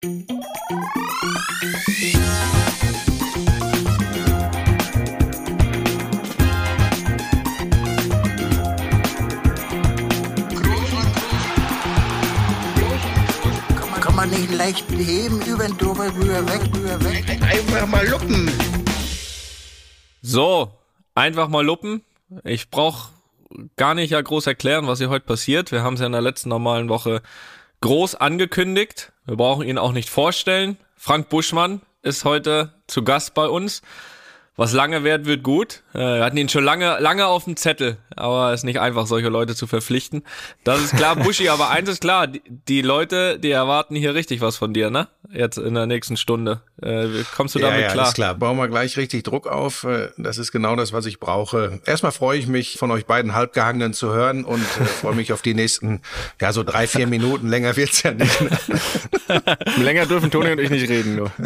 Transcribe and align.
Kann 0.00 0.10
man 14.14 14.30
nicht 14.30 14.52
leicht 14.52 14.88
heben, 14.92 15.42
über 15.42 15.66
den 15.66 15.76
drüber, 15.76 16.14
rüber, 16.14 16.46
weg, 16.46 16.60
rüber, 16.72 17.02
weg. 17.02 17.24
Einfach 17.42 17.88
mal 17.88 18.06
luppen. 18.06 18.52
So, 20.22 20.70
einfach 21.16 21.48
mal 21.48 21.64
luppen. 21.64 22.04
Ich 22.44 22.70
brauche 22.70 23.10
gar 23.74 23.94
nicht 23.94 24.10
ja 24.10 24.20
groß 24.20 24.46
erklären, 24.46 24.86
was 24.86 24.98
hier 24.98 25.08
heute 25.08 25.26
passiert. 25.26 25.72
Wir 25.72 25.82
haben 25.82 25.94
es 25.94 26.00
ja 26.00 26.06
in 26.06 26.12
der 26.12 26.20
letzten 26.20 26.50
normalen 26.50 26.88
Woche 26.88 27.20
groß 27.80 28.14
angekündigt. 28.14 29.12
Wir 29.28 29.36
brauchen 29.36 29.68
ihn 29.68 29.76
auch 29.76 29.92
nicht 29.92 30.08
vorstellen. 30.08 30.78
Frank 30.96 31.28
Buschmann 31.28 31.82
ist 32.00 32.24
heute 32.24 32.72
zu 32.86 33.04
Gast 33.04 33.34
bei 33.34 33.46
uns. 33.46 33.82
Was 34.58 34.72
lange 34.72 35.04
währt, 35.04 35.24
wird 35.24 35.44
gut. 35.44 35.84
Äh, 35.94 35.98
wir 35.98 36.24
hatten 36.24 36.36
ihn 36.36 36.48
schon 36.48 36.64
lange, 36.64 36.98
lange 36.98 37.26
auf 37.28 37.44
dem 37.44 37.56
Zettel, 37.56 37.96
aber 38.16 38.52
es 38.52 38.60
ist 38.60 38.64
nicht 38.64 38.80
einfach, 38.80 39.06
solche 39.06 39.28
Leute 39.28 39.54
zu 39.54 39.68
verpflichten. 39.68 40.24
Das 40.64 40.80
ist 40.82 40.96
klar, 40.96 41.14
Buschi, 41.24 41.48
aber 41.48 41.70
eins 41.70 41.88
ist 41.88 42.00
klar, 42.00 42.26
die, 42.26 42.82
Leute, 42.82 43.38
die 43.38 43.52
erwarten 43.52 43.94
hier 43.94 44.16
richtig 44.16 44.40
was 44.40 44.56
von 44.56 44.74
dir, 44.74 44.90
ne? 44.90 45.06
Jetzt 45.30 45.58
in 45.58 45.74
der 45.74 45.86
nächsten 45.86 46.16
Stunde. 46.16 46.62
Äh, 46.82 47.06
kommst 47.36 47.54
du 47.54 47.60
damit 47.60 47.82
ja, 47.82 47.86
ja, 47.86 47.92
klar? 47.92 48.08
Ist 48.08 48.14
klar. 48.14 48.34
Bauen 48.34 48.56
wir 48.56 48.66
gleich 48.66 48.96
richtig 48.96 49.22
Druck 49.22 49.46
auf. 49.46 49.84
Äh, 49.84 50.08
Das 50.16 50.38
ist 50.38 50.50
genau 50.50 50.74
das, 50.74 50.92
was 50.92 51.06
ich 51.06 51.20
brauche. 51.20 51.80
Erstmal 51.86 52.10
freue 52.10 52.36
ich 52.36 52.48
mich, 52.48 52.78
von 52.78 52.90
euch 52.90 53.06
beiden 53.06 53.34
Halbgehangenen 53.34 53.92
zu 53.92 54.12
hören 54.12 54.44
und 54.44 54.64
freue 54.64 55.14
mich 55.14 55.32
auf 55.32 55.40
die 55.40 55.54
nächsten, 55.54 56.02
ja, 56.40 56.52
so 56.52 56.64
drei, 56.64 56.88
vier 56.88 57.06
Minuten. 57.06 57.46
Länger 57.46 57.76
wird's 57.76 58.02
ja 58.02 58.10
nicht. 58.10 58.36
Länger 59.76 60.06
dürfen 60.06 60.32
Toni 60.32 60.50
und 60.50 60.58
ich 60.58 60.70
nicht 60.70 60.88
reden, 60.88 61.14
nur. 61.14 61.30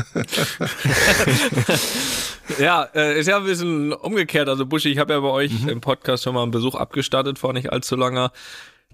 Ja, 2.58 2.89
äh, 2.92 3.02
ist 3.11 3.27
ja 3.27 3.39
ein 3.39 3.45
bisschen 3.45 3.92
umgekehrt. 3.92 4.48
Also 4.48 4.67
Buschi, 4.67 4.91
ich 4.91 4.98
habe 4.98 5.12
ja 5.14 5.20
bei 5.20 5.28
euch 5.28 5.53
Mhm. 5.62 5.69
im 5.69 5.81
Podcast 5.81 6.22
schon 6.25 6.34
mal 6.34 6.42
einen 6.42 6.53
Besuch 6.53 6.75
abgestattet 6.77 7.39
vor 7.39 7.53
nicht 7.53 7.72
allzu 7.72 7.97
langer 7.97 8.33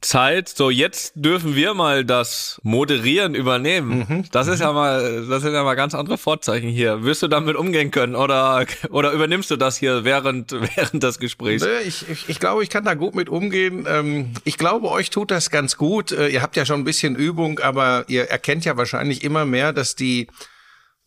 Zeit. 0.00 0.48
So, 0.48 0.70
jetzt 0.70 1.12
dürfen 1.16 1.56
wir 1.56 1.74
mal 1.74 2.04
das 2.04 2.60
Moderieren 2.62 3.34
übernehmen. 3.34 4.06
Mhm. 4.08 4.24
Das 4.30 4.46
ist 4.46 4.60
ja 4.60 4.72
mal, 4.72 5.26
das 5.28 5.42
sind 5.42 5.54
ja 5.54 5.64
mal 5.64 5.74
ganz 5.74 5.92
andere 5.96 6.18
Vorzeichen 6.18 6.68
hier. 6.68 7.02
Wirst 7.02 7.22
du 7.24 7.26
damit 7.26 7.56
umgehen 7.56 7.90
können 7.90 8.14
oder, 8.14 8.64
oder 8.90 9.10
übernimmst 9.10 9.50
du 9.50 9.56
das 9.56 9.76
hier 9.76 10.04
während, 10.04 10.52
während 10.76 11.02
des 11.02 11.18
Gesprächs? 11.18 11.64
Nö, 11.64 11.70
Ich, 11.84 12.08
ich, 12.08 12.28
ich 12.28 12.38
glaube, 12.38 12.62
ich 12.62 12.70
kann 12.70 12.84
da 12.84 12.94
gut 12.94 13.16
mit 13.16 13.28
umgehen. 13.28 13.86
Ähm, 13.88 14.34
Ich 14.44 14.56
glaube, 14.56 14.88
euch 14.88 15.10
tut 15.10 15.32
das 15.32 15.50
ganz 15.50 15.76
gut. 15.76 16.12
Äh, 16.12 16.28
Ihr 16.28 16.42
habt 16.42 16.56
ja 16.56 16.64
schon 16.64 16.80
ein 16.80 16.84
bisschen 16.84 17.16
Übung, 17.16 17.58
aber 17.58 18.04
ihr 18.06 18.30
erkennt 18.30 18.64
ja 18.64 18.76
wahrscheinlich 18.76 19.24
immer 19.24 19.44
mehr, 19.46 19.72
dass 19.72 19.96
die 19.96 20.28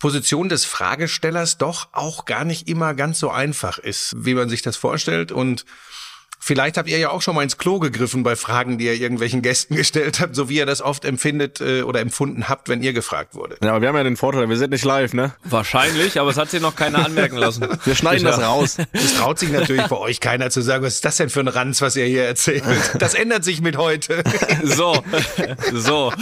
Position 0.02 0.48
des 0.48 0.64
Fragestellers 0.64 1.58
doch 1.58 1.90
auch 1.92 2.24
gar 2.24 2.44
nicht 2.44 2.68
immer 2.68 2.92
ganz 2.92 3.20
so 3.20 3.30
einfach 3.30 3.78
ist, 3.78 4.12
wie 4.16 4.34
man 4.34 4.48
sich 4.48 4.60
das 4.60 4.76
vorstellt. 4.76 5.30
Und 5.30 5.64
vielleicht 6.42 6.76
habt 6.76 6.88
ihr 6.88 6.98
ja 6.98 7.10
auch 7.10 7.22
schon 7.22 7.36
mal 7.36 7.42
ins 7.42 7.56
Klo 7.56 7.78
gegriffen 7.78 8.24
bei 8.24 8.34
Fragen, 8.34 8.76
die 8.76 8.86
ihr 8.86 8.94
irgendwelchen 8.94 9.42
Gästen 9.42 9.76
gestellt 9.82 10.20
habt, 10.20 10.34
so 10.34 10.48
wie 10.48 10.56
ihr 10.56 10.66
das 10.66 10.82
oft 10.82 11.04
empfindet 11.04 11.60
äh, 11.60 11.82
oder 11.82 12.00
empfunden 12.00 12.48
habt, 12.48 12.68
wenn 12.68 12.82
ihr 12.82 12.92
gefragt 12.92 13.34
wurde. 13.34 13.56
Ja, 13.62 13.70
aber 13.70 13.80
wir 13.80 13.88
haben 13.88 13.96
ja 13.96 14.02
den 14.02 14.16
Vorteil, 14.16 14.48
wir 14.48 14.56
sind 14.56 14.70
nicht 14.70 14.84
live, 14.84 15.14
ne? 15.14 15.34
Wahrscheinlich, 15.44 16.18
aber 16.18 16.30
es 16.30 16.36
hat 16.36 16.50
sich 16.50 16.60
noch 16.60 16.74
keiner 16.74 17.04
anmerken 17.04 17.36
lassen. 17.36 17.66
Wir 17.84 17.94
schneiden 17.94 18.24
das 18.24 18.40
raus. 18.40 18.76
Es 18.92 19.14
traut 19.14 19.38
sich 19.38 19.50
natürlich 19.50 19.86
bei 19.86 19.96
euch 19.96 20.20
keiner 20.20 20.50
zu 20.50 20.60
sagen, 20.60 20.84
was 20.84 20.94
ist 20.96 21.04
das 21.04 21.16
denn 21.16 21.30
für 21.30 21.40
ein 21.40 21.48
Ranz, 21.48 21.80
was 21.80 21.96
ihr 21.96 22.04
hier 22.04 22.24
erzählt. 22.24 22.64
Das 22.98 23.14
ändert 23.14 23.44
sich 23.44 23.60
mit 23.60 23.76
heute. 23.76 24.22
So, 24.64 25.02
so. 25.72 26.12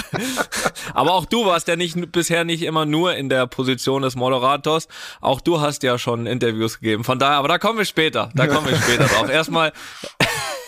Aber 0.95 1.13
auch 1.13 1.25
du 1.25 1.45
warst 1.47 1.69
ja 1.69 1.77
nicht 1.77 2.11
bisher 2.13 2.45
nicht 2.45 2.63
immer 2.63 2.87
nur 2.87 3.15
in 3.15 3.29
der 3.29 3.47
Position 3.47 4.03
des 4.03 4.17
Moderators. 4.17 4.89
Auch 5.21 5.41
du 5.41 5.61
hast 5.61 5.83
ja 5.83 5.99
schon 5.99 6.27
Interviews 6.27 6.81
gegeben. 6.81 7.05
Von 7.05 7.19
daher, 7.19 7.37
aber 7.37 7.49
da 7.49 7.59
kommen 7.59 7.79
wir 7.79 7.85
später. 7.85 8.31
Da 8.35 8.47
kommen 8.47 8.69
wir 8.69 8.77
später 8.77 9.05
drauf. 9.05 9.29
Erstmal, 9.29 9.73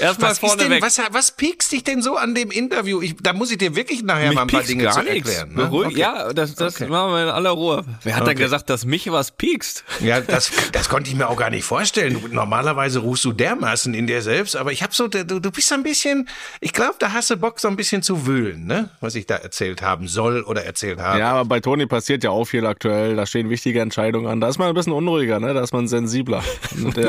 erstmal 0.00 0.30
Was, 0.30 0.38
ist 0.38 0.42
denn, 0.42 0.58
vorneweg. 0.58 0.82
was, 0.82 1.00
was 1.10 1.30
piekst 1.32 1.72
dich 1.72 1.84
denn 1.84 2.02
so 2.02 2.16
an 2.16 2.34
dem 2.34 2.50
Interview? 2.50 3.00
Ich, 3.02 3.16
da 3.22 3.32
muss 3.32 3.50
ich 3.50 3.58
dir 3.58 3.76
wirklich 3.76 4.02
nachher 4.02 4.32
mal 4.32 4.42
ein 4.42 4.46
paar 4.48 4.62
Dinge 4.62 4.84
gar 4.84 4.94
zu 4.94 5.00
erklären. 5.08 5.50
Ne? 5.50 5.64
Beruhig, 5.64 5.88
Okay. 5.88 5.98
Ja, 6.00 6.32
das, 6.32 6.54
das 6.54 6.76
Okay. 6.76 6.88
machen 6.90 7.12
wir 7.12 7.22
in 7.24 7.28
aller 7.28 7.50
Ruhe. 7.50 7.84
Wer 8.02 8.14
hat 8.16 8.22
denn 8.26 8.34
Okay. 8.34 8.42
gesagt, 8.44 8.70
dass 8.70 8.84
mich 8.84 9.10
was 9.10 9.30
piekst? 9.32 9.84
Ja, 10.00 10.20
das, 10.20 10.50
das 10.72 10.88
konnte 10.88 11.10
ich 11.10 11.16
mir 11.16 11.28
auch 11.28 11.36
gar 11.36 11.50
nicht 11.50 11.64
vorstellen. 11.64 12.20
Du, 12.20 12.28
normalerweise 12.28 13.00
rufst 13.00 13.24
du 13.24 13.32
dermaßen 13.32 13.94
in 13.94 14.06
dir 14.06 14.22
selbst, 14.22 14.56
aber 14.56 14.72
ich 14.72 14.82
habe 14.82 14.94
so, 14.94 15.08
du, 15.08 15.24
du 15.24 15.50
bist 15.50 15.68
so 15.68 15.74
ein 15.74 15.82
bisschen, 15.82 16.28
ich 16.60 16.72
glaube, 16.72 16.94
da 16.98 17.12
hast 17.12 17.30
du 17.30 17.36
Bock, 17.36 17.60
so 17.60 17.68
ein 17.68 17.76
bisschen 17.76 18.02
zu 18.02 18.26
wühlen, 18.26 18.66
ne? 18.66 18.90
Was 19.00 19.14
ich 19.14 19.26
da 19.26 19.36
erzählt 19.36 19.82
haben 19.82 20.08
soll 20.08 20.42
oder 20.42 20.64
erzählt 20.64 20.98
habe. 21.00 21.18
Ja, 21.18 21.32
aber 21.32 21.44
bei 21.48 21.60
Toni 21.60 21.86
passiert 21.86 22.24
ja 22.24 22.30
auch 22.30 22.44
viel 22.44 22.66
aktuell. 22.66 23.16
Da 23.16 23.26
stehen 23.26 23.50
wichtige 23.50 23.80
Entscheidungen 23.80 24.26
an. 24.26 24.40
Da 24.40 24.48
ist 24.48 24.58
man 24.58 24.68
ein 24.68 24.74
bisschen 24.74 24.92
unruhiger, 24.92 25.40
ne? 25.40 25.54
Da 25.54 25.62
ist 25.62 25.72
man 25.72 25.88
sensibler. 25.88 26.42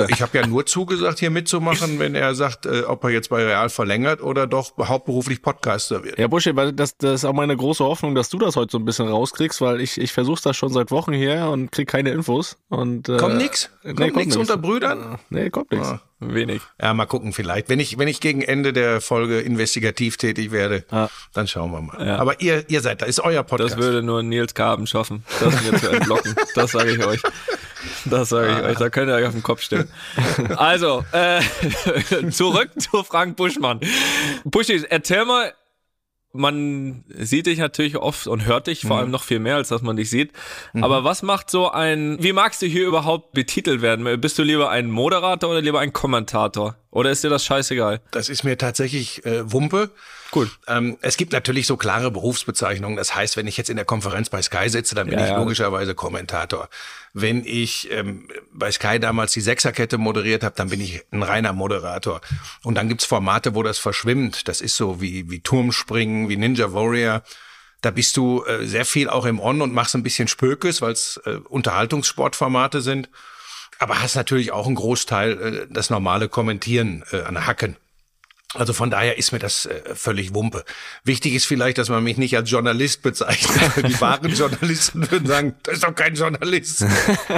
Ich 0.09 0.21
habe 0.21 0.37
ja 0.37 0.45
nur 0.45 0.65
zugesagt, 0.65 1.19
hier 1.19 1.29
mitzumachen, 1.29 1.99
wenn 1.99 2.15
er 2.15 2.35
sagt, 2.35 2.65
äh, 2.65 2.80
ob 2.87 3.03
er 3.03 3.09
jetzt 3.11 3.29
bei 3.29 3.43
Real 3.45 3.69
verlängert 3.69 4.21
oder 4.21 4.47
doch 4.47 4.71
hauptberuflich 4.77 5.41
Podcaster 5.41 6.03
wird. 6.03 6.17
Ja, 6.19 6.27
Buschi, 6.27 6.55
weil 6.55 6.73
das, 6.73 6.97
das 6.97 7.15
ist 7.21 7.25
auch 7.25 7.33
meine 7.33 7.55
große 7.55 7.83
Hoffnung, 7.83 8.15
dass 8.15 8.29
du 8.29 8.37
das 8.39 8.55
heute 8.55 8.71
so 8.71 8.77
ein 8.79 8.85
bisschen 8.85 9.07
rauskriegst, 9.07 9.61
weil 9.61 9.81
ich, 9.81 9.99
ich 9.99 10.11
versuche 10.11 10.41
das 10.43 10.55
schon 10.57 10.71
seit 10.73 10.91
Wochen 10.91 11.13
hier 11.13 11.47
und 11.49 11.71
krieg 11.71 11.87
keine 11.87 12.11
Infos. 12.11 12.57
Und, 12.69 13.09
äh, 13.09 13.17
Kommt 13.17 13.37
nix? 13.37 13.69
nee, 13.83 13.93
Kommt 13.93 14.15
nix 14.15 14.25
nix. 14.27 14.37
unter 14.37 14.57
Brüdern? 14.57 15.17
Nee, 15.29 15.49
kommt 15.49 15.71
nichts. 15.71 15.93
Wenig. 16.23 16.61
Ja, 16.79 16.93
mal 16.93 17.07
gucken 17.07 17.33
vielleicht. 17.33 17.67
Wenn 17.67 17.79
ich, 17.79 17.97
wenn 17.97 18.07
ich 18.07 18.19
gegen 18.21 18.43
Ende 18.43 18.73
der 18.73 19.01
Folge 19.01 19.39
investigativ 19.39 20.17
tätig 20.17 20.51
werde, 20.51 20.85
dann 21.33 21.47
schauen 21.47 21.71
wir 21.71 21.81
mal. 21.81 22.11
Aber 22.11 22.39
ihr, 22.41 22.63
ihr 22.69 22.81
seid 22.81 23.01
da, 23.01 23.07
ist 23.07 23.19
euer 23.21 23.41
Podcast. 23.41 23.73
Das 23.73 23.79
würde 23.83 24.03
nur 24.03 24.21
Nils 24.21 24.53
Kaben 24.53 24.85
schaffen, 24.85 25.23
das 25.39 25.63
mir 25.63 25.79
zu 25.79 25.89
entlocken. 25.89 26.35
Das 26.53 26.71
sage 26.73 26.91
ich 26.91 27.03
euch. 27.05 27.21
Das 28.05 28.29
sage 28.29 28.51
ich 28.51 28.63
euch. 28.63 28.77
Da 28.77 28.89
könnt 28.89 29.09
ihr 29.09 29.15
euch 29.15 29.25
auf 29.25 29.33
den 29.33 29.43
Kopf 29.43 29.61
stellen. 29.61 29.89
Also, 30.55 31.03
äh, 31.11 31.41
zurück 32.31 32.69
zu 32.79 33.03
Frank 33.03 33.37
Buschmann. 33.37 33.79
Buschi, 34.43 34.83
erzähl 34.89 35.25
mal, 35.25 35.53
man 36.33 37.03
sieht 37.09 37.45
dich 37.45 37.59
natürlich 37.59 37.97
oft 37.97 38.27
und 38.27 38.45
hört 38.45 38.67
dich 38.67 38.81
vor 38.81 38.97
allem 38.97 39.11
noch 39.11 39.23
viel 39.23 39.39
mehr, 39.39 39.57
als 39.57 39.67
dass 39.67 39.81
man 39.81 39.97
dich 39.97 40.09
sieht. 40.09 40.31
Aber 40.79 41.03
was 41.03 41.23
macht 41.23 41.49
so 41.49 41.69
ein, 41.69 42.17
wie 42.21 42.31
magst 42.31 42.61
du 42.61 42.67
hier 42.67 42.87
überhaupt 42.87 43.33
betitelt 43.33 43.81
werden? 43.81 44.21
Bist 44.21 44.39
du 44.39 44.43
lieber 44.43 44.69
ein 44.69 44.89
Moderator 44.89 45.49
oder 45.49 45.61
lieber 45.61 45.81
ein 45.81 45.91
Kommentator? 45.91 46.77
Oder 46.89 47.11
ist 47.11 47.23
dir 47.23 47.29
das 47.29 47.45
scheißegal? 47.45 48.01
Das 48.11 48.29
ist 48.29 48.43
mir 48.43 48.57
tatsächlich 48.57 49.25
äh, 49.25 49.51
Wumpe. 49.51 49.91
Gut. 50.31 50.49
Ähm, 50.67 50.97
es 51.01 51.17
gibt 51.17 51.33
natürlich 51.33 51.67
so 51.67 51.75
klare 51.75 52.11
Berufsbezeichnungen. 52.11 52.95
Das 52.95 53.13
heißt, 53.13 53.35
wenn 53.35 53.47
ich 53.47 53.57
jetzt 53.57 53.69
in 53.69 53.75
der 53.75 53.85
Konferenz 53.85 54.29
bei 54.29 54.41
Sky 54.41 54.69
sitze, 54.69 54.95
dann 54.95 55.09
bin 55.09 55.19
Ja, 55.19 55.27
ich 55.27 55.35
logischerweise 55.35 55.95
Kommentator. 55.95 56.69
Wenn 57.13 57.43
ich 57.45 57.91
ähm, 57.91 58.27
bei 58.53 58.71
Sky 58.71 58.99
damals 58.99 59.33
die 59.33 59.41
Sechserkette 59.41 59.97
moderiert 59.97 60.43
habe, 60.43 60.55
dann 60.55 60.69
bin 60.69 60.79
ich 60.79 61.01
ein 61.11 61.23
reiner 61.23 61.51
Moderator. 61.51 62.21
Und 62.63 62.75
dann 62.75 62.87
gibt's 62.87 63.05
Formate, 63.05 63.53
wo 63.53 63.63
das 63.63 63.79
verschwimmt. 63.79 64.47
Das 64.47 64.61
ist 64.61 64.75
so 64.77 65.01
wie, 65.01 65.29
wie 65.29 65.41
Turmspringen, 65.41 66.29
wie 66.29 66.37
Ninja 66.37 66.73
Warrior. 66.73 67.23
Da 67.81 67.91
bist 67.91 68.15
du 68.15 68.43
äh, 68.45 68.65
sehr 68.65 68.85
viel 68.85 69.09
auch 69.09 69.25
im 69.25 69.39
On 69.39 69.61
und 69.61 69.73
machst 69.73 69.95
ein 69.95 70.03
bisschen 70.03 70.27
Spökes, 70.27 70.81
weil 70.81 70.93
es 70.93 71.19
äh, 71.25 71.31
Unterhaltungssportformate 71.49 72.81
sind. 72.81 73.09
Aber 73.79 74.01
hast 74.01 74.15
natürlich 74.15 74.51
auch 74.51 74.67
einen 74.67 74.75
Großteil 74.75 75.41
äh, 75.41 75.67
das 75.69 75.89
normale 75.89 76.29
Kommentieren 76.29 77.03
äh, 77.11 77.21
an 77.23 77.45
Hacken. 77.45 77.75
Also 78.53 78.73
von 78.73 78.91
daher 78.91 79.17
ist 79.17 79.31
mir 79.31 79.39
das 79.39 79.65
äh, 79.65 79.95
völlig 79.95 80.33
Wumpe. 80.33 80.65
Wichtig 81.05 81.33
ist 81.33 81.45
vielleicht, 81.45 81.77
dass 81.77 81.87
man 81.87 82.03
mich 82.03 82.17
nicht 82.17 82.35
als 82.35 82.51
Journalist 82.51 83.01
bezeichnet. 83.01 83.87
Die 83.87 84.01
wahren 84.01 84.29
Journalisten 84.33 85.09
würden 85.09 85.25
sagen, 85.25 85.55
das 85.63 85.75
ist 85.75 85.83
doch 85.83 85.95
kein 85.95 86.15
Journalist. 86.15 86.85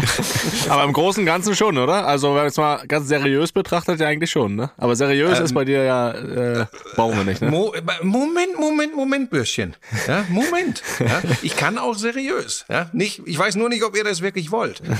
Aber 0.69 0.83
im 0.83 0.93
Großen 0.93 1.21
und 1.21 1.25
Ganzen 1.27 1.55
schon, 1.55 1.77
oder? 1.77 2.07
Also, 2.07 2.29
wenn 2.29 2.35
man 2.35 2.45
jetzt 2.45 2.57
mal 2.57 2.87
ganz 2.87 3.07
seriös 3.07 3.51
betrachtet, 3.51 3.99
ja 3.99 4.07
eigentlich 4.07 4.31
schon, 4.31 4.55
ne? 4.55 4.71
Aber 4.77 4.95
seriös 4.95 5.39
ist 5.39 5.53
bei 5.53 5.65
dir 5.65 5.83
ja, 5.83 6.11
äh, 6.11 6.65
brauchen 6.95 7.17
wir 7.17 7.25
nicht, 7.25 7.41
ne? 7.41 7.51
Mo 7.51 7.73
Moment, 8.01 8.59
Moment, 8.59 8.95
Moment, 8.95 9.29
Bürschchen. 9.29 9.75
Ja, 10.07 10.25
Moment. 10.29 10.81
Ja, 10.99 11.21
ich 11.43 11.55
kann 11.55 11.77
auch 11.77 11.95
seriös. 11.95 12.65
Ja, 12.69 12.89
nicht, 12.91 13.21
ich 13.25 13.37
weiß 13.37 13.55
nur 13.55 13.69
nicht, 13.69 13.83
ob 13.83 13.95
ihr 13.95 14.03
das 14.03 14.21
wirklich 14.21 14.51
wollt. 14.51 14.81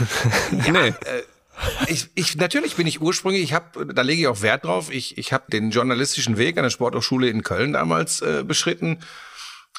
Nee. 0.74 0.94
Ich, 1.88 2.10
ich, 2.16 2.36
natürlich 2.36 2.76
bin 2.76 2.88
ich 2.88 3.02
ursprünglich, 3.02 3.44
ich 3.44 3.54
habe, 3.54 3.86
da 3.94 4.02
lege 4.02 4.22
ich 4.22 4.28
auch 4.28 4.42
Wert 4.42 4.66
drauf, 4.66 4.92
ich, 4.92 5.18
ich 5.18 5.34
habe 5.34 5.46
den 5.52 5.72
journalistischen 5.72 6.38
Weg 6.38 6.58
an 6.58 6.64
der 6.64 6.70
Sporthochschule 6.70 7.30
in 7.30 7.44
Köln 7.44 7.74
damals 7.74 8.22
äh, 8.22 8.44
beschritten 8.44 9.00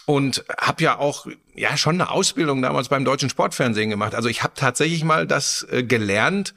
und 0.07 0.45
habe 0.61 0.83
ja 0.83 0.99
auch 0.99 1.27
ja 1.55 1.77
schon 1.77 2.01
eine 2.01 2.11
Ausbildung 2.11 2.63
damals 2.63 2.89
beim 2.89 3.05
deutschen 3.05 3.31
Sportfernsehen 3.31 3.91
gemacht. 3.91 4.15
Also 4.15 4.29
ich 4.29 4.43
habe 4.43 4.55
tatsächlich 4.55 5.05
mal 5.05 5.27
das 5.27 5.67
äh, 5.71 5.83
gelernt, 5.83 6.55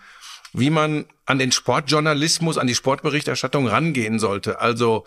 wie 0.53 0.69
man 0.69 1.05
an 1.25 1.39
den 1.39 1.51
Sportjournalismus, 1.51 2.57
an 2.57 2.67
die 2.67 2.75
Sportberichterstattung 2.75 3.67
rangehen 3.67 4.19
sollte. 4.19 4.59
Also 4.59 5.05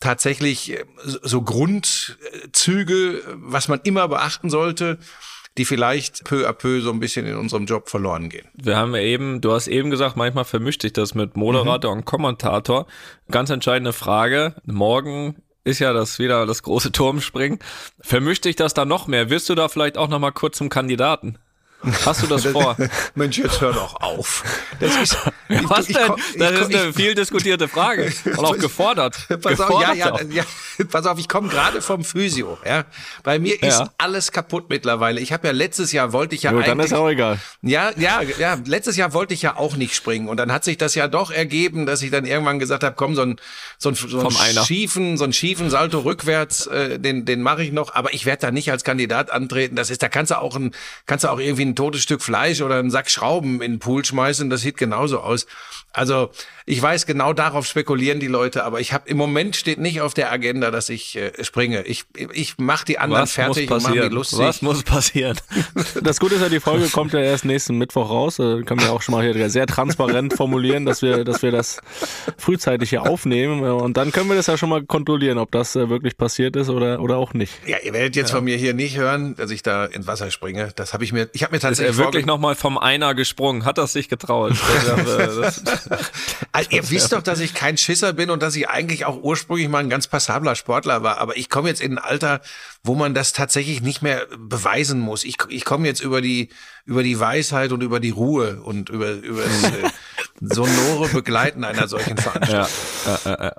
tatsächlich 0.00 0.72
äh, 0.72 0.84
so 1.04 1.42
Grundzüge, 1.42 3.22
was 3.34 3.68
man 3.68 3.80
immer 3.84 4.08
beachten 4.08 4.50
sollte, 4.50 4.98
die 5.58 5.64
vielleicht 5.64 6.24
peu 6.24 6.48
à 6.48 6.52
peu 6.52 6.80
so 6.80 6.90
ein 6.90 7.00
bisschen 7.00 7.26
in 7.26 7.36
unserem 7.36 7.66
Job 7.66 7.88
verloren 7.88 8.28
gehen. 8.28 8.46
Wir 8.54 8.76
haben 8.76 8.94
ja 8.94 9.02
eben, 9.02 9.40
du 9.40 9.52
hast 9.52 9.68
eben 9.68 9.90
gesagt, 9.90 10.16
manchmal 10.16 10.44
vermischt 10.44 10.82
sich 10.82 10.92
das 10.92 11.14
mit 11.14 11.36
Moderator 11.36 11.92
und 11.92 12.04
Kommentator. 12.04 12.86
Ganz 13.30 13.50
entscheidende 13.50 13.92
Frage. 13.92 14.54
Morgen 14.64 15.36
ist 15.64 15.80
ja 15.80 15.92
das 15.92 16.18
wieder 16.18 16.46
das 16.46 16.62
große 16.62 16.92
Turmspringen. 16.92 17.58
Vermischt 18.00 18.44
sich 18.44 18.56
das 18.56 18.72
da 18.72 18.84
noch 18.84 19.06
mehr? 19.06 19.28
Wirst 19.30 19.48
du 19.50 19.54
da 19.54 19.68
vielleicht 19.68 19.98
auch 19.98 20.08
noch 20.08 20.18
mal 20.18 20.30
kurz 20.30 20.56
zum 20.56 20.68
Kandidaten? 20.68 21.38
Hast 22.04 22.22
du 22.22 22.26
das 22.26 22.44
vor? 22.52 22.76
Mensch, 23.14 23.38
jetzt 23.38 23.60
hör 23.60 23.72
doch 23.72 24.00
auf. 24.00 24.42
Das 24.80 24.96
ist, 24.96 25.16
Was 25.68 25.88
ich- 25.88 25.96
denn? 25.96 26.12
ich- 26.32 26.38
das 26.38 26.60
ist 26.68 26.74
eine 26.74 26.92
viel 26.92 27.14
diskutierte 27.14 27.68
Frage. 27.68 28.12
Und 28.24 28.38
auch 28.44 28.58
gefordert. 28.58 29.16
Pass 29.42 29.60
auf, 29.60 29.80
ja, 29.80 29.92
gefordert 29.94 30.32
ja, 30.32 30.42
ja, 30.78 30.84
pass 30.90 31.06
auf, 31.06 31.18
ich 31.18 31.28
komme 31.28 31.48
gerade 31.48 31.80
vom 31.80 32.04
Physio. 32.04 32.58
Ja. 32.66 32.84
Bei 33.22 33.38
mir 33.38 33.54
ist 33.62 33.78
Ja. 33.78 33.90
alles 33.96 34.32
kaputt 34.32 34.66
mittlerweile. 34.68 35.20
Ich 35.20 35.32
habe 35.32 35.46
ja 35.46 35.52
letztes 35.52 35.92
Jahr 35.92 36.12
wollte 36.12 36.34
ich 36.34 36.42
ja 36.42 36.52
dann 36.52 36.62
eigentlich 36.64 36.86
ist 36.86 36.92
auch 36.94 37.08
egal. 37.08 37.38
Ja, 37.62 37.90
ja, 37.96 38.22
ja. 38.38 38.58
Letztes 38.66 38.96
Jahr 38.96 39.12
wollte 39.14 39.32
ich 39.34 39.42
ja 39.42 39.56
auch 39.56 39.76
nicht 39.76 39.94
springen 39.94 40.28
und 40.28 40.36
dann 40.36 40.50
hat 40.52 40.64
sich 40.64 40.78
das 40.78 40.94
ja 40.96 41.06
doch 41.06 41.30
ergeben, 41.30 41.86
dass 41.86 42.02
ich 42.02 42.10
dann 42.10 42.24
irgendwann 42.26 42.58
gesagt 42.58 42.82
habe, 42.82 42.96
komm, 42.96 43.14
so 43.14 43.22
ein 43.22 43.36
so 43.78 43.90
ein, 43.90 43.94
so 43.94 44.18
einen 44.26 44.36
Einer. 44.36 44.64
schiefen, 44.64 45.16
so 45.16 45.24
einen 45.24 45.32
schiefen 45.32 45.70
Salto 45.70 46.00
rückwärts, 46.00 46.66
äh, 46.66 46.98
den 46.98 47.24
den 47.24 47.40
mache 47.42 47.62
ich 47.62 47.70
noch, 47.72 47.94
aber 47.94 48.12
ich 48.14 48.26
werde 48.26 48.40
da 48.46 48.50
nicht 48.50 48.70
als 48.72 48.82
Kandidat 48.82 49.30
antreten. 49.30 49.76
Das 49.76 49.90
ist, 49.90 50.02
da 50.02 50.08
kannst 50.08 50.32
du 50.32 50.40
auch 50.40 50.56
ein, 50.56 50.72
kannst 51.06 51.24
du 51.24 51.28
auch 51.28 51.38
irgendwie 51.38 51.67
ein 51.68 51.76
totes 51.76 52.02
Stück 52.02 52.22
Fleisch 52.22 52.60
oder 52.60 52.76
einen 52.76 52.90
Sack 52.90 53.10
Schrauben 53.10 53.62
in 53.62 53.72
den 53.72 53.78
Pool 53.78 54.04
schmeißen. 54.04 54.50
Das 54.50 54.60
sieht 54.62 54.76
genauso 54.76 55.20
aus. 55.20 55.46
Also 55.92 56.30
ich 56.66 56.82
weiß, 56.82 57.06
genau 57.06 57.32
darauf 57.32 57.66
spekulieren 57.66 58.20
die 58.20 58.26
Leute, 58.26 58.62
aber 58.64 58.78
ich 58.78 58.92
habe 58.92 59.08
im 59.08 59.16
Moment 59.16 59.56
steht 59.56 59.78
nicht 59.78 60.02
auf 60.02 60.12
der 60.12 60.30
Agenda, 60.30 60.70
dass 60.70 60.90
ich 60.90 61.16
äh, 61.16 61.32
springe. 61.42 61.82
Ich 61.84 62.04
ich 62.32 62.58
mache 62.58 62.84
die 62.84 62.98
anderen 62.98 63.22
Was 63.22 63.30
muss 63.30 63.56
fertig 63.56 63.70
und 63.70 63.82
mache 63.82 64.08
die 64.08 64.14
lustig. 64.14 64.38
Was 64.38 64.62
muss 64.62 64.82
passieren? 64.82 65.38
Das 66.02 66.20
Gute 66.20 66.36
ist 66.36 66.42
ja, 66.42 66.48
die 66.48 66.60
Folge 66.60 66.88
kommt 66.88 67.12
ja 67.12 67.20
erst 67.20 67.44
nächsten 67.44 67.76
Mittwoch 67.76 68.10
raus. 68.10 68.38
Äh, 68.38 68.62
können 68.62 68.80
wir 68.80 68.92
auch 68.92 69.02
schon 69.02 69.14
mal 69.14 69.24
hier 69.24 69.50
sehr 69.50 69.66
transparent 69.66 70.34
formulieren, 70.34 70.84
dass 70.84 71.02
wir, 71.02 71.24
dass 71.24 71.42
wir 71.42 71.50
das 71.50 71.80
frühzeitig 72.36 72.90
hier 72.90 73.02
aufnehmen. 73.02 73.64
Äh, 73.64 73.70
Und 73.70 73.96
dann 73.96 74.12
können 74.12 74.28
wir 74.28 74.36
das 74.36 74.46
ja 74.46 74.56
schon 74.56 74.68
mal 74.68 74.84
kontrollieren, 74.84 75.38
ob 75.38 75.50
das 75.50 75.74
äh, 75.74 75.88
wirklich 75.88 76.16
passiert 76.16 76.56
ist 76.56 76.68
oder, 76.68 77.00
oder 77.00 77.16
auch 77.16 77.34
nicht. 77.34 77.54
Ja, 77.66 77.78
ihr 77.82 77.92
werdet 77.92 78.16
jetzt 78.16 78.30
von 78.30 78.44
mir 78.44 78.56
hier 78.56 78.74
nicht 78.74 78.96
hören, 78.96 79.34
dass 79.36 79.50
ich 79.50 79.62
da 79.62 79.84
ins 79.86 80.06
Wasser 80.06 80.30
springe. 80.30 80.70
Das 80.76 80.92
habe 80.92 81.04
ich 81.04 81.12
mir, 81.12 81.28
ich 81.32 81.42
habe 81.42 81.52
mir 81.52 81.57
Ist 81.58 81.64
er 81.64 81.68
tatsächlich 81.70 81.96
wirklich 81.96 82.26
nochmal 82.26 82.54
vom 82.54 82.78
Einer 82.78 83.14
gesprungen? 83.14 83.64
Hat 83.64 83.78
er 83.78 83.86
sich 83.86 84.08
getraut? 84.08 84.52
Das, 84.88 85.62
das, 85.64 85.88
Also, 86.52 86.70
ihr 86.70 86.90
wisst 86.90 87.12
doch, 87.12 87.22
dass 87.22 87.40
ich 87.40 87.54
kein 87.54 87.76
Schisser 87.76 88.12
bin 88.12 88.30
und 88.30 88.42
dass 88.42 88.56
ich 88.56 88.68
eigentlich 88.68 89.04
auch 89.04 89.22
ursprünglich 89.22 89.68
mal 89.68 89.78
ein 89.78 89.90
ganz 89.90 90.06
passabler 90.06 90.54
Sportler 90.54 91.02
war. 91.02 91.18
Aber 91.18 91.36
ich 91.36 91.50
komme 91.50 91.68
jetzt 91.68 91.80
in 91.80 91.92
ein 91.92 91.98
Alter, 91.98 92.40
wo 92.82 92.94
man 92.94 93.14
das 93.14 93.32
tatsächlich 93.32 93.80
nicht 93.82 94.02
mehr 94.02 94.26
beweisen 94.38 95.00
muss. 95.00 95.24
Ich, 95.24 95.36
ich 95.48 95.64
komme 95.64 95.86
jetzt 95.86 96.00
über 96.00 96.20
die, 96.20 96.50
über 96.84 97.02
die 97.02 97.18
Weisheit 97.18 97.72
und 97.72 97.82
über 97.82 98.00
die 98.00 98.10
Ruhe 98.10 98.60
und 98.62 98.88
über, 98.88 99.12
über 99.12 99.42
das 99.62 99.72
äh, 99.72 99.90
sonore 100.40 101.08
Begleiten 101.08 101.64
einer 101.64 101.88
solchen 101.88 102.16
Veranstaltung. 102.16 102.68
ja, 103.04 103.18
ja, 103.24 103.44
ja. 103.44 103.52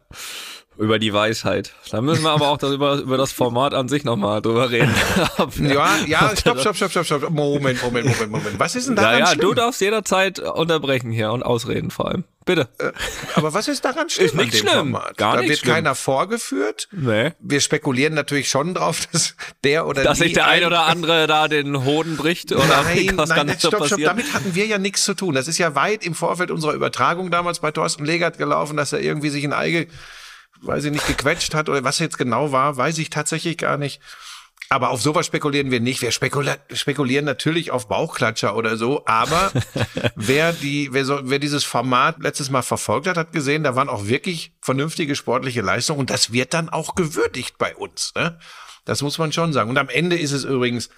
Über 0.79 0.97
die 0.97 1.11
Weisheit. 1.13 1.73
Da 1.91 1.99
müssen 1.99 2.23
wir 2.23 2.29
aber 2.31 2.47
auch 2.47 2.57
darüber, 2.57 2.95
über 2.95 3.17
das 3.17 3.33
Format 3.33 3.73
an 3.73 3.89
sich 3.89 4.05
nochmal 4.05 4.41
drüber 4.41 4.71
reden. 4.71 4.93
Ja, 5.59 5.97
ja, 6.07 6.31
stopp, 6.37 6.59
stopp, 6.59 6.75
stopp, 6.77 6.91
stopp, 6.91 7.05
stopp. 7.05 7.29
Moment, 7.29 7.81
Moment, 7.83 8.05
Moment, 8.07 8.31
Moment. 8.31 8.59
Was 8.59 8.75
ist 8.75 8.87
denn 8.87 8.95
Ja, 8.95 9.01
daran 9.03 9.19
ja, 9.19 9.27
schlimm? 9.27 9.41
du 9.41 9.53
darfst 9.53 9.81
jederzeit 9.81 10.39
unterbrechen 10.39 11.11
hier 11.11 11.31
und 11.31 11.43
ausreden 11.43 11.91
vor 11.91 12.07
allem. 12.07 12.23
Bitte. 12.45 12.69
Aber 13.35 13.53
was 13.53 13.67
ist 13.67 13.83
daran 13.83 14.09
schlimm? 14.09 14.25
Ist 14.27 14.35
nicht 14.35 14.55
schlimm. 14.57 14.71
Format? 14.93 15.17
Gar 15.17 15.35
da 15.35 15.39
nicht 15.41 15.49
wird 15.49 15.59
schlimm. 15.59 15.73
keiner 15.75 15.95
vorgeführt. 15.95 16.87
Nee. 16.91 17.33
Wir 17.39 17.59
spekulieren 17.59 18.13
natürlich 18.13 18.49
schon 18.49 18.73
drauf, 18.73 19.05
dass 19.11 19.35
der 19.65 19.85
oder 19.85 20.03
Dass 20.03 20.19
sich 20.19 20.33
der 20.33 20.47
ein 20.47 20.63
oder 20.63 20.85
andere 20.85 21.27
da 21.27 21.47
den 21.49 21.83
Hoden 21.83 22.15
bricht 22.15 22.51
oder 22.53 22.65
Nein, 22.83 23.11
was 23.17 23.29
nein, 23.29 23.47
nein, 23.47 23.59
stopp, 23.59 23.85
stopp. 23.85 23.99
Damit 24.01 24.33
hatten 24.33 24.55
wir 24.55 24.65
ja 24.65 24.77
nichts 24.77 25.03
zu 25.03 25.13
tun. 25.13 25.35
Das 25.35 25.47
ist 25.49 25.57
ja 25.57 25.75
weit 25.75 26.05
im 26.05 26.15
Vorfeld 26.15 26.51
unserer 26.51 26.73
Übertragung 26.73 27.31
damals 27.31 27.59
bei 27.59 27.71
Thorsten 27.71 28.05
Legert 28.05 28.37
gelaufen, 28.37 28.77
dass 28.77 28.93
er 28.93 29.01
irgendwie 29.01 29.29
sich 29.29 29.43
ein 29.43 29.53
Ei, 29.53 29.87
weiß 30.61 30.85
ich 30.85 30.91
nicht, 30.91 31.07
gequetscht 31.07 31.53
hat 31.53 31.69
oder 31.69 31.83
was 31.83 31.99
jetzt 31.99 32.17
genau 32.17 32.51
war, 32.51 32.77
weiß 32.77 32.97
ich 32.97 33.09
tatsächlich 33.09 33.57
gar 33.57 33.77
nicht. 33.77 34.01
Aber 34.71 34.91
auf 34.91 35.01
sowas 35.01 35.25
spekulieren 35.25 35.71
wir 35.71 35.79
nicht. 35.79 36.01
Wir 36.03 36.11
spekulieren 36.11 37.25
natürlich 37.25 37.71
auf 37.71 37.87
Bauchklatscher 37.87 38.55
oder 38.55 38.77
so. 38.77 39.03
Aber 39.07 39.51
wer 40.15 40.53
die, 40.53 40.93
wer, 40.93 41.05
so, 41.05 41.21
wer 41.23 41.39
dieses 41.39 41.63
Format 41.63 42.21
letztes 42.21 42.51
Mal 42.51 42.61
verfolgt 42.61 43.07
hat, 43.07 43.17
hat 43.17 43.31
gesehen, 43.31 43.63
da 43.63 43.75
waren 43.75 43.89
auch 43.89 44.05
wirklich 44.05 44.51
vernünftige 44.61 45.15
sportliche 45.15 45.61
Leistungen 45.61 45.99
und 45.99 46.11
das 46.11 46.33
wird 46.33 46.53
dann 46.53 46.69
auch 46.69 46.93
gewürdigt 46.93 47.57
bei 47.57 47.75
uns. 47.75 48.13
Ne? 48.15 48.37
Das 48.85 49.01
muss 49.01 49.17
man 49.17 49.31
schon 49.31 49.53
sagen. 49.53 49.71
Und 49.71 49.77
am 49.79 49.89
Ende 49.89 50.19
ist 50.19 50.33
es 50.33 50.43
übrigens 50.43 50.89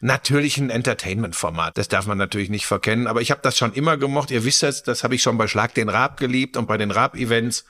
natürlich 0.00 0.58
ein 0.58 0.68
Entertainment-Format. 0.68 1.78
Das 1.78 1.88
darf 1.88 2.06
man 2.06 2.18
natürlich 2.18 2.50
nicht 2.50 2.66
verkennen. 2.66 3.06
Aber 3.06 3.22
ich 3.22 3.30
habe 3.30 3.40
das 3.42 3.56
schon 3.56 3.72
immer 3.72 3.96
gemocht. 3.96 4.30
Ihr 4.30 4.44
wisst 4.44 4.62
das, 4.62 4.82
das 4.82 5.02
habe 5.02 5.14
ich 5.14 5.22
schon 5.22 5.38
bei 5.38 5.48
Schlag 5.48 5.72
den 5.72 5.88
Raab 5.88 6.18
geliebt 6.18 6.58
und 6.58 6.66
bei 6.66 6.76
den 6.76 6.90
Raab-Events. 6.90 7.64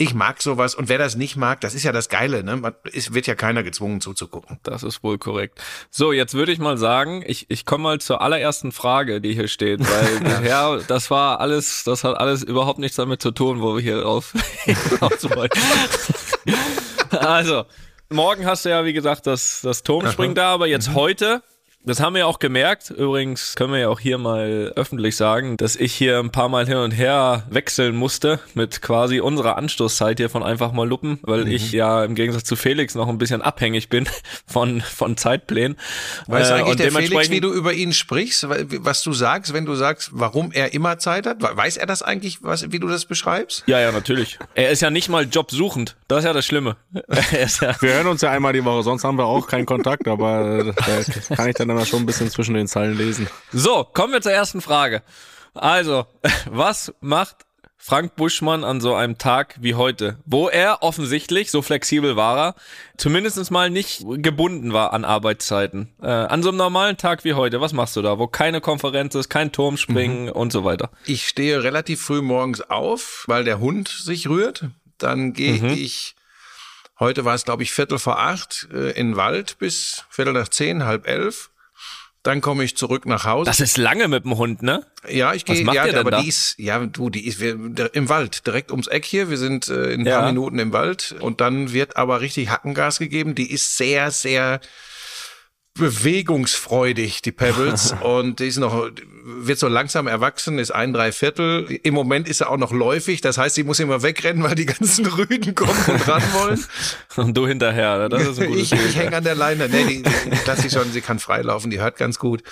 Ich 0.00 0.14
mag 0.14 0.40
sowas. 0.40 0.74
Und 0.74 0.88
wer 0.88 0.96
das 0.96 1.14
nicht 1.14 1.36
mag, 1.36 1.60
das 1.60 1.74
ist 1.74 1.82
ja 1.82 1.92
das 1.92 2.08
Geile. 2.08 2.42
Ne? 2.42 2.56
Man, 2.56 2.74
es 2.90 3.12
wird 3.12 3.26
ja 3.26 3.34
keiner 3.34 3.62
gezwungen 3.62 4.00
zuzugucken. 4.00 4.58
Das 4.62 4.82
ist 4.82 5.02
wohl 5.02 5.18
korrekt. 5.18 5.60
So, 5.90 6.10
jetzt 6.10 6.32
würde 6.32 6.52
ich 6.52 6.58
mal 6.58 6.78
sagen, 6.78 7.22
ich, 7.26 7.50
ich 7.50 7.66
komme 7.66 7.82
mal 7.82 8.00
zur 8.00 8.22
allerersten 8.22 8.72
Frage, 8.72 9.20
die 9.20 9.34
hier 9.34 9.46
steht, 9.46 9.80
weil 9.80 10.44
ja, 10.46 10.78
das 10.78 11.10
war 11.10 11.40
alles, 11.40 11.84
das 11.84 12.02
hat 12.02 12.16
alles 12.16 12.42
überhaupt 12.42 12.78
nichts 12.78 12.96
damit 12.96 13.20
zu 13.20 13.30
tun, 13.30 13.60
wo 13.60 13.76
wir 13.76 13.82
hier 13.82 14.00
drauf 14.00 14.32
wollen. 15.34 15.50
also, 17.10 17.66
morgen 18.08 18.46
hast 18.46 18.64
du 18.64 18.70
ja, 18.70 18.86
wie 18.86 18.94
gesagt, 18.94 19.26
das, 19.26 19.60
das 19.62 19.82
Turmspringen 19.82 20.34
da, 20.34 20.54
aber 20.54 20.66
jetzt 20.66 20.94
heute, 20.94 21.42
das 21.84 22.00
haben 22.00 22.14
wir 22.14 22.20
ja 22.20 22.26
auch 22.26 22.38
gemerkt. 22.38 22.90
Übrigens 22.90 23.54
können 23.56 23.72
wir 23.72 23.80
ja 23.80 23.88
auch 23.88 24.00
hier 24.00 24.18
mal 24.18 24.72
öffentlich 24.76 25.16
sagen, 25.16 25.56
dass 25.56 25.76
ich 25.76 25.94
hier 25.94 26.18
ein 26.18 26.30
paar 26.30 26.50
Mal 26.50 26.66
hin 26.66 26.76
und 26.76 26.90
her 26.90 27.44
wechseln 27.48 27.96
musste 27.96 28.38
mit 28.54 28.82
quasi 28.82 29.20
unserer 29.20 29.56
Anstoßzeit 29.56 30.18
hier 30.18 30.28
von 30.28 30.42
einfach 30.42 30.72
mal 30.72 30.86
Luppen, 30.86 31.18
weil 31.22 31.48
ich 31.48 31.72
ja 31.72 32.04
im 32.04 32.14
Gegensatz 32.14 32.44
zu 32.44 32.54
Felix 32.54 32.94
noch 32.94 33.08
ein 33.08 33.16
bisschen 33.16 33.40
abhängig 33.40 33.88
bin 33.88 34.06
von, 34.46 34.82
von 34.82 35.16
Zeitplänen. 35.16 35.78
Weißt 36.26 36.50
Äh, 36.50 36.54
eigentlich 36.54 36.70
und 36.70 36.80
der 36.80 36.92
Felix, 36.92 37.30
wie 37.30 37.40
du 37.40 37.50
über 37.50 37.72
ihn 37.72 37.94
sprichst, 37.94 38.46
was 38.48 39.02
du 39.02 39.14
sagst, 39.14 39.54
wenn 39.54 39.64
du 39.64 39.74
sagst, 39.74 40.10
warum 40.12 40.52
er 40.52 40.74
immer 40.74 40.98
Zeit 40.98 41.26
hat? 41.26 41.38
Weiß 41.40 41.78
er 41.78 41.86
das 41.86 42.02
eigentlich, 42.02 42.42
was, 42.42 42.70
wie 42.70 42.78
du 42.78 42.88
das 42.88 43.06
beschreibst? 43.06 43.64
Ja, 43.66 43.80
ja, 43.80 43.90
natürlich. 43.90 44.38
Er 44.54 44.68
ist 44.70 44.82
ja 44.82 44.90
nicht 44.90 45.08
mal 45.08 45.24
jobsuchend. 45.24 45.96
Das 46.08 46.18
ist 46.18 46.24
ja 46.26 46.32
das 46.32 46.44
Schlimme. 46.44 46.76
Ja 47.60 47.74
Wir 47.80 47.94
hören 47.94 48.06
uns 48.06 48.22
ja 48.22 48.30
einmal 48.30 48.52
die 48.52 48.64
Woche, 48.64 48.82
sonst 48.82 49.04
haben 49.04 49.16
wir 49.16 49.24
auch 49.24 49.46
keinen 49.46 49.66
Kontakt, 49.66 50.08
aber 50.08 50.58
äh, 50.58 50.72
da 50.74 51.36
kann 51.36 51.48
ich 51.48 51.54
dann 51.54 51.69
immer 51.70 51.86
schon 51.86 52.00
ein 52.00 52.06
bisschen 52.06 52.30
zwischen 52.30 52.54
den 52.54 52.66
Zeilen 52.66 52.96
lesen. 52.96 53.28
So, 53.52 53.84
kommen 53.84 54.12
wir 54.12 54.20
zur 54.20 54.32
ersten 54.32 54.60
Frage. 54.60 55.02
Also, 55.54 56.06
was 56.50 56.92
macht 57.00 57.46
Frank 57.82 58.14
Buschmann 58.14 58.62
an 58.62 58.82
so 58.82 58.94
einem 58.94 59.16
Tag 59.16 59.56
wie 59.58 59.74
heute, 59.74 60.18
wo 60.26 60.50
er 60.50 60.82
offensichtlich, 60.82 61.50
so 61.50 61.62
flexibel 61.62 62.14
war 62.14 62.38
er, 62.38 62.54
zumindest 62.98 63.50
mal 63.50 63.70
nicht 63.70 64.04
gebunden 64.06 64.74
war 64.74 64.92
an 64.92 65.06
Arbeitszeiten. 65.06 65.88
Äh, 66.02 66.08
an 66.08 66.42
so 66.42 66.50
einem 66.50 66.58
normalen 66.58 66.98
Tag 66.98 67.24
wie 67.24 67.32
heute, 67.32 67.62
was 67.62 67.72
machst 67.72 67.96
du 67.96 68.02
da, 68.02 68.18
wo 68.18 68.26
keine 68.26 68.60
Konferenz 68.60 69.14
ist, 69.14 69.30
kein 69.30 69.50
Turmspringen 69.50 70.28
und 70.28 70.52
so 70.52 70.62
weiter? 70.62 70.90
Ich 71.06 71.26
stehe 71.26 71.62
relativ 71.62 72.02
früh 72.02 72.20
morgens 72.20 72.60
auf, 72.60 73.24
weil 73.26 73.44
der 73.44 73.60
Hund 73.60 73.88
sich 73.88 74.28
rührt. 74.28 74.66
Dann 74.98 75.32
gehe 75.32 75.72
ich, 75.72 76.16
heute 76.98 77.24
war 77.24 77.34
es 77.34 77.46
glaube 77.46 77.62
ich 77.62 77.72
Viertel 77.72 77.98
vor 77.98 78.18
acht, 78.18 78.68
äh, 78.74 78.90
in 78.90 79.12
den 79.12 79.16
Wald 79.16 79.58
bis 79.58 80.04
Viertel 80.10 80.34
nach 80.34 80.48
zehn, 80.48 80.84
halb 80.84 81.08
elf. 81.08 81.48
Dann 82.22 82.42
komme 82.42 82.64
ich 82.64 82.76
zurück 82.76 83.06
nach 83.06 83.24
Hause. 83.24 83.46
Das 83.50 83.60
ist 83.60 83.78
lange 83.78 84.06
mit 84.06 84.24
dem 84.24 84.36
Hund, 84.36 84.62
ne? 84.62 84.84
Ja, 85.08 85.32
ich 85.32 85.46
gehe, 85.46 85.64
ja, 85.64 85.86
ihr 85.86 85.92
denn 85.92 86.00
aber 86.00 86.10
da? 86.10 86.20
die 86.20 86.28
ist, 86.28 86.54
ja, 86.58 86.78
du, 86.84 87.08
die 87.08 87.26
ist 87.26 87.40
wir, 87.40 87.58
im 87.94 88.08
Wald, 88.10 88.46
direkt 88.46 88.70
ums 88.70 88.88
Eck 88.88 89.06
hier. 89.06 89.30
Wir 89.30 89.38
sind 89.38 89.68
äh, 89.68 89.92
in 89.94 90.02
ein 90.02 90.06
Ja. 90.06 90.18
paar 90.18 90.26
Minuten 90.26 90.58
im 90.58 90.72
Wald 90.74 91.14
und 91.20 91.40
dann 91.40 91.72
wird 91.72 91.96
aber 91.96 92.20
richtig 92.20 92.50
Hackengas 92.50 92.98
gegeben. 92.98 93.34
Die 93.34 93.50
ist 93.50 93.78
sehr, 93.78 94.10
sehr 94.10 94.60
bewegungsfreudig, 95.74 97.22
die 97.22 97.32
Pebbles. 97.32 97.94
und 98.02 98.40
die 98.40 98.46
ist 98.46 98.58
noch, 98.58 98.90
wird 99.24 99.58
so 99.58 99.68
langsam 99.68 100.06
erwachsen, 100.06 100.58
ist 100.58 100.70
ein 100.70 100.92
Dreiviertel. 100.92 101.78
Im 101.82 101.94
Moment 101.94 102.28
ist 102.28 102.38
sie 102.38 102.48
auch 102.48 102.56
noch 102.56 102.72
läufig. 102.72 103.20
Das 103.20 103.38
heißt, 103.38 103.54
sie 103.54 103.64
muss 103.64 103.80
immer 103.80 104.02
wegrennen, 104.02 104.42
weil 104.42 104.54
die 104.54 104.66
ganzen 104.66 105.06
Rüden 105.18 105.54
kommen 105.54 105.84
und 105.86 106.08
ran 106.08 106.22
wollen. 106.32 106.64
Und 107.16 107.36
du 107.36 107.46
hinterher, 107.46 107.98
ne? 107.98 108.08
das 108.08 108.26
ist 108.26 108.40
ein 108.40 108.46
gutes 108.50 108.72
ich 108.72 108.72
ich 108.72 108.96
hänge 108.96 109.16
an 109.16 109.24
der 109.24 109.34
Leine. 109.34 109.68
Nee, 109.68 109.84
die, 109.84 110.02
die, 110.02 110.30
die 110.30 110.66
ich 110.66 110.72
schon, 110.72 110.90
sie 110.92 111.00
kann 111.00 111.18
freilaufen, 111.18 111.70
die 111.70 111.80
hört 111.80 111.96
ganz 111.96 112.18
gut. 112.18 112.42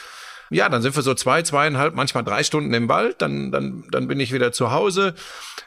Ja, 0.51 0.69
dann 0.69 0.81
sind 0.83 0.95
wir 0.97 1.03
so 1.03 1.15
zwei, 1.15 1.43
zweieinhalb, 1.43 1.95
manchmal 1.95 2.25
drei 2.25 2.43
Stunden 2.43 2.73
im 2.75 2.89
Wald, 2.89 3.21
dann, 3.21 3.51
dann, 3.53 3.85
dann 3.91 4.09
bin 4.09 4.19
ich 4.21 4.33
wieder 4.33 4.51
zu 4.53 4.71
Hause, 4.71 5.15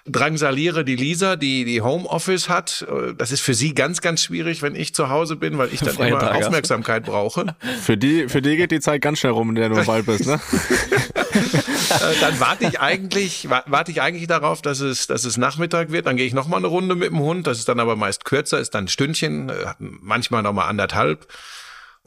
drangsaliere 0.07 0.83
die 0.83 0.95
Lisa, 0.95 1.35
die 1.35 1.65
die 1.65 1.81
Homeoffice 1.81 2.49
hat. 2.49 2.85
Das 3.17 3.31
ist 3.31 3.41
für 3.41 3.53
sie 3.53 3.75
ganz, 3.75 4.01
ganz 4.01 4.23
schwierig, 4.23 4.61
wenn 4.61 4.75
ich 4.75 4.95
zu 4.95 5.09
Hause 5.09 5.35
bin, 5.35 5.57
weil 5.57 5.71
ich 5.73 5.81
dann 5.81 5.89
Freien 5.95 6.09
immer 6.13 6.19
Tag 6.19 6.33
hast. 6.35 6.45
Aufmerksamkeit 6.47 7.05
brauche. 7.05 7.55
Für 7.81 7.97
die, 7.97 8.27
für 8.29 8.41
die 8.41 8.57
geht 8.57 8.71
die 8.71 8.79
Zeit 8.79 9.01
ganz 9.01 9.19
schnell 9.19 9.31
rum, 9.33 9.49
in 9.49 9.55
der 9.55 9.69
du 9.69 9.75
im 9.77 9.87
Wald 9.87 10.05
bist, 10.05 10.25
ne? 10.25 10.39
Äh, 11.33 12.13
dann 12.21 12.39
warte 12.39 12.65
ich 12.65 12.79
eigentlich, 12.79 13.49
wa- 13.49 13.63
warte 13.67 13.91
ich 13.91 14.01
eigentlich 14.01 14.27
darauf, 14.27 14.61
dass 14.61 14.79
es, 14.79 15.07
dass 15.07 15.25
es 15.25 15.37
Nachmittag 15.37 15.91
wird. 15.91 16.05
Dann 16.05 16.15
gehe 16.17 16.25
ich 16.25 16.33
noch 16.33 16.47
mal 16.47 16.57
eine 16.57 16.67
Runde 16.67 16.95
mit 16.95 17.09
dem 17.09 17.19
Hund. 17.19 17.47
Das 17.47 17.57
ist 17.59 17.67
dann 17.67 17.79
aber 17.79 17.95
meist 17.95 18.23
kürzer, 18.25 18.59
ist 18.59 18.73
dann 18.75 18.85
ein 18.85 18.87
Stündchen, 18.87 19.49
äh, 19.49 19.53
manchmal 19.79 20.41
noch 20.43 20.53
mal 20.53 20.67
anderthalb. 20.67 21.27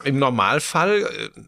Im 0.03 0.17
Normalfall 0.19 1.03
äh, 1.03 1.39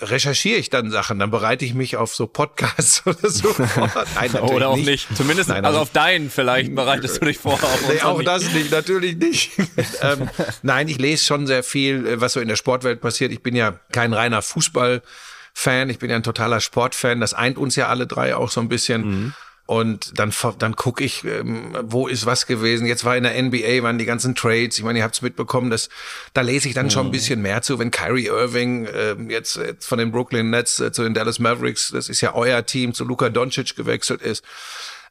recherchiere 0.00 0.58
ich 0.58 0.68
dann 0.68 0.90
Sachen, 0.90 1.18
dann 1.18 1.30
bereite 1.30 1.64
ich 1.64 1.72
mich 1.72 1.96
auf 1.96 2.14
so 2.14 2.26
Podcasts 2.26 3.02
oder 3.06 3.30
so 3.30 3.52
vor. 3.52 3.90
Nein, 4.14 4.34
oder 4.42 4.68
auch 4.68 4.76
nicht. 4.76 4.86
nicht. 4.86 5.16
Zumindest 5.16 5.48
Nein, 5.48 5.64
also 5.64 5.78
auf 5.78 5.90
deinen 5.90 6.30
vielleicht 6.30 6.74
bereitest 6.74 7.20
du 7.20 7.24
dich 7.24 7.38
vor. 7.38 7.58
Nee, 7.88 8.02
auch 8.02 8.18
nicht. 8.18 8.28
das 8.28 8.52
nicht, 8.52 8.70
natürlich 8.70 9.16
nicht. 9.16 9.52
ähm, 10.02 10.28
nein, 10.62 10.88
ich 10.88 10.98
lese 10.98 11.24
schon 11.24 11.46
sehr 11.46 11.62
viel, 11.62 12.06
äh, 12.06 12.20
was 12.20 12.34
so 12.34 12.40
in 12.40 12.48
der 12.48 12.56
Sportwelt 12.56 13.00
passiert. 13.00 13.32
Ich 13.32 13.42
bin 13.42 13.56
ja 13.56 13.78
kein 13.92 14.12
reiner 14.12 14.42
Fußballfan, 14.42 15.88
ich 15.88 15.98
bin 15.98 16.10
ja 16.10 16.16
ein 16.16 16.22
totaler 16.22 16.60
Sportfan. 16.60 17.20
Das 17.20 17.32
eint 17.32 17.56
uns 17.56 17.74
ja 17.74 17.88
alle 17.88 18.06
drei 18.06 18.36
auch 18.36 18.50
so 18.50 18.60
ein 18.60 18.68
bisschen. 18.68 19.02
Mhm. 19.02 19.34
Und 19.66 20.18
dann, 20.18 20.32
dann 20.58 20.74
gucke 20.74 21.04
ich, 21.04 21.24
ähm, 21.24 21.76
wo 21.82 22.08
ist 22.08 22.26
was 22.26 22.46
gewesen. 22.46 22.86
Jetzt 22.86 23.04
war 23.04 23.16
in 23.16 23.22
der 23.22 23.40
NBA, 23.40 23.82
waren 23.82 23.96
die 23.96 24.04
ganzen 24.04 24.34
Trades. 24.34 24.76
Ich 24.76 24.84
meine, 24.84 24.98
ihr 24.98 25.04
habt 25.04 25.14
es 25.14 25.22
mitbekommen, 25.22 25.70
dass 25.70 25.88
da 26.34 26.40
lese 26.40 26.68
ich 26.68 26.74
dann 26.74 26.90
schon 26.90 27.06
ein 27.06 27.08
mhm. 27.08 27.12
bisschen 27.12 27.42
mehr 27.42 27.62
zu, 27.62 27.78
wenn 27.78 27.90
Kyrie 27.90 28.26
Irving 28.26 28.86
äh, 28.86 29.14
jetzt, 29.28 29.56
jetzt 29.56 29.86
von 29.86 29.98
den 29.98 30.10
Brooklyn 30.10 30.50
Nets 30.50 30.80
äh, 30.80 30.90
zu 30.92 31.04
den 31.04 31.14
Dallas 31.14 31.38
Mavericks, 31.38 31.90
das 31.92 32.08
ist 32.08 32.20
ja 32.20 32.34
euer 32.34 32.66
Team, 32.66 32.92
zu 32.92 33.04
Luka 33.04 33.28
Doncic 33.28 33.76
gewechselt 33.76 34.20
ist. 34.20 34.44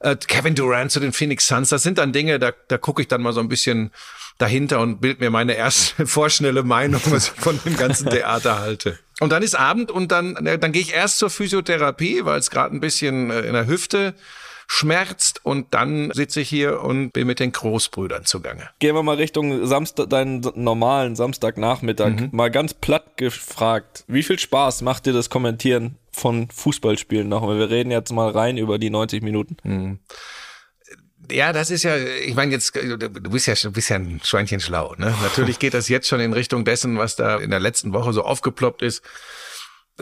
Äh, 0.02 0.16
Kevin 0.16 0.56
Durant 0.56 0.92
zu 0.92 1.00
den 1.00 1.14
Phoenix 1.14 1.48
Suns, 1.48 1.70
das 1.70 1.84
sind 1.84 1.98
dann 1.98 2.12
Dinge, 2.12 2.38
da, 2.38 2.52
da 2.68 2.78
gucke 2.78 3.02
ich 3.02 3.08
dann 3.08 3.22
mal 3.22 3.34
so 3.34 3.40
ein 3.40 3.50
bisschen 3.50 3.92
dahinter 4.38 4.80
und 4.80 5.00
bild 5.00 5.20
mir 5.20 5.30
meine 5.30 5.54
erste 5.54 6.06
vorschnelle 6.08 6.64
Meinung, 6.64 7.02
was 7.06 7.28
ich 7.28 7.42
von 7.42 7.60
dem 7.64 7.78
ganzen 7.78 8.10
Theater 8.10 8.60
halte. 8.60 9.00
Und 9.20 9.32
dann 9.32 9.44
ist 9.44 9.54
Abend 9.54 9.92
und 9.92 10.12
dann, 10.12 10.34
dann 10.34 10.72
gehe 10.72 10.82
ich 10.82 10.94
erst 10.94 11.20
zur 11.20 11.30
Physiotherapie, 11.30 12.26
weil 12.26 12.40
es 12.40 12.50
gerade 12.50 12.76
ein 12.76 12.80
bisschen 12.80 13.30
äh, 13.30 13.42
in 13.42 13.54
der 13.54 13.68
Hüfte 13.68 14.16
schmerzt 14.74 15.46
und 15.46 15.74
dann 15.74 16.12
sitze 16.14 16.40
ich 16.40 16.48
hier 16.48 16.82
und 16.82 17.12
bin 17.12 17.28
mit 17.28 17.42
den 17.42 17.52
Großbrüdern 17.52 18.24
zugange. 18.24 18.70
Gehen 18.80 18.96
wir 18.96 19.04
mal 19.04 19.18
Richtung 19.18 19.68
Samstag, 19.68 20.10
deinen 20.10 20.40
normalen 20.56 21.18
Samstagnachmittag. 21.18 22.12
Mhm. 22.12 22.30
Mal 22.32 22.50
ganz 22.52 22.74
platt 22.74 23.18
gefragt, 23.18 24.06
wie 24.08 24.24
viel 24.24 24.40
Spaß 24.40 24.82
macht 24.82 25.06
dir 25.06 25.12
das 25.12 25.30
Kommentieren 25.30 25.98
von 26.14 26.50
Fußballspielen 26.50 27.28
noch? 27.28 27.46
Wir 27.50 27.70
reden 27.70 27.92
jetzt 27.92 28.14
mal 28.14 28.30
rein 28.30 28.56
über 28.56 28.80
die 28.80 28.90
90 28.90 29.22
Minuten. 29.22 29.58
Mhm. 29.64 30.00
Ja, 31.30 31.52
das 31.52 31.70
ist 31.70 31.84
ja, 31.84 31.98
ich 31.98 32.36
meine 32.36 32.54
jetzt, 32.54 32.74
du 32.74 33.30
bist 33.30 33.48
ja, 33.48 33.56
du 33.56 33.72
bist 33.74 33.90
ja 33.90 33.98
ein 33.98 34.22
Schweinchen 34.24 34.62
schlau. 34.62 34.96
Ne? 34.98 35.14
Natürlich 35.22 35.60
geht 35.60 35.74
das 35.74 35.90
jetzt 35.90 36.08
schon 36.08 36.22
in 36.22 36.32
Richtung 36.32 36.64
dessen, 36.64 36.98
was 36.98 37.18
da 37.18 37.40
in 37.40 37.50
der 37.52 37.60
letzten 37.60 37.92
Woche 37.92 38.14
so 38.14 38.24
aufgeploppt 38.24 38.82
ist. 38.82 39.04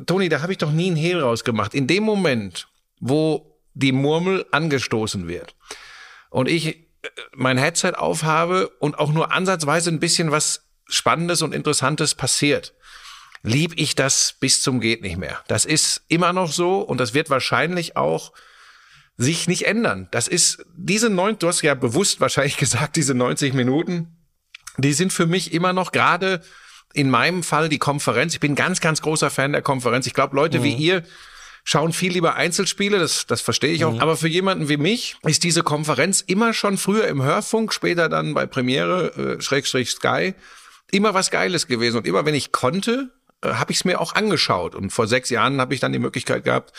Toni, 0.06 0.30
da 0.30 0.44
habe 0.44 0.52
ich 0.52 0.60
doch 0.60 0.72
nie 0.72 0.88
einen 0.88 0.96
Hehl 0.96 1.20
rausgemacht. 1.20 1.74
In 1.74 1.88
dem 1.88 2.04
Moment, 2.04 2.68
wo 3.00 3.50
die 3.74 3.92
Murmel 3.92 4.46
angestoßen 4.52 5.28
wird 5.28 5.56
und 6.30 6.50
ich 6.50 6.68
äh, 6.68 6.80
mein 7.34 7.58
Headset 7.58 7.94
aufhabe 7.96 8.70
und 8.80 9.00
auch 9.00 9.12
nur 9.12 9.32
ansatzweise 9.32 9.90
ein 9.90 10.00
bisschen 10.00 10.32
was 10.32 10.66
Spannendes 10.88 11.42
und 11.42 11.54
Interessantes 11.54 12.16
passiert, 12.16 12.74
lieb 13.44 13.74
ich 13.78 13.96
das 13.96 14.36
bis 14.40 14.62
zum 14.62 14.80
geht 14.80 15.02
nicht 15.02 15.18
mehr. 15.18 15.40
Das 15.48 15.66
ist 15.66 16.02
immer 16.08 16.34
noch 16.34 16.52
so 16.52 16.82
und 16.82 17.00
das 17.00 17.14
wird 17.14 17.30
wahrscheinlich 17.30 17.96
auch 17.96 18.34
sich 19.18 19.48
nicht 19.48 19.68
ändern. 19.68 20.08
Das 20.12 20.28
ist 20.28 20.66
diese 20.76 21.10
neun, 21.10 21.38
du 21.38 21.48
hast 21.48 21.62
ja 21.62 21.76
bewusst 21.76 22.22
wahrscheinlich 22.22 22.58
gesagt, 22.58 22.96
diese 22.96 23.14
90 23.14 23.54
Minuten, 23.54 24.18
die 24.78 24.94
sind 24.94 25.14
für 25.14 25.28
mich 25.28 25.54
immer 25.54 25.74
noch 25.74 25.92
gerade 25.92 26.42
in 26.94 27.10
meinem 27.10 27.44
Fall 27.44 27.70
die 27.70 27.78
Konferenz. 27.78 28.34
Ich 28.34 28.40
bin 28.40 28.56
ganz, 28.56 28.82
ganz 28.82 29.02
großer 29.02 29.30
Fan 29.30 29.52
der 29.52 29.62
Konferenz. 29.62 30.08
Ich 30.08 30.14
glaube, 30.14 30.36
Leute 30.36 30.60
mhm. 30.60 30.64
wie 30.64 30.74
ihr, 30.74 31.04
schauen 31.70 31.94
viel 31.94 32.12
lieber 32.12 32.34
Einzelspiele, 32.34 32.98
das, 32.98 33.28
das 33.28 33.42
verstehe 33.42 33.74
ich 33.74 33.86
auch. 33.86 33.94
Mhm. 33.94 34.00
Aber 34.00 34.18
für 34.18 34.28
jemanden 34.28 34.70
wie 34.70 34.78
mich 34.78 35.18
ist 35.22 35.44
diese 35.44 35.62
Konferenz 35.62 36.20
immer 36.26 36.52
schon 36.52 36.80
früher 36.80 37.08
im 37.08 37.22
Hörfunk, 37.22 37.74
später 37.74 38.10
dann 38.10 38.34
bei 38.34 38.48
Premiere, 38.48 39.38
äh, 39.38 39.42
Schrägstrich 39.42 39.92
Sky, 39.92 40.34
immer 40.90 41.14
was 41.14 41.30
Geiles 41.30 41.68
gewesen. 41.68 41.98
Und 41.98 42.08
immer 42.08 42.26
wenn 42.26 42.34
ich 42.34 42.52
konnte, 42.52 43.12
äh, 43.44 43.50
habe 43.50 43.72
ich 43.72 43.78
es 43.78 43.86
mir 43.86 44.02
auch 44.02 44.16
angeschaut. 44.16 44.74
Und 44.74 44.90
vor 44.90 45.06
sechs 45.06 45.30
Jahren 45.30 45.62
habe 45.62 45.76
ich 45.76 45.80
dann 45.80 45.94
die 45.94 46.00
Möglichkeit 46.00 46.44
gehabt, 46.44 46.74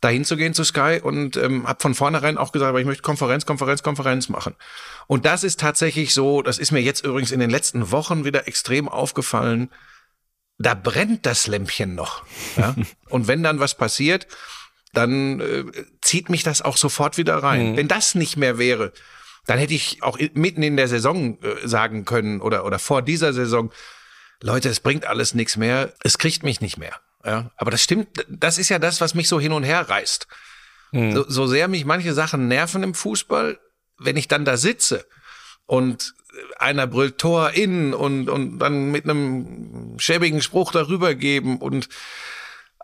dahin 0.00 0.24
zu 0.24 0.36
gehen 0.36 0.54
zu 0.54 0.62
Sky 0.62 1.00
und 1.02 1.36
ähm, 1.36 1.66
habe 1.66 1.82
von 1.82 1.96
vornherein 1.96 2.38
auch 2.38 2.52
gesagt, 2.52 2.68
aber 2.68 2.78
ich 2.78 2.86
möchte 2.86 3.02
Konferenz, 3.02 3.46
Konferenz, 3.46 3.82
Konferenz 3.82 4.28
machen. 4.28 4.54
Und 5.08 5.26
das 5.26 5.42
ist 5.42 5.58
tatsächlich 5.58 6.14
so, 6.14 6.40
das 6.42 6.58
ist 6.58 6.70
mir 6.70 6.80
jetzt 6.80 7.04
übrigens 7.04 7.32
in 7.32 7.40
den 7.40 7.50
letzten 7.50 7.90
Wochen 7.90 8.24
wieder 8.24 8.46
extrem 8.46 8.88
aufgefallen, 8.88 9.70
da 10.60 10.74
brennt 10.74 11.24
das 11.24 11.46
Lämpchen 11.46 11.94
noch. 11.94 12.22
Ja? 12.56 12.76
Und 13.08 13.26
wenn 13.26 13.42
dann 13.42 13.58
was 13.60 13.74
passiert, 13.74 14.26
dann 14.92 15.40
äh, 15.40 15.64
zieht 16.02 16.28
mich 16.28 16.42
das 16.42 16.62
auch 16.62 16.76
sofort 16.76 17.16
wieder 17.16 17.36
rein. 17.36 17.72
Mhm. 17.72 17.76
Wenn 17.76 17.88
das 17.88 18.14
nicht 18.14 18.36
mehr 18.36 18.58
wäre, 18.58 18.92
dann 19.46 19.58
hätte 19.58 19.74
ich 19.74 20.02
auch 20.02 20.18
mitten 20.34 20.62
in 20.62 20.76
der 20.76 20.88
Saison 20.88 21.38
äh, 21.42 21.66
sagen 21.66 22.04
können 22.04 22.40
oder, 22.40 22.64
oder 22.66 22.78
vor 22.78 23.00
dieser 23.00 23.32
Saison, 23.32 23.72
Leute, 24.42 24.68
es 24.68 24.80
bringt 24.80 25.06
alles 25.06 25.34
nichts 25.34 25.56
mehr, 25.56 25.94
es 26.02 26.18
kriegt 26.18 26.42
mich 26.42 26.60
nicht 26.60 26.76
mehr. 26.76 26.96
Ja? 27.24 27.50
Aber 27.56 27.70
das 27.70 27.82
stimmt, 27.82 28.08
das 28.28 28.58
ist 28.58 28.68
ja 28.68 28.78
das, 28.78 29.00
was 29.00 29.14
mich 29.14 29.28
so 29.28 29.40
hin 29.40 29.52
und 29.52 29.64
her 29.64 29.88
reißt. 29.88 30.26
Mhm. 30.92 31.12
So, 31.12 31.24
so 31.28 31.46
sehr 31.46 31.68
mich 31.68 31.86
manche 31.86 32.12
Sachen 32.12 32.48
nerven 32.48 32.82
im 32.82 32.92
Fußball, 32.92 33.58
wenn 33.98 34.16
ich 34.16 34.28
dann 34.28 34.44
da 34.44 34.58
sitze 34.58 35.06
und 35.70 36.14
einer 36.58 36.88
brüllt 36.88 37.18
Tor 37.18 37.50
in 37.50 37.94
und, 37.94 38.28
und 38.28 38.58
dann 38.58 38.90
mit 38.90 39.04
einem 39.04 39.94
schäbigen 39.98 40.42
Spruch 40.42 40.72
darüber 40.72 41.14
geben 41.14 41.58
und 41.58 41.88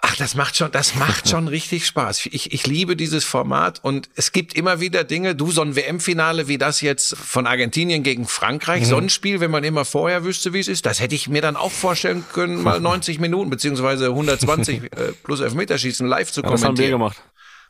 Ach, 0.02 0.14
das 0.14 0.34
macht 0.34 0.56
schon, 0.56 0.70
das 0.70 0.94
macht 0.94 1.28
schon 1.30 1.48
richtig 1.48 1.86
Spaß. 1.86 2.26
Ich, 2.26 2.52
ich 2.52 2.66
liebe 2.66 2.96
dieses 2.96 3.24
Format 3.24 3.82
und 3.82 4.10
es 4.14 4.30
gibt 4.30 4.54
immer 4.54 4.78
wieder 4.78 5.04
Dinge, 5.04 5.34
du, 5.34 5.50
so 5.50 5.62
ein 5.62 5.74
WM-Finale 5.74 6.48
wie 6.48 6.58
das 6.58 6.82
jetzt 6.82 7.16
von 7.16 7.46
Argentinien 7.46 8.02
gegen 8.02 8.26
Frankreich, 8.26 8.82
mhm. 8.82 8.86
so 8.86 8.96
ein 8.98 9.08
Spiel, 9.08 9.40
wenn 9.40 9.50
man 9.50 9.64
immer 9.64 9.86
vorher 9.86 10.22
wüsste, 10.22 10.52
wie 10.52 10.60
es 10.60 10.68
ist, 10.68 10.86
das 10.86 11.00
hätte 11.00 11.14
ich 11.14 11.28
mir 11.28 11.40
dann 11.40 11.56
auch 11.56 11.72
vorstellen 11.72 12.24
können, 12.32 12.62
mal 12.62 12.78
90 12.92 13.18
Minuten 13.18 13.50
beziehungsweise 13.50 14.08
120 14.08 14.82
äh, 14.92 15.12
plus 15.24 15.40
Elfmeterschießen 15.40 16.06
live 16.06 16.30
zu 16.30 16.42
kommentieren. 16.42 16.60
das 16.60 16.68
haben 16.68 16.78
wir 16.78 16.90
gemacht. 16.90 17.22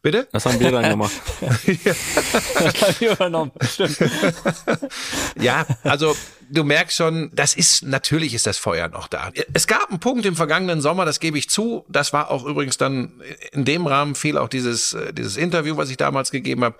Bitte? 0.03 0.29
Das 0.33 0.47
haben 0.47 0.61
wir 0.61 0.71
dann 0.71 0.91
gemacht. 0.91 1.13
das 1.41 2.83
haben 2.83 2.95
wir 3.01 3.13
übernommen. 3.13 3.53
Stimmt. 3.63 3.99
ja, 5.41 5.67
also 5.83 6.15
du 6.51 6.65
merkst 6.65 6.97
schon, 6.97 7.31
das 7.35 7.55
ist, 7.55 7.83
natürlich 7.83 8.35
ist 8.35 8.47
das 8.47 8.59
Feuer 8.59 8.89
noch 8.89 9.09
da. 9.09 9.31
Es 9.53 9.67
gab 9.67 9.91
einen 9.91 10.01
Punkt 10.01 10.25
im 10.27 10.37
vergangenen 10.37 10.81
Sommer, 10.81 11.05
das 11.05 11.21
gebe 11.21 11.39
ich 11.39 11.51
zu. 11.51 11.85
Das 11.89 12.13
war 12.13 12.31
auch 12.31 12.45
übrigens 12.45 12.79
dann 12.79 13.21
in 13.53 13.65
dem 13.65 13.87
Rahmen 13.87 14.15
viel 14.15 14.39
auch 14.39 14.49
dieses, 14.49 14.93
äh, 14.93 15.13
dieses 15.13 15.37
Interview, 15.37 15.77
was 15.77 15.91
ich 15.91 15.97
damals 15.97 16.31
gegeben 16.31 16.65
habe. 16.65 16.77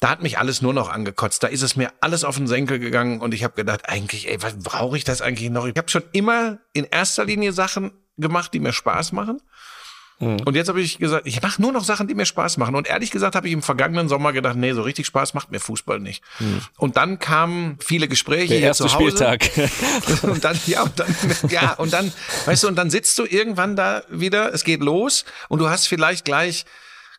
Da 0.00 0.08
hat 0.08 0.22
mich 0.22 0.38
alles 0.38 0.62
nur 0.62 0.72
noch 0.72 0.88
angekotzt. 0.88 1.42
Da 1.42 1.48
ist 1.48 1.62
es 1.62 1.76
mir 1.76 1.92
alles 2.00 2.24
auf 2.24 2.36
den 2.36 2.46
Senkel 2.46 2.78
gegangen 2.78 3.20
und 3.20 3.34
ich 3.34 3.44
habe 3.44 3.54
gedacht, 3.54 3.82
eigentlich, 3.88 4.28
ey, 4.28 4.42
was 4.42 4.58
brauche 4.58 4.96
ich 4.96 5.04
das 5.04 5.20
eigentlich 5.20 5.50
noch? 5.50 5.66
Ich 5.66 5.76
habe 5.76 5.90
schon 5.90 6.04
immer 6.12 6.58
in 6.72 6.84
erster 6.84 7.24
Linie 7.24 7.52
Sachen 7.52 7.92
gemacht, 8.16 8.54
die 8.54 8.60
mir 8.60 8.72
Spaß 8.72 9.12
machen. 9.12 9.40
Mhm. 10.20 10.40
Und 10.44 10.54
jetzt 10.54 10.68
habe 10.68 10.80
ich 10.80 10.98
gesagt, 10.98 11.26
ich 11.26 11.40
mache 11.42 11.60
nur 11.60 11.72
noch 11.72 11.82
Sachen, 11.82 12.06
die 12.06 12.14
mir 12.14 12.26
Spaß 12.26 12.58
machen. 12.58 12.74
Und 12.74 12.86
ehrlich 12.86 13.10
gesagt 13.10 13.34
habe 13.34 13.48
ich 13.48 13.52
im 13.52 13.62
vergangenen 13.62 14.08
Sommer 14.08 14.32
gedacht, 14.32 14.56
nee, 14.56 14.72
so 14.72 14.82
richtig 14.82 15.06
Spaß 15.06 15.34
macht 15.34 15.50
mir 15.50 15.60
Fußball 15.60 15.98
nicht. 15.98 16.22
Mhm. 16.38 16.60
Und 16.76 16.96
dann 16.96 17.18
kamen 17.18 17.78
viele 17.80 18.06
Gespräche 18.06 18.54
Der 18.54 18.60
erste 18.60 18.84
zu 18.84 18.94
Hause. 18.94 19.16
Spieltag. 19.16 19.50
und 20.22 20.44
dann, 20.44 20.58
ja, 20.66 20.82
und 20.82 20.98
dann, 20.98 21.16
ja, 21.48 21.72
und 21.72 21.92
dann, 21.92 22.12
weißt 22.44 22.64
du, 22.64 22.68
und 22.68 22.76
dann 22.76 22.90
sitzt 22.90 23.18
du 23.18 23.24
irgendwann 23.24 23.76
da 23.76 24.02
wieder, 24.10 24.52
es 24.52 24.64
geht 24.64 24.82
los 24.82 25.24
und 25.48 25.58
du 25.58 25.68
hast 25.68 25.86
vielleicht 25.86 26.24
gleich 26.24 26.64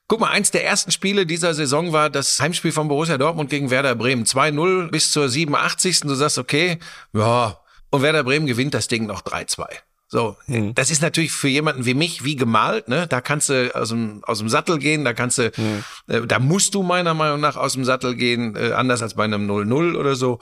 Guck 0.07 0.19
mal, 0.19 0.29
eins 0.29 0.51
der 0.51 0.65
ersten 0.65 0.91
Spiele 0.91 1.25
dieser 1.25 1.53
Saison 1.53 1.93
war 1.93 2.09
das 2.09 2.37
Heimspiel 2.41 2.73
von 2.73 2.89
Borussia 2.89 3.17
Dortmund 3.17 3.49
gegen 3.49 3.69
Werder 3.71 3.95
Bremen. 3.95 4.25
2-0 4.25 4.91
bis 4.91 5.09
zur 5.09 5.29
87. 5.29 6.01
Du 6.01 6.15
sagst, 6.15 6.37
okay, 6.37 6.79
ja. 7.13 7.57
Und 7.91 8.01
Werder 8.01 8.25
Bremen 8.25 8.45
gewinnt 8.45 8.73
das 8.73 8.89
Ding 8.89 9.05
noch 9.05 9.21
3-2. 9.21 9.67
So, 10.13 10.35
mhm. 10.47 10.75
das 10.75 10.91
ist 10.91 11.01
natürlich 11.01 11.31
für 11.31 11.47
jemanden 11.47 11.85
wie 11.85 11.93
mich 11.93 12.25
wie 12.25 12.35
gemalt, 12.35 12.89
ne? 12.89 13.07
Da 13.07 13.21
kannst 13.21 13.47
du 13.47 13.73
aus 13.73 13.89
dem, 13.89 14.21
aus 14.25 14.39
dem 14.39 14.49
Sattel 14.49 14.77
gehen, 14.77 15.05
da 15.05 15.13
kannst 15.13 15.37
du, 15.37 15.53
mhm. 15.55 15.83
äh, 16.07 16.27
da 16.27 16.37
musst 16.39 16.75
du 16.75 16.83
meiner 16.83 17.13
Meinung 17.13 17.39
nach 17.39 17.55
aus 17.55 17.73
dem 17.73 17.85
Sattel 17.85 18.15
gehen, 18.15 18.57
äh, 18.57 18.73
anders 18.73 19.01
als 19.01 19.13
bei 19.13 19.23
einem 19.23 19.49
0-0 19.49 19.95
oder 19.95 20.15
so. 20.15 20.39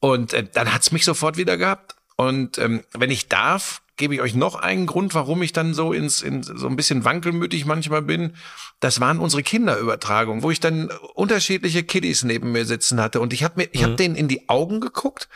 Und 0.00 0.32
äh, 0.32 0.46
dann 0.50 0.72
hat's 0.72 0.90
mich 0.90 1.04
sofort 1.04 1.36
wieder 1.36 1.58
gehabt. 1.58 1.96
Und 2.16 2.56
ähm, 2.56 2.82
wenn 2.94 3.10
ich 3.10 3.28
darf, 3.28 3.82
gebe 3.98 4.14
ich 4.14 4.22
euch 4.22 4.34
noch 4.34 4.54
einen 4.54 4.86
Grund, 4.86 5.14
warum 5.14 5.42
ich 5.42 5.52
dann 5.52 5.74
so 5.74 5.92
ins 5.92 6.22
in, 6.22 6.42
so 6.42 6.66
ein 6.66 6.76
bisschen 6.76 7.04
wankelmütig 7.04 7.66
manchmal 7.66 8.00
bin. 8.00 8.34
Das 8.80 9.00
waren 9.00 9.18
unsere 9.18 9.42
Kinderübertragungen, 9.42 10.42
wo 10.42 10.50
ich 10.50 10.60
dann 10.60 10.90
unterschiedliche 11.12 11.82
Kiddies 11.82 12.24
neben 12.24 12.52
mir 12.52 12.64
sitzen 12.64 13.02
hatte 13.02 13.20
und 13.20 13.34
ich 13.34 13.44
habe 13.44 13.60
mir, 13.60 13.68
ich 13.72 13.82
mhm. 13.82 13.84
habe 13.84 13.96
denen 13.96 14.16
in 14.16 14.28
die 14.28 14.48
Augen 14.48 14.80
geguckt, 14.80 15.28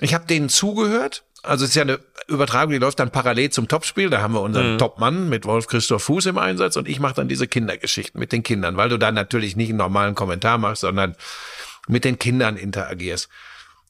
ich 0.00 0.12
habe 0.12 0.26
denen 0.26 0.48
zugehört 0.48 1.22
also 1.46 1.64
es 1.64 1.70
ist 1.70 1.76
ja 1.76 1.82
eine 1.82 2.00
Übertragung, 2.28 2.72
die 2.72 2.78
läuft 2.78 2.98
dann 2.98 3.10
parallel 3.10 3.50
zum 3.50 3.68
Topspiel. 3.68 4.10
Da 4.10 4.20
haben 4.20 4.34
wir 4.34 4.40
unseren 4.40 4.74
mhm. 4.74 4.78
Topmann 4.78 5.28
mit 5.28 5.44
Wolf 5.44 5.66
Christoph 5.66 6.02
Fuß 6.04 6.26
im 6.26 6.38
Einsatz 6.38 6.76
und 6.76 6.88
ich 6.88 7.00
mache 7.00 7.14
dann 7.14 7.28
diese 7.28 7.46
Kindergeschichten 7.46 8.18
mit 8.18 8.32
den 8.32 8.42
Kindern, 8.42 8.76
weil 8.76 8.88
du 8.88 8.98
da 8.98 9.12
natürlich 9.12 9.56
nicht 9.56 9.70
einen 9.70 9.78
normalen 9.78 10.14
Kommentar 10.14 10.58
machst, 10.58 10.80
sondern 10.82 11.14
mit 11.88 12.04
den 12.04 12.18
Kindern 12.18 12.56
interagierst 12.56 13.28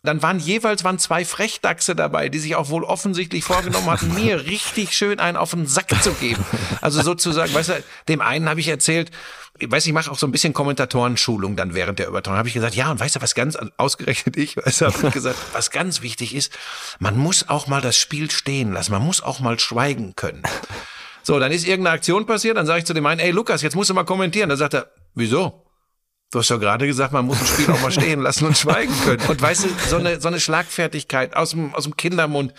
dann 0.06 0.22
waren 0.22 0.38
jeweils 0.38 0.84
waren 0.84 0.98
zwei 0.98 1.24
Frechdachse 1.24 1.94
dabei, 1.94 2.28
die 2.28 2.38
sich 2.38 2.56
auch 2.56 2.68
wohl 2.68 2.84
offensichtlich 2.84 3.44
vorgenommen 3.44 3.90
hatten, 3.90 4.14
mir 4.14 4.46
richtig 4.46 4.96
schön 4.96 5.20
einen 5.20 5.36
auf 5.36 5.50
den 5.50 5.66
Sack 5.66 6.02
zu 6.02 6.12
geben. 6.12 6.44
Also 6.80 7.02
sozusagen, 7.02 7.52
weißt 7.52 7.68
du, 7.70 7.84
dem 8.08 8.20
einen 8.20 8.48
habe 8.48 8.60
ich 8.60 8.68
erzählt, 8.68 9.10
ich 9.58 9.70
weiß, 9.70 9.86
ich 9.86 9.92
mache 9.92 10.10
auch 10.10 10.18
so 10.18 10.26
ein 10.26 10.32
bisschen 10.32 10.52
Kommentatorenschulung 10.52 11.56
dann 11.56 11.74
während 11.74 11.98
der 11.98 12.08
Übertragung. 12.08 12.38
Habe 12.38 12.48
ich 12.48 12.54
gesagt, 12.54 12.74
ja, 12.74 12.90
und 12.90 13.00
weißt 13.00 13.16
du, 13.16 13.22
was 13.22 13.34
ganz 13.34 13.56
ausgerechnet 13.76 14.36
ich, 14.36 14.56
weißt 14.64 14.80
du, 14.82 14.86
habe 14.86 15.06
ich 15.06 15.12
gesagt, 15.12 15.38
was 15.52 15.70
ganz 15.70 16.02
wichtig 16.02 16.34
ist, 16.34 16.52
man 16.98 17.16
muss 17.16 17.48
auch 17.48 17.66
mal 17.66 17.80
das 17.80 17.96
Spiel 17.96 18.30
stehen 18.30 18.72
lassen, 18.72 18.92
man 18.92 19.02
muss 19.02 19.22
auch 19.22 19.40
mal 19.40 19.58
schweigen 19.58 20.14
können. 20.16 20.42
So, 21.22 21.40
dann 21.40 21.50
ist 21.50 21.66
irgendeine 21.66 21.96
Aktion 21.96 22.24
passiert, 22.26 22.56
dann 22.56 22.66
sage 22.66 22.80
ich 22.80 22.84
zu 22.84 22.94
dem 22.94 23.04
einen, 23.06 23.20
ey 23.20 23.32
Lukas, 23.32 23.62
jetzt 23.62 23.74
musst 23.74 23.90
du 23.90 23.94
mal 23.94 24.04
kommentieren. 24.04 24.48
Dann 24.48 24.58
sagt 24.58 24.74
er, 24.74 24.90
wieso? 25.14 25.65
Du 26.32 26.40
hast 26.40 26.50
doch 26.50 26.58
gerade 26.58 26.86
gesagt, 26.86 27.12
man 27.12 27.24
muss 27.26 27.40
ein 27.40 27.46
Spiel 27.46 27.70
auch 27.70 27.80
mal 27.80 27.92
stehen 27.92 28.20
lassen 28.20 28.46
und 28.46 28.58
schweigen 28.58 28.92
können. 29.04 29.22
Und 29.28 29.40
weißt 29.40 29.64
du, 29.64 29.68
so 29.88 29.96
eine, 29.96 30.20
so 30.20 30.28
eine 30.28 30.40
Schlagfertigkeit 30.40 31.36
aus 31.36 31.50
dem, 31.50 31.72
aus 31.74 31.84
dem 31.84 31.96
Kindermund, 31.96 32.52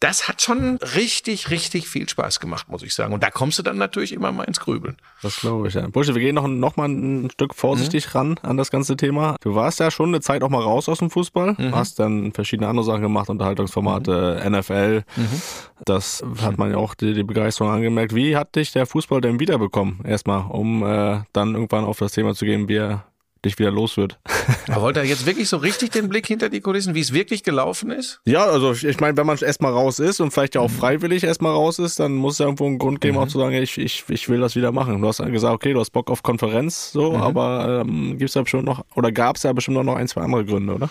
das 0.00 0.28
hat 0.28 0.40
schon 0.40 0.78
richtig, 0.96 1.50
richtig 1.50 1.86
viel 1.86 2.08
Spaß 2.08 2.40
gemacht, 2.40 2.70
muss 2.70 2.82
ich 2.82 2.94
sagen. 2.94 3.12
Und 3.12 3.22
da 3.22 3.30
kommst 3.30 3.58
du 3.58 3.62
dann 3.62 3.76
natürlich 3.76 4.12
immer 4.12 4.32
mal 4.32 4.44
ins 4.44 4.58
Grübeln. 4.58 4.96
Das 5.22 5.40
glaube 5.40 5.68
ich, 5.68 5.74
ja. 5.74 5.86
Bursche, 5.88 6.14
wir 6.14 6.22
gehen 6.22 6.34
noch, 6.34 6.48
noch 6.48 6.76
mal 6.76 6.88
ein 6.88 7.30
Stück 7.30 7.54
vorsichtig 7.54 8.06
mhm. 8.06 8.12
ran 8.12 8.40
an 8.42 8.56
das 8.56 8.70
ganze 8.70 8.96
Thema. 8.96 9.36
Du 9.42 9.54
warst 9.54 9.78
ja 9.78 9.90
schon 9.90 10.08
eine 10.08 10.20
Zeit 10.20 10.42
auch 10.42 10.48
mal 10.48 10.62
raus 10.62 10.88
aus 10.88 11.00
dem 11.00 11.10
Fußball, 11.10 11.54
mhm. 11.58 11.74
hast 11.74 11.98
dann 11.98 12.32
verschiedene 12.32 12.68
andere 12.68 12.84
Sachen 12.84 13.02
gemacht, 13.02 13.28
Unterhaltungsformate, 13.28 14.42
mhm. 14.42 14.56
NFL. 14.58 15.02
Mhm. 15.16 15.42
Das 15.84 16.24
hat 16.40 16.56
man 16.56 16.70
ja 16.70 16.78
auch 16.78 16.94
die, 16.94 17.12
die, 17.12 17.22
Begeisterung 17.22 17.70
angemerkt. 17.70 18.14
Wie 18.14 18.36
hat 18.36 18.56
dich 18.56 18.72
der 18.72 18.86
Fußball 18.86 19.20
denn 19.20 19.38
wiederbekommen? 19.38 20.00
Erstmal, 20.04 20.46
um 20.48 20.82
äh, 20.82 21.20
dann 21.32 21.54
irgendwann 21.54 21.84
auf 21.84 21.98
das 21.98 22.12
Thema 22.12 22.34
zu 22.34 22.46
gehen, 22.46 22.68
wie 22.68 22.76
er 22.76 23.04
dich 23.44 23.58
wieder 23.58 23.70
los 23.70 23.96
wird. 23.96 24.18
Aber 24.68 24.82
wollte 24.82 25.00
er 25.00 25.06
jetzt 25.06 25.26
wirklich 25.26 25.48
so 25.48 25.56
richtig 25.56 25.90
den 25.90 26.08
Blick 26.08 26.26
hinter 26.26 26.48
die 26.48 26.60
Kulissen, 26.60 26.94
wie 26.94 27.00
es 27.00 27.12
wirklich 27.12 27.42
gelaufen 27.42 27.90
ist? 27.90 28.20
Ja, 28.24 28.44
also 28.44 28.72
ich 28.72 29.00
meine, 29.00 29.16
wenn 29.16 29.26
man 29.26 29.38
erstmal 29.38 29.72
raus 29.72 29.98
ist 29.98 30.20
und 30.20 30.30
vielleicht 30.30 30.54
ja 30.54 30.60
auch 30.60 30.70
mhm. 30.70 30.74
freiwillig 30.74 31.24
erstmal 31.24 31.52
raus 31.52 31.78
ist, 31.78 32.00
dann 32.00 32.12
muss 32.12 32.34
es 32.34 32.38
ja 32.40 32.46
irgendwo 32.46 32.66
einen 32.66 32.78
Grund 32.78 33.00
geben, 33.00 33.16
mhm. 33.16 33.22
auch 33.22 33.28
zu 33.28 33.38
sagen, 33.38 33.54
ich, 33.54 33.78
ich, 33.78 34.04
ich 34.08 34.28
will 34.28 34.40
das 34.40 34.56
wieder 34.56 34.72
machen. 34.72 35.00
Du 35.00 35.08
hast 35.08 35.18
gesagt, 35.18 35.54
okay, 35.54 35.72
du 35.72 35.80
hast 35.80 35.90
Bock 35.90 36.10
auf 36.10 36.22
Konferenz, 36.22 36.92
so, 36.92 37.12
mhm. 37.12 37.22
aber 37.22 37.82
ähm, 37.86 38.18
gibt 38.18 38.28
es 38.28 38.34
da 38.34 38.42
bestimmt 38.42 38.64
noch, 38.64 38.84
oder 38.94 39.12
gab 39.12 39.36
es 39.36 39.42
da 39.42 39.52
bestimmt 39.52 39.82
noch 39.84 39.96
ein, 39.96 40.08
zwei 40.08 40.22
andere 40.22 40.44
Gründe, 40.44 40.74
oder? 40.74 40.90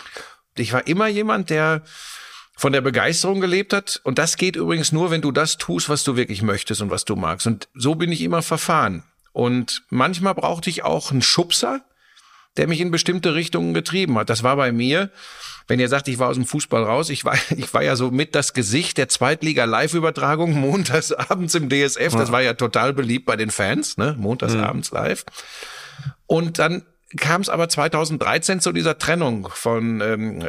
Ich 0.55 0.73
war 0.73 0.87
immer 0.87 1.07
jemand, 1.07 1.49
der 1.49 1.83
von 2.59 2.73
der 2.73 2.81
Begeisterung 2.81 3.39
gelebt 3.39 3.71
hat. 3.71 4.01
Und 4.03 4.17
das 4.17 4.35
geht 4.35 4.57
übrigens 4.57 4.91
nur, 4.91 5.11
wenn 5.11 5.21
du 5.21 5.31
das 5.31 5.57
tust, 5.57 5.87
was 5.87 6.03
du 6.03 6.17
wirklich 6.17 6.41
möchtest 6.41 6.81
und 6.81 6.91
was 6.91 7.05
du 7.05 7.15
magst. 7.15 7.47
Und 7.47 7.69
so 7.73 7.95
bin 7.95 8.11
ich 8.11 8.21
immer 8.21 8.41
verfahren. 8.41 9.03
Und 9.31 9.83
manchmal 9.89 10.35
brauchte 10.35 10.69
ich 10.69 10.83
auch 10.83 11.11
einen 11.11 11.21
Schubser, 11.21 11.79
der 12.57 12.67
mich 12.67 12.81
in 12.81 12.91
bestimmte 12.91 13.35
Richtungen 13.35 13.73
getrieben 13.73 14.17
hat. 14.17 14.29
Das 14.29 14.43
war 14.43 14.55
bei 14.55 14.71
mir, 14.71 15.11
wenn 15.67 15.79
ihr 15.79 15.87
sagt, 15.87 16.07
ich 16.07 16.19
war 16.19 16.29
aus 16.29 16.35
dem 16.35 16.45
Fußball 16.45 16.83
raus, 16.83 17.09
ich 17.09 17.25
war, 17.25 17.37
ich 17.57 17.73
war 17.73 17.83
ja 17.83 17.95
so 17.95 18.11
mit 18.11 18.35
das 18.35 18.53
Gesicht 18.53 18.97
der 18.97 19.09
Zweitliga-Live-Übertragung 19.09 20.53
montags 20.59 21.11
abends 21.11 21.55
im 21.55 21.69
DSF. 21.69 22.13
Das 22.15 22.31
war 22.31 22.41
ja 22.41 22.53
total 22.53 22.93
beliebt 22.93 23.25
bei 23.25 23.35
den 23.35 23.51
Fans, 23.51 23.97
ne? 23.97 24.15
Montags 24.17 24.55
abends 24.55 24.91
live. 24.91 25.25
Und 26.25 26.59
dann 26.59 26.85
kam 27.17 27.41
es 27.41 27.49
aber 27.49 27.69
2013 27.69 28.61
zu 28.61 28.71
dieser 28.71 28.97
Trennung 28.97 29.49
von 29.51 30.01
ähm, 30.01 30.43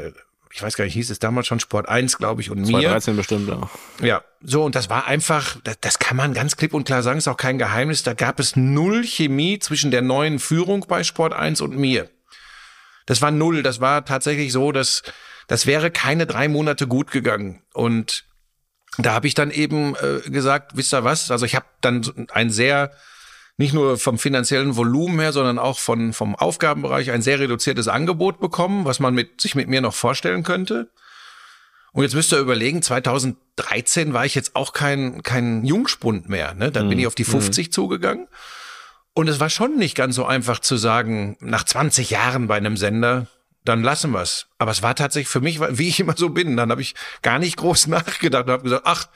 ich 0.52 0.62
weiß 0.62 0.76
gar 0.76 0.84
nicht, 0.84 0.94
hieß 0.94 1.10
es 1.10 1.18
damals 1.18 1.46
schon 1.46 1.60
Sport 1.60 1.88
1, 1.88 2.18
glaube 2.18 2.40
ich, 2.40 2.50
und 2.50 2.60
mir. 2.60 2.80
2013 2.80 3.16
bestimmt, 3.16 3.48
ja. 3.48 3.70
Ja, 4.02 4.24
so, 4.42 4.64
und 4.64 4.74
das 4.74 4.90
war 4.90 5.06
einfach, 5.06 5.56
das, 5.62 5.78
das 5.80 5.98
kann 5.98 6.16
man 6.16 6.34
ganz 6.34 6.56
klipp 6.56 6.74
und 6.74 6.84
klar 6.84 7.02
sagen, 7.02 7.18
ist 7.18 7.28
auch 7.28 7.36
kein 7.36 7.58
Geheimnis, 7.58 8.02
da 8.02 8.14
gab 8.14 8.40
es 8.40 8.56
null 8.56 9.04
Chemie 9.04 9.58
zwischen 9.58 9.90
der 9.90 10.02
neuen 10.02 10.38
Führung 10.38 10.86
bei 10.88 11.04
Sport 11.04 11.32
1 11.32 11.60
und 11.60 11.76
mir. 11.76 12.10
Das 13.06 13.22
war 13.22 13.30
null, 13.30 13.62
das 13.62 13.80
war 13.80 14.04
tatsächlich 14.04 14.52
so, 14.52 14.72
dass 14.72 15.02
das 15.46 15.66
wäre 15.66 15.90
keine 15.90 16.26
drei 16.26 16.46
Monate 16.46 16.86
gut 16.86 17.10
gegangen. 17.10 17.62
Und 17.74 18.24
da 18.98 19.12
habe 19.12 19.26
ich 19.26 19.34
dann 19.34 19.50
eben 19.50 19.96
äh, 19.96 20.30
gesagt, 20.30 20.76
wisst 20.76 20.94
ihr 20.94 21.02
was, 21.02 21.30
also 21.30 21.44
ich 21.44 21.56
habe 21.56 21.66
dann 21.80 22.28
ein 22.32 22.50
sehr 22.50 22.92
nicht 23.60 23.74
nur 23.74 23.98
vom 23.98 24.18
finanziellen 24.18 24.74
Volumen 24.74 25.20
her, 25.20 25.34
sondern 25.34 25.58
auch 25.58 25.78
von, 25.78 26.14
vom 26.14 26.34
Aufgabenbereich 26.34 27.10
ein 27.10 27.20
sehr 27.20 27.38
reduziertes 27.38 27.88
Angebot 27.88 28.40
bekommen, 28.40 28.86
was 28.86 29.00
man 29.00 29.12
mit, 29.12 29.38
sich 29.38 29.54
mit 29.54 29.68
mir 29.68 29.82
noch 29.82 29.92
vorstellen 29.92 30.44
könnte. 30.44 30.90
Und 31.92 32.02
jetzt 32.02 32.14
müsst 32.14 32.32
ihr 32.32 32.38
überlegen, 32.38 32.80
2013 32.80 34.14
war 34.14 34.24
ich 34.24 34.34
jetzt 34.34 34.56
auch 34.56 34.72
kein, 34.72 35.22
kein 35.22 35.62
Jungspund 35.66 36.30
mehr. 36.30 36.54
Ne? 36.54 36.72
Dann 36.72 36.86
mhm. 36.86 36.88
bin 36.88 36.98
ich 37.00 37.06
auf 37.06 37.14
die 37.14 37.24
50 37.24 37.66
mhm. 37.66 37.72
zugegangen. 37.72 38.28
Und 39.12 39.28
es 39.28 39.40
war 39.40 39.50
schon 39.50 39.76
nicht 39.76 39.94
ganz 39.94 40.14
so 40.14 40.24
einfach 40.24 40.60
zu 40.60 40.78
sagen, 40.78 41.36
nach 41.40 41.64
20 41.64 42.08
Jahren 42.08 42.46
bei 42.46 42.56
einem 42.56 42.78
Sender, 42.78 43.26
dann 43.66 43.82
lassen 43.82 44.12
wir's. 44.12 44.46
Aber 44.56 44.70
es 44.70 44.82
war 44.82 44.94
tatsächlich 44.94 45.28
für 45.28 45.42
mich, 45.42 45.60
wie 45.60 45.88
ich 45.88 46.00
immer 46.00 46.14
so 46.16 46.30
bin, 46.30 46.56
dann 46.56 46.70
habe 46.70 46.80
ich 46.80 46.94
gar 47.20 47.38
nicht 47.38 47.58
groß 47.58 47.86
nachgedacht 47.88 48.46
und 48.46 48.52
habe 48.52 48.62
gesagt, 48.62 48.86
ach, 48.86 49.08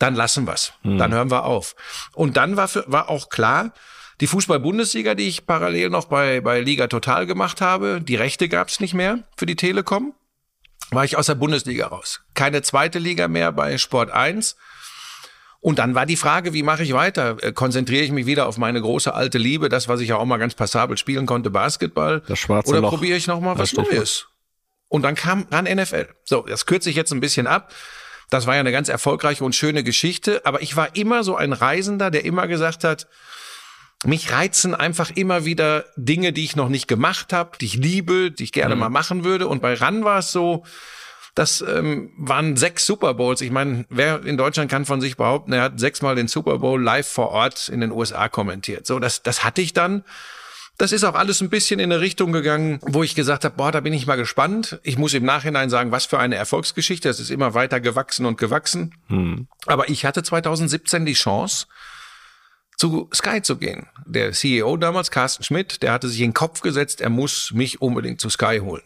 dann 0.00 0.16
lassen 0.16 0.46
wir's. 0.48 0.72
Hm. 0.82 0.98
Dann 0.98 1.14
hören 1.14 1.30
wir 1.30 1.44
auf. 1.44 1.76
Und 2.12 2.36
dann 2.36 2.56
war, 2.56 2.66
für, 2.66 2.84
war 2.88 3.08
auch 3.08 3.28
klar, 3.28 3.72
die 4.20 4.26
Fußball-Bundesliga, 4.26 5.14
die 5.14 5.28
ich 5.28 5.46
parallel 5.46 5.90
noch 5.90 6.06
bei, 6.06 6.40
bei 6.40 6.60
Liga 6.60 6.88
Total 6.88 7.26
gemacht 7.26 7.60
habe, 7.60 8.00
die 8.02 8.16
Rechte 8.16 8.48
gab's 8.48 8.80
nicht 8.80 8.94
mehr 8.94 9.20
für 9.36 9.46
die 9.46 9.56
Telekom, 9.56 10.14
war 10.90 11.04
ich 11.04 11.16
aus 11.16 11.26
der 11.26 11.36
Bundesliga 11.36 11.86
raus. 11.86 12.20
Keine 12.34 12.62
zweite 12.62 12.98
Liga 12.98 13.28
mehr 13.28 13.52
bei 13.52 13.78
Sport 13.78 14.10
1. 14.10 14.56
Und 15.60 15.78
dann 15.78 15.94
war 15.94 16.06
die 16.06 16.16
Frage, 16.16 16.54
wie 16.54 16.62
mache 16.62 16.82
ich 16.82 16.94
weiter? 16.94 17.36
Äh, 17.42 17.52
konzentriere 17.52 18.02
ich 18.02 18.10
mich 18.10 18.24
wieder 18.24 18.46
auf 18.46 18.56
meine 18.56 18.80
große 18.80 19.12
alte 19.12 19.36
Liebe, 19.36 19.68
das, 19.68 19.88
was 19.88 20.00
ich 20.00 20.08
ja 20.08 20.16
auch 20.16 20.24
mal 20.24 20.38
ganz 20.38 20.54
passabel 20.54 20.96
spielen 20.96 21.26
konnte, 21.26 21.50
Basketball? 21.50 22.22
Das 22.26 22.38
schwarze 22.38 22.70
Oder 22.70 22.80
Loch. 22.80 22.90
probiere 22.90 23.18
ich 23.18 23.26
noch 23.26 23.40
mal 23.40 23.58
was 23.58 23.74
Neues? 23.74 24.26
Und 24.88 25.02
dann 25.02 25.14
kam 25.14 25.46
ran 25.50 25.66
NFL. 25.66 26.08
So, 26.24 26.42
das 26.42 26.64
kürze 26.64 26.88
ich 26.88 26.96
jetzt 26.96 27.12
ein 27.12 27.20
bisschen 27.20 27.46
ab. 27.46 27.72
Das 28.30 28.46
war 28.46 28.54
ja 28.54 28.60
eine 28.60 28.72
ganz 28.72 28.88
erfolgreiche 28.88 29.44
und 29.44 29.54
schöne 29.54 29.84
Geschichte. 29.84 30.42
Aber 30.44 30.62
ich 30.62 30.76
war 30.76 30.96
immer 30.96 31.24
so 31.24 31.36
ein 31.36 31.52
Reisender, 31.52 32.10
der 32.10 32.24
immer 32.24 32.46
gesagt 32.46 32.84
hat, 32.84 33.06
mich 34.04 34.32
reizen 34.32 34.74
einfach 34.74 35.10
immer 35.10 35.44
wieder 35.44 35.84
Dinge, 35.96 36.32
die 36.32 36.44
ich 36.44 36.56
noch 36.56 36.70
nicht 36.70 36.88
gemacht 36.88 37.32
habe, 37.32 37.58
die 37.60 37.66
ich 37.66 37.74
liebe, 37.74 38.30
die 38.30 38.44
ich 38.44 38.52
gerne 38.52 38.74
mhm. 38.74 38.80
mal 38.80 38.88
machen 38.88 39.24
würde. 39.24 39.46
Und 39.46 39.60
bei 39.60 39.74
RAN 39.74 40.04
war 40.04 40.20
es 40.20 40.32
so, 40.32 40.64
das 41.34 41.60
ähm, 41.60 42.12
waren 42.16 42.56
sechs 42.56 42.86
Super 42.86 43.14
Bowls. 43.14 43.40
Ich 43.40 43.50
meine, 43.50 43.84
wer 43.88 44.24
in 44.24 44.36
Deutschland 44.36 44.70
kann 44.70 44.84
von 44.84 45.00
sich 45.00 45.16
behaupten, 45.16 45.52
er 45.52 45.62
hat 45.62 45.78
sechsmal 45.78 46.14
den 46.14 46.28
Super 46.28 46.58
Bowl 46.58 46.82
live 46.82 47.08
vor 47.08 47.30
Ort 47.30 47.68
in 47.68 47.80
den 47.80 47.92
USA 47.92 48.28
kommentiert. 48.28 48.86
So, 48.86 48.98
das, 48.98 49.22
das 49.22 49.44
hatte 49.44 49.60
ich 49.60 49.72
dann. 49.72 50.04
Das 50.80 50.92
ist 50.92 51.04
auch 51.04 51.14
alles 51.14 51.42
ein 51.42 51.50
bisschen 51.50 51.78
in 51.78 51.92
eine 51.92 52.00
Richtung 52.00 52.32
gegangen, 52.32 52.78
wo 52.80 53.02
ich 53.02 53.14
gesagt 53.14 53.44
habe, 53.44 53.54
boah, 53.54 53.70
da 53.70 53.80
bin 53.80 53.92
ich 53.92 54.06
mal 54.06 54.16
gespannt. 54.16 54.80
Ich 54.82 54.96
muss 54.96 55.12
im 55.12 55.24
Nachhinein 55.24 55.68
sagen, 55.68 55.92
was 55.92 56.06
für 56.06 56.18
eine 56.18 56.36
Erfolgsgeschichte. 56.36 57.06
Es 57.10 57.20
ist 57.20 57.30
immer 57.30 57.52
weiter 57.52 57.80
gewachsen 57.80 58.24
und 58.24 58.38
gewachsen. 58.38 58.94
Hm. 59.08 59.46
Aber 59.66 59.90
ich 59.90 60.06
hatte 60.06 60.22
2017 60.22 61.04
die 61.04 61.12
Chance, 61.12 61.66
zu 62.78 63.10
Sky 63.14 63.42
zu 63.42 63.58
gehen. 63.58 63.88
Der 64.06 64.32
CEO 64.32 64.78
damals, 64.78 65.10
Carsten 65.10 65.44
Schmidt, 65.44 65.82
der 65.82 65.92
hatte 65.92 66.08
sich 66.08 66.20
in 66.20 66.28
den 66.28 66.34
Kopf 66.34 66.62
gesetzt, 66.62 67.02
er 67.02 67.10
muss 67.10 67.50
mich 67.52 67.82
unbedingt 67.82 68.22
zu 68.22 68.30
Sky 68.30 68.60
holen. 68.62 68.82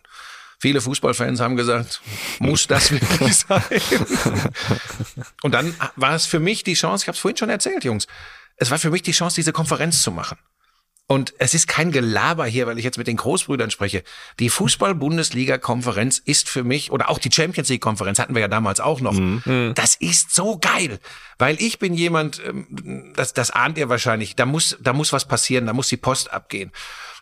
Viele 0.59 0.81
Fußballfans 0.81 1.39
haben 1.39 1.55
gesagt, 1.55 2.01
muss 2.41 2.67
das 2.67 2.91
wirklich 2.91 3.37
sein? 3.49 3.63
Und 5.43 5.53
dann 5.53 5.73
war 5.95 6.17
es 6.17 6.27
für 6.27 6.41
mich 6.41 6.65
die 6.65 6.75
Chance, 6.75 7.05
ich 7.05 7.09
habe 7.09 7.15
es 7.15 7.21
vorhin 7.21 7.37
schon 7.37 7.51
erzählt, 7.51 7.85
Jungs, 7.85 8.09
es 8.57 8.73
war 8.73 8.81
für 8.81 8.91
mich 8.91 9.03
die 9.03 9.13
Chance, 9.13 9.37
diese 9.37 9.53
Konferenz 9.53 10.03
zu 10.03 10.11
machen. 10.11 10.39
Und 11.07 11.35
es 11.39 11.53
ist 11.53 11.69
kein 11.69 11.93
Gelaber 11.93 12.47
hier, 12.47 12.67
weil 12.67 12.79
ich 12.79 12.85
jetzt 12.85 12.97
mit 12.97 13.07
den 13.07 13.19
Großbrüdern 13.19 13.71
spreche. 13.71 14.03
Die 14.39 14.49
Fußball-Bundesliga-Konferenz 14.49 16.19
ist 16.25 16.49
für 16.49 16.65
mich, 16.65 16.91
oder 16.93 17.11
auch 17.11 17.19
die 17.19 17.31
Champions 17.31 17.69
League-Konferenz 17.69 18.19
hatten 18.19 18.35
wir 18.35 18.41
ja 18.41 18.49
damals 18.49 18.81
auch 18.81 19.03
noch. 19.03 19.13
Mhm. 19.13 19.43
mhm. 19.45 19.73
Das 19.75 19.97
ist 19.97 20.35
so 20.35 20.59
geil. 20.59 20.99
Weil 21.39 21.61
ich 21.61 21.79
bin 21.79 21.93
jemand, 21.93 22.41
ähm, 22.47 23.13
das, 23.17 23.35
das 23.35 23.51
ahnt 23.51 23.77
ihr 23.77 23.91
wahrscheinlich, 23.91 24.35
da 24.35 24.47
muss, 24.47 24.79
da 24.81 24.95
muss 24.95 25.13
was 25.13 25.27
passieren, 25.27 25.67
da 25.67 25.75
muss 25.75 25.89
die 25.89 25.99
Post 25.99 26.33
abgehen. 26.33 26.73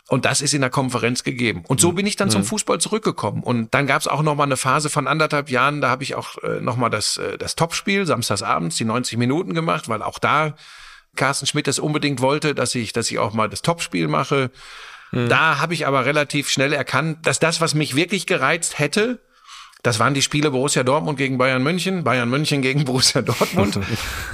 Und 0.07 0.23
das 0.23 0.41
ist 0.41 0.53
in 0.53 0.61
der 0.61 0.69
Konferenz 0.69 1.23
gegeben. 1.23 1.63
Und 1.67 1.81
so 1.81 1.91
mhm. 1.91 1.95
bin 1.95 2.07
ich 2.07 2.15
dann 2.15 2.29
zum 2.29 2.41
mhm. 2.41 2.45
Fußball 2.45 2.79
zurückgekommen. 2.79 3.43
Und 3.43 3.73
dann 3.73 3.85
gab 3.85 3.99
es 3.99 4.07
auch 4.07 4.21
noch 4.21 4.35
mal 4.35 4.43
eine 4.43 4.57
Phase 4.57 4.89
von 4.89 5.07
anderthalb 5.07 5.49
Jahren, 5.49 5.81
da 5.81 5.89
habe 5.89 6.03
ich 6.03 6.15
auch 6.15 6.37
äh, 6.37 6.61
noch 6.61 6.77
mal 6.77 6.89
das, 6.89 7.17
äh, 7.17 7.37
das 7.37 7.55
Topspiel, 7.55 8.05
samstagsabends, 8.05 8.77
die 8.77 8.85
90 8.85 9.17
Minuten 9.17 9.53
gemacht, 9.53 9.89
weil 9.89 10.01
auch 10.01 10.19
da 10.19 10.55
Carsten 11.15 11.45
Schmidt 11.45 11.67
es 11.67 11.79
unbedingt 11.79 12.21
wollte, 12.21 12.55
dass 12.55 12.75
ich, 12.75 12.93
dass 12.93 13.09
ich 13.11 13.19
auch 13.19 13.33
mal 13.33 13.49
das 13.49 13.61
Topspiel 13.61 14.07
mache. 14.07 14.51
Mhm. 15.11 15.29
Da 15.29 15.59
habe 15.59 15.73
ich 15.73 15.85
aber 15.85 16.05
relativ 16.05 16.49
schnell 16.49 16.73
erkannt, 16.73 17.25
dass 17.27 17.39
das, 17.39 17.61
was 17.61 17.75
mich 17.75 17.95
wirklich 17.95 18.25
gereizt 18.25 18.79
hätte, 18.79 19.19
das 19.83 19.99
waren 19.99 20.13
die 20.13 20.21
Spiele 20.21 20.49
Borussia 20.49 20.83
Dortmund 20.83 21.17
gegen 21.17 21.37
Bayern 21.37 21.61
München, 21.61 22.03
Bayern 22.03 22.29
München 22.29 22.61
gegen 22.61 22.85
Borussia 22.85 23.21
Dortmund. 23.21 23.79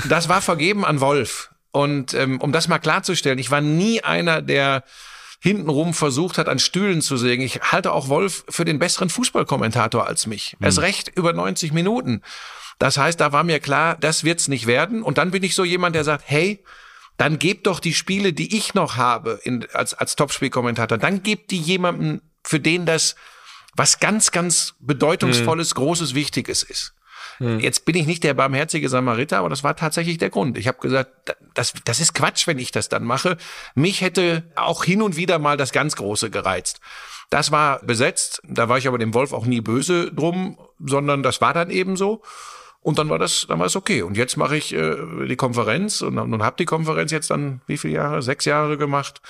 Das 0.08 0.30
war 0.30 0.42
vergeben 0.42 0.86
an 0.86 1.02
Wolf. 1.02 1.50
Und 1.72 2.13
ähm, 2.13 2.39
um 2.39 2.52
das 2.52 2.68
mal 2.68 2.80
klarzustellen, 2.80 3.39
ich 3.39 3.52
war 3.52 3.62
nie 3.62 4.02
einer, 4.04 4.42
der 4.42 4.84
hintenrum 5.42 5.94
versucht 5.94 6.38
hat, 6.38 6.50
an 6.50 6.60
Stühlen 6.60 7.02
zu 7.02 7.18
sägen. 7.18 7.44
Ich 7.44 7.62
halte 7.62 7.94
auch 7.94 8.10
Wolf 8.10 8.44
für 8.50 8.65
den 8.65 8.78
besseren 8.78 9.10
Fußballkommentator 9.10 10.06
als 10.06 10.28
mich. 10.28 10.56
Mhm. 10.60 10.65
Erst 10.65 10.80
recht 10.82 11.12
über 11.15 11.34
90 11.34 11.72
Minuten. 11.72 12.22
Das 12.80 12.98
heißt, 12.98 13.20
da 13.20 13.32
war 13.32 13.44
mir 13.44 13.60
klar, 13.60 13.98
das 14.00 14.24
wird's 14.24 14.48
nicht 14.48 14.65
werden. 14.65 15.04
Und 15.04 15.18
dann 15.18 15.32
bin 15.32 15.44
ich 15.44 15.54
so 15.54 15.63
jemand, 15.63 15.96
der 15.96 16.04
sagt, 16.04 16.24
hey, 16.26 16.63
dann 17.18 17.38
gebt 17.38 17.68
doch 17.68 17.82
die 17.82 17.94
Spiele, 17.94 18.32
die 18.32 18.58
ich 18.58 18.74
noch 18.74 18.96
habe 18.96 19.39
in, 19.44 19.68
als, 19.74 19.94
als 19.94 20.15
Topspielkommentator, 20.15 20.98
dann 20.98 21.22
gebt 21.22 21.52
die 21.52 21.60
jemandem, 21.60 22.22
für 22.44 22.62
den 22.62 22.86
das 22.86 23.15
was 23.76 24.00
ganz, 24.00 24.32
ganz 24.32 24.76
bedeutungsvolles, 24.80 25.76
mhm. 25.76 25.80
großes, 25.80 26.15
wichtiges 26.15 26.63
ist. 26.63 26.94
Mhm. 27.39 27.60
Jetzt 27.60 27.86
bin 27.86 27.96
ich 27.96 28.08
nicht 28.08 28.24
der 28.24 28.34
barmherzige 28.34 28.89
Samariter, 28.89 29.39
aber 29.39 29.50
das 29.50 29.63
war 29.63 29.76
tatsächlich 29.76 30.18
der 30.18 30.30
Grund. 30.30 30.58
Ich 30.58 30.68
habe 30.68 30.80
gesagt, 30.80 31.36
das, 31.54 31.74
das 31.86 32.00
ist 32.00 32.13
Quatsch, 32.13 32.48
wenn 32.48 32.60
ich 32.60 32.72
das 32.72 32.89
dann 32.89 33.04
mache. 33.04 33.38
Mich 33.76 34.02
hätte 34.02 34.44
auch 34.56 34.84
hin 34.84 35.02
und 35.02 35.18
wieder 35.18 35.39
mal 35.39 35.58
das 35.58 35.72
ganz 35.72 35.96
Große 35.98 36.30
gereizt. 36.30 36.80
Das 37.30 37.52
war 37.52 37.80
besetzt. 37.80 38.42
Da 38.44 38.70
war 38.70 38.78
ich 38.78 38.88
aber 38.88 38.98
dem 38.98 39.13
Wolf 39.13 39.34
auch 39.34 39.46
nie 39.46 39.62
böse 39.62 40.12
drum, 40.12 40.58
sondern 40.80 41.22
das 41.22 41.42
war 41.42 41.54
dann 41.54 41.70
eben 41.70 41.96
so. 41.96 42.22
Und 42.82 42.98
dann 42.98 43.10
war 43.10 43.20
das, 43.20 43.46
dann 43.48 43.60
war 43.60 43.65
es 43.65 43.76
okay. 43.76 44.02
Und 44.04 44.15
jetzt 44.18 44.38
mache 44.38 44.56
ich 44.56 44.74
äh, 44.74 44.96
die 45.28 45.36
Konferenz 45.36 46.02
und, 46.02 46.18
und 46.18 46.44
habe 46.44 46.56
die 46.58 46.65
Konferenz 46.65 47.12
jetzt 47.12 47.30
dann 47.30 47.62
wie 47.68 47.78
viele 47.78 47.96
Jahre? 47.96 48.22
Sechs 48.22 48.46
Jahre 48.46 48.78
gemacht. 48.78 49.22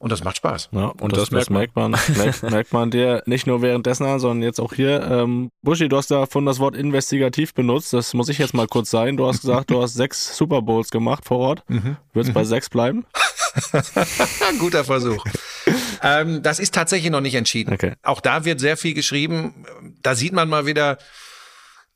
Und 0.00 0.12
das 0.12 0.22
macht 0.22 0.36
Spaß. 0.36 0.68
Ja, 0.70 0.92
und, 1.00 1.16
das, 1.16 1.28
das, 1.28 1.50
merkt 1.50 1.74
man, 1.74 1.96
merkt, 2.16 2.42
merkt 2.50 2.72
man 2.72 2.90
dir 2.92 3.22
nicht 3.26 3.48
nur 3.48 3.62
währenddessen 3.62 4.06
an, 4.06 4.20
sondern 4.20 4.44
jetzt 4.44 4.60
auch 4.60 4.72
hier. 4.72 5.02
Ähm, 5.02 5.50
Buschi, 5.62 5.88
du 5.88 5.96
hast 5.96 6.12
davon 6.12 6.46
das 6.46 6.60
Wort 6.60 6.76
investigativ 6.76 7.52
benutzt. 7.52 7.92
Das 7.92 8.14
muss 8.14 8.28
ich 8.28 8.38
jetzt 8.38 8.54
mal 8.54 8.68
kurz 8.68 8.90
sein. 8.90 9.16
Du 9.16 9.26
hast 9.26 9.40
gesagt, 9.40 9.70
du 9.70 9.82
hast 9.82 9.94
sechs 9.94 10.36
Super 10.36 10.62
Bowls 10.62 10.90
gemacht 10.90 11.24
vor 11.24 11.38
Ort. 11.38 11.64
Mhm. 11.68 11.96
Würdest 12.12 12.30
mhm. 12.30 12.34
bei 12.34 12.44
sechs 12.44 12.70
bleiben? 12.70 13.06
Guter 14.60 14.84
Versuch. 14.84 15.24
ähm, 16.02 16.44
das 16.44 16.60
ist 16.60 16.74
tatsächlich 16.74 17.10
noch 17.10 17.20
nicht 17.20 17.34
entschieden. 17.34 17.74
Okay. 17.74 17.94
Auch 18.04 18.20
da 18.20 18.44
wird 18.44 18.60
sehr 18.60 18.76
viel 18.76 18.94
geschrieben. 18.94 19.66
Da 20.02 20.14
sieht 20.14 20.32
man 20.32 20.48
mal 20.48 20.64
wieder, 20.64 20.98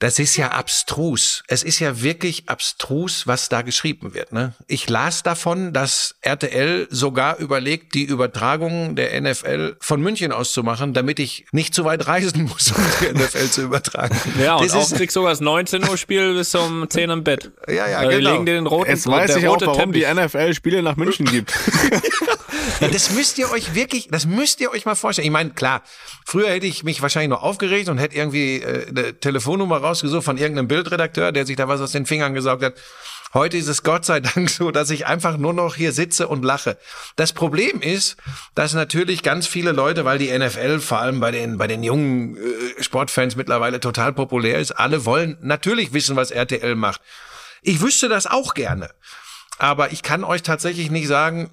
das 0.03 0.19
ist 0.19 0.37
ja 0.37 0.49
abstrus. 0.51 1.45
Es 1.47 1.63
ist 1.63 1.79
ja 1.79 2.03
wirklich 2.03 2.49
abstrus, 2.49 3.29
was 3.29 3.49
da 3.49 3.63
geschrieben 3.63 4.15
wird. 4.15 4.33
Ne? 4.33 4.53
Ich 4.67 4.89
las 4.89 5.23
davon, 5.23 5.73
dass 5.73 6.17
RTL 6.23 6.89
sogar 6.91 7.39
überlegt, 7.39 7.95
die 7.95 8.03
Übertragung 8.03 8.97
der 8.97 9.21
NFL 9.21 9.77
von 9.79 10.01
München 10.01 10.33
aus 10.33 10.53
zu 10.53 10.65
machen, 10.65 10.93
damit 10.93 11.21
ich 11.21 11.47
nicht 11.53 11.73
zu 11.73 11.85
weit 11.85 12.09
reisen 12.09 12.43
muss, 12.53 12.73
um 12.73 12.85
die 13.01 13.17
NFL 13.17 13.49
zu 13.49 13.63
übertragen. 13.63 14.17
Ja, 14.43 14.57
und 14.57 14.75
das 14.75 14.93
auch 14.93 14.97
kriegst 14.97 15.15
sogar 15.15 15.31
das 15.31 15.41
19 15.41 15.89
Uhr 15.89 15.97
Spiel 15.97 16.35
bis 16.35 16.53
um 16.57 16.91
10 16.91 17.11
im 17.11 17.23
Bett. 17.23 17.53
Ja, 17.69 17.87
ja, 17.87 18.03
äh, 18.03 18.17
genau. 18.17 18.33
Legen 18.33 18.47
dir 18.47 18.55
den 18.55 18.67
roten, 18.67 18.91
Jetzt 18.91 19.07
weiß 19.07 19.37
ich 19.37 19.47
auch, 19.47 19.61
warum 19.61 19.93
Teppich. 19.93 20.05
die 20.05 20.21
NFL 20.21 20.55
Spiele 20.55 20.83
nach 20.83 20.97
München 20.97 21.27
gibt. 21.27 21.53
das 22.81 23.11
müsst 23.13 23.39
ihr 23.39 23.51
euch 23.51 23.75
wirklich, 23.75 24.09
das 24.11 24.27
müsst 24.27 24.61
ihr 24.61 24.71
euch 24.71 24.85
mal 24.85 24.95
vorstellen. 24.95 25.27
Ich 25.27 25.33
meine, 25.33 25.51
klar, 25.51 25.83
früher 26.25 26.51
hätte 26.51 26.67
ich 26.67 26.83
mich 26.83 27.03
wahrscheinlich 27.03 27.31
noch 27.31 27.43
aufgeregt 27.43 27.89
und 27.89 27.99
hätte 27.99 28.17
irgendwie 28.17 28.57
äh, 28.57 28.89
eine 28.89 29.19
Telefonnummer 29.19 29.83
rausgesucht 29.93 30.25
von 30.25 30.39
irgendeinem 30.39 30.69
Bildredakteur, 30.69 31.33
der 31.33 31.47
sich 31.47 31.57
da 31.57 31.69
was 31.69 31.81
aus 31.81 31.93
den 31.93 32.07
Fingern 32.07 32.35
gesaugt 32.35 32.65
hat. 32.65 32.75
Heute 33.35 33.57
ist 33.57 33.69
es 33.69 33.83
Gott 33.83 34.05
sei 34.05 34.21
Dank 34.21 34.51
so, 34.51 34.71
dass 34.71 34.91
ich 34.91 35.07
einfach 35.07 35.37
nur 35.37 35.53
noch 35.53 35.77
hier 35.77 35.93
sitze 35.93 36.29
und 36.29 36.45
lache. 36.45 36.77
Das 37.17 37.33
Problem 37.33 37.81
ist, 37.81 38.17
dass 38.55 38.75
natürlich 38.75 39.23
ganz 39.23 39.47
viele 39.47 39.73
Leute, 39.73 40.05
weil 40.05 40.19
die 40.19 40.37
NFL 40.37 40.81
vor 40.81 40.99
allem 40.99 41.21
bei 41.21 41.31
den, 41.31 41.59
bei 41.59 41.67
den 41.67 41.83
jungen 41.83 42.37
äh, 42.37 42.83
Sportfans 42.83 43.37
mittlerweile 43.37 43.81
total 43.81 44.13
populär 44.13 44.59
ist, 44.59 44.73
alle 44.73 45.05
wollen 45.05 45.37
natürlich 45.41 45.93
wissen, 45.93 46.17
was 46.17 46.31
RTL 46.31 46.75
macht. 46.75 47.01
Ich 47.63 47.81
wüsste 47.81 48.09
das 48.09 48.27
auch 48.27 48.55
gerne. 48.55 48.91
Aber 49.59 49.93
ich 49.93 50.03
kann 50.03 50.25
euch 50.25 50.43
tatsächlich 50.43 50.91
nicht 50.91 51.07
sagen, 51.07 51.51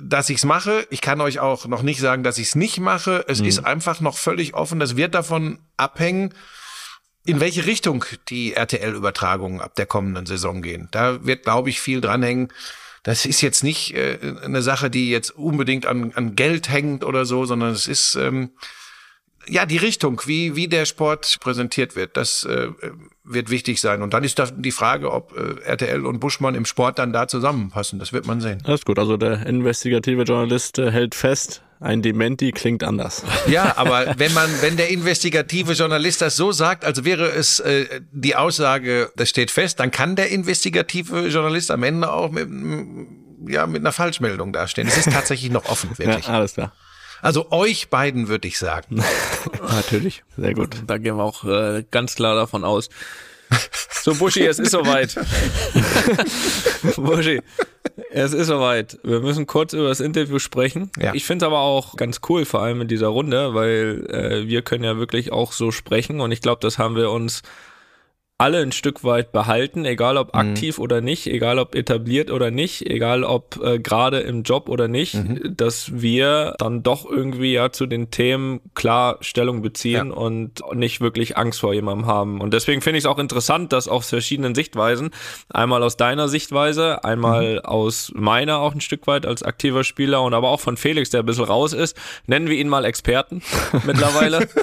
dass 0.00 0.30
ich 0.30 0.38
es 0.38 0.44
mache. 0.44 0.86
Ich 0.90 1.00
kann 1.00 1.20
euch 1.20 1.38
auch 1.38 1.66
noch 1.66 1.82
nicht 1.82 2.00
sagen, 2.00 2.22
dass 2.22 2.38
ich 2.38 2.48
es 2.48 2.54
nicht 2.54 2.78
mache. 2.78 3.24
Es 3.28 3.40
mhm. 3.40 3.46
ist 3.46 3.64
einfach 3.64 4.00
noch 4.00 4.16
völlig 4.16 4.54
offen. 4.54 4.80
Das 4.80 4.96
wird 4.96 5.14
davon 5.14 5.58
abhängen, 5.76 6.34
in 7.24 7.40
welche 7.40 7.66
Richtung 7.66 8.04
die 8.28 8.54
RTL-Übertragungen 8.54 9.60
ab 9.60 9.74
der 9.76 9.86
kommenden 9.86 10.26
Saison 10.26 10.62
gehen. 10.62 10.88
Da 10.90 11.24
wird, 11.24 11.44
glaube 11.44 11.70
ich, 11.70 11.80
viel 11.80 12.00
dranhängen. 12.00 12.48
Das 13.02 13.26
ist 13.26 13.40
jetzt 13.40 13.64
nicht 13.64 13.94
äh, 13.94 14.18
eine 14.44 14.62
Sache, 14.62 14.90
die 14.90 15.10
jetzt 15.10 15.30
unbedingt 15.30 15.86
an, 15.86 16.12
an 16.14 16.36
Geld 16.36 16.68
hängt 16.68 17.04
oder 17.04 17.24
so, 17.24 17.44
sondern 17.44 17.70
es 17.70 17.86
ist 17.86 18.14
ähm, 18.14 18.50
ja, 19.48 19.66
die 19.66 19.76
Richtung, 19.76 20.22
wie, 20.26 20.54
wie 20.56 20.68
der 20.68 20.84
Sport 20.84 21.38
präsentiert 21.40 21.96
wird, 21.96 22.16
das 22.16 22.44
äh, 22.44 22.68
wird 23.24 23.50
wichtig 23.50 23.80
sein. 23.80 24.02
Und 24.02 24.14
dann 24.14 24.24
ist 24.24 24.38
da 24.38 24.46
die 24.46 24.70
Frage, 24.70 25.10
ob 25.10 25.36
äh, 25.36 25.60
RTL 25.64 26.06
und 26.06 26.20
Buschmann 26.20 26.54
im 26.54 26.64
Sport 26.64 26.98
dann 26.98 27.12
da 27.12 27.26
zusammenpassen. 27.26 27.98
Das 27.98 28.12
wird 28.12 28.26
man 28.26 28.40
sehen. 28.40 28.62
Das 28.64 28.80
ist 28.80 28.86
gut. 28.86 28.98
Also 28.98 29.16
der 29.16 29.46
investigative 29.46 30.22
Journalist 30.22 30.78
äh, 30.78 30.90
hält 30.90 31.14
fest, 31.14 31.62
ein 31.82 32.00
Dementi 32.00 32.52
klingt 32.52 32.84
anders. 32.84 33.24
Ja, 33.48 33.76
aber 33.76 34.14
wenn 34.16 34.32
man, 34.32 34.48
wenn 34.60 34.76
der 34.76 34.90
investigative 34.90 35.72
Journalist 35.72 36.22
das 36.22 36.36
so 36.36 36.52
sagt, 36.52 36.84
als 36.84 37.04
wäre 37.04 37.28
es 37.30 37.58
äh, 37.60 38.00
die 38.12 38.36
Aussage, 38.36 39.10
das 39.16 39.30
steht 39.30 39.50
fest, 39.50 39.80
dann 39.80 39.90
kann 39.90 40.16
der 40.16 40.30
investigative 40.30 41.28
Journalist 41.28 41.70
am 41.70 41.82
Ende 41.82 42.12
auch 42.12 42.30
mit, 42.30 42.48
ja, 43.48 43.66
mit 43.66 43.82
einer 43.82 43.92
Falschmeldung 43.92 44.52
dastehen. 44.52 44.86
Es 44.86 44.96
ist 44.96 45.12
tatsächlich 45.12 45.50
noch 45.50 45.66
offen, 45.66 45.90
wirklich. 45.98 46.26
Ja, 46.26 46.34
alles 46.34 46.54
klar. 46.54 46.72
Also 47.20 47.50
euch 47.52 47.88
beiden 47.88 48.28
würde 48.28 48.48
ich 48.48 48.58
sagen. 48.58 49.02
Natürlich, 49.62 50.24
sehr 50.36 50.54
gut. 50.54 50.82
Da 50.86 50.98
gehen 50.98 51.16
wir 51.16 51.22
auch 51.22 51.44
äh, 51.44 51.84
ganz 51.90 52.14
klar 52.14 52.34
davon 52.34 52.64
aus. 52.64 52.90
So, 54.02 54.14
Buschi, 54.14 54.44
es 54.44 54.58
ist 54.58 54.72
soweit. 54.72 55.14
Buschi, 56.96 57.40
es 58.10 58.32
ist 58.32 58.48
soweit. 58.48 58.98
Wir 59.04 59.20
müssen 59.20 59.46
kurz 59.46 59.74
über 59.74 59.88
das 59.88 60.00
Interview 60.00 60.40
sprechen. 60.40 60.90
Ja. 60.98 61.14
Ich 61.14 61.24
finde 61.24 61.44
es 61.44 61.46
aber 61.46 61.60
auch 61.60 61.96
ganz 61.96 62.20
cool, 62.28 62.44
vor 62.44 62.62
allem 62.62 62.80
in 62.80 62.88
dieser 62.88 63.08
Runde, 63.08 63.54
weil 63.54 64.06
äh, 64.10 64.48
wir 64.48 64.62
können 64.62 64.82
ja 64.82 64.96
wirklich 64.96 65.32
auch 65.32 65.52
so 65.52 65.70
sprechen 65.70 66.20
und 66.20 66.32
ich 66.32 66.40
glaube, 66.40 66.58
das 66.60 66.78
haben 66.78 66.96
wir 66.96 67.10
uns 67.10 67.42
alle 68.42 68.58
ein 68.58 68.72
Stück 68.72 69.04
weit 69.04 69.30
behalten, 69.30 69.84
egal 69.84 70.16
ob 70.16 70.34
mhm. 70.34 70.40
aktiv 70.40 70.80
oder 70.80 71.00
nicht, 71.00 71.28
egal 71.28 71.60
ob 71.60 71.76
etabliert 71.76 72.28
oder 72.28 72.50
nicht, 72.50 72.84
egal 72.84 73.22
ob 73.22 73.60
äh, 73.62 73.78
gerade 73.78 74.18
im 74.18 74.42
Job 74.42 74.68
oder 74.68 74.88
nicht, 74.88 75.14
mhm. 75.14 75.54
dass 75.56 76.02
wir 76.02 76.56
dann 76.58 76.82
doch 76.82 77.08
irgendwie 77.08 77.52
ja 77.52 77.70
zu 77.70 77.86
den 77.86 78.10
Themen 78.10 78.60
klar 78.74 79.18
Stellung 79.20 79.62
beziehen 79.62 80.08
ja. 80.08 80.14
und 80.14 80.60
nicht 80.74 81.00
wirklich 81.00 81.36
Angst 81.36 81.60
vor 81.60 81.72
jemandem 81.72 82.06
haben. 82.06 82.40
Und 82.40 82.52
deswegen 82.52 82.82
finde 82.82 82.98
ich 82.98 83.04
es 83.04 83.08
auch 83.08 83.20
interessant, 83.20 83.72
dass 83.72 83.86
aus 83.86 84.08
verschiedenen 84.08 84.56
Sichtweisen, 84.56 85.10
einmal 85.48 85.84
aus 85.84 85.96
deiner 85.96 86.28
Sichtweise, 86.28 87.04
einmal 87.04 87.54
mhm. 87.54 87.60
aus 87.60 88.10
meiner 88.12 88.58
auch 88.58 88.74
ein 88.74 88.80
Stück 88.80 89.06
weit 89.06 89.24
als 89.24 89.44
aktiver 89.44 89.84
Spieler 89.84 90.20
und 90.20 90.34
aber 90.34 90.48
auch 90.48 90.60
von 90.60 90.76
Felix, 90.76 91.10
der 91.10 91.20
ein 91.20 91.26
bisschen 91.26 91.44
raus 91.44 91.72
ist, 91.72 91.96
nennen 92.26 92.48
wir 92.48 92.56
ihn 92.56 92.68
mal 92.68 92.84
Experten 92.84 93.40
mittlerweile. 93.84 94.48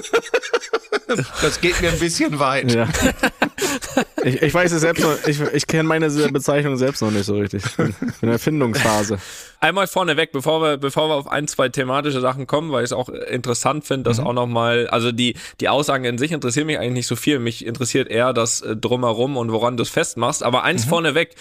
Das 1.42 1.60
geht 1.60 1.80
mir 1.80 1.90
ein 1.90 1.98
bisschen 1.98 2.38
weit. 2.38 2.72
Ja. 2.72 2.88
Ich, 4.24 4.42
ich 4.42 4.54
weiß 4.54 4.72
es 4.72 4.82
selbst 4.82 5.02
noch, 5.02 5.16
ich, 5.26 5.40
ich 5.40 5.66
kenne 5.66 5.84
meine 5.84 6.10
Bezeichnung 6.10 6.76
selbst 6.76 7.00
noch 7.02 7.10
nicht 7.10 7.24
so 7.24 7.36
richtig. 7.36 7.64
Ich 7.64 7.76
bin 7.76 7.94
in 8.20 8.28
der 8.28 8.38
Findungsphase. 8.38 9.18
Einmal 9.60 9.86
vorneweg, 9.86 10.32
bevor 10.32 10.62
wir, 10.62 10.76
bevor 10.76 11.08
wir 11.08 11.14
auf 11.14 11.26
ein, 11.26 11.48
zwei 11.48 11.68
thematische 11.68 12.20
Sachen 12.20 12.46
kommen, 12.46 12.72
weil 12.72 12.84
ich 12.84 12.88
es 12.88 12.92
auch 12.92 13.08
interessant 13.08 13.84
finde, 13.84 14.04
dass 14.04 14.18
mhm. 14.20 14.26
auch 14.26 14.32
nochmal, 14.32 14.88
also 14.88 15.12
die, 15.12 15.36
die 15.60 15.68
Aussagen 15.68 16.04
in 16.04 16.18
sich 16.18 16.32
interessieren 16.32 16.66
mich 16.66 16.78
eigentlich 16.78 16.94
nicht 16.94 17.06
so 17.06 17.16
viel. 17.16 17.38
Mich 17.38 17.64
interessiert 17.64 18.08
eher 18.08 18.32
das 18.32 18.60
äh, 18.60 18.76
Drumherum 18.76 19.36
und 19.36 19.52
woran 19.52 19.76
du 19.76 19.82
es 19.82 19.90
festmachst. 19.90 20.42
Aber 20.42 20.64
eins 20.64 20.86
mhm. 20.86 20.90
vorneweg, 20.90 21.34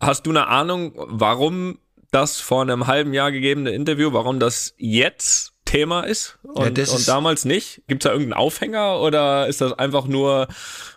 hast 0.00 0.26
du 0.26 0.30
eine 0.30 0.48
Ahnung, 0.48 0.92
warum 0.96 1.78
das 2.10 2.40
vor 2.40 2.62
einem 2.62 2.86
halben 2.86 3.12
Jahr 3.14 3.32
gegebene 3.32 3.70
Interview, 3.70 4.12
warum 4.12 4.40
das 4.40 4.74
jetzt 4.78 5.52
Thema 5.64 6.02
ist 6.02 6.38
und, 6.42 6.78
ja, 6.78 6.84
und 6.92 7.08
damals 7.08 7.44
nicht? 7.44 7.82
Gibt 7.88 8.04
es 8.04 8.08
da 8.08 8.12
irgendeinen 8.12 8.40
Aufhänger 8.40 9.00
oder 9.00 9.48
ist 9.48 9.60
das 9.60 9.72
einfach 9.72 10.06
nur, 10.06 10.48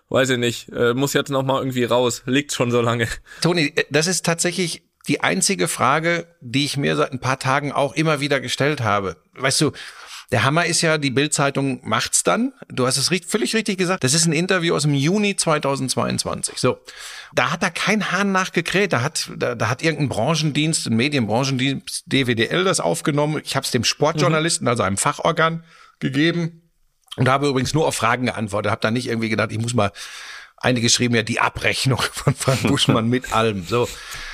weiß 0.09 0.31
ich 0.31 0.37
nicht, 0.37 0.69
äh, 0.69 0.93
muss 0.93 1.13
jetzt 1.13 1.29
noch 1.29 1.43
mal 1.43 1.59
irgendwie 1.59 1.83
raus, 1.83 2.23
liegt 2.25 2.53
schon 2.53 2.71
so 2.71 2.81
lange? 2.81 3.07
Toni, 3.41 3.73
äh, 3.75 3.85
das 3.89 4.07
ist 4.07 4.25
tatsächlich 4.25 4.83
die 5.07 5.21
einzige 5.21 5.67
Frage, 5.67 6.27
die 6.41 6.65
ich 6.65 6.77
mir 6.77 6.95
seit 6.95 7.11
ein 7.11 7.19
paar 7.19 7.39
Tagen 7.39 7.71
auch 7.71 7.93
immer 7.93 8.19
wieder 8.19 8.39
gestellt 8.39 8.81
habe. 8.81 9.17
Weißt 9.33 9.61
du, 9.61 9.71
der 10.31 10.43
Hammer 10.43 10.65
ist 10.65 10.81
ja, 10.81 10.99
die 10.99 11.09
Bildzeitung 11.09 11.79
macht's 11.83 12.21
dann. 12.21 12.53
Du 12.67 12.85
hast 12.85 12.97
es 12.97 13.09
richtig, 13.09 13.31
völlig 13.31 13.55
richtig 13.55 13.79
gesagt. 13.79 14.03
Das 14.03 14.13
ist 14.13 14.27
ein 14.27 14.33
Interview 14.33 14.75
aus 14.75 14.83
dem 14.83 14.93
Juni 14.93 15.35
2022. 15.35 16.59
So. 16.59 16.79
Da 17.33 17.51
hat 17.51 17.63
da 17.63 17.71
kein 17.71 18.11
Hahn 18.11 18.31
nachgekräht. 18.31 18.93
Da 18.93 19.01
hat, 19.01 19.31
da, 19.35 19.55
da 19.55 19.69
hat 19.69 19.81
irgendein 19.81 20.09
Branchendienst, 20.09 20.85
ein 20.85 20.95
Medienbranchendienst, 20.95 22.03
DWDL 22.05 22.63
das 22.63 22.79
aufgenommen. 22.79 23.41
Ich 23.43 23.55
habe 23.55 23.65
es 23.65 23.71
dem 23.71 23.83
Sportjournalisten, 23.83 24.65
mhm. 24.65 24.69
also 24.69 24.83
einem 24.83 24.97
Fachorgan, 24.97 25.63
gegeben. 25.99 26.68
Und 27.15 27.27
habe 27.27 27.47
übrigens 27.47 27.73
nur 27.73 27.87
auf 27.87 27.95
Fragen 27.95 28.27
geantwortet. 28.27 28.71
Habe 28.71 28.81
da 28.81 28.91
nicht 28.91 29.07
irgendwie 29.07 29.29
gedacht, 29.29 29.51
ich 29.51 29.59
muss 29.59 29.73
mal 29.73 29.91
Einige 30.61 30.87
geschrieben 30.87 31.15
ja 31.15 31.23
die 31.23 31.39
Abrechnung 31.39 32.01
von 32.13 32.35
Frank 32.35 32.63
Buschmann 32.63 33.07
mit 33.07 33.33
allem. 33.33 33.65
So. 33.65 33.87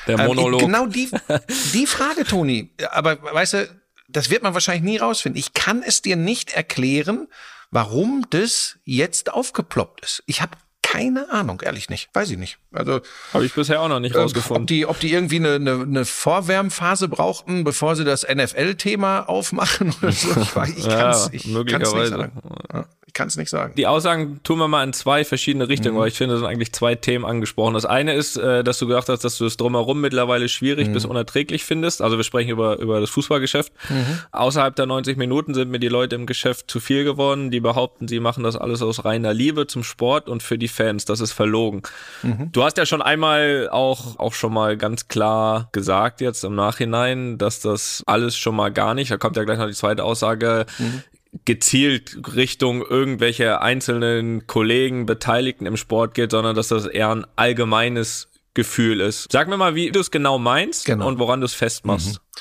Der 0.07 0.17
Monolog. 0.17 0.61
Ähm, 0.61 0.67
genau 0.67 0.87
die, 0.87 1.09
die 1.73 1.85
Frage, 1.85 2.25
Toni. 2.25 2.71
Aber 2.91 3.21
weißt 3.21 3.53
du, 3.53 3.81
das 4.07 4.29
wird 4.29 4.43
man 4.43 4.53
wahrscheinlich 4.53 4.83
nie 4.83 4.97
rausfinden. 4.97 5.39
Ich 5.39 5.53
kann 5.53 5.83
es 5.83 6.01
dir 6.01 6.15
nicht 6.15 6.53
erklären, 6.53 7.27
warum 7.69 8.25
das 8.29 8.77
jetzt 8.85 9.31
aufgeploppt 9.31 10.01
ist. 10.01 10.23
Ich 10.25 10.41
habe 10.41 10.57
keine 10.95 11.29
Ahnung, 11.31 11.61
ehrlich 11.61 11.89
nicht. 11.89 12.09
Weiß 12.13 12.29
ich 12.29 12.37
nicht. 12.37 12.57
Also 12.71 13.01
habe 13.33 13.45
ich 13.45 13.53
bisher 13.53 13.81
auch 13.81 13.89
noch 13.89 13.99
nicht 13.99 14.15
äh, 14.15 14.19
rausgefunden. 14.19 14.63
Ob 14.63 14.67
die, 14.67 14.85
ob 14.85 14.99
die 14.99 15.11
irgendwie 15.11 15.37
eine, 15.37 15.55
eine, 15.55 15.81
eine 15.81 16.05
Vorwärmphase 16.05 17.07
brauchten, 17.07 17.63
bevor 17.63 17.95
sie 17.95 18.05
das 18.05 18.25
NFL-Thema 18.27 19.27
aufmachen 19.27 19.93
oder 20.01 20.11
so. 20.11 20.29
Ich, 20.39 20.55
weiß, 20.55 20.77
ich 20.77 20.87
kann 20.87 21.09
es 21.11 21.29
ja, 21.31 21.51
möglicherweise. 21.51 21.99
nicht 22.01 22.09
sagen. 22.11 22.41
Ja 22.73 22.85
kann 23.15 23.29
es 23.29 23.37
nicht 23.37 23.49
sagen. 23.49 23.73
Die 23.77 23.87
Aussagen 23.87 24.41
tun 24.43 24.59
wir 24.59 24.67
mal 24.67 24.83
in 24.83 24.91
zwei 24.91 25.23
verschiedene 25.23 25.69
Richtungen, 25.69 25.95
mhm. 25.95 25.99
weil 25.99 26.09
ich 26.09 26.15
finde, 26.15 26.35
es 26.35 26.41
sind 26.41 26.49
eigentlich 26.49 26.73
zwei 26.73 26.95
Themen 26.95 27.23
angesprochen. 27.23 27.73
Das 27.73 27.85
eine 27.85 28.13
ist, 28.13 28.35
äh, 28.35 28.61
dass 28.61 28.77
du 28.77 28.87
gesagt 28.87 29.07
hast, 29.07 29.23
dass 29.23 29.37
du 29.37 29.45
das 29.45 29.55
drumherum 29.55 30.01
mittlerweile 30.01 30.49
schwierig 30.49 30.89
mhm. 30.89 30.93
bis 30.93 31.05
unerträglich 31.05 31.63
findest. 31.63 32.01
Also 32.01 32.17
wir 32.17 32.25
sprechen 32.25 32.49
über, 32.49 32.77
über 32.77 32.99
das 32.99 33.09
Fußballgeschäft. 33.11 33.71
Mhm. 33.89 34.19
Außerhalb 34.33 34.75
der 34.75 34.85
90 34.85 35.17
Minuten 35.17 35.53
sind 35.53 35.71
mir 35.71 35.79
die 35.79 35.87
Leute 35.87 36.15
im 36.15 36.25
Geschäft 36.25 36.69
zu 36.69 36.81
viel 36.81 37.05
geworden. 37.05 37.51
Die 37.51 37.61
behaupten, 37.61 38.09
sie 38.09 38.19
machen 38.19 38.43
das 38.43 38.57
alles 38.57 38.81
aus 38.81 39.05
reiner 39.05 39.33
Liebe 39.33 39.65
zum 39.65 39.83
Sport 39.83 40.27
und 40.27 40.43
für 40.43 40.57
die 40.57 40.67
Fans. 40.67 41.05
Das 41.05 41.21
ist 41.21 41.31
verlogen. 41.31 41.83
Mhm. 42.21 42.51
Du 42.51 42.63
hast 42.63 42.77
ja 42.77 42.85
schon 42.85 43.01
einmal 43.01 43.69
auch, 43.71 44.19
auch 44.19 44.33
schon 44.33 44.53
mal 44.53 44.75
ganz 44.75 45.07
klar 45.07 45.69
gesagt 45.71 46.19
jetzt 46.19 46.43
im 46.43 46.55
Nachhinein, 46.55 47.37
dass 47.37 47.61
das 47.61 48.03
alles 48.05 48.35
schon 48.35 48.57
mal 48.57 48.73
gar 48.73 48.93
nicht, 48.93 49.09
da 49.09 49.15
kommt 49.15 49.37
ja 49.37 49.45
gleich 49.45 49.57
noch 49.57 49.67
die 49.67 49.73
zweite 49.73 50.03
Aussage, 50.03 50.65
mhm 50.77 51.01
gezielt 51.43 52.35
Richtung 52.35 52.81
irgendwelche 52.81 53.61
einzelnen 53.61 54.47
Kollegen, 54.47 55.05
Beteiligten 55.05 55.65
im 55.65 55.75
Sport 55.77 56.13
geht, 56.13 56.31
sondern 56.31 56.55
dass 56.55 56.69
das 56.69 56.85
eher 56.85 57.09
ein 57.09 57.25
allgemeines 57.35 58.29
Gefühl 58.53 59.01
ist. 59.01 59.31
Sag 59.31 59.49
mir 59.49 59.57
mal, 59.57 59.75
wie 59.75 59.91
du 59.91 59.99
es 59.99 60.11
genau 60.11 60.39
meinst 60.39 60.85
Genau. 60.85 61.07
und 61.07 61.19
woran 61.19 61.41
du 61.41 61.45
es 61.45 61.53
festmachst. 61.53 62.13
Mhm. 62.13 62.39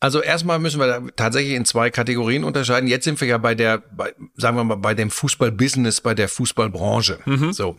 Also 0.00 0.20
erstmal 0.20 0.58
müssen 0.58 0.80
wir 0.80 1.06
tatsächlich 1.16 1.54
in 1.54 1.64
zwei 1.64 1.88
Kategorien 1.90 2.44
unterscheiden. 2.44 2.88
Jetzt 2.90 3.04
sind 3.04 3.18
wir 3.22 3.26
ja 3.26 3.38
bei 3.38 3.54
der, 3.54 3.78
bei, 3.78 4.12
sagen 4.36 4.56
wir 4.58 4.64
mal, 4.64 4.74
bei 4.76 4.92
dem 4.92 5.10
Fußballbusiness, 5.10 6.02
bei 6.02 6.14
der 6.14 6.28
Fußballbranche. 6.28 7.20
So. 7.52 7.78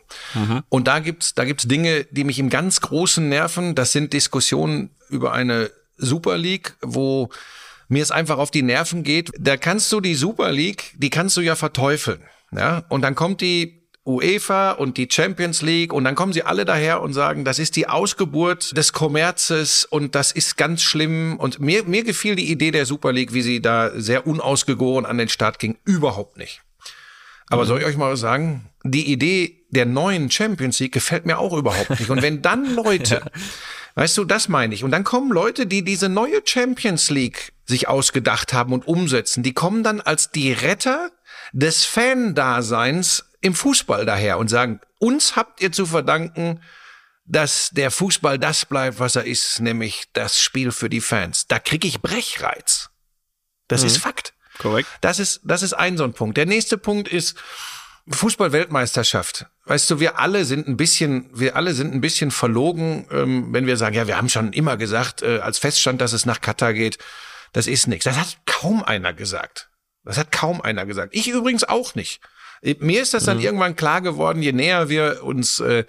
Und 0.69 0.87
da 0.87 0.99
gibt's, 0.99 1.35
da 1.35 1.45
gibt's 1.45 1.67
Dinge, 1.67 2.05
die 2.09 2.23
mich 2.23 2.39
im 2.39 2.49
ganz 2.49 2.81
Großen 2.81 3.29
nerven. 3.29 3.75
Das 3.75 3.91
sind 3.91 4.11
Diskussionen 4.11 4.89
über 5.09 5.33
eine 5.33 5.69
Super 5.97 6.37
League, 6.37 6.75
wo 6.81 7.29
mir 7.87 8.03
es 8.03 8.11
einfach 8.11 8.37
auf 8.37 8.51
die 8.51 8.63
Nerven 8.63 9.03
geht. 9.03 9.31
Da 9.39 9.57
kannst 9.57 9.91
du 9.91 10.01
die 10.01 10.15
Super 10.15 10.51
League, 10.51 10.93
die 10.97 11.09
kannst 11.09 11.37
du 11.37 11.41
ja 11.41 11.55
verteufeln. 11.55 12.21
Ja? 12.51 12.83
Und 12.89 13.01
dann 13.01 13.15
kommt 13.15 13.41
die 13.41 13.85
UEFA 14.05 14.71
und 14.71 14.97
die 14.97 15.07
Champions 15.11 15.63
League 15.63 15.91
und 15.91 16.03
dann 16.03 16.13
kommen 16.13 16.31
sie 16.31 16.43
alle 16.43 16.63
daher 16.63 17.01
und 17.01 17.13
sagen, 17.13 17.43
das 17.43 17.57
ist 17.57 17.75
die 17.75 17.87
Ausgeburt 17.87 18.77
des 18.77 18.93
Kommerzes 18.93 19.83
und 19.83 20.13
das 20.13 20.31
ist 20.31 20.57
ganz 20.57 20.83
schlimm. 20.83 21.37
Und 21.39 21.59
mir, 21.59 21.83
mir 21.85 22.03
gefiel 22.03 22.35
die 22.35 22.51
Idee 22.51 22.71
der 22.71 22.85
Super 22.85 23.11
League, 23.11 23.33
wie 23.33 23.41
sie 23.41 23.61
da 23.61 23.91
sehr 23.95 24.27
unausgegoren 24.27 25.05
an 25.05 25.17
den 25.17 25.29
Start 25.29 25.57
ging, 25.57 25.77
überhaupt 25.85 26.37
nicht. 26.37 26.61
Aber 27.49 27.65
soll 27.65 27.79
ich 27.79 27.85
euch 27.85 27.97
mal 27.97 28.11
was 28.13 28.19
sagen? 28.19 28.69
Die 28.83 29.11
Idee 29.11 29.65
der 29.69 29.85
neuen 29.85 30.31
Champions 30.31 30.79
League 30.79 30.93
gefällt 30.93 31.25
mir 31.25 31.39
auch 31.39 31.53
überhaupt 31.53 31.91
nicht. 31.91 32.09
Und 32.09 32.21
wenn 32.21 32.41
dann 32.41 32.75
Leute, 32.75 33.21
weißt 33.95 34.17
du, 34.17 34.25
das 34.25 34.49
meine 34.49 34.73
ich. 34.73 34.83
Und 34.83 34.91
dann 34.91 35.03
kommen 35.03 35.31
Leute, 35.31 35.65
die 35.65 35.83
diese 35.83 36.09
neue 36.09 36.41
Champions 36.43 37.09
League 37.09 37.53
sich 37.65 37.87
ausgedacht 37.87 38.53
haben 38.53 38.73
und 38.73 38.87
umsetzen, 38.87 39.43
die 39.43 39.53
kommen 39.53 39.83
dann 39.83 40.01
als 40.01 40.31
die 40.31 40.53
Retter 40.53 41.11
des 41.51 41.85
Fan-Daseins 41.85 43.25
im 43.41 43.55
Fußball 43.55 44.05
daher 44.05 44.37
und 44.37 44.49
sagen, 44.49 44.79
uns 44.99 45.35
habt 45.35 45.61
ihr 45.61 45.71
zu 45.71 45.85
verdanken, 45.85 46.61
dass 47.25 47.69
der 47.71 47.91
Fußball 47.91 48.37
das 48.37 48.65
bleibt, 48.65 48.99
was 48.99 49.15
er 49.15 49.25
ist, 49.25 49.59
nämlich 49.59 50.05
das 50.13 50.39
Spiel 50.39 50.71
für 50.71 50.89
die 50.89 51.01
Fans. 51.01 51.47
Da 51.47 51.59
krieg 51.59 51.83
ich 51.85 52.01
Brechreiz. 52.01 52.89
Das 53.67 53.83
ist 53.83 53.97
Fakt. 53.97 54.33
Korrekt. 54.59 54.87
Das 55.01 55.19
ist, 55.19 55.41
das 55.43 55.63
ist 55.63 55.73
ein 55.73 55.97
so 55.97 56.03
ein 56.03 56.13
Punkt. 56.13 56.37
Der 56.37 56.45
nächste 56.45 56.77
Punkt 56.77 57.07
ist 57.07 57.35
Fußball-Weltmeisterschaft. 58.07 59.47
Weißt 59.65 59.89
du, 59.89 59.99
wir 59.99 60.19
alle 60.19 60.45
sind 60.45 60.67
ein 60.67 60.77
bisschen, 60.77 61.29
wir 61.33 61.55
alle 61.55 61.73
sind 61.73 61.93
ein 61.93 62.01
bisschen 62.01 62.29
verlogen, 62.29 63.07
ähm, 63.11 63.51
wenn 63.51 63.65
wir 63.65 63.77
sagen, 63.77 63.95
ja, 63.95 64.07
wir 64.07 64.17
haben 64.17 64.29
schon 64.29 64.53
immer 64.53 64.77
gesagt, 64.77 65.23
äh, 65.23 65.39
als 65.39 65.57
feststand, 65.57 66.01
dass 66.01 66.13
es 66.13 66.25
nach 66.25 66.41
Katar 66.41 66.73
geht, 66.73 66.99
das 67.55 67.67
ist 67.67 67.87
nichts. 67.87 68.03
Das 68.03 68.17
hat 68.17 68.37
kaum 68.45 68.83
einer 68.83 69.13
gesagt. 69.13 69.69
Das 70.03 70.17
hat 70.17 70.33
kaum 70.33 70.59
einer 70.59 70.85
gesagt. 70.85 71.15
Ich 71.15 71.29
übrigens 71.29 71.63
auch 71.63 71.95
nicht. 71.95 72.19
Äh, 72.61 72.75
Mir 72.79 73.01
ist 73.01 73.13
das 73.13 73.23
dann 73.23 73.39
irgendwann 73.39 73.77
klar 73.77 74.01
geworden, 74.01 74.41
je 74.41 74.51
näher 74.51 74.89
wir 74.89 75.23
uns 75.23 75.61
äh, 75.61 75.85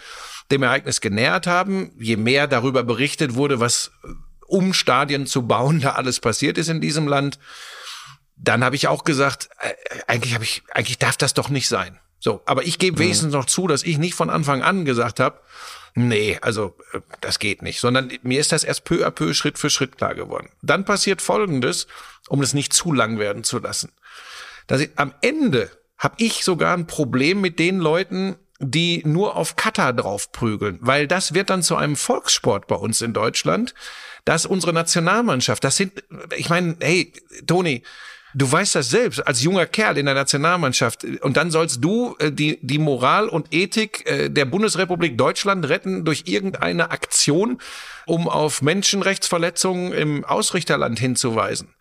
dem 0.53 0.63
Ereignis 0.63 1.01
genähert 1.01 1.49
haben, 1.49 1.91
je 1.99 2.17
mehr 2.17 2.47
darüber 2.47 2.85
berichtet 2.85 3.35
wurde, 3.35 3.59
was 3.59 3.91
äh, 4.05 4.09
um 4.47 4.75
Stadien 4.75 5.27
zu 5.27 5.43
bauen 5.43 5.81
da 5.83 5.95
alles 5.95 6.21
passiert 6.21 6.57
ist 6.57 6.69
in 6.69 6.81
diesem 6.81 7.09
Land, 7.09 7.41
dann 8.37 8.63
habe 8.63 8.77
ich 8.77 8.87
auch 8.87 9.03
gesagt, 9.03 9.49
äh, 9.59 9.75
eigentlich 10.07 10.35
habe 10.35 10.45
ich, 10.45 10.63
eigentlich 10.71 10.99
darf 10.99 11.17
das 11.17 11.35
doch 11.35 11.49
nicht 11.49 11.67
sein. 11.67 11.99
So, 12.21 12.43
aber 12.47 12.63
ich 12.65 12.79
gebe 12.79 13.01
wenigstens 13.01 13.33
noch 13.33 13.47
zu, 13.47 13.67
dass 13.67 13.83
ich 13.83 13.99
nicht 13.99 14.15
von 14.15 14.31
Anfang 14.31 14.63
an 14.63 14.85
gesagt 14.85 15.19
habe, 15.19 15.41
nee, 15.97 16.39
also 16.41 16.77
äh, 16.93 17.01
das 17.21 17.41
geht 17.41 17.63
nicht, 17.63 17.81
sondern 17.81 18.13
mir 18.23 18.39
ist 18.39 18.53
das 18.53 18.63
erst 18.63 18.85
peu 18.85 19.05
à 19.05 19.11
peu, 19.11 19.35
Schritt 19.35 19.59
für 19.59 19.71
Schritt 19.71 19.97
klar 19.97 20.15
geworden. 20.15 20.51
Dann 20.63 20.85
passiert 20.85 21.21
Folgendes, 21.21 21.89
um 22.29 22.41
es 22.43 22.55
nicht 22.55 22.73
zu 22.73 22.93
lang 22.93 23.19
werden 23.19 23.43
zu 23.43 23.59
lassen. 23.59 23.93
Dass 24.69 24.81
ich, 24.81 24.91
am 24.97 25.13
Ende 25.23 25.71
habe 25.99 26.15
ich 26.19 26.45
sogar 26.45 26.77
ein 26.77 26.87
Problem 26.87 27.41
mit 27.41 27.59
den 27.59 27.79
Leuten, 27.79 28.37
die 28.59 29.03
nur 29.05 29.37
auf 29.37 29.57
Katar 29.57 29.93
draufprügeln, 29.93 30.79
weil 30.81 31.07
das 31.07 31.35
wird 31.35 31.51
dann 31.51 31.63
zu 31.63 31.77
einem 31.77 31.97
Volkssport 31.97 32.67
bei 32.67 32.77
uns 32.77 33.01
in 33.01 33.13
Deutschland, 33.13 33.75
dass 34.25 34.47
unsere 34.47 34.73
Nationalmannschaft, 34.73 35.63
das 35.63 35.77
sind, 35.77 36.05
ich 36.37 36.49
meine, 36.49 36.77
hey, 36.81 37.13
Toni, 37.47 37.83
du 38.37 38.53
weißt 38.53 38.75
das 38.75 38.91
selbst, 38.91 39.27
als 39.27 39.43
junger 39.43 39.67
Kerl 39.67 39.97
in 39.97 40.07
der 40.07 40.15
Nationalmannschaft, 40.15 41.05
und 41.05 41.37
dann 41.37 41.51
sollst 41.51 41.83
du 41.83 42.17
äh, 42.19 42.31
die, 42.31 42.59
die 42.61 42.79
Moral 42.79 43.29
und 43.29 43.53
Ethik 43.53 44.09
äh, 44.09 44.29
der 44.29 44.45
Bundesrepublik 44.45 45.17
Deutschland 45.17 45.67
retten 45.69 46.05
durch 46.05 46.25
irgendeine 46.27 46.91
Aktion, 46.91 47.59
um 48.05 48.29
auf 48.29 48.61
Menschenrechtsverletzungen 48.61 49.93
im 49.93 50.25
Ausrichterland 50.25 50.99
hinzuweisen. 50.99 51.75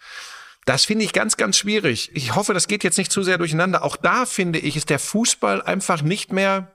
Das 0.66 0.86
finde 0.86 1.06
ich 1.06 1.14
ganz, 1.14 1.38
ganz 1.38 1.58
schwierig. 1.58 2.10
Ich 2.14 2.34
hoffe, 2.34 2.54
das 2.54 2.68
geht 2.68 2.84
jetzt 2.84 2.98
nicht 2.98 3.12
zu 3.12 3.22
sehr 3.22 3.38
durcheinander. 3.38 3.84
Auch 3.84 3.98
da 3.98 4.26
finde 4.26 4.58
ich, 4.58 4.78
ist 4.78 4.90
der 4.90 4.98
Fußball 4.98 5.62
einfach 5.62 6.02
nicht 6.02 6.32
mehr 6.32 6.72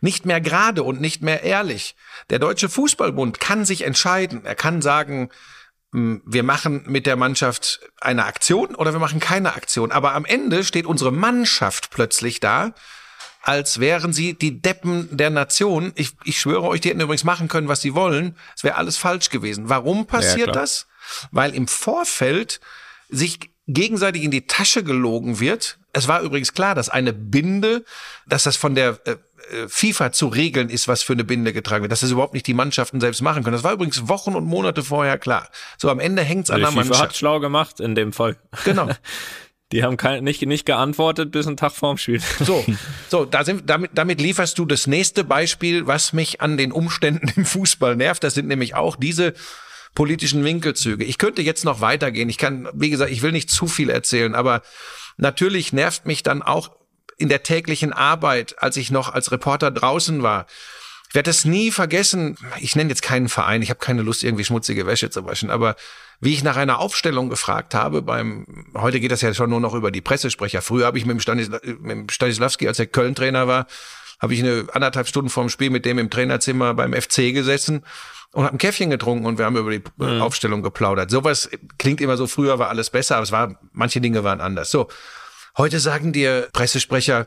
nicht 0.00 0.26
mehr 0.26 0.40
gerade 0.40 0.82
und 0.82 1.00
nicht 1.00 1.22
mehr 1.22 1.44
ehrlich. 1.44 1.94
Der 2.30 2.40
Deutsche 2.40 2.68
Fußballbund 2.68 3.38
kann 3.38 3.64
sich 3.64 3.82
entscheiden. 3.82 4.44
Er 4.44 4.56
kann 4.56 4.82
sagen, 4.82 5.30
wir 5.92 6.42
machen 6.42 6.84
mit 6.86 7.06
der 7.06 7.16
Mannschaft 7.16 7.80
eine 8.00 8.24
Aktion 8.24 8.74
oder 8.74 8.92
wir 8.92 8.98
machen 8.98 9.20
keine 9.20 9.54
Aktion. 9.54 9.92
Aber 9.92 10.14
am 10.14 10.24
Ende 10.24 10.64
steht 10.64 10.86
unsere 10.86 11.12
Mannschaft 11.12 11.90
plötzlich 11.90 12.40
da, 12.40 12.72
als 13.42 13.78
wären 13.78 14.14
sie 14.14 14.32
die 14.34 14.62
Deppen 14.62 15.14
der 15.14 15.28
Nation. 15.28 15.92
Ich, 15.94 16.12
ich 16.24 16.40
schwöre 16.40 16.62
euch, 16.62 16.80
die 16.80 16.88
hätten 16.88 17.00
übrigens 17.00 17.24
machen 17.24 17.48
können, 17.48 17.68
was 17.68 17.82
sie 17.82 17.94
wollen. 17.94 18.36
Es 18.56 18.64
wäre 18.64 18.76
alles 18.76 18.96
falsch 18.96 19.28
gewesen. 19.28 19.68
Warum 19.68 20.06
passiert 20.06 20.52
klar. 20.52 20.62
das? 20.62 20.86
Weil 21.30 21.54
im 21.54 21.68
Vorfeld 21.68 22.60
sich 23.10 23.51
gegenseitig 23.72 24.22
in 24.22 24.30
die 24.30 24.46
Tasche 24.46 24.84
gelogen 24.84 25.40
wird. 25.40 25.78
Es 25.92 26.08
war 26.08 26.22
übrigens 26.22 26.54
klar, 26.54 26.74
dass 26.74 26.88
eine 26.88 27.12
Binde, 27.12 27.84
dass 28.26 28.44
das 28.44 28.56
von 28.56 28.74
der 28.74 28.98
äh, 29.04 29.12
äh, 29.50 29.68
FIFA 29.68 30.12
zu 30.12 30.28
regeln 30.28 30.70
ist, 30.70 30.88
was 30.88 31.02
für 31.02 31.12
eine 31.12 31.24
Binde 31.24 31.52
getragen 31.52 31.82
wird, 31.82 31.92
dass 31.92 32.00
das 32.00 32.10
überhaupt 32.10 32.34
nicht 32.34 32.46
die 32.46 32.54
Mannschaften 32.54 33.00
selbst 33.00 33.20
machen 33.22 33.42
können. 33.44 33.54
Das 33.54 33.64
war 33.64 33.72
übrigens 33.72 34.08
Wochen 34.08 34.34
und 34.34 34.44
Monate 34.46 34.82
vorher 34.82 35.18
klar. 35.18 35.48
So 35.78 35.90
am 35.90 36.00
Ende 36.00 36.22
hängt's 36.22 36.50
an 36.50 36.56
Die 36.56 36.62
der 36.62 36.70
FIFA 36.70 36.80
hat 36.80 36.88
Mannschaft. 36.88 37.16
schlau 37.16 37.40
gemacht 37.40 37.80
in 37.80 37.94
dem 37.94 38.12
Fall. 38.12 38.36
Genau. 38.64 38.88
Die 39.72 39.82
haben 39.82 39.96
kein, 39.96 40.22
nicht, 40.22 40.42
nicht 40.42 40.66
geantwortet 40.66 41.30
bis 41.30 41.46
einen 41.46 41.56
Tag 41.56 41.72
vorm 41.72 41.96
Spiel. 41.96 42.20
So, 42.44 42.64
so, 43.08 43.24
da 43.24 43.42
sind, 43.42 43.70
damit, 43.70 43.92
damit 43.94 44.20
lieferst 44.20 44.58
du 44.58 44.66
das 44.66 44.86
nächste 44.86 45.24
Beispiel, 45.24 45.86
was 45.86 46.12
mich 46.12 46.42
an 46.42 46.58
den 46.58 46.72
Umständen 46.72 47.32
im 47.36 47.46
Fußball 47.46 47.96
nervt. 47.96 48.22
Das 48.22 48.34
sind 48.34 48.48
nämlich 48.48 48.74
auch 48.74 48.96
diese 48.96 49.32
politischen 49.94 50.44
Winkelzüge. 50.44 51.04
Ich 51.04 51.18
könnte 51.18 51.42
jetzt 51.42 51.64
noch 51.64 51.80
weitergehen. 51.80 52.28
Ich 52.28 52.38
kann, 52.38 52.68
wie 52.72 52.90
gesagt, 52.90 53.10
ich 53.10 53.22
will 53.22 53.32
nicht 53.32 53.50
zu 53.50 53.66
viel 53.66 53.90
erzählen, 53.90 54.34
aber 54.34 54.62
natürlich 55.16 55.72
nervt 55.72 56.06
mich 56.06 56.22
dann 56.22 56.42
auch 56.42 56.70
in 57.18 57.28
der 57.28 57.42
täglichen 57.42 57.92
Arbeit, 57.92 58.56
als 58.62 58.76
ich 58.76 58.90
noch 58.90 59.12
als 59.12 59.32
Reporter 59.32 59.70
draußen 59.70 60.22
war. 60.22 60.46
Ich 61.08 61.14
werde 61.14 61.28
das 61.28 61.44
nie 61.44 61.70
vergessen. 61.70 62.38
Ich 62.58 62.74
nenne 62.74 62.88
jetzt 62.88 63.02
keinen 63.02 63.28
Verein. 63.28 63.60
Ich 63.60 63.68
habe 63.68 63.78
keine 63.78 64.00
Lust, 64.00 64.24
irgendwie 64.24 64.44
schmutzige 64.44 64.86
Wäsche 64.86 65.10
zu 65.10 65.26
waschen. 65.26 65.50
Aber 65.50 65.76
wie 66.20 66.32
ich 66.32 66.42
nach 66.42 66.56
einer 66.56 66.78
Aufstellung 66.78 67.28
gefragt 67.28 67.74
habe, 67.74 68.00
beim 68.00 68.46
heute 68.74 68.98
geht 68.98 69.10
das 69.10 69.20
ja 69.20 69.34
schon 69.34 69.50
nur 69.50 69.60
noch 69.60 69.74
über 69.74 69.90
die 69.90 70.00
Pressesprecher. 70.00 70.62
Früher 70.62 70.86
habe 70.86 70.96
ich 70.96 71.04
mit 71.04 71.14
dem, 71.14 71.20
Stanisla, 71.20 71.60
mit 71.64 71.90
dem 71.90 72.08
Stanislawski, 72.08 72.66
als 72.66 72.78
er 72.78 72.86
Köln-Trainer 72.86 73.46
war, 73.46 73.66
habe 74.20 74.32
ich 74.32 74.40
eine 74.40 74.68
anderthalb 74.72 75.06
Stunden 75.06 75.28
vorm 75.28 75.50
Spiel 75.50 75.68
mit 75.68 75.84
dem 75.84 75.98
im 75.98 76.08
Trainerzimmer 76.08 76.72
beim 76.72 76.94
FC 76.94 77.34
gesessen 77.34 77.84
und 78.32 78.44
habe 78.44 78.54
ein 78.54 78.58
Käffchen 78.58 78.90
getrunken 78.90 79.26
und 79.26 79.38
wir 79.38 79.44
haben 79.44 79.56
über 79.56 79.70
die 79.70 79.82
äh, 80.00 80.20
Aufstellung 80.20 80.62
geplaudert. 80.62 81.10
Sowas 81.10 81.50
klingt 81.78 82.00
immer 82.00 82.16
so, 82.16 82.26
früher 82.26 82.58
war 82.58 82.68
alles 82.68 82.90
besser, 82.90 83.16
aber 83.16 83.24
es 83.24 83.32
war, 83.32 83.58
manche 83.72 84.00
Dinge 84.00 84.24
waren 84.24 84.40
anders. 84.40 84.70
So, 84.70 84.88
heute 85.56 85.80
sagen 85.80 86.12
dir 86.12 86.48
Pressesprecher, 86.52 87.26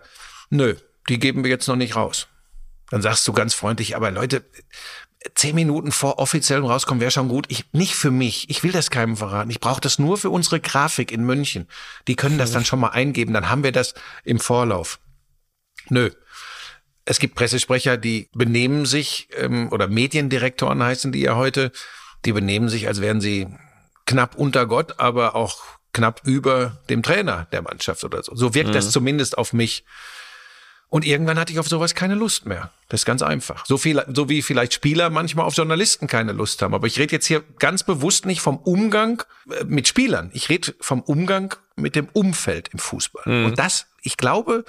nö, 0.49 0.75
die 1.07 1.19
geben 1.19 1.43
wir 1.43 1.51
jetzt 1.51 1.67
noch 1.67 1.75
nicht 1.75 1.95
raus. 1.95 2.27
Dann 2.89 3.01
sagst 3.01 3.27
du 3.27 3.33
ganz 3.33 3.53
freundlich, 3.53 3.95
aber 3.95 4.11
Leute, 4.11 4.43
zehn 5.33 5.55
Minuten 5.55 5.91
vor 5.91 6.19
offiziellem 6.19 6.65
Rauskommen 6.65 7.01
wäre 7.01 7.11
schon 7.11 7.29
gut. 7.29 7.45
Ich, 7.49 7.65
nicht 7.71 7.95
für 7.95 8.11
mich. 8.11 8.49
Ich 8.49 8.63
will 8.63 8.71
das 8.71 8.89
keinem 8.89 9.17
verraten. 9.17 9.49
Ich 9.49 9.59
brauche 9.59 9.81
das 9.81 9.97
nur 9.97 10.17
für 10.17 10.29
unsere 10.29 10.59
Grafik 10.59 11.11
in 11.11 11.23
München. 11.23 11.67
Die 12.07 12.15
können 12.15 12.37
das 12.37 12.51
dann 12.51 12.65
schon 12.65 12.79
mal 12.79 12.89
eingeben. 12.89 13.33
Dann 13.33 13.49
haben 13.49 13.63
wir 13.63 13.71
das 13.71 13.95
im 14.23 14.39
Vorlauf. 14.39 14.99
Nö. 15.89 16.11
Es 17.05 17.19
gibt 17.19 17.35
Pressesprecher, 17.35 17.97
die 17.97 18.29
benehmen 18.33 18.85
sich, 18.85 19.29
ähm, 19.37 19.71
oder 19.71 19.87
Mediendirektoren 19.87 20.81
heißen 20.81 21.11
die 21.11 21.21
ja 21.21 21.35
heute, 21.35 21.71
die 22.25 22.33
benehmen 22.33 22.67
sich, 22.67 22.87
als 22.87 22.99
wären 22.99 23.21
sie 23.21 23.47
knapp 24.05 24.35
unter 24.35 24.65
Gott, 24.65 24.99
aber 24.99 25.35
auch 25.35 25.57
knapp 25.93 26.21
über 26.25 26.81
dem 26.89 27.03
Trainer 27.03 27.47
der 27.51 27.61
Mannschaft 27.61 28.03
oder 28.03 28.21
so. 28.21 28.35
So 28.35 28.53
wirkt 28.53 28.75
das 28.75 28.91
zumindest 28.91 29.37
auf 29.37 29.53
mich. 29.53 29.85
Und 30.89 31.05
irgendwann 31.05 31.39
hatte 31.39 31.51
ich 31.51 31.59
auf 31.59 31.67
sowas 31.67 31.95
keine 31.95 32.15
Lust 32.15 32.45
mehr. 32.45 32.71
Das 32.89 33.01
ist 33.01 33.05
ganz 33.05 33.21
einfach. 33.21 33.65
So 33.65 33.77
viel, 33.77 34.03
so 34.13 34.29
wie 34.29 34.41
vielleicht 34.41 34.73
Spieler 34.73 35.09
manchmal 35.09 35.45
auf 35.45 35.55
Journalisten 35.55 36.07
keine 36.07 36.31
Lust 36.31 36.61
haben. 36.61 36.73
Aber 36.73 36.85
ich 36.85 36.99
rede 36.99 37.13
jetzt 37.13 37.25
hier 37.25 37.43
ganz 37.59 37.83
bewusst 37.83 38.25
nicht 38.25 38.41
vom 38.41 38.57
Umgang 38.57 39.23
äh, 39.49 39.63
mit 39.63 39.87
Spielern. 39.87 40.29
Ich 40.33 40.49
rede 40.49 40.75
vom 40.79 41.01
Umgang 41.01 41.55
mit 41.75 41.95
dem 41.95 42.07
Umfeld 42.13 42.69
im 42.69 42.79
Fußball. 42.79 43.23
Und 43.45 43.59
das, 43.59 43.87
ich 44.03 44.17
glaube, 44.17 44.63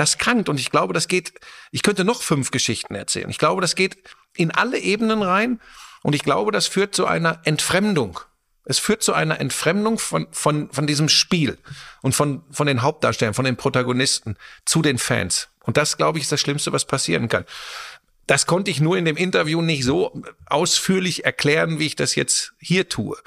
das 0.00 0.16
krankt. 0.18 0.48
Und 0.48 0.58
ich 0.58 0.70
glaube, 0.70 0.94
das 0.94 1.08
geht, 1.08 1.34
ich 1.70 1.82
könnte 1.82 2.04
noch 2.04 2.22
fünf 2.22 2.50
Geschichten 2.50 2.94
erzählen. 2.94 3.28
Ich 3.28 3.38
glaube, 3.38 3.60
das 3.60 3.74
geht 3.74 3.98
in 4.34 4.50
alle 4.50 4.78
Ebenen 4.78 5.22
rein. 5.22 5.60
Und 6.02 6.14
ich 6.14 6.22
glaube, 6.22 6.50
das 6.50 6.66
führt 6.66 6.94
zu 6.94 7.06
einer 7.06 7.40
Entfremdung 7.44 8.18
Es 8.64 8.78
führt 8.78 9.02
zu 9.02 9.12
einer 9.12 9.38
Entfremdung 9.40 9.98
von, 9.98 10.26
von, 10.30 10.70
von 10.70 10.86
diesem 10.86 11.08
Spiel 11.10 11.58
und 12.00 12.14
von, 12.14 12.42
von 12.50 12.66
den 12.66 12.80
Hauptdarstellern, 12.80 13.34
von 13.34 13.44
den 13.44 13.56
Protagonisten 13.56 14.36
zu 14.64 14.80
den 14.80 14.96
Fans. 14.96 15.48
Und 15.64 15.76
das, 15.76 15.98
glaube 15.98 16.18
ich, 16.18 16.24
ist 16.24 16.32
das 16.32 16.40
Schlimmste, 16.40 16.72
was 16.72 16.86
passieren 16.86 17.28
kann. 17.28 17.44
Das 18.26 18.46
konnte 18.46 18.70
ich 18.70 18.80
nur 18.80 18.96
in 18.96 19.04
dem 19.04 19.16
Interview 19.16 19.60
nicht 19.60 19.84
so 19.84 20.22
ausführlich 20.46 21.24
erklären, 21.26 21.78
wie 21.78 21.86
ich 21.86 21.96
das 21.96 22.14
jetzt 22.14 22.54
hier 22.58 22.88
tue. 22.88 23.18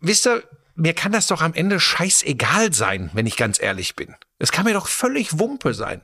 Wisst 0.00 0.26
ihr, 0.26 0.44
mir 0.74 0.94
kann 0.94 1.12
das 1.12 1.26
doch 1.26 1.42
am 1.42 1.54
Ende 1.54 1.80
scheißegal 1.80 2.72
sein, 2.72 3.10
wenn 3.14 3.26
ich 3.26 3.36
ganz 3.36 3.60
ehrlich 3.60 3.96
bin. 3.96 4.14
Es 4.38 4.52
kann 4.52 4.64
mir 4.64 4.74
doch 4.74 4.88
völlig 4.88 5.38
Wumpe 5.38 5.74
sein. 5.74 6.02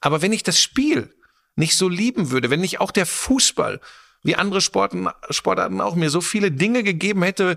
Aber 0.00 0.22
wenn 0.22 0.32
ich 0.32 0.42
das 0.42 0.60
Spiel 0.60 1.14
nicht 1.54 1.76
so 1.76 1.88
lieben 1.88 2.30
würde, 2.30 2.50
wenn 2.50 2.60
nicht 2.60 2.80
auch 2.80 2.90
der 2.90 3.06
Fußball, 3.06 3.80
wie 4.22 4.36
andere 4.36 4.60
Sporten, 4.60 5.08
Sportarten 5.30 5.80
auch, 5.80 5.94
mir 5.94 6.10
so 6.10 6.20
viele 6.20 6.50
Dinge 6.50 6.82
gegeben 6.82 7.22
hätte, 7.22 7.56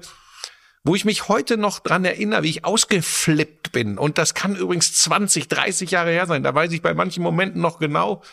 wo 0.83 0.95
ich 0.95 1.03
mich 1.03 1.27
heute 1.27 1.57
noch 1.57 1.79
dran 1.79 2.05
erinnere, 2.05 2.43
wie 2.43 2.49
ich 2.49 2.65
ausgeflippt 2.65 3.71
bin. 3.71 3.97
Und 3.97 4.17
das 4.17 4.33
kann 4.33 4.55
übrigens 4.55 4.93
20, 4.93 5.47
30 5.49 5.91
Jahre 5.91 6.11
her 6.11 6.25
sein. 6.25 6.43
Da 6.43 6.55
weiß 6.55 6.71
ich 6.71 6.81
bei 6.81 6.93
manchen 6.93 7.21
Momenten 7.21 7.61
noch 7.61 7.79
genau. 7.79 8.23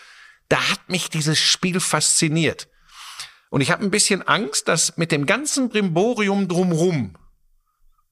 Da 0.49 0.71
hat 0.71 0.89
mich 0.89 1.11
dieses 1.11 1.39
Spiel 1.39 1.81
fasziniert. 1.81 2.69
Und 3.51 3.61
ich 3.61 3.71
habe 3.71 3.83
ein 3.85 3.91
bisschen 3.91 4.23
Angst, 4.23 4.69
dass 4.69 4.97
mit 4.97 5.13
dem 5.13 5.27
ganzen 5.27 5.69
Brimborium 5.69 6.47
drumrum 6.47 7.17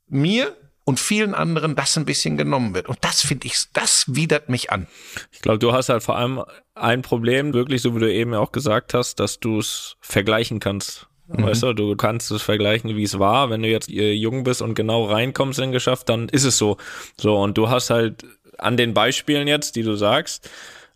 mir 0.07 0.57
und 0.85 1.01
vielen 1.01 1.35
anderen 1.35 1.77
das 1.77 1.97
ein 1.97 2.05
bisschen 2.05 2.37
genommen 2.37 2.75
wird. 2.75 2.89
Und 2.89 2.99
das 3.01 3.23
finde 3.23 3.47
ich, 3.47 3.65
das 3.73 4.05
widert 4.07 4.49
mich 4.49 4.71
an. 4.71 4.87
Ich 5.33 5.41
glaube, 5.41 5.59
du 5.59 5.73
hast 5.73 5.89
halt 5.89 6.03
vor 6.03 6.17
allem 6.17 6.43
ein 6.75 7.03
Problem, 7.03 7.55
wirklich, 7.55 7.83
so 7.83 7.95
wie 7.97 8.01
du 8.01 8.13
eben 8.13 8.35
auch 8.35 8.53
gesagt 8.53 8.95
hast, 8.95 9.19
dass 9.19 9.41
du 9.41 9.59
es 9.59 9.97
vergleichen 10.01 10.61
kannst. 10.61 11.09
Mhm. 11.27 11.45
Weißt 11.45 11.63
du, 11.63 11.73
du 11.73 11.97
kannst 11.97 12.31
es 12.31 12.43
vergleichen, 12.43 12.97
wie 12.97 13.03
es 13.03 13.19
war. 13.19 13.49
Wenn 13.49 13.63
du 13.63 13.69
jetzt 13.69 13.89
äh, 13.89 14.13
jung 14.13 14.45
bist 14.45 14.61
und 14.61 14.75
genau 14.75 15.05
reinkommst 15.05 15.59
in 15.59 15.73
Geschäft, 15.73 16.09
dann 16.09 16.29
ist 16.29 16.45
es 16.45 16.59
so. 16.59 16.77
So, 17.19 17.37
und 17.37 17.57
du 17.57 17.71
hast 17.71 17.91
halt 17.91 18.25
an 18.59 18.77
den 18.77 18.95
Beispielen 18.95 19.49
jetzt, 19.49 19.77
die 19.77 19.83
du 19.83 19.95
sagst, 19.95 20.51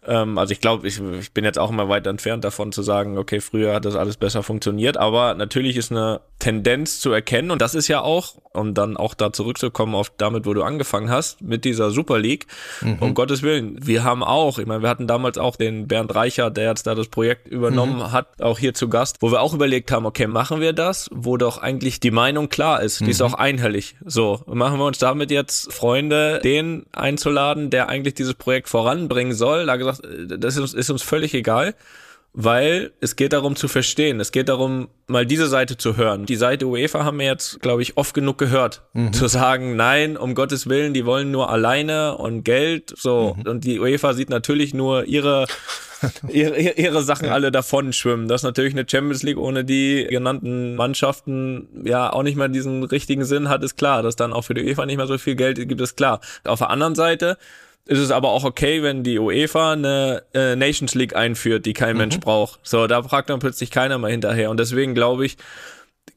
ähm, 0.06 0.38
also 0.38 0.52
ich 0.52 0.60
glaube, 0.60 0.86
ich, 0.86 1.00
ich 1.00 1.32
bin 1.32 1.44
jetzt 1.44 1.58
auch 1.58 1.70
immer 1.70 1.88
weit 1.88 2.06
entfernt 2.06 2.44
davon 2.44 2.72
zu 2.72 2.82
sagen, 2.82 3.18
okay, 3.18 3.40
früher 3.40 3.74
hat 3.74 3.84
das 3.84 3.96
alles 3.96 4.16
besser 4.16 4.42
funktioniert, 4.42 4.96
aber 4.96 5.34
natürlich 5.34 5.76
ist 5.76 5.90
eine 5.90 6.20
Tendenz 6.38 7.00
zu 7.00 7.10
erkennen 7.10 7.50
und 7.50 7.60
das 7.60 7.74
ist 7.74 7.88
ja 7.88 8.00
auch, 8.00 8.36
um 8.52 8.74
dann 8.74 8.96
auch 8.96 9.14
da 9.14 9.32
zurückzukommen 9.32 9.96
auf 9.96 10.12
damit, 10.16 10.46
wo 10.46 10.54
du 10.54 10.62
angefangen 10.62 11.10
hast, 11.10 11.42
mit 11.42 11.64
dieser 11.64 11.90
Super 11.90 12.18
League, 12.18 12.46
mhm. 12.80 12.98
um 13.00 13.14
Gottes 13.14 13.42
Willen, 13.42 13.76
wir 13.84 14.04
haben 14.04 14.22
auch, 14.22 14.58
ich 14.58 14.66
meine, 14.66 14.82
wir 14.82 14.88
hatten 14.88 15.08
damals 15.08 15.36
auch 15.36 15.56
den 15.56 15.88
Bernd 15.88 16.14
Reicher, 16.14 16.50
der 16.50 16.70
jetzt 16.70 16.86
da 16.86 16.94
das 16.94 17.08
Projekt 17.08 17.48
übernommen 17.48 17.96
mhm. 17.96 18.12
hat, 18.12 18.40
auch 18.40 18.58
hier 18.58 18.74
zu 18.74 18.88
Gast, 18.88 19.16
wo 19.20 19.32
wir 19.32 19.40
auch 19.40 19.52
überlegt 19.52 19.90
haben, 19.90 20.06
okay, 20.06 20.28
machen 20.28 20.60
wir 20.60 20.72
das, 20.72 21.10
wo 21.12 21.36
doch 21.36 21.58
eigentlich 21.58 21.98
die 21.98 22.12
Meinung 22.12 22.48
klar 22.48 22.82
ist, 22.82 23.00
die 23.00 23.04
mhm. 23.04 23.10
ist 23.10 23.22
auch 23.22 23.34
einhellig. 23.34 23.96
So, 24.04 24.42
machen 24.46 24.78
wir 24.78 24.86
uns 24.86 24.98
damit 24.98 25.32
jetzt 25.32 25.72
Freunde, 25.72 26.40
den 26.44 26.86
einzuladen, 26.92 27.70
der 27.70 27.88
eigentlich 27.88 28.14
dieses 28.14 28.34
Projekt 28.34 28.68
voranbringen 28.68 29.34
soll, 29.34 29.66
da 29.66 29.76
gesagt, 29.96 30.42
das 30.42 30.54
ist 30.54 30.60
uns, 30.60 30.74
ist 30.74 30.90
uns 30.90 31.02
völlig 31.02 31.34
egal, 31.34 31.74
weil 32.32 32.92
es 33.00 33.16
geht 33.16 33.32
darum 33.32 33.56
zu 33.56 33.68
verstehen. 33.68 34.20
Es 34.20 34.32
geht 34.32 34.48
darum, 34.48 34.88
mal 35.06 35.26
diese 35.26 35.48
Seite 35.48 35.76
zu 35.76 35.96
hören. 35.96 36.26
Die 36.26 36.36
Seite 36.36 36.66
UEFA 36.66 37.04
haben 37.04 37.18
wir 37.18 37.26
jetzt, 37.26 37.60
glaube 37.60 37.82
ich, 37.82 37.96
oft 37.96 38.14
genug 38.14 38.38
gehört. 38.38 38.82
Mhm. 38.92 39.12
Zu 39.12 39.26
sagen, 39.28 39.76
nein, 39.76 40.16
um 40.16 40.34
Gottes 40.34 40.68
Willen, 40.68 40.94
die 40.94 41.06
wollen 41.06 41.30
nur 41.30 41.50
alleine 41.50 42.16
und 42.16 42.44
Geld. 42.44 42.94
So. 42.96 43.34
Mhm. 43.36 43.50
Und 43.50 43.64
die 43.64 43.80
UEFA 43.80 44.12
sieht 44.12 44.30
natürlich 44.30 44.74
nur 44.74 45.04
ihre, 45.06 45.46
ihre, 46.28 46.58
ihre 46.58 47.02
Sachen 47.02 47.26
ja. 47.26 47.32
alle 47.32 47.50
davon 47.50 47.92
schwimmen. 47.92 48.28
Das 48.28 48.42
ist 48.42 48.44
natürlich 48.44 48.74
eine 48.74 48.86
Champions 48.88 49.22
League 49.22 49.38
ohne 49.38 49.64
die 49.64 50.06
genannten 50.08 50.76
Mannschaften 50.76 51.66
ja 51.84 52.12
auch 52.12 52.22
nicht 52.22 52.36
mehr 52.36 52.48
diesen 52.48 52.84
richtigen 52.84 53.24
Sinn 53.24 53.48
hat, 53.48 53.64
ist 53.64 53.76
klar. 53.76 54.02
Dass 54.02 54.16
dann 54.16 54.32
auch 54.32 54.42
für 54.42 54.54
die 54.54 54.64
UEFA 54.64 54.86
nicht 54.86 54.98
mehr 54.98 55.06
so 55.06 55.18
viel 55.18 55.34
Geld 55.34 55.56
gibt, 55.56 55.80
ist 55.80 55.96
klar. 55.96 56.20
Auf 56.44 56.58
der 56.58 56.70
anderen 56.70 56.94
Seite, 56.94 57.38
ist 57.88 57.98
es 57.98 58.10
aber 58.10 58.28
auch 58.28 58.44
okay, 58.44 58.82
wenn 58.82 59.02
die 59.02 59.18
UEFA 59.18 59.72
eine 59.72 60.22
äh, 60.34 60.54
Nations 60.56 60.94
League 60.94 61.16
einführt, 61.16 61.64
die 61.64 61.72
kein 61.72 61.94
mhm. 61.94 61.98
Mensch 61.98 62.20
braucht. 62.20 62.60
So, 62.62 62.86
da 62.86 63.02
fragt 63.02 63.30
dann 63.30 63.40
plötzlich 63.40 63.70
keiner 63.70 63.96
mehr 63.96 64.10
hinterher. 64.10 64.50
Und 64.50 64.60
deswegen 64.60 64.94
glaube 64.94 65.24
ich, 65.24 65.38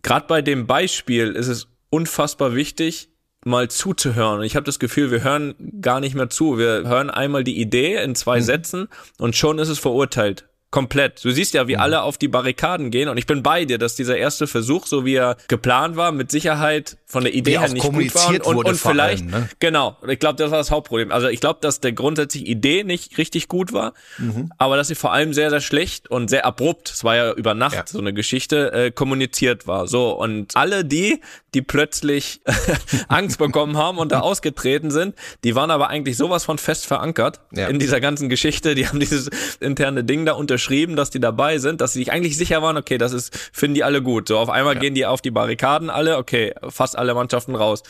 gerade 0.03 0.27
bei 0.27 0.41
dem 0.41 0.67
Beispiel 0.67 1.31
ist 1.31 1.47
es 1.47 1.67
unfassbar 1.89 2.55
wichtig, 2.55 3.07
mal 3.45 3.69
zuzuhören. 3.69 4.39
Und 4.39 4.45
ich 4.45 4.57
habe 4.57 4.65
das 4.65 4.79
Gefühl, 4.79 5.11
wir 5.11 5.23
hören 5.23 5.55
gar 5.81 6.01
nicht 6.01 6.13
mehr 6.13 6.29
zu. 6.29 6.57
Wir 6.57 6.83
hören 6.87 7.09
einmal 7.09 7.45
die 7.45 7.59
Idee 7.59 8.03
in 8.03 8.15
zwei 8.15 8.39
mhm. 8.39 8.43
Sätzen 8.43 8.87
und 9.17 9.37
schon 9.37 9.57
ist 9.57 9.69
es 9.69 9.79
verurteilt. 9.79 10.49
Komplett. 10.71 11.23
Du 11.25 11.31
siehst 11.31 11.53
ja, 11.53 11.67
wie 11.67 11.75
mhm. 11.75 11.81
alle 11.81 12.01
auf 12.03 12.17
die 12.17 12.29
Barrikaden 12.29 12.91
gehen 12.91 13.09
und 13.09 13.17
ich 13.17 13.25
bin 13.25 13.43
bei 13.43 13.65
dir, 13.65 13.77
dass 13.77 13.95
dieser 13.95 14.15
erste 14.15 14.47
Versuch, 14.47 14.87
so 14.87 15.05
wie 15.05 15.15
er 15.15 15.35
geplant 15.49 15.97
war, 15.97 16.13
mit 16.13 16.31
Sicherheit 16.31 16.95
von 17.05 17.25
der 17.25 17.33
Idee 17.33 17.59
her 17.59 17.67
nicht 17.67 17.83
gut 17.83 18.15
war 18.15 18.29
und, 18.29 18.45
und, 18.45 18.65
und 18.65 18.75
vielleicht, 18.77 19.23
allem, 19.23 19.31
ne? 19.31 19.49
genau, 19.59 19.97
ich 20.07 20.17
glaube, 20.17 20.37
das 20.37 20.49
war 20.49 20.57
das 20.57 20.71
Hauptproblem. 20.71 21.11
Also 21.11 21.27
ich 21.27 21.41
glaube, 21.41 21.59
dass 21.61 21.81
der 21.81 21.91
grundsätzliche 21.91 22.45
Idee 22.45 22.85
nicht 22.85 23.17
richtig 23.17 23.49
gut 23.49 23.73
war, 23.73 23.93
mhm. 24.17 24.49
aber 24.57 24.77
dass 24.77 24.87
sie 24.87 24.95
vor 24.95 25.11
allem 25.11 25.33
sehr, 25.33 25.49
sehr 25.49 25.59
schlecht 25.59 26.09
und 26.09 26.29
sehr 26.29 26.45
abrupt, 26.45 26.89
es 26.89 27.03
war 27.03 27.17
ja 27.17 27.33
über 27.33 27.53
Nacht 27.53 27.75
ja. 27.75 27.83
so 27.85 27.99
eine 27.99 28.13
Geschichte, 28.13 28.71
äh, 28.71 28.91
kommuniziert 28.91 29.67
war. 29.67 29.87
So, 29.87 30.17
und 30.17 30.55
alle 30.55 30.85
die, 30.85 31.19
die 31.53 31.61
plötzlich 31.61 32.39
Angst 33.09 33.39
bekommen 33.39 33.75
haben 33.75 33.97
und 33.97 34.13
da 34.13 34.19
ausgetreten 34.21 34.89
sind, 34.89 35.15
die 35.43 35.53
waren 35.53 35.69
aber 35.69 35.89
eigentlich 35.89 36.15
sowas 36.15 36.45
von 36.45 36.57
fest 36.57 36.85
verankert 36.85 37.41
ja. 37.51 37.67
in 37.67 37.77
dieser 37.77 37.99
ganzen 37.99 38.29
Geschichte, 38.29 38.73
die 38.73 38.87
haben 38.87 39.01
dieses 39.01 39.29
interne 39.59 40.05
Ding 40.05 40.25
da 40.25 40.31
unterschrieben 40.31 40.60
unterschrieben, 40.61 40.95
dass 40.95 41.09
die 41.09 41.19
dabei 41.19 41.57
sind, 41.57 41.81
dass 41.81 41.93
sie 41.93 41.99
sich 41.99 42.11
eigentlich 42.11 42.37
sicher 42.37 42.61
waren, 42.61 42.77
okay, 42.77 42.97
das 42.97 43.13
ist, 43.13 43.35
finden 43.35 43.75
die 43.75 43.83
alle 43.83 44.01
gut. 44.01 44.27
So, 44.27 44.37
auf 44.37 44.49
einmal 44.49 44.75
ja. 44.75 44.79
gehen 44.79 44.93
die 44.93 45.05
auf 45.05 45.21
die 45.21 45.31
Barrikaden 45.31 45.89
alle, 45.89 46.17
okay, 46.17 46.53
fast 46.69 46.97
alle 46.97 47.13
Mannschaften 47.13 47.55
raus. 47.55 47.83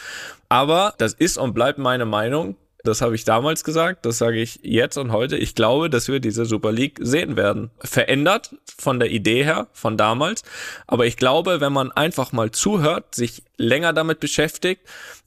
Aber 0.49 0.93
das 0.97 1.13
ist 1.13 1.37
und 1.37 1.53
bleibt 1.53 1.79
meine 1.79 2.05
Meinung. 2.05 2.55
Das 2.83 3.01
habe 3.01 3.15
ich 3.15 3.25
damals 3.25 3.63
gesagt, 3.63 4.05
das 4.05 4.17
sage 4.17 4.41
ich 4.41 4.59
jetzt 4.63 4.97
und 4.97 5.11
heute. 5.11 5.37
Ich 5.37 5.55
glaube, 5.55 5.89
dass 5.89 6.07
wir 6.07 6.19
diese 6.19 6.45
Super 6.45 6.71
League 6.71 6.99
sehen 7.01 7.37
werden. 7.37 7.69
Verändert 7.79 8.55
von 8.77 8.99
der 8.99 9.11
Idee 9.11 9.43
her, 9.43 9.67
von 9.73 9.97
damals. 9.97 10.43
Aber 10.87 11.05
ich 11.05 11.17
glaube, 11.17 11.61
wenn 11.61 11.73
man 11.73 11.91
einfach 11.91 12.31
mal 12.31 12.51
zuhört, 12.51 13.15
sich 13.15 13.43
länger 13.57 13.93
damit 13.93 14.19
beschäftigt, 14.19 14.81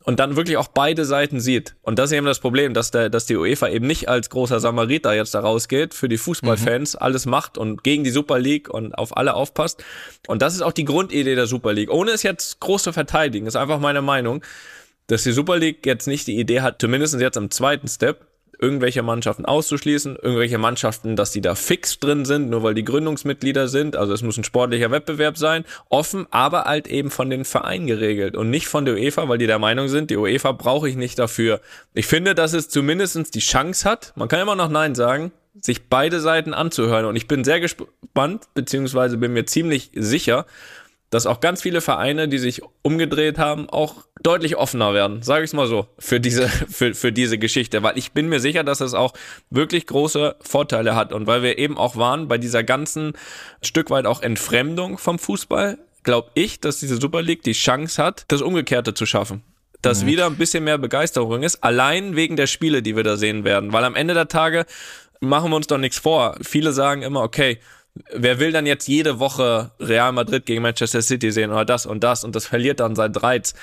und 0.04 0.20
dann 0.20 0.36
wirklich 0.36 0.58
auch 0.58 0.68
beide 0.68 1.04
Seiten 1.04 1.40
sieht. 1.40 1.74
Und 1.82 1.98
das 1.98 2.10
ist 2.10 2.16
eben 2.16 2.26
das 2.26 2.38
Problem, 2.38 2.74
dass, 2.74 2.90
der, 2.90 3.08
dass 3.08 3.26
die 3.26 3.36
UEFA 3.36 3.68
eben 3.68 3.86
nicht 3.86 4.08
als 4.08 4.30
großer 4.30 4.60
Samariter 4.60 5.14
jetzt 5.14 5.34
da 5.34 5.40
rausgeht, 5.40 5.94
für 5.94 6.08
die 6.08 6.18
Fußballfans 6.18 6.94
mhm. 6.94 7.02
alles 7.02 7.26
macht 7.26 7.58
und 7.58 7.82
gegen 7.82 8.04
die 8.04 8.10
Super 8.10 8.38
League 8.38 8.68
und 8.68 8.96
auf 8.96 9.16
alle 9.16 9.34
aufpasst. 9.34 9.82
Und 10.26 10.42
das 10.42 10.54
ist 10.54 10.60
auch 10.60 10.72
die 10.72 10.84
Grundidee 10.84 11.34
der 11.34 11.46
Super 11.46 11.72
League. 11.72 11.90
Ohne 11.90 12.12
es 12.12 12.22
jetzt 12.22 12.60
groß 12.60 12.82
zu 12.84 12.92
verteidigen, 12.92 13.46
ist 13.46 13.56
einfach 13.56 13.80
meine 13.80 14.02
Meinung, 14.02 14.44
dass 15.06 15.24
die 15.24 15.32
Super 15.32 15.58
League 15.58 15.84
jetzt 15.86 16.06
nicht 16.06 16.26
die 16.26 16.38
Idee 16.38 16.60
hat, 16.60 16.80
zumindest 16.80 17.18
jetzt 17.20 17.36
im 17.36 17.50
zweiten 17.50 17.88
Step, 17.88 18.26
irgendwelche 18.58 19.02
Mannschaften 19.02 19.44
auszuschließen, 19.44 20.16
irgendwelche 20.16 20.58
Mannschaften, 20.58 21.16
dass 21.16 21.32
die 21.32 21.40
da 21.40 21.54
fix 21.54 21.98
drin 21.98 22.24
sind, 22.24 22.50
nur 22.50 22.62
weil 22.62 22.74
die 22.74 22.84
Gründungsmitglieder 22.84 23.68
sind. 23.68 23.96
Also 23.96 24.12
es 24.12 24.22
muss 24.22 24.36
ein 24.36 24.44
sportlicher 24.44 24.90
Wettbewerb 24.90 25.36
sein, 25.36 25.64
offen, 25.88 26.26
aber 26.30 26.64
halt 26.64 26.86
eben 26.86 27.10
von 27.10 27.30
den 27.30 27.44
Vereinen 27.44 27.86
geregelt 27.86 28.36
und 28.36 28.50
nicht 28.50 28.68
von 28.68 28.84
der 28.84 28.94
UEFA, 28.94 29.28
weil 29.28 29.38
die 29.38 29.46
der 29.46 29.58
Meinung 29.58 29.88
sind, 29.88 30.10
die 30.10 30.16
UEFA 30.16 30.52
brauche 30.52 30.88
ich 30.88 30.96
nicht 30.96 31.18
dafür. 31.18 31.60
Ich 31.92 32.06
finde, 32.06 32.34
dass 32.34 32.52
es 32.52 32.68
zumindestens 32.68 33.30
die 33.30 33.40
Chance 33.40 33.88
hat, 33.88 34.12
man 34.16 34.28
kann 34.28 34.40
immer 34.40 34.56
noch 34.56 34.68
Nein 34.68 34.94
sagen, 34.94 35.32
sich 35.60 35.88
beide 35.88 36.20
Seiten 36.20 36.52
anzuhören. 36.52 37.06
Und 37.06 37.16
ich 37.16 37.28
bin 37.28 37.44
sehr 37.44 37.60
gespannt, 37.60 38.48
beziehungsweise 38.54 39.16
bin 39.18 39.32
mir 39.32 39.46
ziemlich 39.46 39.90
sicher, 39.94 40.46
dass 41.14 41.26
auch 41.26 41.38
ganz 41.38 41.62
viele 41.62 41.80
Vereine, 41.80 42.26
die 42.26 42.38
sich 42.38 42.60
umgedreht 42.82 43.38
haben, 43.38 43.70
auch 43.70 44.04
deutlich 44.24 44.56
offener 44.56 44.94
werden, 44.94 45.22
sage 45.22 45.44
ich 45.44 45.50
es 45.50 45.54
mal 45.54 45.68
so, 45.68 45.86
für 45.96 46.18
diese, 46.18 46.48
für, 46.68 46.92
für 46.92 47.12
diese 47.12 47.38
Geschichte. 47.38 47.84
Weil 47.84 47.96
ich 47.96 48.10
bin 48.10 48.28
mir 48.28 48.40
sicher, 48.40 48.64
dass 48.64 48.80
es 48.80 48.94
auch 48.94 49.12
wirklich 49.48 49.86
große 49.86 50.34
Vorteile 50.40 50.96
hat. 50.96 51.12
Und 51.12 51.28
weil 51.28 51.44
wir 51.44 51.56
eben 51.56 51.78
auch 51.78 51.94
waren 51.94 52.26
bei 52.26 52.36
dieser 52.36 52.64
ganzen 52.64 53.12
Stück 53.62 53.90
weit 53.90 54.06
auch 54.06 54.22
Entfremdung 54.22 54.98
vom 54.98 55.20
Fußball, 55.20 55.78
glaube 56.02 56.30
ich, 56.34 56.60
dass 56.60 56.80
diese 56.80 56.96
Super 56.96 57.22
League 57.22 57.42
die 57.44 57.52
Chance 57.52 58.02
hat, 58.02 58.24
das 58.28 58.42
Umgekehrte 58.42 58.92
zu 58.92 59.06
schaffen 59.06 59.44
dass 59.82 60.02
mhm. 60.02 60.06
wieder 60.06 60.24
ein 60.24 60.36
bisschen 60.36 60.64
mehr 60.64 60.78
Begeisterung 60.78 61.42
ist, 61.42 61.62
allein 61.62 62.16
wegen 62.16 62.36
der 62.36 62.46
Spiele, 62.46 62.80
die 62.80 62.96
wir 62.96 63.02
da 63.02 63.18
sehen 63.18 63.44
werden. 63.44 63.74
Weil 63.74 63.84
am 63.84 63.96
Ende 63.96 64.14
der 64.14 64.28
Tage 64.28 64.64
machen 65.20 65.50
wir 65.50 65.56
uns 65.56 65.66
doch 65.66 65.76
nichts 65.76 65.98
vor. 65.98 66.36
Viele 66.40 66.72
sagen 66.72 67.02
immer, 67.02 67.20
okay, 67.20 67.58
wer 68.12 68.38
will 68.38 68.52
dann 68.52 68.66
jetzt 68.66 68.88
jede 68.88 69.18
Woche 69.18 69.70
Real 69.80 70.12
Madrid 70.12 70.46
gegen 70.46 70.62
Manchester 70.62 71.02
City 71.02 71.30
sehen 71.30 71.50
oder 71.50 71.64
das 71.64 71.86
und 71.86 72.02
das 72.02 72.24
und 72.24 72.34
das 72.34 72.46
verliert 72.46 72.80
dann 72.80 72.96
sein 72.96 73.14
Reiz. 73.14 73.54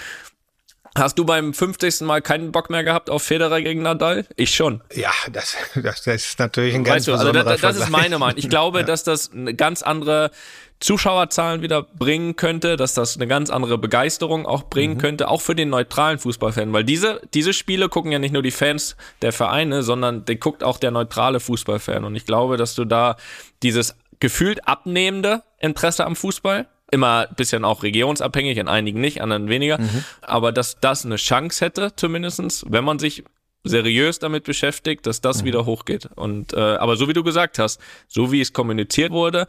Hast 0.95 1.17
du 1.17 1.23
beim 1.23 1.53
50. 1.53 2.01
Mal 2.01 2.21
keinen 2.21 2.51
Bock 2.51 2.69
mehr 2.69 2.83
gehabt 2.83 3.09
auf 3.09 3.23
Federer 3.23 3.61
gegen 3.61 3.81
Nadal? 3.81 4.25
Ich 4.35 4.53
schon. 4.53 4.81
Ja, 4.93 5.11
das, 5.32 5.55
das, 5.75 6.03
das 6.03 6.15
ist 6.15 6.39
natürlich 6.39 6.75
ein 6.75 6.84
ganz 6.84 7.05
du, 7.05 7.13
also 7.13 7.32
das, 7.32 7.61
das 7.61 7.77
ist 7.77 7.89
meine 7.89 8.19
Meinung. 8.19 8.38
Ich 8.38 8.49
glaube, 8.49 8.79
ja. 8.79 8.86
dass 8.86 9.05
das 9.05 9.32
eine 9.32 9.53
ganz 9.53 9.84
andere 9.84 10.32
Zuschauerzahlen 10.82 11.61
wieder 11.61 11.84
bringen 11.84 12.36
könnte, 12.36 12.75
dass 12.75 12.93
das 12.93 13.15
eine 13.15 13.27
ganz 13.27 13.51
andere 13.51 13.77
Begeisterung 13.77 14.45
auch 14.45 14.63
bringen 14.63 14.95
mhm. 14.95 14.99
könnte, 14.99 15.27
auch 15.29 15.39
für 15.39 15.55
den 15.55 15.69
neutralen 15.69 16.17
Fußballfan, 16.17 16.73
weil 16.73 16.84
diese, 16.84 17.21
diese 17.34 17.53
Spiele 17.53 17.88
gucken 17.88 18.11
ja 18.11 18.19
nicht 18.19 18.34
nur 18.34 18.41
die 18.41 18.51
Fans 18.51 18.97
der 19.21 19.32
Vereine, 19.32 19.84
sondern 19.84 20.25
die 20.25 20.38
guckt 20.38 20.63
auch 20.63 20.79
der 20.79 20.91
neutrale 20.91 21.39
Fußballfan 21.39 22.03
und 22.03 22.15
ich 22.15 22.25
glaube, 22.25 22.57
dass 22.57 22.73
du 22.73 22.86
da 22.86 23.15
dieses 23.61 23.95
gefühlt 24.22 24.65
abnehmende 24.67 25.43
Interesse 25.59 26.05
am 26.05 26.15
Fußball 26.15 26.67
Immer 26.93 27.30
ein 27.30 27.36
bisschen 27.36 27.63
auch 27.63 27.84
regionsabhängig, 27.84 28.57
in 28.57 28.67
einigen 28.67 28.99
nicht, 28.99 29.22
anderen 29.22 29.47
weniger. 29.47 29.78
Mhm. 29.78 30.03
Aber 30.22 30.51
dass 30.51 30.82
das 30.82 31.05
eine 31.05 31.15
Chance 31.15 31.63
hätte, 31.63 31.95
zumindestens, 31.95 32.65
wenn 32.67 32.84
man 32.84 32.99
sich 32.99 33.24
seriös 33.63 34.19
damit 34.19 34.43
beschäftigt, 34.43 35.07
dass 35.07 35.22
das 35.22 35.41
mhm. 35.41 35.45
wieder 35.45 35.65
hochgeht. 35.65 36.09
Und 36.15 36.53
äh, 36.53 36.59
aber 36.59 36.97
so 36.97 37.07
wie 37.07 37.13
du 37.13 37.24
gesagt 37.24 37.59
hast, 37.59 37.80
so 38.09 38.34
wie 38.34 38.41
es 38.41 38.51
kommuniziert 38.51 39.13
wurde, 39.13 39.47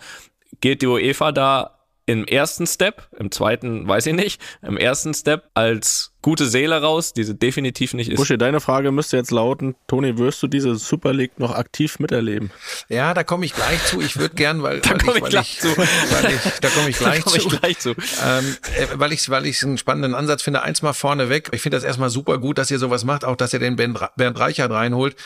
geht 0.60 0.82
die 0.82 0.86
UEFA 0.86 1.32
da 1.32 1.80
im 2.06 2.26
ersten 2.26 2.66
Step, 2.68 3.08
im 3.18 3.32
zweiten 3.32 3.88
weiß 3.88 4.06
ich 4.06 4.14
nicht, 4.14 4.40
im 4.62 4.76
ersten 4.76 5.12
Step 5.12 5.50
als 5.54 6.11
gute 6.22 6.46
Seele 6.46 6.80
raus, 6.80 7.12
die 7.12 7.24
sie 7.24 7.34
definitiv 7.34 7.94
nicht 7.94 8.08
ist. 8.08 8.16
Buschi, 8.16 8.38
deine 8.38 8.60
Frage 8.60 8.92
müsste 8.92 9.16
jetzt 9.16 9.32
lauten, 9.32 9.74
Toni, 9.88 10.16
wirst 10.18 10.42
du 10.42 10.46
diese 10.46 10.76
Super 10.76 11.12
League 11.12 11.38
noch 11.38 11.54
aktiv 11.54 11.98
miterleben? 11.98 12.50
Ja, 12.88 13.12
da 13.12 13.24
komme 13.24 13.44
ich 13.44 13.54
gleich 13.54 13.84
zu. 13.84 14.00
Ich 14.00 14.16
würde 14.16 14.34
gern, 14.34 14.62
weil, 14.62 14.80
da 14.80 14.94
komme 14.94 15.18
ich, 15.18 15.24
gleich 15.24 15.58
zu. 15.60 15.68
Weil 15.76 16.32
ich, 16.32 16.60
da 16.60 16.68
komme 16.68 16.88
ich 16.88 16.98
gleich 16.98 17.24
zu. 17.24 17.36
Ich 17.36 17.48
gleich 17.48 17.78
zu. 17.78 17.90
Ähm, 17.90 18.56
äh, 18.76 18.86
weil 18.94 19.12
ich 19.12 19.28
weil 19.28 19.46
ich 19.46 19.62
einen 19.62 19.78
spannenden 19.78 20.14
Ansatz 20.14 20.42
finde. 20.42 20.62
Eins 20.62 20.82
mal 20.82 20.92
vorne 20.92 21.28
weg. 21.28 21.50
Ich 21.52 21.60
finde 21.60 21.76
das 21.76 21.84
erstmal 21.84 22.10
super 22.10 22.38
gut, 22.38 22.58
dass 22.58 22.70
ihr 22.70 22.78
sowas 22.78 23.04
macht, 23.04 23.24
auch 23.24 23.36
dass 23.36 23.52
ihr 23.52 23.58
den 23.58 23.76
Bernd 23.76 24.38
Reichert 24.38 24.70
reinholt, 24.70 25.16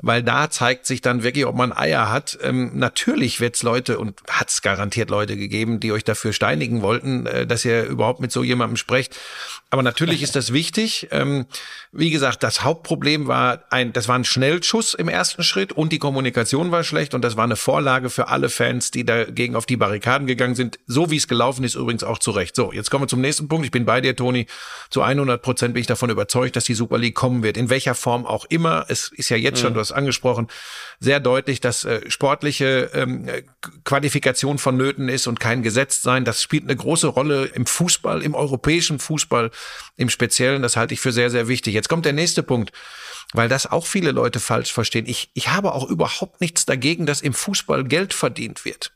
weil 0.00 0.22
da 0.22 0.50
zeigt 0.50 0.86
sich 0.86 1.00
dann 1.00 1.22
wirklich, 1.22 1.46
ob 1.46 1.54
man 1.54 1.72
Eier 1.72 2.10
hat. 2.10 2.38
Ähm, 2.42 2.72
natürlich 2.74 3.40
wird's 3.40 3.62
Leute 3.62 3.98
und 3.98 4.18
hat's 4.28 4.62
garantiert 4.62 5.10
Leute 5.10 5.36
gegeben, 5.36 5.78
die 5.78 5.92
euch 5.92 6.04
dafür 6.04 6.32
steinigen 6.32 6.82
wollten, 6.82 7.26
äh, 7.26 7.46
dass 7.46 7.64
ihr 7.64 7.84
überhaupt 7.84 8.20
mit 8.20 8.32
so 8.32 8.42
jemandem 8.42 8.76
sprecht. 8.76 9.16
Aber 9.70 9.82
natürlich 9.82 10.22
ist 10.22 10.34
das 10.34 10.39
wichtig. 10.52 11.08
Ähm, 11.10 11.46
wie 11.92 12.10
gesagt, 12.10 12.42
das 12.42 12.64
Hauptproblem 12.64 13.26
war 13.26 13.64
ein, 13.70 13.92
das 13.92 14.08
war 14.08 14.16
ein 14.16 14.24
Schnellschuss 14.24 14.94
im 14.94 15.08
ersten 15.08 15.42
Schritt 15.42 15.72
und 15.72 15.92
die 15.92 15.98
Kommunikation 15.98 16.70
war 16.70 16.84
schlecht 16.84 17.14
und 17.14 17.22
das 17.22 17.36
war 17.36 17.44
eine 17.44 17.56
Vorlage 17.56 18.10
für 18.10 18.28
alle 18.28 18.48
Fans, 18.48 18.90
die 18.90 19.04
dagegen 19.04 19.56
auf 19.56 19.66
die 19.66 19.76
Barrikaden 19.76 20.26
gegangen 20.26 20.54
sind. 20.54 20.78
So 20.86 21.10
wie 21.10 21.16
es 21.16 21.28
gelaufen 21.28 21.64
ist, 21.64 21.74
übrigens 21.74 22.04
auch 22.04 22.18
zu 22.18 22.30
Recht. 22.30 22.56
So, 22.56 22.72
jetzt 22.72 22.90
kommen 22.90 23.04
wir 23.04 23.08
zum 23.08 23.20
nächsten 23.20 23.48
Punkt. 23.48 23.64
Ich 23.64 23.70
bin 23.70 23.84
bei 23.84 24.00
dir, 24.00 24.16
Toni. 24.16 24.46
Zu 24.90 25.02
100 25.02 25.42
Prozent 25.42 25.74
bin 25.74 25.80
ich 25.80 25.86
davon 25.86 26.10
überzeugt, 26.10 26.56
dass 26.56 26.64
die 26.64 26.74
Super 26.74 26.98
League 26.98 27.14
kommen 27.14 27.42
wird. 27.42 27.56
In 27.56 27.70
welcher 27.70 27.94
Form 27.94 28.26
auch 28.26 28.44
immer. 28.46 28.86
Es 28.88 29.08
ist 29.08 29.28
ja 29.28 29.36
jetzt 29.36 29.60
schon, 29.60 29.70
mhm. 29.70 29.74
du 29.74 29.80
hast 29.80 29.92
angesprochen, 29.92 30.48
sehr 31.02 31.18
deutlich, 31.18 31.60
dass 31.60 31.84
äh, 31.84 32.08
sportliche 32.10 32.90
ähm, 32.92 33.26
Qualifikation 33.84 34.58
vonnöten 34.58 35.08
ist 35.08 35.26
und 35.26 35.40
kein 35.40 35.62
Gesetz 35.62 36.02
sein. 36.02 36.26
Das 36.26 36.42
spielt 36.42 36.64
eine 36.64 36.76
große 36.76 37.06
Rolle 37.06 37.46
im 37.46 37.64
Fußball, 37.64 38.22
im 38.22 38.34
europäischen 38.34 38.98
Fußball 38.98 39.50
im 39.96 40.10
Speziellen. 40.10 40.60
Das 40.60 40.76
halte 40.76 40.92
ich 40.92 41.00
für 41.00 41.12
sehr, 41.12 41.30
sehr 41.30 41.48
wichtig. 41.48 41.72
Jetzt 41.72 41.88
kommt 41.88 42.04
der 42.04 42.12
nächste 42.12 42.42
Punkt, 42.42 42.72
weil 43.32 43.48
das 43.48 43.66
auch 43.66 43.86
viele 43.86 44.12
Leute 44.12 44.40
falsch 44.40 44.72
verstehen. 44.72 45.06
Ich, 45.06 45.30
ich 45.32 45.48
habe 45.48 45.72
auch 45.72 45.88
überhaupt 45.88 46.42
nichts 46.42 46.66
dagegen, 46.66 47.06
dass 47.06 47.22
im 47.22 47.32
Fußball 47.32 47.84
Geld 47.84 48.12
verdient 48.12 48.66
wird. 48.66 48.92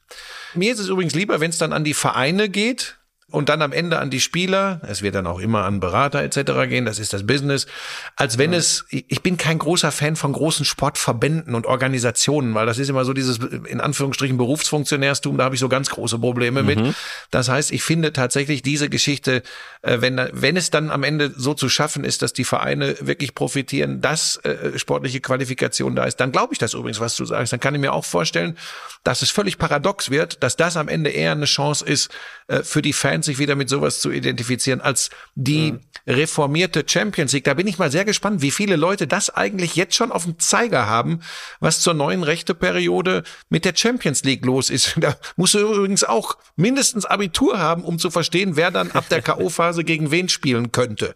Mir 0.52 0.74
ist 0.74 0.80
es 0.80 0.88
übrigens 0.88 1.14
lieber, 1.14 1.40
wenn 1.40 1.50
es 1.50 1.59
dann 1.59 1.72
an 1.72 1.84
die 1.84 1.94
Vereine 1.94 2.50
geht, 2.50 2.98
und 3.35 3.49
dann 3.49 3.62
am 3.62 3.72
Ende 3.72 3.99
an 3.99 4.11
die 4.11 4.20
Spieler, 4.20 4.80
es 4.87 5.03
wird 5.03 5.16
dann 5.16 5.26
auch 5.26 5.41
immer 5.41 5.64
an 5.64 5.80
Berater 5.80 6.22
etc. 6.22 6.68
gehen, 6.68 6.85
das 6.85 7.01
ist 7.01 7.12
das 7.12 7.26
Business, 7.26 7.66
als 8.16 8.39
wenn 8.39 8.53
ja. 8.53 8.59
es, 8.59 8.85
ich 8.91 9.22
bin 9.22 9.37
kein 9.37 9.59
großer 9.59 9.91
Fan 9.91 10.14
von 10.14 10.32
großen 10.32 10.64
Sportverbänden 10.64 11.55
und 11.55 11.66
Organisationen, 11.66 12.55
weil 12.55 12.64
das 12.64 12.78
ist 12.78 12.89
immer 12.89 13.05
so 13.05 13.12
dieses 13.12 13.39
in 13.39 13.80
Anführungsstrichen 13.80 14.37
Berufsfunktionärstum, 14.37 15.37
da 15.37 15.45
habe 15.45 15.57
ich 15.57 15.61
so 15.61 15.68
ganz 15.68 15.91
große 15.91 16.18
Probleme 16.18 16.62
mhm. 16.62 16.66
mit. 16.66 16.95
Das 17.32 17.49
heißt, 17.49 17.72
ich 17.72 17.82
finde 17.82 18.12
tatsächlich 18.12 18.62
diese 18.62 18.89
Geschichte, 18.89 19.43
äh, 19.82 20.01
wenn, 20.01 20.20
wenn 20.32 20.57
es 20.57 20.70
dann 20.70 20.91
am 20.91 21.03
Ende 21.03 21.32
so 21.37 21.55
zu 21.55 21.68
schaffen 21.68 22.05
ist, 22.05 22.22
dass 22.22 22.32
die 22.32 22.45
Vereine 22.45 22.95
wirklich 23.01 23.35
profitieren, 23.35 24.01
dass 24.01 24.37
äh, 24.45 24.78
sportliche 24.78 25.20
Qualifikation 25.20 25.97
da 25.97 26.05
ist, 26.05 26.20
dann 26.20 26.30
glaube 26.30 26.53
ich 26.53 26.59
das 26.61 26.74
übrigens, 26.74 27.01
was 27.01 27.16
du 27.16 27.24
sagst. 27.24 27.53
Dann 27.53 27.61
kann 27.61 27.74
ich 27.74 27.80
mir 27.80 27.93
auch 27.93 28.05
vorstellen, 28.05 28.57
dass 29.03 29.22
es 29.22 29.30
völlig 29.30 29.59
paradox 29.59 30.11
wird, 30.11 30.43
dass 30.45 30.55
das 30.55 30.76
am 30.76 30.87
Ende 30.87 31.11
eher 31.11 31.32
eine 31.32 31.47
Chance 31.47 31.85
ist, 31.85 32.11
äh, 32.47 32.62
für 32.62 32.80
die 32.80 32.93
Fans 32.93 33.23
sich 33.24 33.38
wieder 33.38 33.56
mit 33.56 33.68
sowas 33.68 34.00
zu 34.00 34.10
identifizieren, 34.10 34.80
als 34.80 35.10
die 35.34 35.72
mhm. 35.72 35.80
reformierte 36.06 36.84
Champions 36.86 37.32
League. 37.32 37.44
Da 37.44 37.54
bin 37.54 37.66
ich 37.66 37.78
mal 37.78 37.90
sehr 37.90 38.04
gespannt, 38.04 38.42
wie 38.42 38.50
viele 38.50 38.76
Leute 38.76 39.06
das 39.06 39.30
eigentlich 39.30 39.76
jetzt 39.76 39.94
schon 39.94 40.12
auf 40.12 40.24
dem 40.24 40.38
Zeiger 40.38 40.86
haben, 40.86 41.20
was 41.60 41.80
zur 41.80 41.94
neuen 41.94 42.22
Rechteperiode 42.22 43.24
mit 43.48 43.64
der 43.64 43.74
Champions 43.76 44.24
League 44.24 44.44
los 44.44 44.70
ist. 44.70 44.96
Da 45.00 45.16
musst 45.36 45.54
du 45.54 45.58
übrigens 45.58 46.04
auch 46.04 46.36
mindestens 46.56 47.04
Abitur 47.04 47.58
haben, 47.58 47.84
um 47.84 47.98
zu 47.98 48.10
verstehen, 48.10 48.56
wer 48.56 48.70
dann 48.70 48.92
ab 48.92 49.08
der 49.08 49.22
K.O.-Phase 49.22 49.84
gegen 49.84 50.10
wen 50.10 50.28
spielen 50.28 50.72
könnte. 50.72 51.14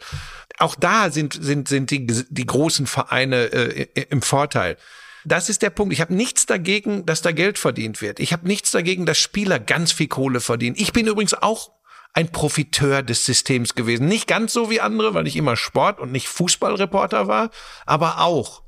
Auch 0.58 0.74
da 0.74 1.10
sind, 1.10 1.38
sind, 1.40 1.68
sind 1.68 1.90
die, 1.90 2.06
die 2.06 2.46
großen 2.46 2.86
Vereine 2.86 3.52
äh, 3.52 3.86
im 4.10 4.22
Vorteil. 4.22 4.76
Das 5.24 5.48
ist 5.48 5.62
der 5.62 5.70
Punkt. 5.70 5.92
Ich 5.92 6.00
habe 6.00 6.14
nichts 6.14 6.46
dagegen, 6.46 7.04
dass 7.04 7.22
da 7.22 7.32
Geld 7.32 7.58
verdient 7.58 8.00
wird. 8.00 8.20
Ich 8.20 8.32
habe 8.32 8.46
nichts 8.46 8.70
dagegen, 8.70 9.04
dass 9.04 9.18
Spieler 9.18 9.58
ganz 9.58 9.92
viel 9.92 10.08
Kohle 10.08 10.40
verdienen. 10.40 10.76
Ich 10.78 10.92
bin 10.92 11.06
übrigens 11.06 11.34
auch 11.34 11.70
ein 12.18 12.32
Profiteur 12.32 13.04
des 13.04 13.24
Systems 13.24 13.76
gewesen. 13.76 14.08
Nicht 14.08 14.26
ganz 14.26 14.52
so 14.52 14.70
wie 14.70 14.80
andere, 14.80 15.14
weil 15.14 15.28
ich 15.28 15.36
immer 15.36 15.54
Sport 15.54 16.00
und 16.00 16.10
nicht 16.10 16.26
Fußballreporter 16.26 17.28
war, 17.28 17.50
aber 17.86 18.18
auch. 18.18 18.62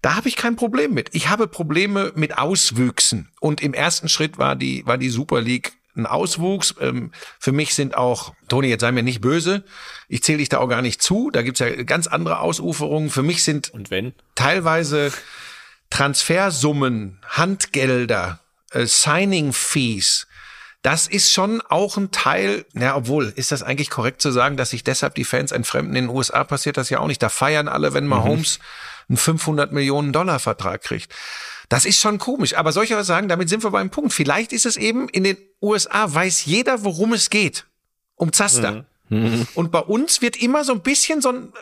Da 0.00 0.14
habe 0.14 0.28
ich 0.28 0.36
kein 0.36 0.54
Problem 0.54 0.94
mit. 0.94 1.12
Ich 1.12 1.28
habe 1.28 1.48
Probleme 1.48 2.12
mit 2.14 2.38
Auswüchsen. 2.38 3.32
Und 3.40 3.60
im 3.62 3.74
ersten 3.74 4.08
Schritt 4.08 4.38
war 4.38 4.54
die, 4.54 4.86
war 4.86 4.96
die 4.96 5.08
Super 5.08 5.40
League 5.40 5.72
ein 5.96 6.06
Auswuchs. 6.06 6.76
Ähm, 6.78 7.10
für 7.40 7.50
mich 7.50 7.74
sind 7.74 7.96
auch, 7.96 8.32
Toni, 8.46 8.68
jetzt 8.68 8.82
sei 8.82 8.92
mir 8.92 9.02
nicht 9.02 9.20
böse, 9.20 9.64
ich 10.08 10.22
zähle 10.22 10.38
dich 10.38 10.48
da 10.48 10.58
auch 10.58 10.68
gar 10.68 10.82
nicht 10.82 11.02
zu. 11.02 11.32
Da 11.32 11.42
gibt's 11.42 11.58
ja 11.58 11.70
ganz 11.82 12.06
andere 12.06 12.38
Ausuferungen. 12.38 13.10
Für 13.10 13.24
mich 13.24 13.42
sind 13.42 13.74
Und 13.74 13.90
wenn? 13.90 14.14
teilweise 14.36 15.12
Transfersummen, 15.90 17.18
Handgelder, 17.26 18.38
äh, 18.70 18.86
Signing 18.86 19.52
Fees, 19.52 20.28
das 20.84 21.06
ist 21.06 21.32
schon 21.32 21.62
auch 21.62 21.96
ein 21.96 22.10
Teil, 22.10 22.66
ja, 22.74 22.94
obwohl, 22.94 23.32
ist 23.36 23.52
das 23.52 23.62
eigentlich 23.62 23.88
korrekt 23.88 24.20
zu 24.20 24.30
sagen, 24.30 24.58
dass 24.58 24.68
sich 24.68 24.84
deshalb 24.84 25.14
die 25.14 25.24
Fans 25.24 25.50
entfremden? 25.50 25.96
In 25.96 26.08
den 26.08 26.14
USA 26.14 26.44
passiert 26.44 26.76
das 26.76 26.90
ja 26.90 26.98
auch 26.98 27.06
nicht. 27.06 27.22
Da 27.22 27.30
feiern 27.30 27.68
alle, 27.68 27.94
wenn 27.94 28.06
Mahomes 28.06 28.58
mhm. 28.58 29.14
einen 29.14 29.16
500 29.16 29.72
Millionen 29.72 30.12
Dollar 30.12 30.38
Vertrag 30.40 30.82
kriegt. 30.82 31.10
Das 31.70 31.86
ist 31.86 32.00
schon 32.00 32.18
komisch. 32.18 32.54
Aber 32.54 32.70
soll 32.70 32.84
ich 32.84 32.92
aber 32.92 33.02
sagen, 33.02 33.28
damit 33.28 33.48
sind 33.48 33.64
wir 33.64 33.70
beim 33.70 33.88
Punkt. 33.88 34.12
Vielleicht 34.12 34.52
ist 34.52 34.66
es 34.66 34.76
eben, 34.76 35.08
in 35.08 35.24
den 35.24 35.38
USA 35.62 36.12
weiß 36.12 36.44
jeder, 36.44 36.84
worum 36.84 37.14
es 37.14 37.30
geht. 37.30 37.64
Um 38.16 38.34
Zaster. 38.34 38.84
Mhm. 39.08 39.18
Mhm. 39.22 39.46
Und 39.54 39.72
bei 39.72 39.80
uns 39.80 40.20
wird 40.20 40.36
immer 40.36 40.64
so 40.64 40.72
ein 40.72 40.82
bisschen 40.82 41.22
so 41.22 41.30
ein, 41.30 41.52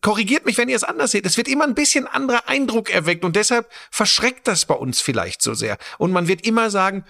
korrigiert 0.00 0.46
mich, 0.46 0.56
wenn 0.56 0.70
ihr 0.70 0.76
es 0.76 0.84
anders 0.84 1.10
seht, 1.10 1.26
es 1.26 1.36
wird 1.36 1.48
immer 1.48 1.64
ein 1.64 1.74
bisschen 1.74 2.06
anderer 2.06 2.48
Eindruck 2.48 2.88
erweckt 2.88 3.26
und 3.26 3.36
deshalb 3.36 3.70
verschreckt 3.90 4.48
das 4.48 4.64
bei 4.64 4.74
uns 4.74 5.02
vielleicht 5.02 5.42
so 5.42 5.52
sehr. 5.52 5.76
Und 5.98 6.12
man 6.12 6.28
wird 6.28 6.46
immer 6.46 6.70
sagen, 6.70 7.04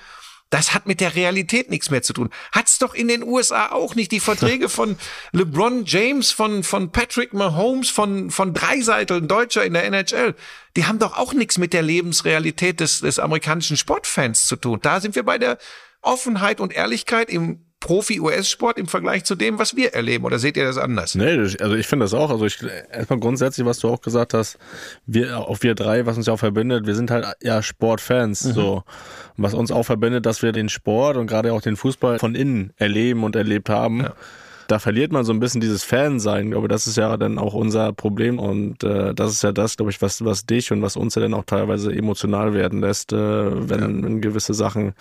das 0.51 0.75
hat 0.75 0.87
mit 0.87 1.01
der 1.01 1.17
Realität 1.17 1.71
nichts 1.71 1.91
mehr 1.91 2.03
zu 2.03 2.13
tun. 2.13 2.31
Hat's 2.53 2.79
doch 2.79 2.95
in 2.95 3.09
den 3.09 3.25
USA 3.25 3.73
auch 3.73 3.95
nicht. 3.95 4.13
Die 4.13 4.21
Verträge 4.21 4.69
von 4.69 4.97
LeBron 5.33 5.85
James, 5.85 6.31
von, 6.31 6.63
von 6.63 6.93
Patrick 6.93 7.33
Mahomes, 7.33 7.91
von, 7.91 8.31
von 8.31 8.55
Dreiseitel, 8.55 9.19
ein 9.19 9.29
Deutscher 9.29 9.65
in 9.65 9.75
der 9.75 9.85
NHL, 9.85 10.35
die 10.77 10.85
haben 10.87 10.99
doch 10.99 11.17
auch 11.17 11.33
nichts 11.33 11.59
mit 11.59 11.73
der 11.73 11.83
Lebensrealität 11.83 12.81
des, 12.81 13.01
des 13.01 13.19
amerikanischen 13.19 13.77
Sportfans 13.77 14.47
zu 14.47 14.57
tun. 14.57 14.79
Da 14.83 15.01
sind 15.01 15.17
wir 15.17 15.25
bei 15.25 15.39
der 15.39 15.59
Offenheit 16.01 16.61
und 16.61 16.73
Ehrlichkeit 16.73 17.29
im 17.29 17.66
Profi-US-Sport 17.81 18.79
im 18.79 18.87
Vergleich 18.87 19.25
zu 19.25 19.35
dem, 19.35 19.59
was 19.59 19.77
wir 19.77 19.95
erleben? 19.95 20.25
Oder 20.25 20.39
seht 20.39 20.57
ihr 20.57 20.65
das 20.65 20.79
anders? 20.79 21.15
Nee, 21.15 21.39
also 21.61 21.75
ich 21.75 21.87
finde 21.87 22.05
das 22.05 22.15
auch. 22.15 22.31
Also 22.31 22.47
ich 22.47 22.59
erstmal 22.91 23.21
grundsätzlich, 23.21 23.67
was 23.67 23.79
du 23.79 23.89
auch 23.89 24.01
gesagt 24.01 24.35
hast, 24.35 24.59
wir, 25.07 25.39
auch 25.39 25.63
wir 25.63 25.75
drei, 25.75 26.07
was 26.07 26.17
uns 26.17 26.27
ja 26.27 26.33
auch 26.33 26.39
verbindet, 26.39 26.87
wir 26.87 26.95
sind 26.95 27.11
halt 27.11 27.27
ja 27.43 27.63
Sportfans. 27.63 28.45
Mhm. 28.45 28.53
So. 28.53 28.85
Was 29.37 29.55
uns 29.55 29.71
auch 29.71 29.85
verbindet, 29.85 30.27
dass 30.27 30.43
wir 30.43 30.53
den 30.53 30.69
Sport 30.69 31.17
und 31.17 31.27
gerade 31.27 31.53
auch 31.53 31.61
den 31.61 31.77
Fußball 31.77 32.19
von 32.19 32.35
innen 32.35 32.73
erleben 32.77 33.25
und 33.25 33.37
erlebt 33.37 33.69
haben. 33.69 34.01
Ja 34.01 34.15
da 34.69 34.79
verliert 34.79 35.13
man 35.13 35.25
so 35.25 35.33
ein 35.33 35.41
bisschen 35.41 35.61
dieses 35.61 35.85
Fansein. 35.85 36.47
Ich 36.47 36.51
glaube, 36.53 36.69
das 36.69 36.87
ist 36.87 36.97
ja 36.97 37.17
dann 37.17 37.39
auch 37.39 37.55
unser 37.55 37.93
Problem 37.93 38.39
und 38.39 38.83
äh, 38.85 39.15
das 39.15 39.33
ist 39.33 39.43
ja 39.43 39.53
das, 39.53 39.77
glaube 39.77 39.91
ich, 39.91 40.03
was, 40.03 40.25
was 40.25 40.47
dich 40.47 40.73
und 40.73 40.83
was 40.83 40.97
uns 40.97 41.15
ja 41.15 41.23
dann 41.23 41.35
auch 41.35 41.45
teilweise 41.45 41.93
emotional 41.93 42.55
werden 42.55 42.81
lässt, 42.81 43.13
äh, 43.13 43.17
wenn, 43.17 43.81
ja. 43.81 43.87
wenn 43.87 44.21
gewisse 44.21 44.55
Sachen 44.55 44.95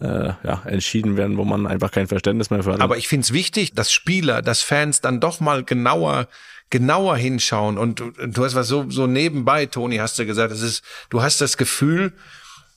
äh, 0.00 0.32
ja, 0.42 0.62
entschieden 0.64 1.16
werden, 1.16 1.36
wo 1.36 1.44
man 1.44 1.66
einfach 1.66 1.90
kein 1.90 2.06
Verständnis 2.06 2.50
mehr 2.50 2.62
für 2.62 2.72
hat. 2.72 2.80
Aber 2.80 2.96
ich 2.96 3.08
finde 3.08 3.24
es 3.24 3.32
wichtig, 3.32 3.74
dass 3.74 3.92
Spieler, 3.92 4.42
dass 4.42 4.62
Fans 4.62 5.00
dann 5.00 5.20
doch 5.20 5.40
mal 5.40 5.64
genauer 5.64 6.28
genauer 6.70 7.16
hinschauen 7.16 7.78
und 7.78 8.00
du, 8.00 8.10
du 8.10 8.44
hast 8.44 8.54
was 8.54 8.68
so 8.68 8.90
so 8.90 9.06
nebenbei 9.06 9.64
Toni 9.64 9.96
hast 9.96 10.18
du 10.18 10.26
gesagt 10.26 10.52
es 10.52 10.60
ist 10.60 10.84
du 11.08 11.22
hast 11.22 11.40
das 11.40 11.56
Gefühl 11.56 12.12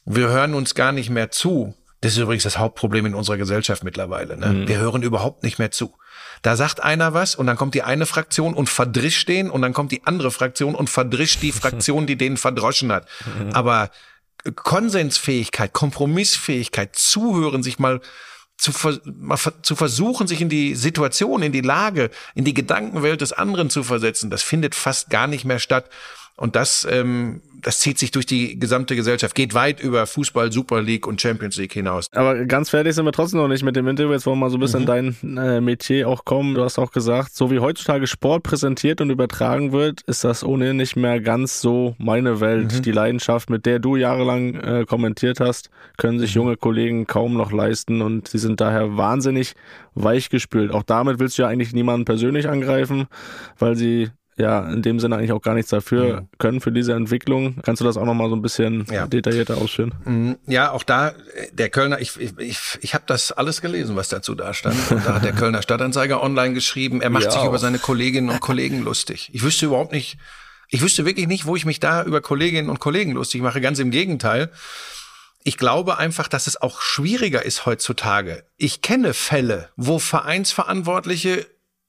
wir 0.05 0.29
hören 0.29 0.53
uns 0.53 0.75
gar 0.75 0.93
nicht 0.93 1.09
mehr 1.09 1.29
zu 1.29 1.75
das 2.01 2.13
ist 2.13 2.17
übrigens 2.17 2.43
das 2.43 2.57
Hauptproblem 2.57 3.05
in 3.05 3.15
unserer 3.15 3.37
Gesellschaft 3.37 3.83
mittlerweile. 3.83 4.35
Ne? 4.35 4.47
Mhm. 4.47 4.67
Wir 4.67 4.79
hören 4.79 5.03
überhaupt 5.03 5.43
nicht 5.43 5.59
mehr 5.59 5.69
zu. 5.69 5.93
Da 6.41 6.55
sagt 6.55 6.81
einer 6.81 7.13
was 7.13 7.35
und 7.35 7.45
dann 7.45 7.57
kommt 7.57 7.75
die 7.75 7.83
eine 7.83 8.05
Fraktion 8.05 8.53
und 8.53 8.67
verdrischt 8.67 9.27
den 9.27 9.49
und 9.49 9.61
dann 9.61 9.73
kommt 9.73 9.91
die 9.91 10.05
andere 10.05 10.31
Fraktion 10.31 10.75
und 10.75 10.89
verdrischt 10.89 11.41
die 11.41 11.51
Fraktion, 11.51 12.07
die 12.07 12.17
den 12.17 12.37
verdroschen 12.37 12.91
hat. 12.91 13.07
Mhm. 13.25 13.53
Aber 13.53 13.91
Konsensfähigkeit, 14.55 15.73
Kompromissfähigkeit, 15.73 16.95
zuhören, 16.95 17.61
sich 17.61 17.77
mal 17.77 18.01
zu, 18.57 18.71
mal 19.05 19.37
zu 19.61 19.75
versuchen, 19.75 20.27
sich 20.27 20.41
in 20.41 20.49
die 20.49 20.75
Situation, 20.75 21.41
in 21.41 21.51
die 21.51 21.61
Lage, 21.61 22.11
in 22.35 22.45
die 22.45 22.53
Gedankenwelt 22.53 23.21
des 23.21 23.33
anderen 23.33 23.69
zu 23.69 23.83
versetzen, 23.83 24.29
das 24.29 24.43
findet 24.43 24.75
fast 24.75 25.09
gar 25.09 25.27
nicht 25.27 25.45
mehr 25.45 25.59
statt. 25.59 25.89
Und 26.37 26.55
das, 26.55 26.87
ähm, 26.89 27.41
das 27.61 27.79
zieht 27.79 27.97
sich 27.97 28.11
durch 28.11 28.25
die 28.25 28.59
gesamte 28.59 28.95
Gesellschaft, 28.95 29.35
geht 29.35 29.53
weit 29.53 29.79
über 29.79 30.05
Fußball, 30.05 30.51
Super 30.51 30.81
League 30.81 31.07
und 31.07 31.21
Champions 31.21 31.57
League 31.57 31.73
hinaus. 31.73 32.07
Aber 32.13 32.45
ganz 32.45 32.69
fertig 32.69 32.93
sind 32.95 33.05
wir 33.05 33.11
trotzdem 33.11 33.39
noch 33.39 33.47
nicht 33.47 33.63
mit 33.63 33.75
dem 33.75 33.87
Interview. 33.87 34.11
Jetzt 34.11 34.25
wollen 34.25 34.37
wir 34.37 34.45
mal 34.45 34.49
so 34.49 34.57
ein 34.57 34.61
bisschen 34.61 34.81
mhm. 34.81 34.85
dein 34.85 35.37
äh, 35.37 35.61
Metier 35.61 36.07
auch 36.07 36.25
kommen. 36.25 36.55
Du 36.55 36.63
hast 36.63 36.79
auch 36.79 36.91
gesagt, 36.91 37.35
so 37.35 37.51
wie 37.51 37.59
heutzutage 37.59 38.07
Sport 38.07 38.43
präsentiert 38.43 39.01
und 39.01 39.09
übertragen 39.09 39.71
wird, 39.71 40.01
ist 40.01 40.23
das 40.23 40.43
ohnehin 40.43 40.77
nicht 40.77 40.95
mehr 40.95 41.19
ganz 41.19 41.61
so 41.61 41.95
meine 41.97 42.39
Welt. 42.41 42.73
Mhm. 42.73 42.81
Die 42.81 42.91
Leidenschaft, 42.91 43.49
mit 43.49 43.65
der 43.65 43.79
du 43.79 43.95
jahrelang 43.95 44.55
äh, 44.55 44.85
kommentiert 44.87 45.39
hast, 45.39 45.69
können 45.97 46.19
sich 46.19 46.35
mhm. 46.35 46.41
junge 46.41 46.57
Kollegen 46.57 47.07
kaum 47.07 47.35
noch 47.35 47.51
leisten 47.51 48.01
und 48.01 48.27
sie 48.27 48.39
sind 48.39 48.61
daher 48.61 48.97
wahnsinnig 48.97 49.53
weichgespült. 49.95 50.71
Auch 50.71 50.83
damit 50.83 51.19
willst 51.19 51.37
du 51.37 51.43
ja 51.43 51.47
eigentlich 51.47 51.73
niemanden 51.73 52.05
persönlich 52.05 52.49
angreifen, 52.49 53.07
weil 53.57 53.75
sie 53.75 54.09
ja 54.41 54.69
in 54.69 54.81
dem 54.81 54.99
Sinne 54.99 55.15
eigentlich 55.15 55.31
auch 55.31 55.41
gar 55.41 55.53
nichts 55.53 55.69
dafür 55.69 56.21
mhm. 56.21 56.27
können 56.37 56.61
für 56.61 56.71
diese 56.71 56.93
Entwicklung. 56.93 57.55
Kannst 57.63 57.79
du 57.79 57.85
das 57.85 57.95
auch 57.97 58.05
nochmal 58.05 58.29
so 58.29 58.35
ein 58.35 58.41
bisschen 58.41 58.85
ja. 58.91 59.07
detaillierter 59.07 59.57
ausführen? 59.57 59.93
Mhm. 60.05 60.37
Ja, 60.47 60.71
auch 60.71 60.83
da, 60.83 61.13
der 61.53 61.69
Kölner, 61.69 62.01
ich, 62.01 62.19
ich, 62.19 62.37
ich, 62.37 62.59
ich 62.81 62.93
habe 62.93 63.05
das 63.07 63.31
alles 63.31 63.61
gelesen, 63.61 63.95
was 63.95 64.09
dazu 64.09 64.35
da 64.35 64.53
stand. 64.53 64.75
Und 64.91 65.05
da 65.05 65.15
hat 65.15 65.23
der 65.23 65.33
Kölner 65.41 65.61
Stadtanzeiger 65.61 66.21
online 66.21 66.53
geschrieben, 66.53 67.01
er 67.01 67.09
macht 67.09 67.25
ja, 67.25 67.31
sich 67.31 67.41
auch. 67.41 67.47
über 67.47 67.59
seine 67.59 67.79
Kolleginnen 67.79 68.29
und 68.29 68.41
Kollegen 68.41 68.83
lustig. 68.83 69.29
Ich 69.33 69.43
wüsste 69.43 69.67
überhaupt 69.67 69.93
nicht, 69.93 70.17
ich 70.67 70.81
wüsste 70.81 71.05
wirklich 71.05 71.27
nicht, 71.27 71.45
wo 71.45 71.55
ich 71.55 71.65
mich 71.65 71.79
da 71.79 72.03
über 72.03 72.21
Kolleginnen 72.21 72.69
und 72.69 72.79
Kollegen 72.79 73.11
lustig 73.13 73.41
mache. 73.41 73.61
Ganz 73.61 73.79
im 73.79 73.91
Gegenteil. 73.91 74.51
Ich 75.43 75.57
glaube 75.57 75.97
einfach, 75.97 76.27
dass 76.27 76.47
es 76.47 76.61
auch 76.61 76.81
schwieriger 76.81 77.43
ist 77.43 77.65
heutzutage. 77.65 78.43
Ich 78.57 78.81
kenne 78.81 79.13
Fälle, 79.13 79.69
wo 79.75 79.97
Vereinsverantwortliche 79.97 81.47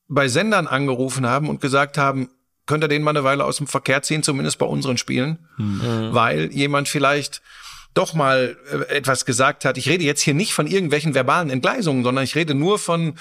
bei 0.09 0.29
Sendern 0.29 0.67
angerufen 0.67 1.27
haben 1.27 1.49
und 1.49 1.61
gesagt 1.61 1.97
haben, 1.97 2.31
könnt 2.67 2.85
ihr 2.85 2.89
den 2.89 3.03
mal 3.03 3.11
eine 3.11 3.25
Weile 3.25 3.45
aus 3.45 3.57
dem 3.57 3.67
Verkehr 3.67 4.03
ziehen, 4.03 4.23
zumindest 4.23 4.59
bei 4.59 4.67
unseren 4.67 4.99
Spielen, 4.99 5.39
mhm. 5.57 6.11
weil 6.13 6.53
jemand 6.53 6.89
vielleicht 6.89 7.43
doch 7.95 8.15
mal 8.15 8.57
äh, 8.71 8.97
etwas 8.97 9.25
gesagt 9.25 9.65
hat. 9.65 9.77
Ich 9.77 9.89
rede 9.89 10.05
jetzt 10.05 10.23
hier 10.23 10.35
nicht 10.35 10.55
von 10.55 10.67
irgendwelchen 10.67 11.15
verbalen 11.15 11.51
Entgleisungen, 11.51 12.05
sondern 12.05 12.25
ich 12.25 12.35
rede 12.35 12.55
nur 12.55 12.79
von 12.79 13.15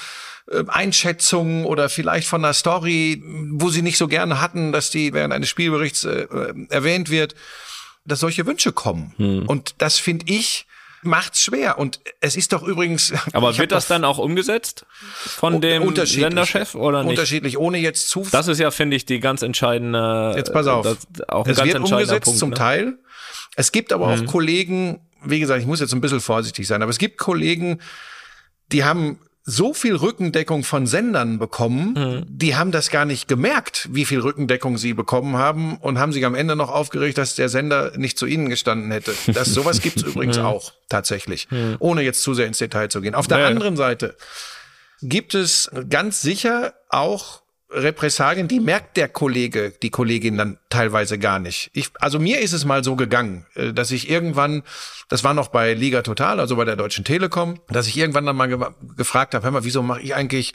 äh, 0.49 0.63
Einschätzungen 0.67 1.65
oder 1.65 1.89
vielleicht 1.89 2.27
von 2.27 2.43
einer 2.43 2.53
Story, 2.53 3.21
wo 3.51 3.69
sie 3.69 3.81
nicht 3.81 3.97
so 3.97 4.07
gerne 4.07 4.39
hatten, 4.41 4.71
dass 4.71 4.89
die 4.89 5.13
während 5.13 5.33
eines 5.33 5.49
Spielberichts 5.49 6.05
äh, 6.05 6.27
erwähnt 6.69 7.09
wird, 7.09 7.35
dass 8.05 8.19
solche 8.19 8.45
Wünsche 8.45 8.71
kommen. 8.71 9.13
Mhm. 9.17 9.45
Und 9.47 9.75
das 9.79 9.99
finde 9.99 10.25
ich 10.31 10.65
macht's 11.01 11.41
schwer. 11.41 11.77
Und 11.77 11.99
es 12.19 12.35
ist 12.35 12.53
doch 12.53 12.63
übrigens. 12.63 13.13
Aber 13.33 13.57
wird 13.57 13.71
das 13.71 13.87
dann 13.87 14.05
auch 14.05 14.17
umgesetzt 14.17 14.85
von 15.25 15.61
dem 15.61 15.95
Senderchef 16.05 16.75
oder 16.75 17.03
nicht? 17.03 17.11
Unterschiedlich, 17.11 17.57
ohne 17.57 17.77
jetzt 17.77 18.09
zu. 18.09 18.27
Das 18.31 18.47
ist 18.47 18.59
ja, 18.59 18.71
finde 18.71 18.95
ich, 18.97 19.05
die 19.05 19.19
ganz 19.19 19.41
entscheidende. 19.41 20.33
Jetzt 20.35 20.53
pass 20.53 20.67
auf. 20.67 20.85
auch 21.27 21.45
ein 21.45 21.51
es 21.51 21.57
ganz 21.57 21.73
wird 21.73 21.83
umgesetzt 21.83 22.25
Punkt, 22.25 22.39
zum 22.39 22.49
ne? 22.49 22.55
Teil. 22.55 22.99
Es 23.55 23.71
gibt 23.71 23.93
aber 23.93 24.15
mhm. 24.15 24.25
auch 24.25 24.31
Kollegen, 24.31 25.01
wie 25.23 25.39
gesagt, 25.39 25.61
ich 25.61 25.67
muss 25.67 25.79
jetzt 25.79 25.93
ein 25.93 26.01
bisschen 26.01 26.21
vorsichtig 26.21 26.67
sein, 26.67 26.81
aber 26.81 26.89
es 26.89 26.97
gibt 26.97 27.17
Kollegen, 27.17 27.81
die 28.71 28.83
haben 28.83 29.19
so 29.43 29.73
viel 29.73 29.95
Rückendeckung 29.95 30.63
von 30.63 30.85
Sendern 30.85 31.39
bekommen, 31.39 31.93
mhm. 31.93 32.25
die 32.27 32.55
haben 32.55 32.71
das 32.71 32.91
gar 32.91 33.05
nicht 33.05 33.27
gemerkt, 33.27 33.89
wie 33.91 34.05
viel 34.05 34.19
Rückendeckung 34.19 34.77
sie 34.77 34.93
bekommen 34.93 35.37
haben 35.37 35.77
und 35.77 35.97
haben 35.97 36.13
sich 36.13 36.25
am 36.25 36.35
Ende 36.35 36.55
noch 36.55 36.69
aufgeregt, 36.69 37.17
dass 37.17 37.35
der 37.35 37.49
Sender 37.49 37.97
nicht 37.97 38.19
zu 38.19 38.27
ihnen 38.27 38.49
gestanden 38.49 38.91
hätte. 38.91 39.13
Das 39.27 39.47
sowas 39.53 39.81
gibt's 39.81 40.03
übrigens 40.03 40.37
mhm. 40.37 40.45
auch 40.45 40.73
tatsächlich, 40.89 41.49
mhm. 41.49 41.77
ohne 41.79 42.03
jetzt 42.03 42.21
zu 42.21 42.33
sehr 42.33 42.45
ins 42.45 42.59
Detail 42.59 42.89
zu 42.89 43.01
gehen. 43.01 43.15
Auf 43.15 43.27
der 43.27 43.39
ja. 43.39 43.47
anderen 43.47 43.77
Seite 43.77 44.15
gibt 45.01 45.33
es 45.33 45.71
ganz 45.89 46.21
sicher 46.21 46.75
auch 46.89 47.40
Repressalien, 47.71 48.47
die 48.47 48.59
merkt 48.59 48.97
der 48.97 49.07
Kollege, 49.07 49.73
die 49.81 49.89
Kollegin 49.89 50.37
dann 50.37 50.57
teilweise 50.69 51.17
gar 51.17 51.39
nicht. 51.39 51.71
Ich, 51.73 51.89
also 51.99 52.19
mir 52.19 52.39
ist 52.39 52.53
es 52.53 52.65
mal 52.65 52.83
so 52.83 52.95
gegangen, 52.95 53.45
äh, 53.55 53.73
dass 53.73 53.91
ich 53.91 54.09
irgendwann, 54.09 54.63
das 55.09 55.23
war 55.23 55.33
noch 55.33 55.47
bei 55.47 55.73
Liga 55.73 56.01
Total, 56.01 56.39
also 56.39 56.55
bei 56.57 56.65
der 56.65 56.75
Deutschen 56.75 57.05
Telekom, 57.05 57.59
dass 57.69 57.87
ich 57.87 57.97
irgendwann 57.97 58.25
dann 58.25 58.35
mal 58.35 58.47
ge 58.47 58.59
gefragt 58.97 59.33
habe, 59.33 59.43
hör 59.45 59.51
mal, 59.51 59.63
wieso 59.63 59.81
mache 59.81 60.01
ich 60.01 60.13
eigentlich 60.15 60.53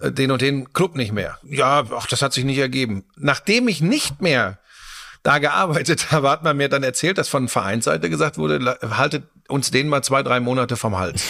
äh, 0.00 0.10
den 0.10 0.30
und 0.30 0.40
den 0.40 0.72
Club 0.72 0.96
nicht 0.96 1.12
mehr? 1.12 1.38
Ja, 1.42 1.84
ach, 1.94 2.06
das 2.06 2.22
hat 2.22 2.32
sich 2.32 2.44
nicht 2.44 2.58
ergeben. 2.58 3.04
Nachdem 3.16 3.68
ich 3.68 3.80
nicht 3.80 4.22
mehr 4.22 4.58
da 5.22 5.38
gearbeitet 5.38 6.10
habe, 6.12 6.30
hat 6.30 6.44
man 6.44 6.56
mir 6.56 6.68
dann 6.68 6.82
erzählt, 6.82 7.18
dass 7.18 7.28
von 7.28 7.48
Vereinsseite 7.48 8.08
gesagt 8.08 8.38
wurde, 8.38 8.78
haltet 8.82 9.24
uns 9.48 9.70
den 9.70 9.88
mal 9.88 10.02
zwei, 10.02 10.22
drei 10.22 10.40
Monate 10.40 10.76
vom 10.76 10.98
Hals. 10.98 11.22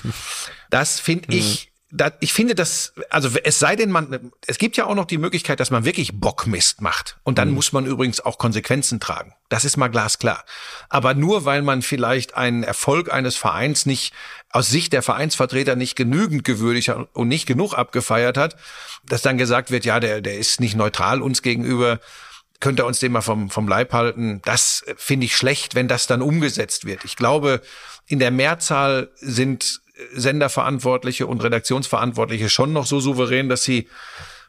das 0.70 0.98
finde 0.98 1.36
ich 1.36 1.67
da, 1.90 2.12
ich 2.20 2.34
finde 2.34 2.54
das, 2.54 2.92
also 3.08 3.30
es 3.44 3.58
sei 3.58 3.74
denn, 3.74 3.90
man, 3.90 4.30
es 4.46 4.58
gibt 4.58 4.76
ja 4.76 4.84
auch 4.84 4.94
noch 4.94 5.06
die 5.06 5.16
Möglichkeit, 5.16 5.58
dass 5.58 5.70
man 5.70 5.86
wirklich 5.86 6.20
Bockmist 6.20 6.82
macht. 6.82 7.18
Und 7.24 7.38
dann 7.38 7.48
mhm. 7.48 7.54
muss 7.54 7.72
man 7.72 7.86
übrigens 7.86 8.20
auch 8.20 8.36
Konsequenzen 8.36 9.00
tragen. 9.00 9.34
Das 9.48 9.64
ist 9.64 9.78
mal 9.78 9.88
glasklar. 9.88 10.44
Aber 10.90 11.14
nur 11.14 11.46
weil 11.46 11.62
man 11.62 11.80
vielleicht 11.80 12.36
einen 12.36 12.62
Erfolg 12.62 13.10
eines 13.10 13.36
Vereins 13.36 13.86
nicht 13.86 14.12
aus 14.50 14.68
Sicht 14.68 14.92
der 14.92 15.02
Vereinsvertreter 15.02 15.76
nicht 15.76 15.96
genügend 15.96 16.44
gewürdigt 16.44 16.90
und 17.12 17.28
nicht 17.28 17.46
genug 17.46 17.72
abgefeiert 17.72 18.36
hat, 18.36 18.56
dass 19.06 19.22
dann 19.22 19.38
gesagt 19.38 19.70
wird, 19.70 19.86
ja, 19.86 19.98
der, 19.98 20.20
der 20.20 20.36
ist 20.36 20.60
nicht 20.60 20.76
neutral 20.76 21.22
uns 21.22 21.40
gegenüber, 21.40 22.00
könnte 22.60 22.82
er 22.82 22.86
uns 22.86 22.98
den 22.98 23.12
mal 23.12 23.22
vom, 23.22 23.48
vom 23.48 23.66
Leib 23.66 23.94
halten. 23.94 24.42
Das 24.44 24.84
finde 24.96 25.26
ich 25.26 25.36
schlecht, 25.36 25.74
wenn 25.74 25.88
das 25.88 26.06
dann 26.06 26.20
umgesetzt 26.20 26.84
wird. 26.84 27.04
Ich 27.04 27.16
glaube, 27.16 27.62
in 28.06 28.18
der 28.18 28.30
Mehrzahl 28.30 29.10
sind 29.14 29.80
Senderverantwortliche 30.12 31.26
und 31.26 31.42
Redaktionsverantwortliche 31.42 32.48
schon 32.48 32.72
noch 32.72 32.86
so 32.86 33.00
souverän, 33.00 33.48
dass 33.48 33.64
sie 33.64 33.88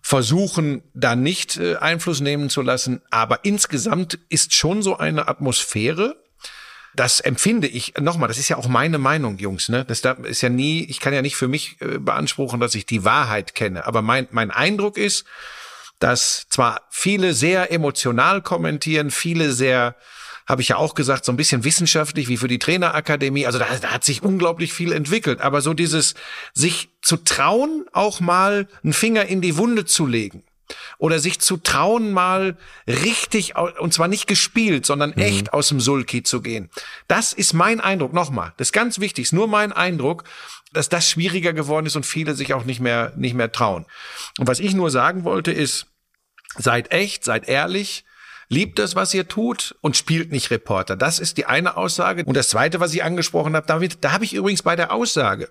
versuchen, 0.01 0.83
da 0.93 1.15
nicht 1.15 1.57
äh, 1.57 1.75
Einfluss 1.75 2.21
nehmen 2.21 2.49
zu 2.49 2.61
lassen. 2.61 3.01
Aber 3.09 3.43
insgesamt 3.43 4.19
ist 4.29 4.53
schon 4.53 4.81
so 4.81 4.97
eine 4.97 5.27
Atmosphäre, 5.27 6.15
das 6.95 7.19
empfinde 7.19 7.67
ich, 7.67 7.93
nochmal, 7.99 8.27
das 8.27 8.39
ist 8.39 8.49
ja 8.49 8.57
auch 8.57 8.67
meine 8.67 8.97
Meinung, 8.97 9.37
Jungs, 9.37 9.69
ne? 9.69 9.85
Das 9.85 10.01
ist 10.23 10.41
ja 10.41 10.49
nie, 10.49 10.83
ich 10.83 10.99
kann 10.99 11.13
ja 11.13 11.21
nicht 11.21 11.35
für 11.35 11.47
mich 11.47 11.77
äh, 11.81 11.99
beanspruchen, 11.99 12.59
dass 12.59 12.75
ich 12.75 12.85
die 12.85 13.05
Wahrheit 13.05 13.55
kenne. 13.55 13.85
Aber 13.85 14.01
mein, 14.01 14.27
mein 14.31 14.51
Eindruck 14.51 14.97
ist, 14.97 15.25
dass 15.99 16.47
zwar 16.49 16.81
viele 16.89 17.33
sehr 17.33 17.71
emotional 17.71 18.41
kommentieren, 18.41 19.11
viele 19.11 19.51
sehr 19.51 19.95
habe 20.49 20.63
ich 20.63 20.69
ja 20.69 20.77
auch 20.77 20.95
gesagt, 20.95 21.25
so 21.25 21.31
ein 21.31 21.37
bisschen 21.37 21.63
wissenschaftlich 21.63 22.27
wie 22.27 22.37
für 22.37 22.47
die 22.47 22.57
Trainerakademie. 22.57 23.45
Also 23.45 23.59
da, 23.59 23.67
da 23.79 23.91
hat 23.91 24.03
sich 24.03 24.23
unglaublich 24.23 24.73
viel 24.73 24.91
entwickelt. 24.91 25.41
Aber 25.41 25.61
so 25.61 25.75
dieses, 25.75 26.15
sich 26.55 26.89
zu 27.03 27.17
trauen, 27.17 27.85
auch 27.93 28.19
mal 28.19 28.67
einen 28.83 28.93
Finger 28.93 29.27
in 29.27 29.41
die 29.41 29.57
Wunde 29.57 29.85
zu 29.85 30.07
legen 30.07 30.43
oder 30.97 31.19
sich 31.19 31.39
zu 31.39 31.57
trauen, 31.57 32.11
mal 32.11 32.57
richtig, 32.87 33.55
und 33.57 33.93
zwar 33.93 34.07
nicht 34.07 34.27
gespielt, 34.27 34.85
sondern 34.85 35.11
mhm. 35.11 35.21
echt 35.21 35.53
aus 35.53 35.69
dem 35.69 35.79
Sulki 35.79 36.23
zu 36.23 36.41
gehen. 36.41 36.69
Das 37.07 37.31
ist 37.31 37.53
mein 37.53 37.79
Eindruck. 37.79 38.13
Nochmal, 38.13 38.53
das 38.57 38.69
ist 38.69 38.73
ganz 38.73 38.99
wichtig, 38.99 39.25
ist 39.25 39.33
nur 39.33 39.47
mein 39.47 39.71
Eindruck, 39.71 40.23
dass 40.73 40.89
das 40.89 41.07
schwieriger 41.07 41.53
geworden 41.53 41.85
ist 41.85 41.95
und 41.95 42.05
viele 42.05 42.33
sich 42.33 42.55
auch 42.55 42.65
nicht 42.65 42.79
mehr, 42.79 43.13
nicht 43.15 43.35
mehr 43.35 43.51
trauen. 43.51 43.85
Und 44.39 44.47
was 44.47 44.59
ich 44.59 44.73
nur 44.73 44.89
sagen 44.89 45.23
wollte 45.23 45.51
ist, 45.51 45.87
seid 46.57 46.91
echt, 46.91 47.23
seid 47.23 47.47
ehrlich, 47.47 48.03
liebt 48.49 48.79
das, 48.79 48.95
was 48.95 49.13
ihr 49.13 49.27
tut 49.27 49.75
und 49.81 49.95
spielt 49.95 50.31
nicht 50.31 50.51
Reporter. 50.51 50.95
Das 50.95 51.19
ist 51.19 51.37
die 51.37 51.45
eine 51.45 51.77
Aussage. 51.77 52.23
Und 52.25 52.35
das 52.35 52.49
zweite, 52.49 52.79
was 52.79 52.93
ich 52.93 53.03
angesprochen 53.03 53.55
habe, 53.55 53.67
David, 53.67 53.99
da 54.01 54.11
habe 54.11 54.25
ich 54.25 54.33
übrigens 54.33 54.63
bei 54.63 54.75
der 54.75 54.91
Aussage 54.91 55.49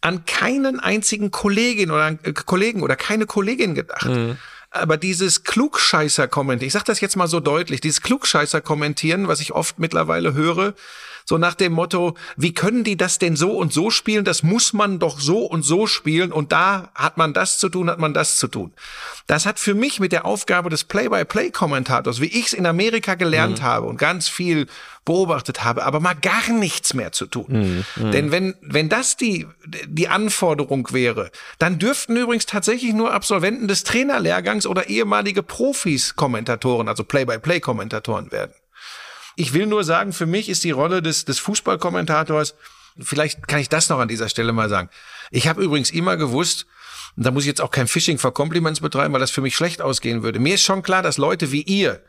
an 0.00 0.24
keinen 0.24 0.78
einzigen 0.78 1.30
Kollegin 1.30 1.90
oder 1.90 2.16
äh, 2.22 2.32
Kollegen 2.32 2.82
oder 2.82 2.96
keine 2.96 3.26
Kollegin 3.26 3.74
gedacht. 3.74 4.06
Mhm. 4.06 4.38
Aber 4.70 4.96
dieses 4.98 5.42
Klugscheißer 5.44 6.28
kommentieren, 6.28 6.66
ich 6.66 6.72
sage 6.72 6.84
das 6.86 7.00
jetzt 7.00 7.16
mal 7.16 7.28
so 7.28 7.40
deutlich, 7.40 7.80
dieses 7.80 8.02
Klugscheißer 8.02 8.60
kommentieren, 8.60 9.26
was 9.26 9.40
ich 9.40 9.52
oft 9.52 9.78
mittlerweile 9.78 10.34
höre, 10.34 10.74
so 11.28 11.38
nach 11.38 11.54
dem 11.54 11.72
Motto, 11.72 12.14
wie 12.36 12.54
können 12.54 12.84
die 12.84 12.96
das 12.96 13.18
denn 13.18 13.34
so 13.34 13.50
und 13.50 13.72
so 13.72 13.90
spielen? 13.90 14.24
Das 14.24 14.44
muss 14.44 14.72
man 14.72 15.00
doch 15.00 15.18
so 15.18 15.40
und 15.40 15.62
so 15.62 15.88
spielen 15.88 16.30
und 16.30 16.52
da 16.52 16.90
hat 16.94 17.16
man 17.16 17.34
das 17.34 17.58
zu 17.58 17.68
tun, 17.68 17.90
hat 17.90 17.98
man 17.98 18.14
das 18.14 18.38
zu 18.38 18.46
tun. 18.46 18.72
Das 19.26 19.44
hat 19.44 19.58
für 19.58 19.74
mich 19.74 19.98
mit 19.98 20.12
der 20.12 20.24
Aufgabe 20.24 20.70
des 20.70 20.84
Play-by-Play-Kommentators, 20.84 22.20
wie 22.20 22.26
ich 22.26 22.46
es 22.46 22.52
in 22.52 22.64
Amerika 22.64 23.16
gelernt 23.16 23.58
mhm. 23.58 23.64
habe 23.64 23.86
und 23.88 23.98
ganz 23.98 24.28
viel 24.28 24.68
beobachtet 25.04 25.64
habe, 25.64 25.84
aber 25.84 25.98
mal 25.98 26.14
gar 26.14 26.48
nichts 26.52 26.94
mehr 26.94 27.10
zu 27.10 27.26
tun. 27.26 27.46
Mhm. 27.48 27.84
mhm. 27.96 28.12
Denn 28.12 28.30
wenn, 28.30 28.54
wenn 28.60 28.88
das 28.88 29.16
die, 29.16 29.48
die 29.86 30.08
Anforderung 30.08 30.92
wäre, 30.92 31.32
dann 31.58 31.80
dürften 31.80 32.16
übrigens 32.16 32.46
tatsächlich 32.46 32.92
nur 32.92 33.12
Absolventen 33.12 33.66
des 33.66 33.82
Trainerlehrgangs 33.82 34.64
oder 34.64 34.88
ehemalige 34.88 35.42
Profis 35.42 36.14
Kommentatoren, 36.14 36.86
also 36.88 37.02
Play-by-Play-Kommentatoren 37.02 38.30
werden. 38.30 38.52
Ich 39.36 39.52
will 39.52 39.66
nur 39.66 39.84
sagen, 39.84 40.12
für 40.12 40.26
mich 40.26 40.48
ist 40.48 40.64
die 40.64 40.70
Rolle 40.70 41.02
des, 41.02 41.24
des 41.26 41.38
Fußballkommentators, 41.38 42.54
vielleicht 42.98 43.46
kann 43.46 43.60
ich 43.60 43.68
das 43.68 43.88
noch 43.88 43.98
an 43.98 44.08
dieser 44.08 44.28
Stelle 44.28 44.52
mal 44.52 44.68
sagen. 44.68 44.88
Ich 45.30 45.46
habe 45.46 45.62
übrigens 45.62 45.90
immer 45.90 46.16
gewusst, 46.16 46.66
und 47.16 47.24
da 47.24 47.30
muss 47.30 47.44
ich 47.44 47.48
jetzt 47.48 47.60
auch 47.60 47.70
kein 47.70 47.86
Phishing 47.86 48.18
for 48.18 48.32
Compliments 48.32 48.80
betreiben, 48.80 49.12
weil 49.12 49.20
das 49.20 49.30
für 49.30 49.40
mich 49.42 49.54
schlecht 49.54 49.80
ausgehen 49.80 50.22
würde. 50.22 50.38
Mir 50.38 50.54
ist 50.54 50.64
schon 50.64 50.82
klar, 50.82 51.02
dass 51.02 51.18
Leute 51.18 51.52
wie 51.52 51.62
ihr 51.62 52.02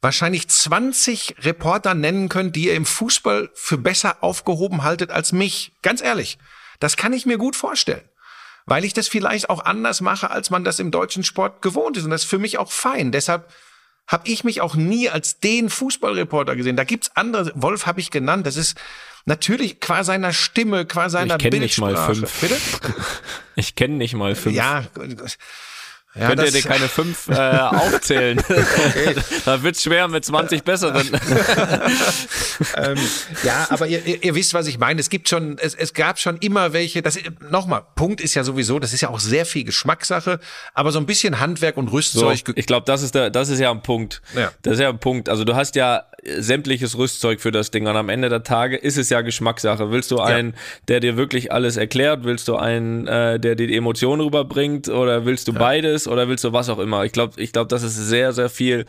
wahrscheinlich 0.00 0.48
20 0.48 1.36
Reporter 1.40 1.94
nennen 1.94 2.28
könnt, 2.28 2.56
die 2.56 2.66
ihr 2.66 2.74
im 2.74 2.86
Fußball 2.86 3.50
für 3.54 3.78
besser 3.78 4.22
aufgehoben 4.22 4.82
haltet 4.82 5.10
als 5.10 5.32
mich. 5.32 5.72
Ganz 5.82 6.02
ehrlich. 6.02 6.38
Das 6.78 6.96
kann 6.96 7.12
ich 7.12 7.26
mir 7.26 7.36
gut 7.36 7.56
vorstellen. 7.56 8.02
Weil 8.66 8.84
ich 8.84 8.92
das 8.92 9.08
vielleicht 9.08 9.50
auch 9.50 9.64
anders 9.64 10.00
mache, 10.00 10.30
als 10.30 10.50
man 10.50 10.64
das 10.64 10.78
im 10.78 10.90
deutschen 10.90 11.24
Sport 11.24 11.62
gewohnt 11.62 11.96
ist. 11.96 12.04
Und 12.04 12.10
das 12.10 12.22
ist 12.22 12.30
für 12.30 12.38
mich 12.38 12.58
auch 12.58 12.72
fein. 12.72 13.12
Deshalb 13.12 13.52
habe 14.10 14.28
ich 14.28 14.42
mich 14.42 14.60
auch 14.60 14.74
nie 14.74 15.08
als 15.08 15.38
den 15.38 15.70
Fußballreporter 15.70 16.56
gesehen. 16.56 16.76
Da 16.76 16.84
gibt's 16.84 17.12
andere, 17.14 17.52
Wolf 17.54 17.86
habe 17.86 18.00
ich 18.00 18.10
genannt, 18.10 18.44
das 18.44 18.56
ist 18.56 18.76
natürlich 19.24 19.78
qua 19.78 20.02
seiner 20.02 20.32
Stimme, 20.32 20.84
qua 20.84 21.08
seiner 21.08 21.36
ich 21.36 21.42
kenn 21.42 21.60
nicht 21.60 21.78
mal 21.78 21.96
fünf. 21.96 22.40
Bitte? 22.40 22.56
Ich 23.56 23.74
kenne 23.74 23.96
nicht 23.96 24.14
mal 24.14 24.34
fünf. 24.34 24.56
Ja, 24.56 24.84
ja, 26.14 26.26
Könnt 26.26 26.42
ihr 26.42 26.50
dir 26.50 26.62
keine 26.62 26.88
fünf 26.88 27.28
äh, 27.28 27.34
aufzählen? 27.34 28.42
da 29.44 29.62
wird's 29.62 29.84
schwer 29.84 30.08
mit 30.08 30.24
20 30.24 30.64
besseren. 30.64 31.08
ähm, 32.76 32.98
ja, 33.44 33.68
aber 33.70 33.86
ihr, 33.86 34.04
ihr, 34.04 34.24
ihr, 34.24 34.34
wisst, 34.34 34.52
was 34.52 34.66
ich 34.66 34.78
meine. 34.78 34.98
Es 34.98 35.08
gibt 35.08 35.28
schon, 35.28 35.56
es, 35.58 35.76
es 35.76 35.94
gab 35.94 36.18
schon 36.18 36.36
immer 36.38 36.72
welche. 36.72 37.00
Das 37.00 37.16
nochmal, 37.48 37.82
Punkt 37.94 38.20
ist 38.20 38.34
ja 38.34 38.42
sowieso, 38.42 38.80
das 38.80 38.92
ist 38.92 39.02
ja 39.02 39.08
auch 39.08 39.20
sehr 39.20 39.46
viel 39.46 39.62
Geschmackssache, 39.62 40.40
aber 40.74 40.90
so 40.90 40.98
ein 40.98 41.06
bisschen 41.06 41.38
Handwerk 41.38 41.76
und 41.76 41.92
Rüstzeug. 41.92 42.42
So, 42.44 42.52
ich 42.56 42.66
glaube, 42.66 42.86
das 42.86 43.02
ist 43.02 43.14
der, 43.14 43.30
das 43.30 43.48
ist 43.48 43.60
ja 43.60 43.70
ein 43.70 43.82
Punkt. 43.82 44.20
Ja. 44.34 44.50
Das 44.62 44.74
ist 44.74 44.80
ja 44.80 44.88
ein 44.88 44.98
Punkt. 44.98 45.28
Also 45.28 45.44
du 45.44 45.54
hast 45.54 45.76
ja 45.76 46.06
sämtliches 46.24 46.98
Rüstzeug 46.98 47.40
für 47.40 47.52
das 47.52 47.70
Ding 47.70 47.86
und 47.86 47.96
am 47.96 48.08
Ende 48.08 48.28
der 48.28 48.42
Tage 48.42 48.76
ist 48.76 48.98
es 48.98 49.10
ja 49.10 49.20
Geschmackssache. 49.20 49.90
Willst 49.90 50.10
du 50.10 50.18
einen, 50.18 50.50
ja. 50.50 50.56
der 50.88 51.00
dir 51.00 51.16
wirklich 51.16 51.52
alles 51.52 51.76
erklärt? 51.76 52.24
Willst 52.24 52.48
du 52.48 52.56
einen, 52.56 53.06
äh, 53.06 53.38
der 53.38 53.54
dir 53.54 53.66
die 53.66 53.76
Emotionen 53.76 54.22
rüberbringt? 54.22 54.88
Oder 54.88 55.24
willst 55.24 55.46
du 55.46 55.52
ja. 55.52 55.58
beides? 55.58 56.00
ist 56.00 56.08
oder 56.08 56.28
willst 56.28 56.44
du 56.44 56.52
was 56.52 56.68
auch 56.68 56.78
immer. 56.78 57.04
Ich 57.04 57.12
glaube, 57.12 57.40
ich 57.40 57.52
glaube, 57.52 57.68
dass 57.68 57.82
es 57.82 57.94
sehr, 57.96 58.32
sehr 58.32 58.48
viel 58.48 58.86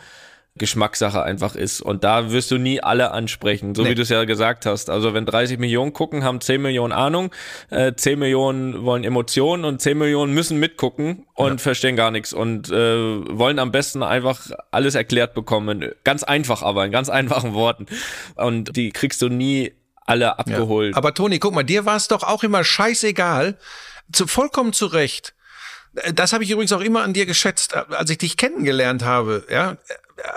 Geschmackssache 0.56 1.24
einfach 1.24 1.56
ist. 1.56 1.82
Und 1.82 2.04
da 2.04 2.32
wirst 2.32 2.52
du 2.52 2.58
nie 2.58 2.82
alle 2.82 3.12
ansprechen, 3.12 3.74
so 3.74 3.84
nee. 3.84 3.92
wie 3.92 3.96
du 3.96 4.02
es 4.02 4.10
ja 4.10 4.26
gesagt 4.26 4.66
hast. 4.66 4.90
Also 4.90 5.14
wenn 5.14 5.26
30 5.26 5.60
Millionen 5.60 5.94
gucken, 5.94 6.24
haben 6.24 6.42
10 6.42 6.62
Millionen 6.62 6.92
Ahnung, 6.92 7.32
äh, 7.70 7.94
10 7.94 8.20
Millionen 8.20 8.84
wollen 8.84 9.06
Emotionen 9.06 9.64
und 9.64 9.82
10 9.82 9.98
Millionen 9.98 10.34
müssen 10.34 10.60
mitgucken 10.60 11.26
und 11.36 11.52
ja. 11.52 11.58
verstehen 11.58 11.96
gar 11.96 12.12
nichts 12.12 12.34
und 12.34 12.70
äh, 12.70 12.74
wollen 12.74 13.60
am 13.60 13.72
besten 13.72 14.04
einfach 14.04 14.52
alles 14.72 14.96
erklärt 14.96 15.34
bekommen. 15.34 15.86
Ganz 16.04 16.24
einfach 16.24 16.64
aber, 16.64 16.86
in 16.86 16.92
ganz 16.92 17.10
einfachen 17.10 17.54
Worten. 17.54 17.86
Und 18.36 18.76
die 18.76 18.92
kriegst 18.92 19.22
du 19.22 19.30
nie 19.30 19.72
alle 20.06 20.38
abgeholt. 20.38 20.92
Ja. 20.92 20.98
Aber 20.98 21.14
Toni, 21.14 21.40
guck 21.40 21.54
mal, 21.54 21.64
dir 21.64 21.86
war 21.86 21.96
es 21.96 22.10
doch 22.10 22.24
auch 22.24 22.44
immer 22.44 22.66
scheißegal, 22.66 23.58
zu, 24.12 24.28
vollkommen 24.28 24.74
zu 24.74 24.88
Recht 24.88 25.34
das 26.14 26.34
habe 26.34 26.44
ich 26.44 26.52
übrigens 26.52 26.72
auch 26.72 26.82
immer 26.82 27.04
an 27.04 27.14
dir 27.14 27.26
geschätzt, 27.26 27.76
als 27.76 28.10
ich 28.10 28.18
dich 28.18 28.38
kennengelernt 28.38 29.04
habe. 29.04 29.46
Ja, 29.50 29.78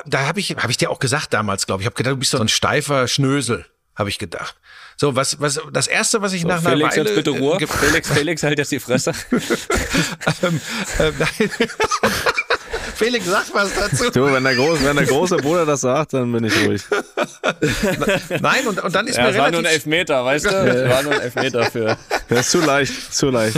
da 0.06 0.26
habe 0.26 0.40
ich, 0.40 0.50
habe 0.56 0.70
ich 0.70 0.76
dir 0.76 0.90
auch 0.90 0.98
gesagt 0.98 1.32
damals, 1.32 1.66
glaube 1.66 1.82
ich. 1.82 1.84
Ich 1.84 1.86
habe 1.86 1.96
gedacht, 1.96 2.14
du 2.14 2.18
bist 2.18 2.32
so 2.32 2.40
ein 2.40 2.48
steifer 2.48 3.06
Schnösel, 3.08 3.66
habe 3.94 4.08
ich 4.08 4.18
gedacht. 4.18 4.56
So, 4.96 5.16
was, 5.16 5.40
was, 5.40 5.60
das 5.72 5.86
erste, 5.86 6.22
was 6.22 6.32
ich 6.32 6.42
so, 6.42 6.48
nach 6.48 6.64
einer 6.64 6.70
Felix, 6.70 6.96
Weile... 6.96 7.08
Felix, 7.08 7.24
bitte 7.24 7.30
Ruhe. 7.38 7.60
Äh, 7.60 7.66
Felix, 7.66 8.08
Felix, 8.10 8.42
halt 8.42 8.58
jetzt 8.58 8.72
die 8.72 8.80
Fresse. 8.80 9.12
ähm, 10.42 10.60
äh, 10.98 11.12
nein. 11.18 11.50
Felix, 12.94 13.26
sag 13.26 13.52
was 13.52 13.74
dazu. 13.74 14.10
Du, 14.10 14.32
wenn 14.32 14.44
der, 14.44 14.54
große, 14.54 14.84
wenn 14.84 14.96
der 14.96 15.06
große 15.06 15.36
Bruder 15.36 15.66
das 15.66 15.80
sagt, 15.82 16.14
dann 16.14 16.30
bin 16.32 16.44
ich 16.44 16.66
ruhig. 16.66 16.82
Nein, 18.40 18.66
und, 18.66 18.82
und 18.82 18.94
dann 18.94 19.06
ist 19.06 19.16
ja, 19.16 19.24
mir 19.24 19.34
relativ... 19.34 19.42
war 19.42 19.50
nur 19.50 19.60
ein 19.60 19.66
Elfmeter, 19.66 20.24
weißt 20.24 20.44
du? 20.46 20.50
Das 20.50 20.90
war 20.90 21.02
nur 21.02 21.12
ein 21.12 21.20
Elfmeter 21.20 21.70
für... 21.70 21.96
Das 22.28 22.40
ist 22.40 22.50
zu 22.50 22.60
leicht, 22.60 23.14
zu 23.14 23.30
leicht. 23.30 23.56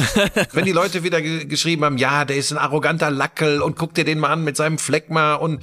Wenn 0.53 0.64
die 0.64 0.72
Leute 0.72 1.03
wieder 1.05 1.20
geschrieben 1.22 1.84
haben, 1.84 1.99
ja, 1.99 2.24
der 2.24 2.37
ist 2.37 2.51
ein 2.51 2.59
arroganter 2.59 3.11
Lackel 3.11 3.62
und 3.62 3.76
guck 3.76 3.95
dir 3.95 4.05
den 4.05 4.18
mal 4.18 4.32
an 4.32 4.43
mit 4.43 4.57
seinem 4.57 4.78
Fleckma 4.78 5.34
und 5.34 5.62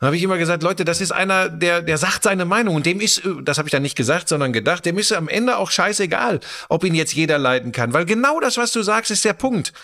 dann 0.00 0.08
habe 0.08 0.16
ich 0.16 0.22
immer 0.22 0.38
gesagt, 0.38 0.62
Leute, 0.62 0.86
das 0.86 1.02
ist 1.02 1.12
einer, 1.12 1.50
der, 1.50 1.82
der 1.82 1.98
sagt 1.98 2.22
seine 2.22 2.46
Meinung 2.46 2.74
und 2.74 2.86
dem 2.86 3.00
ist, 3.00 3.20
das 3.42 3.58
habe 3.58 3.68
ich 3.68 3.72
dann 3.72 3.82
nicht 3.82 3.96
gesagt, 3.96 4.30
sondern 4.30 4.52
gedacht, 4.52 4.86
dem 4.86 4.98
ist 4.98 5.12
am 5.12 5.28
Ende 5.28 5.58
auch 5.58 5.70
scheißegal, 5.70 6.40
ob 6.70 6.84
ihn 6.84 6.94
jetzt 6.94 7.12
jeder 7.12 7.38
leiden 7.38 7.70
kann, 7.72 7.92
weil 7.92 8.06
genau 8.06 8.40
das, 8.40 8.56
was 8.56 8.72
du 8.72 8.82
sagst, 8.82 9.10
ist 9.10 9.26
der 9.26 9.34
Punkt. 9.34 9.74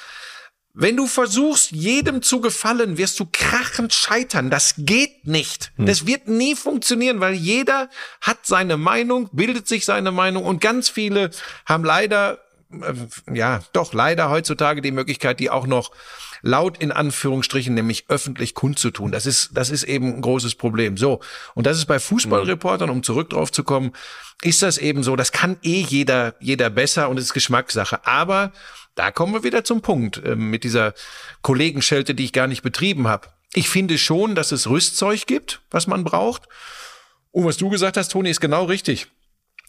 Wenn 0.79 0.95
du 0.95 1.07
versuchst, 1.07 1.72
jedem 1.72 2.20
zu 2.20 2.43
gefallen, 2.43 2.99
wirst 2.99 3.18
du 3.18 3.27
krachend 3.33 3.95
scheitern. 3.95 4.51
Das 4.51 4.74
geht 4.77 5.27
nicht. 5.27 5.72
Hm. 5.77 5.87
Das 5.87 6.07
wird 6.07 6.29
nie 6.29 6.55
funktionieren, 6.55 7.18
weil 7.18 7.33
jeder 7.33 7.89
hat 8.20 8.45
seine 8.45 8.77
Meinung, 8.77 9.31
bildet 9.33 9.66
sich 9.66 9.87
seine 9.87 10.12
Meinung 10.12 10.45
und 10.45 10.61
ganz 10.61 10.91
viele 10.91 11.31
haben 11.64 11.83
leider, 11.83 12.41
äh, 12.70 12.93
ja, 13.33 13.62
doch 13.72 13.95
leider 13.95 14.29
heutzutage 14.29 14.83
die 14.83 14.91
Möglichkeit, 14.91 15.41
die 15.41 15.49
auch 15.49 15.66
noch 15.66 15.93
laut 16.43 16.77
in 16.77 16.93
Anführungsstrichen, 16.93 17.72
nämlich 17.72 18.05
öffentlich 18.09 18.53
kundzutun. 18.53 19.12
Das 19.12 19.24
ist, 19.24 19.53
das 19.55 19.70
ist 19.70 19.85
eben 19.85 20.16
ein 20.16 20.20
großes 20.20 20.57
Problem. 20.57 20.99
So. 20.99 21.20
Und 21.55 21.66
das 21.66 21.79
ist 21.79 21.87
bei 21.87 21.99
Fußballreportern, 21.99 22.91
um 22.91 23.03
zurück 23.03 23.31
drauf 23.31 23.51
zu 23.51 23.64
kommen, 23.64 23.93
ist 24.43 24.61
das 24.61 24.77
eben 24.77 25.03
so. 25.03 25.16
Das 25.16 25.33
kann 25.33 25.57
eh 25.62 25.81
jeder, 25.81 26.35
jeder 26.39 26.68
besser 26.68 27.09
und 27.09 27.16
es 27.18 27.24
ist 27.24 27.33
Geschmackssache. 27.33 28.07
Aber 28.07 28.53
da 28.97 29.12
kommen 29.12 29.34
wir 29.34 29.44
wieder 29.44 29.62
zum 29.62 29.82
Punkt 29.82 30.22
äh, 30.24 30.34
mit 30.34 30.64
dieser 30.64 30.94
Kollegenschelte, 31.42 32.14
die 32.14 32.24
ich 32.24 32.32
gar 32.32 32.49
nicht 32.49 32.62
betrieben 32.62 33.07
habe. 33.07 33.28
Ich 33.55 33.68
finde 33.68 33.97
schon, 33.99 34.34
dass 34.34 34.51
es 34.51 34.68
Rüstzeug 34.68 35.26
gibt, 35.26 35.61
was 35.70 35.86
man 35.86 36.03
braucht. 36.03 36.49
Und 37.30 37.44
was 37.44 37.59
du 37.59 37.68
gesagt 37.68 37.97
hast, 37.97 38.09
Toni, 38.09 38.30
ist 38.30 38.40
genau 38.40 38.64
richtig. 38.64 39.07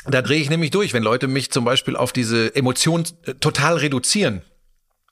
Da 0.05 0.21
drehe 0.21 0.39
ich 0.39 0.49
nämlich 0.49 0.71
durch, 0.71 0.93
wenn 0.93 1.03
Leute 1.03 1.27
mich 1.27 1.51
zum 1.51 1.65
Beispiel 1.65 1.95
auf 1.95 2.13
diese 2.13 2.55
Emotion 2.55 3.03
äh, 3.25 3.33
total 3.35 3.77
reduzieren. 3.77 4.41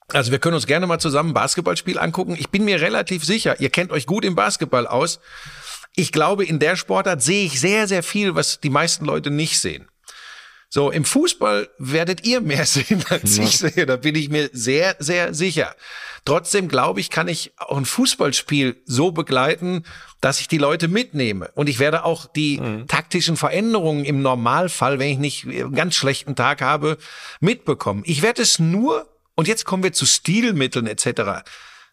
Also 0.07 0.31
wir 0.31 0.39
können 0.39 0.55
uns 0.55 0.67
gerne 0.67 0.87
mal 0.87 0.99
zusammen 0.99 1.31
ein 1.31 1.33
Basketballspiel 1.33 1.99
angucken. 1.99 2.35
Ich 2.39 2.49
bin 2.49 2.63
mir 2.63 2.79
relativ 2.79 3.25
sicher, 3.25 3.59
ihr 3.59 3.69
kennt 3.69 3.91
euch 3.91 4.05
gut 4.05 4.23
im 4.23 4.35
Basketball 4.35 4.87
aus. 4.87 5.19
Ich 5.95 6.11
glaube, 6.11 6.45
in 6.45 6.59
der 6.59 6.75
Sportart 6.75 7.21
sehe 7.21 7.45
ich 7.45 7.59
sehr, 7.59 7.87
sehr 7.87 8.03
viel, 8.03 8.35
was 8.35 8.59
die 8.59 8.69
meisten 8.69 9.05
Leute 9.05 9.31
nicht 9.31 9.59
sehen. 9.59 9.87
So, 10.69 10.91
im 10.91 11.05
Fußball 11.05 11.69
werdet 11.77 12.25
ihr 12.25 12.41
mehr 12.41 12.65
sehen, 12.65 13.03
als 13.09 13.37
ja. 13.37 13.43
ich 13.43 13.57
sehe. 13.57 13.85
Da 13.85 13.97
bin 13.97 14.15
ich 14.15 14.29
mir 14.29 14.49
sehr, 14.53 14.95
sehr 14.99 15.33
sicher. 15.33 15.75
Trotzdem 16.25 16.67
glaube 16.67 16.99
ich, 16.99 17.11
kann 17.11 17.27
ich 17.27 17.53
auch 17.57 17.77
ein 17.77 17.85
Fußballspiel 17.85 18.81
so 18.85 19.11
begleiten, 19.11 19.83
dass 20.21 20.39
ich 20.39 20.47
die 20.47 20.57
Leute 20.57 20.87
mitnehme. 20.87 21.51
Und 21.53 21.69
ich 21.69 21.77
werde 21.77 22.03
auch 22.03 22.25
die 22.25 22.59
mhm. 22.59 22.87
taktischen 22.87 23.37
Veränderungen 23.37 24.05
im 24.05 24.23
Normalfall, 24.23 24.97
wenn 24.97 25.09
ich 25.09 25.19
nicht 25.19 25.45
einen 25.45 25.75
ganz 25.75 25.93
schlechten 25.93 26.35
Tag 26.35 26.61
habe, 26.61 26.97
mitbekommen. 27.39 28.01
Ich 28.05 28.23
werde 28.23 28.41
es 28.41 28.57
nur, 28.57 29.07
und 29.35 29.47
jetzt 29.47 29.65
kommen 29.65 29.83
wir 29.83 29.93
zu 29.93 30.07
Stilmitteln 30.07 30.87
etc., 30.87 31.43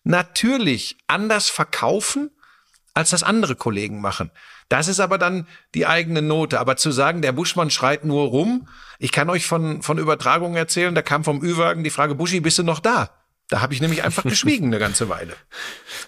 natürlich 0.03 0.97
anders 1.07 1.51
verkaufen, 1.51 2.31
als 2.95 3.11
das 3.11 3.23
andere 3.23 3.55
Kollegen 3.55 4.01
machen. 4.01 4.31
Das 4.73 4.89
ist 4.89 5.01
aber 5.01 5.19
dann 5.19 5.47
die 5.75 5.87
eigene 5.87 6.23
Note. 6.23 6.59
Aber 6.59 6.77
zu 6.77 6.93
sagen, 6.93 7.21
der 7.21 7.33
Buschmann 7.33 7.69
schreit 7.69 8.07
nur 8.07 8.29
rum, 8.29 8.69
ich 8.99 9.13
kann 9.13 9.29
euch 9.29 9.45
von, 9.45 9.83
von 9.83 9.99
Übertragungen 9.99 10.57
erzählen, 10.57 10.95
da 10.95 11.03
kam 11.03 11.25
vom 11.25 11.43
Ü-Wagen 11.43 11.85
die 11.85 11.91
Frage, 11.91 12.15
Buschi, 12.15 12.41
bist 12.41 12.59
du 12.59 12.63
noch 12.63 12.81
da? 12.81 13.11
Da 13.51 13.61
habe 13.61 13.75
ich 13.75 13.83
nämlich 13.83 14.03
einfach 14.03 14.23
geschwiegen 14.23 14.69
eine 14.69 14.79
ganze 14.79 15.11
Weile. 15.11 15.35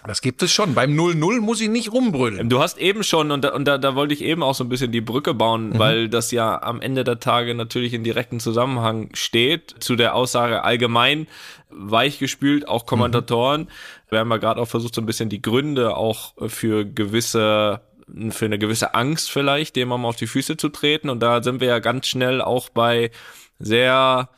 Das 0.07 0.21
gibt 0.21 0.41
es 0.41 0.51
schon. 0.51 0.73
Beim 0.73 0.99
0-0 0.99 1.41
muss 1.41 1.61
ich 1.61 1.69
nicht 1.69 1.91
rumbrüllen. 1.91 2.49
Du 2.49 2.59
hast 2.59 2.79
eben 2.79 3.03
schon, 3.03 3.29
und 3.29 3.43
da, 3.43 3.53
und 3.53 3.65
da, 3.65 3.77
da 3.77 3.93
wollte 3.93 4.15
ich 4.15 4.23
eben 4.23 4.41
auch 4.41 4.55
so 4.55 4.63
ein 4.63 4.69
bisschen 4.69 4.91
die 4.91 5.01
Brücke 5.01 5.35
bauen, 5.35 5.69
mhm. 5.69 5.77
weil 5.77 6.09
das 6.09 6.31
ja 6.31 6.59
am 6.59 6.81
Ende 6.81 7.03
der 7.03 7.19
Tage 7.19 7.53
natürlich 7.53 7.93
in 7.93 8.03
direkten 8.03 8.39
Zusammenhang 8.39 9.11
steht 9.13 9.75
zu 9.77 9.95
der 9.95 10.15
Aussage 10.15 10.63
allgemein 10.63 11.27
weichgespült, 11.69 12.67
auch 12.67 12.87
Kommentatoren. 12.87 13.61
Mhm. 13.61 13.67
Wir 14.09 14.19
haben 14.19 14.31
ja 14.31 14.37
gerade 14.37 14.59
auch 14.59 14.67
versucht, 14.67 14.95
so 14.95 15.01
ein 15.01 15.05
bisschen 15.05 15.29
die 15.29 15.43
Gründe 15.43 15.95
auch 15.95 16.33
für 16.47 16.83
gewisse 16.83 17.81
für 18.29 18.45
eine 18.45 18.59
gewisse 18.59 18.93
Angst 18.93 19.31
vielleicht, 19.31 19.75
dem 19.75 19.89
mal 19.89 20.05
auf 20.05 20.15
die 20.15 20.27
Füße 20.27 20.57
zu 20.57 20.69
treten. 20.69 21.09
Und 21.09 21.21
da 21.21 21.41
sind 21.41 21.59
wir 21.59 21.67
ja 21.67 21.79
ganz 21.79 22.07
schnell 22.07 22.41
auch 22.41 22.69
bei 22.69 23.11
sehr 23.59 24.29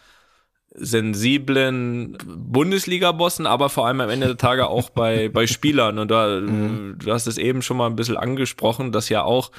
sensiblen 0.78 2.18
Bundesliga-Bossen, 2.26 3.48
aber 3.48 3.70
vor 3.70 3.88
allem 3.88 4.02
am 4.02 4.10
Ende 4.10 4.28
der 4.28 4.38
Tage 4.38 4.68
auch 4.68 4.90
bei, 4.90 5.30
bei 5.34 5.48
Spielern. 5.48 6.00
Und 6.00 6.12
da, 6.12 6.40
mhm. 6.40 6.98
du 7.00 7.12
hast 7.12 7.28
es 7.28 7.38
eben 7.38 7.62
schon 7.62 7.78
mal 7.78 7.88
ein 7.88 7.96
bisschen 7.96 8.18
angesprochen, 8.18 8.92
dass 8.92 9.10
ja 9.10 9.24
auch, 9.24 9.52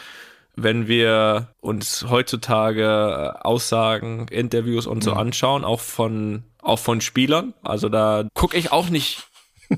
wenn 0.54 0.88
wir 0.88 1.48
uns 1.60 2.06
heutzutage 2.08 3.44
Aussagen, 3.44 4.26
Interviews 4.28 4.86
und 4.86 5.02
so 5.02 5.12
mhm. 5.12 5.18
anschauen, 5.18 5.64
auch 5.64 5.80
von, 5.80 6.44
auch 6.62 6.78
von 6.78 7.00
Spielern, 7.00 7.54
also 7.62 7.88
da 7.88 8.24
gucke 8.34 8.56
ich 8.56 8.72
auch 8.72 8.88
nicht 8.88 9.27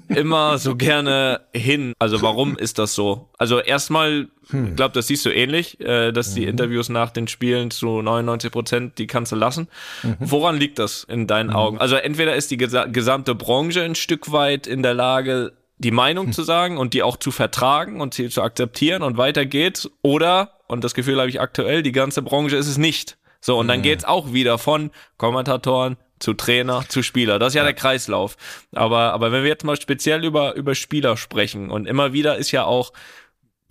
immer 0.09 0.59
so 0.59 0.77
gerne 0.77 1.41
hin. 1.53 1.95
Also 1.99 2.23
warum 2.23 2.57
ist 2.57 2.79
das 2.79 2.95
so? 2.95 3.29
Also 3.39 3.59
erstmal, 3.59 4.29
hm. 4.51 4.69
ich 4.69 4.77
glaube, 4.77 4.95
das 4.95 5.07
siehst 5.07 5.25
du 5.27 5.31
ähnlich, 5.31 5.81
äh, 5.81 6.13
dass 6.13 6.35
die 6.35 6.43
mhm. 6.43 6.49
Interviews 6.49 6.89
nach 6.89 7.11
den 7.11 7.29
Spielen 7.29 7.71
zu 7.71 8.03
99 8.03 8.53
Prozent, 8.53 8.99
die 8.99 9.07
kannst 9.07 9.33
du 9.33 9.37
lassen. 9.37 9.69
Mhm. 10.03 10.17
Woran 10.21 10.57
liegt 10.57 10.79
das 10.79 11.05
in 11.05 11.27
deinen 11.27 11.51
mhm. 11.51 11.57
Augen? 11.57 11.79
Also 11.79 11.97
entweder 11.97 12.37
ist 12.37 12.51
die 12.51 12.57
gesamte 12.57 13.35
Branche 13.35 13.83
ein 13.83 13.95
Stück 13.95 14.33
weit 14.33 14.67
in 14.67 14.83
der 14.83 14.95
Lage, 14.95 15.53
die 15.79 15.91
Meinung 15.91 16.27
hm. 16.27 16.33
zu 16.33 16.43
sagen 16.43 16.77
und 16.77 16.93
die 16.93 17.03
auch 17.03 17.17
zu 17.17 17.31
vertragen 17.31 18.01
und 18.01 18.13
sie 18.13 18.29
zu 18.29 18.43
akzeptieren 18.43 19.03
und 19.03 19.17
weiter 19.17 19.47
geht's. 19.47 19.91
Oder, 20.03 20.53
und 20.69 20.85
das 20.85 20.95
Gefühl 20.95 21.19
habe 21.19 21.31
ich 21.31 21.41
aktuell, 21.41 21.83
die 21.83 21.93
ganze 21.93 22.21
Branche 22.23 22.57
ist 22.57 22.69
es 22.69 22.77
nicht. 22.77 23.17
So, 23.41 23.59
und 23.59 23.69
dann 23.69 23.79
mhm. 23.79 23.85
geht's 23.85 24.05
auch 24.05 24.35
wieder 24.35 24.59
von 24.59 24.91
Kommentatoren, 25.17 25.97
zu 26.21 26.35
Trainer, 26.35 26.85
zu 26.89 27.03
Spieler. 27.03 27.39
Das 27.39 27.49
ist 27.49 27.55
ja, 27.55 27.63
ja, 27.63 27.65
der 27.65 27.75
Kreislauf. 27.75 28.37
Aber, 28.73 29.13
aber 29.13 29.33
wenn 29.33 29.43
wir 29.43 29.51
jetzt 29.51 29.65
mal 29.65 29.81
speziell 29.81 30.25
über, 30.25 30.55
über 30.55 30.75
Spieler 30.75 31.17
sprechen 31.17 31.71
und 31.71 31.87
immer 31.87 32.13
wieder 32.13 32.37
ist 32.37 32.53
ja 32.53 32.65
auch 32.65 32.93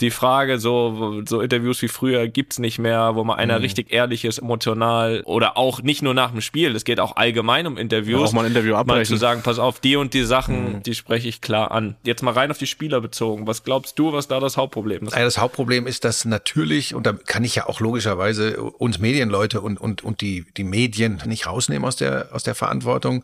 die 0.02 0.12
Frage, 0.12 0.60
so, 0.60 1.22
so 1.26 1.42
Interviews 1.42 1.82
wie 1.82 1.88
früher 1.88 2.28
gibt's 2.28 2.60
nicht 2.60 2.80
mehr, 2.80 3.16
wo 3.16 3.24
mal 3.24 3.36
einer 3.36 3.58
Mhm. 3.58 3.62
richtig 3.64 3.92
ehrlich 3.92 4.26
ist, 4.26 4.38
emotional 4.38 5.22
oder 5.26 5.58
auch 5.58 5.82
nicht 5.82 6.02
nur 6.02 6.14
nach 6.14 6.32
dem 6.32 6.42
Spiel, 6.42 6.76
es 6.76 6.86
geht 6.86 7.00
auch 7.00 7.16
allgemein 7.16 7.68
um 7.68 7.78
Interviews. 7.78 8.20
Ja, 8.22 8.26
auch 8.28 8.34
mal 8.34 8.42
ein 8.42 8.48
Interview 8.48 8.74
Mal 8.74 8.80
abbrechen. 8.80 9.02
Mhm. 9.02 9.06
zu 9.06 9.18
sagen, 9.18 9.42
pass 9.44 9.60
auf, 9.60 9.80
die 9.80 9.96
und 9.96 10.14
die 10.14 10.24
Sachen, 10.24 10.84
die 10.84 10.96
spreche 10.96 11.28
ich 11.28 11.42
klar 11.42 11.72
an. 11.72 11.96
Jetzt 12.04 12.24
mal 12.24 12.34
rein 12.34 12.52
auf 12.52 12.58
die 12.58 12.68
Spieler 12.68 13.02
bezogen. 13.02 13.48
Was 13.48 13.64
glaubst 13.64 14.00
du, 14.00 14.14
was 14.14 14.28
da 14.28 14.40
das 14.40 14.58
Hauptproblem 14.58 15.08
ist? 15.08 15.16
Ja, 15.16 15.24
das 15.24 15.38
Hauptproblem 15.38 15.88
ist, 15.88 16.06
dass 16.06 16.26
natürlich, 16.26 16.96
und 16.96 17.06
da 17.06 17.14
kann 17.14 17.44
ich 17.44 17.56
ja 17.56 17.68
auch 17.68 17.80
logischerweise 17.80 18.62
uns 18.62 19.00
Medienleute 19.00 19.62
und, 19.62 19.80
und, 19.80 20.04
und 20.04 20.22
die, 20.22 20.46
die 20.58 20.64
Medien 20.64 21.22
nicht 21.26 21.48
rausnehmen 21.48 21.88
aus 21.88 21.96
der, 21.96 22.30
aus 22.32 22.44
der 22.44 22.56
Verantwortung, 22.56 23.24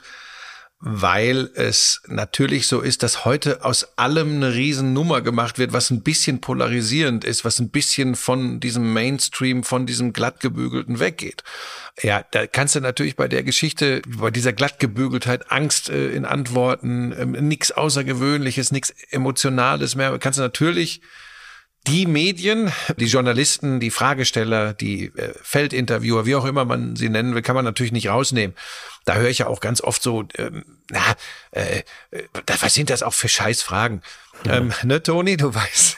weil 0.88 1.50
es 1.56 2.04
natürlich 2.06 2.68
so 2.68 2.80
ist, 2.80 3.02
dass 3.02 3.26
heute 3.26 3.66
aus 3.66 3.98
allem 3.98 4.36
eine 4.36 4.54
Riesennummer 4.54 5.22
gemacht 5.22 5.58
wird, 5.58 5.74
was 5.74 5.90
ein 5.90 6.04
bisschen 6.04 6.42
polarisierend 6.42 7.24
ist, 7.24 7.44
was 7.44 7.58
ein 7.58 7.70
bisschen 7.70 8.14
von 8.14 8.60
diesem 8.60 8.94
Mainstream, 8.94 9.64
von 9.64 9.88
diesem 9.88 10.14
glattgebügelten 10.14 11.00
weggeht. 11.00 11.44
Ja, 12.04 12.24
da 12.30 12.46
kannst 12.46 12.76
du 12.76 12.82
natürlich 12.82 13.16
bei 13.16 13.28
der 13.28 13.42
Geschichte, 13.42 14.04
bei 14.06 14.30
dieser 14.30 14.54
Glattgebügeltheit, 14.54 15.52
Angst 15.52 15.90
äh, 15.90 16.12
in 16.12 16.24
Antworten, 16.24 17.16
ähm, 17.18 17.32
nichts 17.32 17.72
Außergewöhnliches, 17.72 18.72
nichts 18.72 18.94
Emotionales 19.10 19.96
mehr, 19.96 20.16
kannst 20.20 20.38
du 20.38 20.44
natürlich 20.44 21.02
die 21.88 22.06
Medien, 22.06 22.72
die 22.98 23.06
Journalisten, 23.06 23.80
die 23.80 23.92
Fragesteller, 23.92 24.74
die 24.74 25.06
äh, 25.16 25.34
Feldinterviewer, 25.42 26.26
wie 26.26 26.36
auch 26.36 26.46
immer 26.46 26.66
man 26.66 26.96
sie 26.96 27.10
nennen 27.10 27.36
will, 27.36 27.42
kann 27.42 27.56
man 27.56 27.66
natürlich 27.66 27.92
nicht 27.92 28.10
rausnehmen. 28.10 28.56
Da 29.06 29.16
höre 29.16 29.30
ich 29.30 29.40
ja 29.40 29.48
auch 29.48 29.60
ganz 29.60 29.82
oft 29.82 30.02
so, 30.02 30.24
ähm, 30.38 30.66
na, 30.90 31.00
äh, 31.52 31.84
äh, 32.12 32.24
was 32.60 32.74
sind 32.74 32.90
das 32.90 33.04
auch 33.04 33.14
für 33.14 33.30
Scheißfragen? 33.30 34.02
Ähm, 34.48 34.72
ne, 34.84 35.02
Toni, 35.02 35.38
du 35.38 35.54
weißt. 35.54 35.98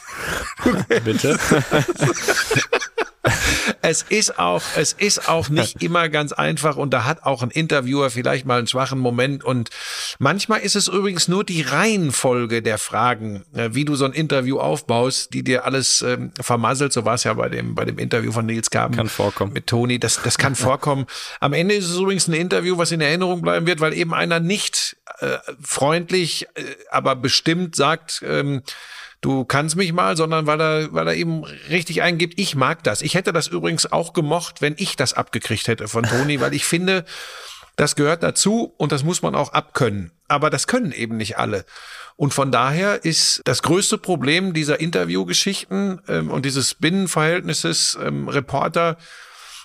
Bitte? 1.03 1.37
es 3.81 4.03
ist 4.03 4.39
auch, 4.39 4.61
es 4.75 4.93
ist 4.93 5.29
auch 5.29 5.49
nicht 5.49 5.81
immer 5.83 6.09
ganz 6.09 6.31
einfach 6.31 6.77
und 6.77 6.93
da 6.93 7.05
hat 7.05 7.23
auch 7.23 7.43
ein 7.43 7.51
Interviewer 7.51 8.09
vielleicht 8.09 8.45
mal 8.45 8.59
einen 8.59 8.67
schwachen 8.67 8.99
Moment 8.99 9.43
und 9.43 9.69
manchmal 10.19 10.61
ist 10.61 10.75
es 10.75 10.87
übrigens 10.87 11.27
nur 11.27 11.43
die 11.43 11.61
Reihenfolge 11.61 12.61
der 12.61 12.77
Fragen, 12.77 13.43
äh, 13.53 13.69
wie 13.73 13.85
du 13.85 13.95
so 13.95 14.05
ein 14.05 14.13
Interview 14.13 14.59
aufbaust, 14.59 15.33
die 15.33 15.43
dir 15.43 15.65
alles 15.65 16.01
ähm, 16.01 16.31
vermasselt. 16.39 16.93
So 16.93 17.05
war 17.05 17.15
es 17.15 17.23
ja 17.23 17.33
bei 17.33 17.49
dem, 17.49 17.75
bei 17.75 17.85
dem 17.85 17.97
Interview 17.97 18.31
von 18.31 18.45
Nils 18.45 18.69
Gaben. 18.69 18.95
Kann 18.95 19.09
vorkommen. 19.09 19.53
Mit 19.53 19.67
Toni. 19.67 19.99
Das, 19.99 20.21
das 20.21 20.37
kann 20.37 20.55
vorkommen. 20.55 21.05
Am 21.39 21.53
Ende 21.53 21.75
ist 21.75 21.89
es 21.89 21.97
übrigens 21.97 22.27
ein 22.27 22.33
Interview, 22.33 22.77
was 22.77 22.91
in 22.91 23.01
Erinnerung 23.01 23.41
bleiben 23.41 23.67
wird, 23.67 23.79
weil 23.79 23.93
eben 23.93 24.13
einer 24.13 24.39
nicht 24.39 24.97
äh, 25.19 25.37
freundlich, 25.61 26.47
äh, 26.55 26.63
aber 26.91 27.15
bestimmt 27.15 27.75
sagt, 27.75 28.21
ähm, 28.29 28.61
du 29.21 29.45
kannst 29.45 29.75
mich 29.75 29.93
mal, 29.93 30.17
sondern 30.17 30.47
weil 30.47 30.61
er, 30.61 30.93
weil 30.93 31.07
er 31.07 31.15
eben 31.15 31.43
richtig 31.69 32.01
eingibt, 32.01 32.39
ich 32.39 32.55
mag 32.55 32.83
das. 32.83 33.01
Ich 33.01 33.15
hätte 33.15 33.33
das 33.33 33.47
übrigens 33.47 33.91
auch 33.91 34.13
gemocht, 34.13 34.61
wenn 34.61 34.75
ich 34.77 34.95
das 34.95 35.13
abgekriegt 35.13 35.67
hätte 35.67 35.87
von 35.87 36.03
Toni, 36.03 36.39
weil 36.39 36.53
ich 36.53 36.65
finde, 36.65 37.05
das 37.75 37.95
gehört 37.95 38.23
dazu 38.23 38.73
und 38.77 38.91
das 38.91 39.03
muss 39.03 39.21
man 39.21 39.35
auch 39.35 39.53
abkönnen. 39.53 40.11
Aber 40.27 40.49
das 40.49 40.67
können 40.67 40.91
eben 40.91 41.17
nicht 41.17 41.37
alle. 41.37 41.65
Und 42.15 42.33
von 42.33 42.51
daher 42.51 43.05
ist 43.05 43.41
das 43.45 43.61
größte 43.61 43.99
Problem 43.99 44.53
dieser 44.53 44.79
Interviewgeschichten 44.79 46.01
ähm, 46.07 46.31
und 46.31 46.45
dieses 46.45 46.73
Binnenverhältnisses 46.73 47.97
ähm, 48.01 48.27
Reporter 48.27 48.97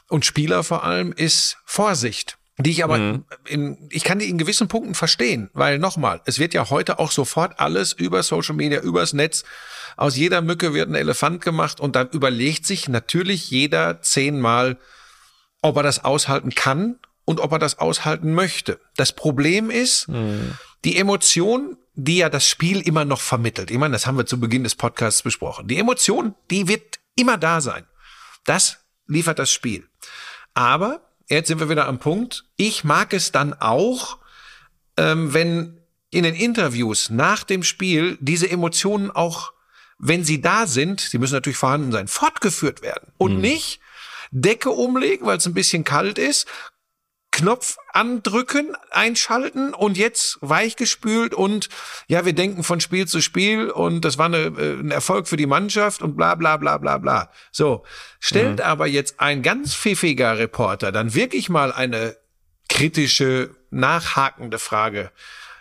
und 0.09 0.27
Spieler 0.27 0.63
vor 0.63 0.85
allem 0.85 1.13
ist 1.13 1.57
Vorsicht. 1.65 2.37
Die 2.63 2.71
ich 2.71 2.85
aber, 2.85 3.23
in, 3.47 3.89
ich 3.91 4.05
kann 4.05 4.19
die 4.19 4.29
in 4.29 4.39
gewissen 4.39 4.69
Punkten 4.69 4.95
verstehen, 4.95 5.51
weil 5.53 5.79
nochmal, 5.79 6.21
es 6.27 6.39
wird 6.39 6.55
ja 6.55 6.71
heute 6.71 6.99
auch 6.99 7.11
sofort 7.11 7.59
alles 7.61 7.93
über 7.93 8.23
Social 8.23 8.55
Media, 8.55 8.81
übers 8.81 9.13
Netz, 9.13 9.45
aus 9.97 10.17
jeder 10.17 10.41
Mücke 10.43 10.75
wird 10.75 10.89
ein 10.89 10.95
Elefant 10.95 11.43
gemacht 11.43 11.81
und 11.81 11.97
dann 11.97 12.09
überlegt 12.11 12.67
sich 12.67 12.89
natürlich 12.89 13.51
jeder 13.51 14.01
zehnmal, 14.03 14.79
ob 15.61 15.77
er 15.77 15.83
das 15.83 16.05
aushalten 16.05 16.51
kann 16.51 16.99
und 17.25 17.41
ob 17.41 17.53
er 17.53 17.59
das 17.59 17.79
aushalten 17.79 18.35
möchte. 18.35 18.81
Das 18.97 19.13
Problem 19.13 19.71
ist, 19.71 20.07
die 20.85 20.97
Emotion, 20.97 21.77
die 21.95 22.19
ja 22.19 22.29
das 22.29 22.49
Spiel 22.49 22.81
immer 22.81 23.05
noch 23.05 23.21
vermittelt. 23.21 23.71
Ich 23.71 23.79
meine, 23.79 23.93
das 23.93 24.07
haben 24.07 24.17
wir 24.17 24.27
zu 24.27 24.41
Beginn 24.41 24.65
des 24.65 24.75
Podcasts 24.75 25.23
besprochen. 25.23 25.69
Die 25.69 25.79
Emotion, 25.79 26.35
die 26.51 26.69
wird 26.69 26.99
immer 27.15 27.37
da 27.37 27.61
sein. 27.61 27.85
Das 28.45 28.79
liefert 29.07 29.39
das 29.39 29.53
Spiel. 29.53 29.87
Aber 30.55 31.12
jetzt 31.33 31.49
sind 31.49 31.61
wir 31.61 31.69
wieder 31.69 31.87
am 31.87 31.99
Punkt. 31.99 32.45
Ich 32.57 32.85
mag 32.85 33.13
es 33.13 33.33
dann 33.33 33.55
auch, 33.55 34.19
ähm, 34.97 35.35
wenn 35.35 35.81
in 36.11 36.25
den 36.25 36.35
Interviews 36.35 37.11
nach 37.11 37.43
dem 37.43 37.63
Spiel 37.63 38.19
diese 38.21 38.51
Emotionen 38.51 39.11
auch, 39.11 39.53
wenn 39.99 40.25
sie 40.25 40.41
da 40.41 40.67
sind, 40.67 41.01
sie 41.01 41.19
müssen 41.19 41.35
natürlich 41.35 41.57
vorhanden 41.57 41.93
sein, 41.93 42.09
fortgeführt 42.09 42.83
werden 42.83 43.13
und 43.17 43.41
nicht 43.41 43.81
Decke 44.31 44.71
umlegen, 44.71 45.27
weil 45.27 45.39
es 45.39 45.47
ein 45.47 45.55
bisschen 45.55 45.85
kalt 45.85 46.19
ist, 46.19 46.47
Knopf 47.33 47.79
andrücken, 47.93 48.77
einschalten 48.91 49.75
und 49.75 49.97
jetzt 49.97 50.39
weichgespült 50.43 51.35
und 51.35 51.69
ja, 52.07 52.25
wir 52.25 52.35
denken 52.35 52.63
von 52.63 52.81
Spiel 52.81 53.09
zu 53.09 53.21
Spiel 53.21 53.71
und 53.71 54.05
das 54.05 54.19
war 54.19 54.27
eine, 54.27 54.39
äh, 54.39 54.79
ein 54.79 54.91
Erfolg 54.91 55.27
für 55.27 55.37
die 55.37 55.47
Mannschaft 55.47 56.03
und 56.03 56.17
bla 56.17 56.35
bla 56.35 56.59
bla 56.59 56.79
bla 56.79 56.99
bla. 56.99 57.31
So, 57.51 57.85
stellt 58.21 58.61
aber 58.61 58.87
jetzt 58.87 59.19
ein 59.19 59.43
ganz 59.43 59.75
pfiffiger 59.75 60.39
Reporter 60.39 60.93
dann 60.93 61.15
wirklich 61.15 61.49
mal 61.49 61.73
eine 61.73 62.17
kritische, 62.69 63.51
nachhakende 63.71 64.59
Frage, 64.59 65.11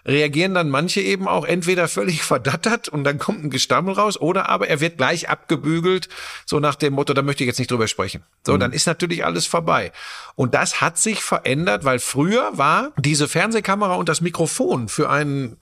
reagieren 0.06 0.54
dann 0.54 0.70
manche 0.70 1.02
eben 1.02 1.28
auch 1.28 1.46
entweder 1.46 1.88
völlig 1.88 2.24
verdattert 2.24 2.90
und 2.90 3.04
dann 3.04 3.18
kommt 3.18 3.44
ein 3.44 3.50
Gestammel 3.50 3.94
raus 3.94 4.20
oder 4.20 4.50
aber 4.50 4.68
er 4.68 4.80
wird 4.80 4.98
gleich 4.98 5.30
abgebügelt, 5.30 6.10
so 6.46 6.60
nach 6.60 6.76
dem 6.76 6.94
Motto, 6.94 7.14
da 7.14 7.22
möchte 7.22 7.44
ich 7.44 7.48
jetzt 7.48 7.60
nicht 7.60 7.72
drüber 7.72 7.88
sprechen. 7.88 8.24
So, 8.46 8.58
dann 8.58 8.74
ist 8.74 8.88
natürlich 8.88 9.26
alles 9.26 9.46
vorbei. 9.46 9.92
Und 10.36 10.54
das 10.54 10.82
hat 10.82 10.98
sich 10.98 11.22
verändert, 11.22 11.84
weil 11.84 12.00
früher 12.00 12.58
war 12.58 12.92
diese 12.98 13.28
Fernsehkamera 13.28 13.96
und 13.96 14.10
das 14.10 14.22
Mikrofon 14.22 14.88
für 14.90 15.10
einen 15.10 15.58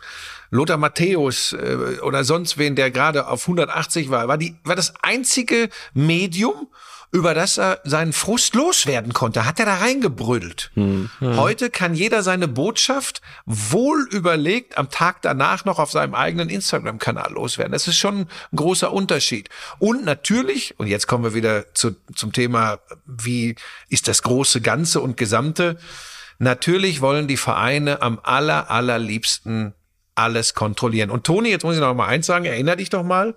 Lothar 0.52 0.78
Matthäus 0.78 1.54
äh, 1.54 2.00
oder 2.02 2.24
sonst 2.24 2.58
wen, 2.58 2.76
der 2.76 2.92
gerade 2.92 3.28
auf 3.28 3.44
180 3.44 4.10
war, 4.10 4.28
war, 4.28 4.38
die, 4.38 4.56
war 4.64 4.76
das 4.76 4.94
einzige 5.02 5.70
Medium, 5.94 6.68
über 7.12 7.34
das 7.34 7.58
er 7.58 7.80
seinen 7.84 8.14
Frust 8.14 8.54
loswerden 8.54 9.14
konnte, 9.14 9.46
hat 9.46 9.60
er 9.60 9.66
da 9.66 9.76
reingebrüllt. 9.78 10.72
Heute 11.22 11.70
kann 11.70 11.96
jeder 11.96 12.22
seine 12.22 12.48
Botschaft 12.48 13.22
wohl 13.46 14.08
überlegt 14.12 14.78
am 14.78 14.92
Tag 14.92 15.22
danach 15.24 15.66
noch 15.66 15.80
auf 15.80 15.92
seinem 15.92 16.14
eigenen 16.14 16.50
Instagram-Kanal 16.50 17.34
loswerden. 17.34 17.72
Das 17.72 17.88
ist 17.88 17.98
schon 17.98 18.22
ein 18.22 18.56
großer 18.56 18.94
Unterschied. 18.94 19.50
Und 19.80 20.06
natürlich, 20.06 20.80
und 20.80 20.88
jetzt 20.88 21.08
kommen 21.08 21.24
wir 21.24 21.34
wieder 21.34 21.74
zu, 21.74 21.96
zum 22.14 22.32
Thema, 22.32 22.80
wie 23.06 23.56
ist 23.90 24.08
das 24.08 24.22
große 24.22 24.62
Ganze 24.62 25.02
und 25.02 25.18
Gesamte? 25.18 25.78
Natürlich 26.38 27.02
wollen 27.02 27.28
die 27.28 27.38
Vereine 27.38 28.02
am 28.02 28.20
aller, 28.24 28.70
allerliebsten 28.70 29.74
alles 30.16 30.54
kontrollieren. 30.54 31.10
Und 31.10 31.26
Toni, 31.26 31.50
jetzt 31.50 31.64
muss 31.64 31.76
ich 31.76 31.82
noch 31.82 31.94
mal 31.96 32.08
eins 32.08 32.26
sagen, 32.28 32.46
erinner 32.46 32.76
dich 32.76 32.90
doch 32.90 33.04
mal. 33.04 33.36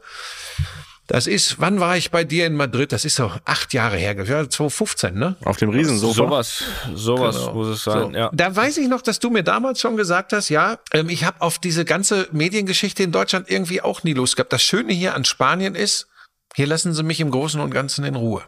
Das 1.09 1.27
ist, 1.27 1.61
wann 1.61 1.81
war 1.81 1.97
ich 1.97 2.11
bei 2.13 2.23
dir 2.25 2.47
in 2.47 2.55
Madrid? 2.55 2.93
Das 2.93 3.05
ist 3.05 3.17
so 3.17 3.31
acht 3.45 3.75
Jahre 3.75 3.97
her, 3.97 4.15
ja, 4.17 4.49
2015, 4.49 5.15
ne? 5.15 5.37
Auf 5.45 5.57
dem 5.57 5.69
Riesensofa. 5.71 6.15
Sowas, 6.15 6.63
sowas 6.95 7.37
Genau. 7.37 7.55
muss 7.55 7.67
es 7.69 7.85
sein, 7.85 8.13
So. 8.13 8.19
ja. 8.19 8.31
Da 8.33 8.55
weiß 8.55 8.77
ich 8.79 8.87
noch, 8.89 9.03
dass 9.03 9.19
du 9.19 9.29
mir 9.29 9.43
damals 9.43 9.81
schon 9.81 9.97
gesagt 9.97 10.33
hast, 10.33 10.49
ja, 10.49 10.79
ähm, 10.93 11.09
ich 11.09 11.25
habe 11.25 11.41
auf 11.41 11.59
diese 11.59 11.85
ganze 11.85 12.29
Mediengeschichte 12.33 13.03
in 13.03 13.11
Deutschland 13.13 13.51
irgendwie 13.51 13.83
auch 13.83 14.05
nie 14.05 14.15
Lust 14.15 14.37
gehabt. 14.37 14.53
Das 14.53 14.63
Schöne 14.63 14.93
hier 14.93 15.15
an 15.15 15.25
Spanien 15.25 15.75
ist, 15.75 16.07
hier 16.55 16.67
lassen 16.69 16.95
sie 16.95 17.03
mich 17.03 17.19
im 17.21 17.31
Großen 17.31 17.61
und 17.61 17.71
Ganzen 17.71 18.05
in 18.05 18.15
Ruhe. 18.15 18.43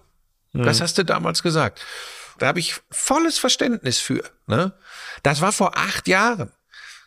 Das 0.53 0.81
hast 0.81 0.97
du 0.99 1.05
damals 1.05 1.43
gesagt. 1.43 1.81
Da 2.39 2.47
habe 2.47 2.61
ich 2.61 2.77
volles 2.91 3.39
Verständnis 3.39 3.99
für. 3.99 4.23
Ne? 4.47 4.73
Das 5.25 5.41
war 5.41 5.51
vor 5.51 5.77
acht 5.77 6.07
Jahren. 6.07 6.53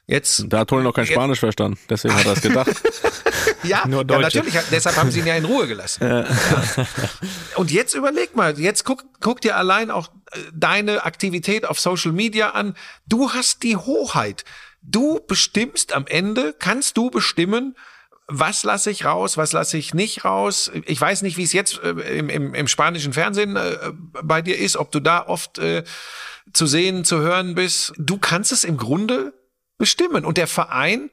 Jetzt 0.06 0.46
Da 0.50 0.60
hat 0.60 0.70
Toni 0.70 0.84
noch 0.84 0.94
kein 0.94 1.06
Jetzt- 1.06 1.14
Spanisch 1.14 1.40
verstanden, 1.40 1.78
deswegen 1.90 2.16
hat 2.16 2.26
er 2.26 2.34
es 2.34 2.42
gedacht. 2.42 2.70
Ja, 3.64 3.84
Nur 3.88 4.06
ja 4.10 4.20
natürlich. 4.20 4.54
Deshalb 4.72 4.96
haben 4.98 5.12
sie 5.12 5.20
ihn 5.20 5.28
ja 5.28 5.36
in 5.36 5.46
Ruhe 5.46 5.68
gelassen. 5.68 5.98
Ja. 6.08 6.26
Und 7.56 7.72
jetzt 7.72 7.94
überleg 7.94 8.36
mal, 8.36 8.58
jetzt 8.60 8.86
guck, 8.86 9.04
guck 9.20 9.42
dir 9.42 9.58
allein 9.58 9.92
auch 9.92 10.10
äh, 10.32 10.40
deine 10.54 11.06
Aktivität 11.06 11.66
auf 11.66 11.80
Social 11.80 12.12
Media 12.12 12.52
an. 12.52 12.76
Du 13.08 13.32
hast 13.32 13.64
die 13.64 13.76
Hoheit. 13.76 14.46
Du 14.82 15.20
bestimmst 15.28 15.94
am 15.94 16.08
Ende, 16.08 16.54
kannst 16.58 16.98
du 16.98 17.10
bestimmen, 17.10 17.76
was 18.28 18.64
lasse 18.64 18.92
ich 18.92 19.06
raus, 19.06 19.38
was 19.38 19.54
lasse 19.54 19.78
ich 19.78 19.94
nicht 19.94 20.26
raus. 20.26 20.72
Ich 20.86 21.00
weiß 21.00 21.22
nicht, 21.22 21.38
wie 21.38 21.44
es 21.44 21.54
jetzt 21.54 21.82
äh, 21.82 21.90
im, 22.18 22.30
im, 22.30 22.54
im 22.54 22.68
spanischen 22.68 23.14
Fernsehen 23.14 23.56
äh, 23.56 23.92
bei 24.24 24.42
dir 24.42 24.58
ist, 24.58 24.78
ob 24.78 24.92
du 24.92 25.00
da 25.00 25.26
oft 25.26 25.58
äh, 25.60 25.84
zu 26.54 26.68
sehen, 26.68 27.06
zu 27.06 27.20
hören 27.20 27.56
bist. 27.56 27.94
Du 27.98 28.18
kannst 28.18 28.52
es 28.52 28.64
im 28.64 28.78
Grunde 28.78 29.34
bestimmen. 29.78 30.26
Und 30.26 30.38
der 30.38 30.48
Verein 30.48 31.10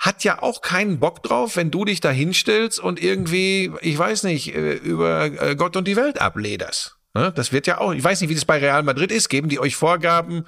hat 0.00 0.24
ja 0.24 0.42
auch 0.42 0.62
keinen 0.62 0.98
Bock 0.98 1.22
drauf, 1.22 1.54
wenn 1.54 1.70
du 1.70 1.84
dich 1.84 2.00
da 2.00 2.10
hinstellst 2.10 2.80
und 2.80 3.00
irgendwie, 3.00 3.70
ich 3.82 3.96
weiß 3.96 4.24
nicht, 4.24 4.52
äh, 4.54 4.72
über 4.72 5.26
äh, 5.26 5.54
Gott 5.54 5.76
und 5.76 5.86
die 5.86 5.94
Welt 5.96 6.20
ablederst. 6.20 6.96
Ne? 7.14 7.32
Das 7.36 7.52
wird 7.52 7.68
ja 7.68 7.78
auch, 7.78 7.92
ich 7.92 8.02
weiß 8.02 8.20
nicht, 8.20 8.30
wie 8.30 8.34
das 8.34 8.44
bei 8.44 8.58
Real 8.58 8.82
Madrid 8.82 9.12
ist, 9.12 9.28
geben 9.28 9.48
die 9.48 9.60
euch 9.60 9.76
Vorgaben, 9.76 10.44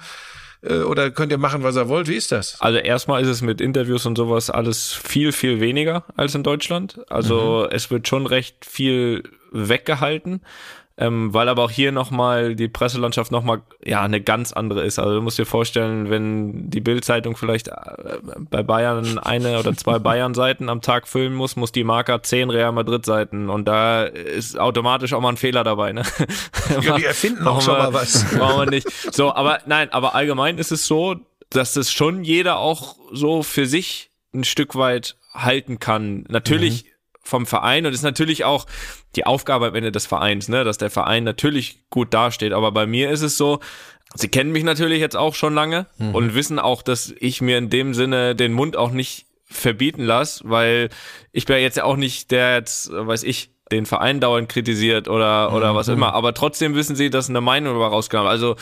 Äh, 0.63 0.83
oder 0.83 1.11
könnt 1.11 1.31
ihr 1.31 1.37
machen, 1.37 1.63
was 1.63 1.75
ihr 1.75 1.89
wollt? 1.89 2.07
Wie 2.07 2.15
ist 2.15 2.31
das? 2.31 2.59
Also 2.61 2.79
erstmal 2.79 3.21
ist 3.21 3.27
es 3.27 3.41
mit 3.41 3.59
Interviews 3.59 4.05
und 4.05 4.17
sowas 4.17 4.49
alles 4.49 4.93
viel, 4.93 5.31
viel 5.31 5.59
weniger 5.59 6.05
als 6.15 6.35
in 6.35 6.43
Deutschland. 6.43 6.99
Also 7.09 7.67
mhm. 7.67 7.75
es 7.75 7.91
wird 7.91 8.07
schon 8.07 8.25
recht 8.25 8.65
viel 8.65 9.23
weggehalten 9.51 10.41
ähm, 10.97 11.33
weil 11.33 11.49
aber 11.49 11.63
auch 11.63 11.71
hier 11.71 11.91
nochmal 11.91 12.55
die 12.55 12.67
Presselandschaft 12.67 13.31
nochmal 13.31 13.61
ja 13.83 14.01
eine 14.01 14.21
ganz 14.21 14.51
andere 14.53 14.83
ist. 14.83 14.99
Also 14.99 15.15
du 15.15 15.21
musst 15.21 15.39
dir 15.39 15.45
vorstellen, 15.45 16.11
wenn 16.11 16.69
die 16.69 16.81
Bildzeitung 16.81 17.35
vielleicht 17.35 17.69
äh, 17.69 17.73
bei 18.51 18.61
Bayern 18.61 19.17
eine 19.17 19.59
oder 19.59 19.75
zwei 19.75 19.97
Bayern-Seiten 19.97 20.69
am 20.69 20.81
Tag 20.81 21.07
füllen 21.07 21.33
muss, 21.33 21.55
muss 21.55 21.71
die 21.71 21.83
Marker 21.83 22.21
zehn 22.21 22.51
Real 22.51 22.71
Madrid-Seiten 22.71 23.49
und 23.49 23.67
da 23.67 24.03
ist 24.03 24.59
automatisch 24.59 25.13
auch 25.13 25.21
mal 25.21 25.29
ein 25.29 25.37
Fehler 25.37 25.63
dabei. 25.63 25.93
Ne? 25.93 26.03
Ja, 26.81 26.97
die 26.97 27.05
erfinden 27.05 27.47
auch 27.47 27.61
schon 27.61 27.77
mal 27.77 27.93
was. 27.93 28.25
Brauchen 28.37 28.65
wir 28.65 28.69
nicht. 28.69 28.87
So, 29.11 29.33
aber 29.33 29.59
nein, 29.65 29.91
aber 29.91 30.13
allgemein 30.13 30.59
ist 30.59 30.71
es 30.71 30.85
so, 30.85 31.15
dass 31.49 31.73
das 31.73 31.91
schon 31.91 32.23
jeder 32.23 32.59
auch 32.59 32.97
so 33.11 33.41
für 33.41 33.65
sich 33.65 34.11
ein 34.33 34.43
Stück 34.43 34.75
weit 34.75 35.15
halten 35.33 35.79
kann. 35.79 36.25
Natürlich 36.29 36.83
mhm 36.83 36.93
vom 37.23 37.45
Verein 37.45 37.85
und 37.85 37.93
ist 37.93 38.03
natürlich 38.03 38.43
auch 38.43 38.65
die 39.15 39.25
Aufgabe 39.25 39.67
am 39.67 39.75
Ende 39.75 39.91
des 39.91 40.05
Vereins, 40.05 40.49
ne, 40.49 40.63
dass 40.63 40.77
der 40.77 40.89
Verein 40.89 41.23
natürlich 41.23 41.83
gut 41.89 42.13
dasteht. 42.13 42.53
Aber 42.53 42.71
bei 42.71 42.85
mir 42.85 43.11
ist 43.11 43.21
es 43.21 43.37
so, 43.37 43.59
sie 44.15 44.27
kennen 44.27 44.51
mich 44.51 44.63
natürlich 44.63 44.99
jetzt 44.99 45.15
auch 45.15 45.35
schon 45.35 45.53
lange 45.53 45.87
mhm. 45.97 46.15
und 46.15 46.35
wissen 46.35 46.59
auch, 46.59 46.81
dass 46.81 47.13
ich 47.19 47.41
mir 47.41 47.57
in 47.57 47.69
dem 47.69 47.93
Sinne 47.93 48.35
den 48.35 48.53
Mund 48.53 48.75
auch 48.75 48.91
nicht 48.91 49.25
verbieten 49.45 50.03
lasse, 50.03 50.43
weil 50.47 50.89
ich 51.31 51.45
bin 51.45 51.57
ja 51.57 51.61
jetzt 51.61 51.77
ja 51.77 51.83
auch 51.83 51.95
nicht 51.95 52.31
der 52.31 52.55
jetzt, 52.55 52.91
weiß 52.91 53.23
ich, 53.23 53.52
den 53.73 53.85
Verein 53.85 54.19
dauernd 54.19 54.49
kritisiert 54.49 55.07
oder, 55.07 55.53
oder 55.53 55.73
mhm. 55.73 55.75
was 55.75 55.87
immer. 55.87 56.13
Aber 56.13 56.33
trotzdem 56.33 56.75
wissen 56.75 56.95
sie, 56.95 57.09
dass 57.09 57.29
eine 57.29 57.41
Meinung 57.41 57.73
darüber 57.73 57.87
rauskam. 57.87 58.25
Also 58.27 58.55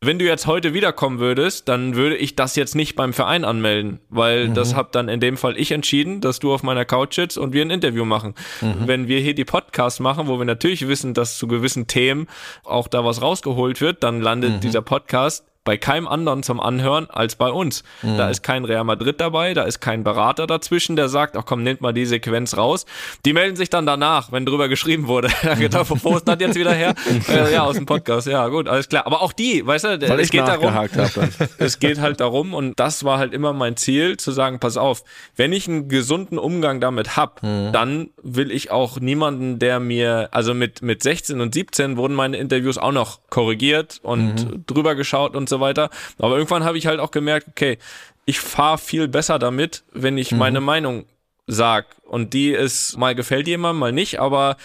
wenn 0.00 0.18
du 0.18 0.24
jetzt 0.24 0.46
heute 0.46 0.74
wiederkommen 0.74 1.18
würdest, 1.18 1.68
dann 1.68 1.94
würde 1.94 2.16
ich 2.16 2.36
das 2.36 2.56
jetzt 2.56 2.74
nicht 2.74 2.94
beim 2.94 3.12
Verein 3.12 3.44
anmelden, 3.44 4.00
weil 4.10 4.48
mhm. 4.48 4.54
das 4.54 4.74
hab 4.74 4.92
dann 4.92 5.08
in 5.08 5.20
dem 5.20 5.36
Fall 5.36 5.56
ich 5.56 5.72
entschieden, 5.72 6.20
dass 6.20 6.38
du 6.38 6.52
auf 6.52 6.62
meiner 6.62 6.84
Couch 6.84 7.14
sitzt 7.14 7.38
und 7.38 7.52
wir 7.52 7.62
ein 7.62 7.70
Interview 7.70 8.04
machen. 8.04 8.34
Mhm. 8.60 8.74
Wenn 8.86 9.08
wir 9.08 9.20
hier 9.20 9.34
die 9.34 9.44
Podcasts 9.44 10.00
machen, 10.00 10.26
wo 10.26 10.38
wir 10.38 10.44
natürlich 10.44 10.86
wissen, 10.88 11.14
dass 11.14 11.38
zu 11.38 11.46
gewissen 11.46 11.86
Themen 11.86 12.26
auch 12.64 12.88
da 12.88 13.04
was 13.04 13.22
rausgeholt 13.22 13.80
wird, 13.80 14.02
dann 14.02 14.20
landet 14.20 14.54
mhm. 14.54 14.60
dieser 14.60 14.82
Podcast 14.82 15.46
bei 15.64 15.78
keinem 15.78 16.06
anderen 16.06 16.42
zum 16.42 16.60
Anhören 16.60 17.08
als 17.10 17.36
bei 17.36 17.50
uns. 17.50 17.82
Mhm. 18.02 18.18
Da 18.18 18.28
ist 18.28 18.42
kein 18.42 18.64
Real 18.64 18.84
Madrid 18.84 19.20
dabei, 19.20 19.54
da 19.54 19.62
ist 19.62 19.80
kein 19.80 20.04
Berater 20.04 20.46
dazwischen, 20.46 20.94
der 20.94 21.08
sagt, 21.08 21.36
ach 21.36 21.44
komm, 21.46 21.62
nehmt 21.62 21.80
mal 21.80 21.92
die 21.92 22.04
Sequenz 22.04 22.56
raus. 22.56 22.84
Die 23.24 23.32
melden 23.32 23.56
sich 23.56 23.70
dann 23.70 23.86
danach, 23.86 24.30
wenn 24.30 24.44
drüber 24.44 24.68
geschrieben 24.68 25.08
wurde. 25.08 25.28
wo 26.02 26.16
ist 26.16 26.28
das 26.28 26.38
jetzt 26.40 26.54
wieder 26.56 26.74
her? 26.74 26.94
äh, 27.28 27.52
ja, 27.52 27.62
aus 27.62 27.76
dem 27.76 27.86
Podcast. 27.86 28.26
Ja, 28.26 28.46
gut, 28.48 28.68
alles 28.68 28.88
klar. 28.88 29.06
Aber 29.06 29.22
auch 29.22 29.32
die, 29.32 29.66
weißt 29.66 29.84
du, 29.84 30.08
Weil 30.08 30.20
es 30.20 30.30
geht 30.30 30.46
darum. 30.46 30.72
es 31.58 31.78
geht 31.78 31.98
halt 31.98 32.20
darum 32.20 32.52
und 32.52 32.78
das 32.78 33.04
war 33.04 33.18
halt 33.18 33.32
immer 33.32 33.52
mein 33.52 33.76
Ziel, 33.76 34.18
zu 34.18 34.32
sagen, 34.32 34.60
pass 34.60 34.76
auf, 34.76 35.02
wenn 35.36 35.52
ich 35.52 35.66
einen 35.66 35.88
gesunden 35.88 36.38
Umgang 36.38 36.80
damit 36.80 37.16
hab, 37.16 37.42
mhm. 37.42 37.72
dann 37.72 38.10
will 38.22 38.50
ich 38.50 38.70
auch 38.70 39.00
niemanden, 39.00 39.58
der 39.58 39.80
mir, 39.80 40.28
also 40.32 40.52
mit, 40.52 40.82
mit 40.82 41.02
16 41.02 41.40
und 41.40 41.54
17 41.54 41.96
wurden 41.96 42.14
meine 42.14 42.36
Interviews 42.36 42.76
auch 42.76 42.92
noch 42.92 43.20
korrigiert 43.30 44.00
und 44.02 44.50
mhm. 44.50 44.64
drüber 44.66 44.94
geschaut 44.94 45.34
und 45.34 45.48
so 45.48 45.53
so 45.54 45.60
weiter. 45.60 45.90
Aber 46.18 46.36
irgendwann 46.36 46.64
habe 46.64 46.78
ich 46.78 46.86
halt 46.86 47.00
auch 47.00 47.10
gemerkt, 47.10 47.48
okay, 47.48 47.78
ich 48.26 48.40
fahre 48.40 48.78
viel 48.78 49.08
besser 49.08 49.38
damit, 49.38 49.84
wenn 49.92 50.18
ich 50.18 50.32
mhm. 50.32 50.38
meine 50.38 50.60
Meinung 50.60 51.04
sag. 51.46 51.86
Und 52.04 52.32
die 52.32 52.50
ist, 52.50 52.96
mal 52.96 53.14
gefällt 53.14 53.46
jemandem, 53.46 53.80
mal 53.80 53.92
nicht, 53.92 54.20
aber 54.20 54.56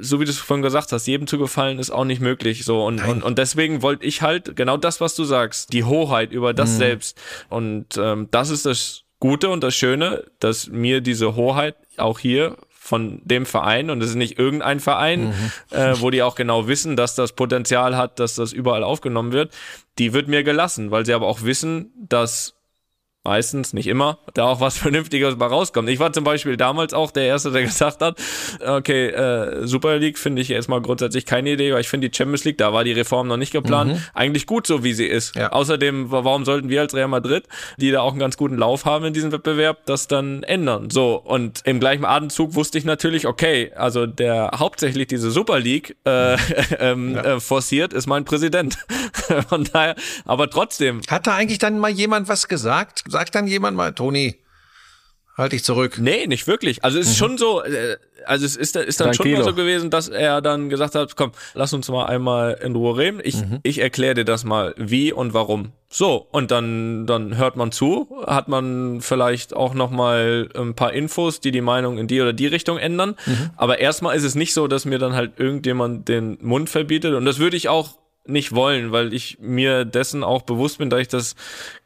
so 0.00 0.20
wie 0.20 0.24
du 0.24 0.30
es 0.30 0.38
vorhin 0.38 0.62
gesagt 0.62 0.92
hast, 0.92 1.06
jedem 1.06 1.26
zu 1.26 1.38
gefallen 1.38 1.78
ist 1.78 1.90
auch 1.90 2.04
nicht 2.04 2.20
möglich. 2.20 2.64
So. 2.64 2.84
Und, 2.84 3.04
und, 3.04 3.22
und 3.22 3.38
deswegen 3.38 3.82
wollte 3.82 4.06
ich 4.06 4.22
halt 4.22 4.56
genau 4.56 4.76
das, 4.76 5.00
was 5.00 5.14
du 5.14 5.24
sagst, 5.24 5.72
die 5.72 5.84
Hoheit 5.84 6.32
über 6.32 6.54
das 6.54 6.72
mhm. 6.72 6.78
selbst. 6.78 7.20
Und 7.48 7.96
ähm, 7.96 8.28
das 8.30 8.50
ist 8.50 8.66
das 8.66 9.04
Gute 9.20 9.50
und 9.50 9.64
das 9.64 9.74
Schöne, 9.74 10.24
dass 10.38 10.68
mir 10.68 11.00
diese 11.00 11.34
Hoheit 11.34 11.74
auch 11.96 12.20
hier 12.20 12.56
von 12.88 13.20
dem 13.24 13.44
Verein 13.44 13.90
und 13.90 14.02
es 14.02 14.10
ist 14.10 14.16
nicht 14.16 14.38
irgendein 14.38 14.80
Verein, 14.80 15.28
mhm. 15.28 15.76
äh, 15.76 16.00
wo 16.00 16.10
die 16.10 16.22
auch 16.22 16.34
genau 16.34 16.66
wissen, 16.66 16.96
dass 16.96 17.14
das 17.14 17.32
Potenzial 17.32 17.96
hat, 17.96 18.18
dass 18.18 18.34
das 18.34 18.52
überall 18.52 18.82
aufgenommen 18.82 19.32
wird. 19.32 19.54
Die 19.98 20.14
wird 20.14 20.26
mir 20.26 20.42
gelassen, 20.42 20.90
weil 20.90 21.04
sie 21.04 21.12
aber 21.12 21.26
auch 21.26 21.42
wissen, 21.42 21.92
dass 21.96 22.57
meistens, 23.28 23.74
nicht 23.74 23.86
immer, 23.86 24.18
da 24.32 24.44
auch 24.44 24.60
was 24.60 24.78
Vernünftiges 24.86 25.36
mal 25.36 25.48
rauskommt. 25.48 25.88
Ich 25.90 25.98
war 25.98 26.12
zum 26.12 26.24
Beispiel 26.24 26.56
damals 26.56 26.94
auch 26.94 27.10
der 27.10 27.24
Erste, 27.24 27.50
der 27.50 27.62
gesagt 27.72 28.00
hat, 28.00 28.18
okay, 28.64 29.08
äh, 29.08 29.66
Super 29.66 29.98
League 29.98 30.18
finde 30.18 30.40
ich 30.40 30.50
erstmal 30.50 30.80
grundsätzlich 30.80 31.26
keine 31.26 31.50
Idee, 31.50 31.74
weil 31.74 31.82
ich 31.82 31.88
finde 31.88 32.08
die 32.08 32.16
Champions 32.16 32.44
League, 32.44 32.58
da 32.58 32.72
war 32.72 32.84
die 32.84 32.92
Reform 32.92 33.28
noch 33.28 33.36
nicht 33.36 33.52
geplant, 33.52 33.92
mhm. 33.92 34.00
eigentlich 34.14 34.46
gut 34.46 34.66
so, 34.66 34.82
wie 34.82 34.94
sie 34.94 35.06
ist. 35.06 35.36
Ja. 35.36 35.52
Außerdem, 35.52 36.10
warum 36.10 36.46
sollten 36.46 36.70
wir 36.70 36.80
als 36.80 36.94
Real 36.94 37.08
Madrid, 37.08 37.44
die 37.76 37.90
da 37.90 38.00
auch 38.00 38.12
einen 38.12 38.20
ganz 38.20 38.36
guten 38.38 38.56
Lauf 38.56 38.86
haben 38.86 39.04
in 39.04 39.12
diesem 39.12 39.30
Wettbewerb, 39.30 39.84
das 39.84 40.08
dann 40.08 40.42
ändern? 40.42 40.88
So, 40.88 41.16
und 41.16 41.60
im 41.64 41.80
gleichen 41.80 42.06
Atemzug 42.06 42.54
wusste 42.54 42.78
ich 42.78 42.84
natürlich, 42.84 43.26
okay, 43.26 43.72
also 43.76 44.06
der 44.06 44.52
hauptsächlich 44.56 45.08
diese 45.08 45.30
Super 45.30 45.58
League 45.58 45.96
äh, 46.04 46.36
ähm, 46.78 47.14
ja. 47.14 47.36
äh, 47.36 47.40
forciert, 47.40 47.92
ist 47.92 48.06
mein 48.06 48.24
Präsident. 48.24 48.78
Von 49.48 49.64
daher, 49.64 49.96
aber 50.24 50.48
trotzdem. 50.48 51.02
Hat 51.08 51.26
da 51.26 51.34
eigentlich 51.34 51.58
dann 51.58 51.78
mal 51.78 51.90
jemand 51.90 52.28
was 52.28 52.48
gesagt? 52.48 53.04
Sagt 53.18 53.34
dann 53.34 53.48
jemand 53.48 53.76
mal, 53.76 53.92
Toni, 53.92 54.36
halt 55.36 55.50
dich 55.50 55.64
zurück. 55.64 55.98
Nee, 55.98 56.28
nicht 56.28 56.46
wirklich. 56.46 56.84
Also 56.84 57.00
es 57.00 57.08
ist 57.08 57.14
mhm. 57.14 57.18
schon 57.18 57.38
so, 57.38 57.64
äh, 57.64 57.96
also 58.26 58.46
es 58.46 58.54
ist, 58.54 58.76
ist 58.76 59.00
dann 59.00 59.10
Tranquilo. 59.10 59.38
schon 59.38 59.44
mal 59.44 59.50
so 59.50 59.56
gewesen, 59.56 59.90
dass 59.90 60.06
er 60.06 60.40
dann 60.40 60.68
gesagt 60.68 60.94
hat, 60.94 61.16
komm, 61.16 61.32
lass 61.54 61.72
uns 61.72 61.88
mal 61.88 62.06
einmal 62.06 62.60
in 62.62 62.76
Ruhe 62.76 62.96
reden. 62.96 63.20
Ich, 63.24 63.34
mhm. 63.34 63.58
ich 63.64 63.80
erkläre 63.80 64.14
dir 64.14 64.24
das 64.24 64.44
mal, 64.44 64.72
wie 64.76 65.12
und 65.12 65.34
warum. 65.34 65.72
So, 65.88 66.28
und 66.30 66.52
dann, 66.52 67.08
dann 67.08 67.36
hört 67.36 67.56
man 67.56 67.72
zu, 67.72 68.08
hat 68.24 68.46
man 68.46 69.00
vielleicht 69.00 69.52
auch 69.52 69.74
noch 69.74 69.90
mal 69.90 70.48
ein 70.54 70.74
paar 70.74 70.92
Infos, 70.92 71.40
die 71.40 71.50
die 71.50 71.60
Meinung 71.60 71.98
in 71.98 72.06
die 72.06 72.20
oder 72.20 72.32
die 72.32 72.46
Richtung 72.46 72.78
ändern. 72.78 73.16
Mhm. 73.26 73.50
Aber 73.56 73.80
erstmal 73.80 74.16
ist 74.16 74.22
es 74.22 74.36
nicht 74.36 74.54
so, 74.54 74.68
dass 74.68 74.84
mir 74.84 75.00
dann 75.00 75.14
halt 75.14 75.40
irgendjemand 75.40 76.06
den 76.06 76.38
Mund 76.40 76.70
verbietet. 76.70 77.14
Und 77.14 77.24
das 77.24 77.40
würde 77.40 77.56
ich 77.56 77.68
auch 77.68 77.98
nicht 78.28 78.54
wollen, 78.54 78.92
weil 78.92 79.12
ich 79.12 79.38
mir 79.40 79.84
dessen 79.84 80.22
auch 80.22 80.42
bewusst 80.42 80.78
bin, 80.78 80.90
dass 80.90 81.00
ich 81.00 81.08
das, 81.08 81.34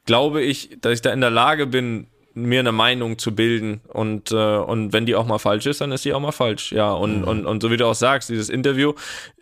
glaube 0.07 0.43
ich, 0.43 0.79
dass 0.81 0.95
ich 0.95 1.03
da 1.03 1.13
in 1.13 1.21
der 1.21 1.31
Lage 1.31 1.67
bin, 1.67 2.09
mir 2.35 2.61
eine 2.61 2.73
Meinung 2.73 3.19
zu 3.19 3.35
bilden 3.35 3.83
und 3.89 4.33
äh, 4.33 4.57
und 4.57 4.93
wenn 4.93 5.05
die 5.05 5.15
auch 5.15 5.27
mal 5.27 5.39
falsch 5.39 5.67
ist, 5.67 5.81
dann 5.81 5.93
ist 5.93 6.05
die 6.05 6.15
auch 6.15 6.21
mal 6.21 6.33
falsch. 6.33 6.73
Ja, 6.73 6.93
und 6.93 7.21
mhm. 7.21 7.29
und 7.29 7.47
und 7.47 7.63
so 7.63 7.71
wie 7.71 7.77
du 7.77 7.87
auch 7.87 7.95
sagst, 7.95 8.31
dieses 8.31 8.49
Interview 8.49 8.95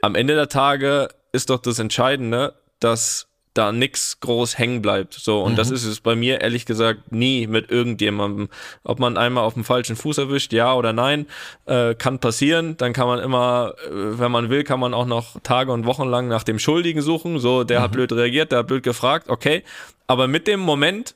am 0.03 0.15
Ende 0.15 0.35
der 0.35 0.49
Tage 0.49 1.09
ist 1.33 1.51
doch 1.51 1.61
das 1.61 1.79
Entscheidende, 1.79 2.55
dass 2.81 3.30
da 3.61 3.73
nix 3.73 4.21
groß 4.21 4.59
hängen 4.59 4.81
bleibt. 4.81 5.13
So, 5.13 5.43
und 5.43 5.53
mhm. 5.53 5.57
das 5.57 5.71
ist 5.71 5.85
es 5.85 6.01
bei 6.01 6.17
mir 6.17 6.41
ehrlich 6.41 6.65
gesagt 6.65 7.13
nie 7.13 7.47
mit 7.47 7.71
irgendjemandem. 7.71 8.49
Ob 8.85 8.99
man 8.99 9.19
einmal 9.19 9.45
auf 9.45 9.55
dem 9.55 9.65
falschen 9.65 9.97
Fuß 9.97 10.17
erwischt, 10.19 10.55
ja 10.55 10.73
oder 10.75 10.95
nein, 10.95 11.27
äh, 11.67 11.95
kann 11.95 12.19
passieren. 12.21 12.79
Dann 12.79 12.95
kann 12.95 13.07
man 13.07 13.19
immer, 13.19 13.75
äh, 13.87 13.91
wenn 13.93 14.33
man 14.33 14.49
will, 14.49 14.65
kann 14.65 14.81
man 14.81 14.95
auch 14.95 15.07
noch 15.07 15.39
Tage 15.43 15.73
und 15.73 15.85
Wochen 15.85 16.09
lang 16.09 16.27
nach 16.29 16.43
dem 16.43 16.59
Schuldigen 16.59 17.03
suchen. 17.03 17.39
So, 17.39 17.63
der 17.63 17.81
mhm. 17.81 17.85
hat 17.85 17.93
blöd 17.93 18.13
reagiert, 18.13 18.51
der 18.51 18.61
hat 18.61 18.67
blöd 18.67 18.83
gefragt, 18.83 19.29
okay. 19.29 19.63
Aber 20.07 20.27
mit 20.27 20.47
dem 20.47 20.61
Moment, 20.61 21.15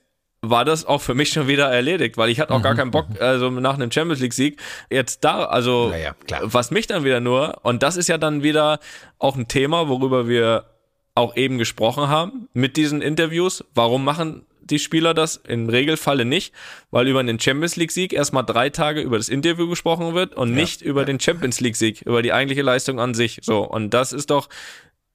war 0.51 0.67
das 0.67 0.85
auch 0.85 1.01
für 1.01 1.15
mich 1.15 1.31
schon 1.31 1.49
wieder 1.49 1.71
erledigt, 1.71 2.19
weil 2.19 2.29
ich 2.29 2.39
hatte 2.39 2.53
auch 2.53 2.61
gar 2.61 2.75
mhm. 2.75 2.79
keinen 2.79 2.91
Bock, 2.91 3.07
also 3.19 3.49
nach 3.49 3.75
einem 3.75 3.91
Champions 3.91 4.21
League 4.21 4.35
Sieg 4.35 4.61
jetzt 4.91 5.25
da, 5.25 5.47
also 5.47 5.89
naja, 5.89 6.15
was 6.43 6.71
mich 6.71 6.87
dann 6.87 7.03
wieder 7.03 7.21
nur, 7.21 7.61
und 7.63 7.83
das 7.83 7.97
ist 7.97 8.11
ja 8.11 8.19
dann 8.19 8.43
wieder 8.43 8.79
auch 9.19 9.37
ein 9.37 9.49
Thema, 9.49 9.89
worüber 9.89 10.29
wir 10.29 10.67
auch 11.15 11.37
eben 11.37 11.59
gesprochen 11.59 12.09
haben 12.09 12.49
mit 12.55 12.77
diesen 12.77 13.01
Interviews. 13.01 13.65
Warum 13.75 14.05
machen 14.05 14.45
die 14.61 14.79
Spieler 14.79 15.15
das 15.15 15.37
im 15.37 15.69
Regelfalle 15.69 16.25
nicht? 16.25 16.53
Weil 16.91 17.07
über 17.07 17.23
den 17.23 17.39
Champions 17.39 17.77
League 17.77 17.93
Sieg 17.93 18.13
erstmal 18.13 18.45
drei 18.45 18.71
Tage 18.71 19.01
über 19.01 19.17
das 19.17 19.29
Interview 19.29 19.69
gesprochen 19.69 20.15
wird 20.15 20.35
und 20.35 20.51
ja, 20.51 20.55
nicht 20.57 20.83
über 20.83 21.01
ja. 21.01 21.07
den 21.07 21.21
Champions 21.21 21.61
League 21.61 21.77
Sieg, 21.77 22.03
über 22.03 22.23
die 22.23 22.33
eigentliche 22.33 22.63
Leistung 22.63 22.99
an 22.99 23.15
sich. 23.15 23.41
So. 23.43 23.61
Und 23.61 23.95
das 23.95 24.13
ist 24.13 24.31
doch 24.31 24.49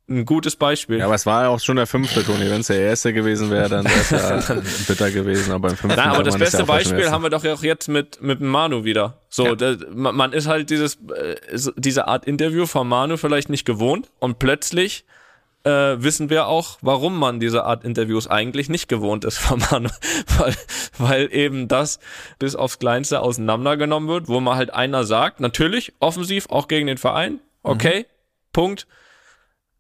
ein 0.10 0.26
gutes 0.26 0.56
Beispiel. 0.56 1.00
Ja, 1.00 1.06
aber 1.06 1.16
es 1.16 1.26
war 1.26 1.44
ja 1.44 1.50
auch 1.50 1.60
schon 1.60 1.76
der 1.76 1.86
fünfte, 1.86 2.24
Toni. 2.24 2.50
Wenn 2.50 2.62
es 2.62 2.68
der 2.68 2.80
erste 2.80 3.14
gewesen 3.14 3.52
wäre, 3.52 3.70
dann 3.70 3.86
wäre 3.86 4.00
es 4.00 4.10
ja 4.10 4.56
bitter 4.88 5.12
gewesen. 5.12 5.52
Aber 5.52 5.68
beim 5.68 5.78
fünften 5.78 6.00
Nein, 6.00 6.10
aber 6.10 6.24
das 6.24 6.38
beste 6.38 6.60
ja 6.60 6.64
Beispiel 6.64 7.12
haben 7.12 7.22
wir 7.22 7.30
doch 7.30 7.46
auch 7.46 7.62
jetzt 7.62 7.90
mit, 7.90 8.22
mit 8.22 8.42
Manu 8.42 8.86
wieder. 8.86 9.20
So, 9.30 9.46
ja. 9.46 9.56
das, 9.56 9.78
man 9.94 10.34
ist 10.34 10.48
halt 10.48 10.70
dieses, 10.70 10.96
äh, 10.96 11.36
diese 11.76 12.08
Art 12.08 12.26
Interview 12.26 12.66
von 12.66 12.88
Manu 12.88 13.18
vielleicht 13.18 13.50
nicht 13.50 13.66
gewohnt 13.66 14.10
und 14.20 14.40
plötzlich 14.40 15.06
äh, 15.70 16.04
wissen 16.04 16.30
wir 16.30 16.48
auch, 16.48 16.78
warum 16.82 17.18
man 17.18 17.40
diese 17.40 17.64
Art 17.64 17.84
Interviews 17.84 18.28
eigentlich 18.28 18.70
nicht 18.70 18.88
gewohnt 18.88 19.26
ist 19.26 19.38
von 19.38 19.60
Manu. 19.72 19.90
weil, 20.38 20.56
weil 20.98 21.34
eben 21.34 21.68
das 21.68 22.00
bis 22.40 22.56
aufs 22.56 22.80
Kleinste 22.80 23.22
auseinandergenommen 23.22 24.10
wird, 24.10 24.28
wo 24.28 24.40
man 24.40 24.56
halt 24.56 24.74
einer 24.74 25.04
sagt, 25.04 25.40
natürlich, 25.40 25.94
offensiv, 26.00 26.50
auch 26.50 26.68
gegen 26.68 26.88
den 26.88 26.98
Verein, 26.98 27.40
okay, 27.64 28.00
mhm. 28.00 28.06
Punkt, 28.54 28.88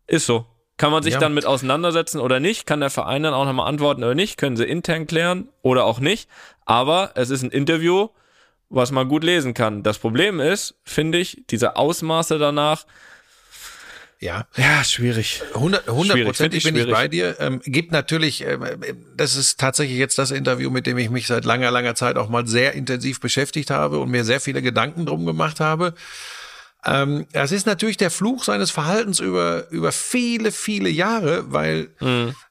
ist 0.08 0.26
so. 0.26 0.46
Kann 0.78 0.92
man 0.92 1.04
sich 1.04 1.16
ja. 1.16 1.20
dann 1.20 1.34
mit 1.34 1.46
auseinandersetzen 1.46 2.22
oder 2.22 2.40
nicht? 2.40 2.66
Kann 2.66 2.80
der 2.80 2.90
Verein 2.90 3.24
dann 3.24 3.34
auch 3.34 3.44
nochmal 3.44 3.68
antworten 3.68 4.02
oder 4.02 4.16
nicht? 4.16 4.38
Können 4.38 4.56
sie 4.56 4.64
intern 4.64 5.08
klären 5.08 5.50
oder 5.62 5.84
auch 5.84 6.00
nicht? 6.00 6.30
Aber 6.66 7.12
es 7.16 7.32
ist 7.32 7.44
ein 7.44 7.52
Interview, 7.52 8.08
was 8.70 8.92
man 8.92 9.10
gut 9.10 9.26
lesen 9.26 9.54
kann. 9.54 9.84
Das 9.84 10.00
Problem 10.00 10.40
ist, 10.40 10.76
finde 10.84 11.18
ich, 11.18 11.44
diese 11.50 11.76
Ausmaße 11.76 12.40
danach, 12.40 12.86
Ja. 14.22 14.48
Ja, 14.58 14.84
schwierig. 14.84 15.42
100 15.54 15.84
Schwierig, 15.84 15.86
find 15.86 15.98
hundertprozentig 15.98 16.58
ich 16.58 16.64
bin 16.66 16.76
ich 16.76 16.82
schwierig. 16.82 16.94
bei 16.94 17.08
dir. 17.08 17.40
Ähm, 17.40 17.62
gibt 17.64 17.94
natürlich, 17.94 18.42
ähm, 18.46 18.64
äh, 18.64 18.94
das 19.16 19.38
ist 19.38 19.60
tatsächlich 19.60 19.98
jetzt 19.98 20.18
das 20.18 20.32
Interview, 20.32 20.70
mit 20.70 20.88
dem 20.88 20.98
ich 20.98 21.10
mich 21.10 21.28
seit 21.28 21.46
langer, 21.46 21.72
langer 21.72 21.96
Zeit 21.96 22.18
auch 22.18 22.28
mal 22.28 22.46
sehr 22.46 22.74
intensiv 22.74 23.22
beschäftigt 23.22 23.70
habe 23.70 24.00
und 24.00 24.10
mir 24.10 24.26
sehr 24.26 24.42
viele 24.42 24.62
Gedanken 24.62 25.06
drum 25.06 25.26
gemacht 25.26 25.62
habe. 25.62 25.94
Ähm, 26.86 27.28
das 27.32 27.54
ist 27.54 27.66
natürlich 27.66 27.96
der 27.96 28.12
Fluch 28.12 28.44
seines 28.44 28.72
Verhaltens 28.72 29.22
über, 29.22 29.70
über 29.70 29.94
viele, 29.94 30.52
viele 30.52 30.90
Jahre, 30.90 31.52
weil, 31.52 31.90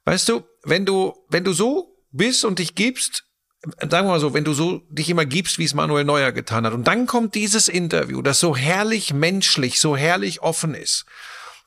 weißt 0.04 0.28
du, 0.28 0.44
wenn 0.64 0.86
du, 0.86 1.14
wenn 1.28 1.44
du 1.44 1.52
so 1.52 1.96
bist 2.10 2.44
und 2.44 2.58
dich 2.58 2.74
gibst, 2.74 3.24
sagen 3.80 4.06
wir 4.06 4.12
mal 4.12 4.20
so, 4.20 4.34
wenn 4.34 4.44
du 4.44 4.52
so 4.52 4.82
dich 4.88 5.10
immer 5.10 5.24
gibst, 5.24 5.58
wie 5.58 5.64
es 5.64 5.74
Manuel 5.74 6.04
Neuer 6.04 6.32
getan 6.32 6.66
hat, 6.66 6.72
und 6.72 6.86
dann 6.86 7.06
kommt 7.06 7.34
dieses 7.34 7.68
Interview, 7.68 8.22
das 8.22 8.40
so 8.40 8.56
herrlich 8.56 9.12
menschlich, 9.12 9.80
so 9.80 9.96
herrlich 9.96 10.42
offen 10.42 10.74
ist, 10.74 11.06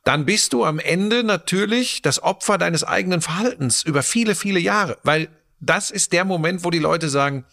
dann 0.03 0.25
bist 0.25 0.53
du 0.53 0.65
am 0.65 0.79
Ende 0.79 1.23
natürlich 1.23 2.01
das 2.01 2.21
Opfer 2.23 2.57
deines 2.57 2.83
eigenen 2.83 3.21
Verhaltens 3.21 3.83
über 3.83 4.03
viele, 4.03 4.35
viele 4.35 4.59
Jahre, 4.59 4.97
weil 5.03 5.29
das 5.59 5.91
ist 5.91 6.11
der 6.11 6.25
Moment, 6.25 6.63
wo 6.63 6.71
die 6.71 6.79
Leute 6.79 7.07
sagen, 7.09 7.45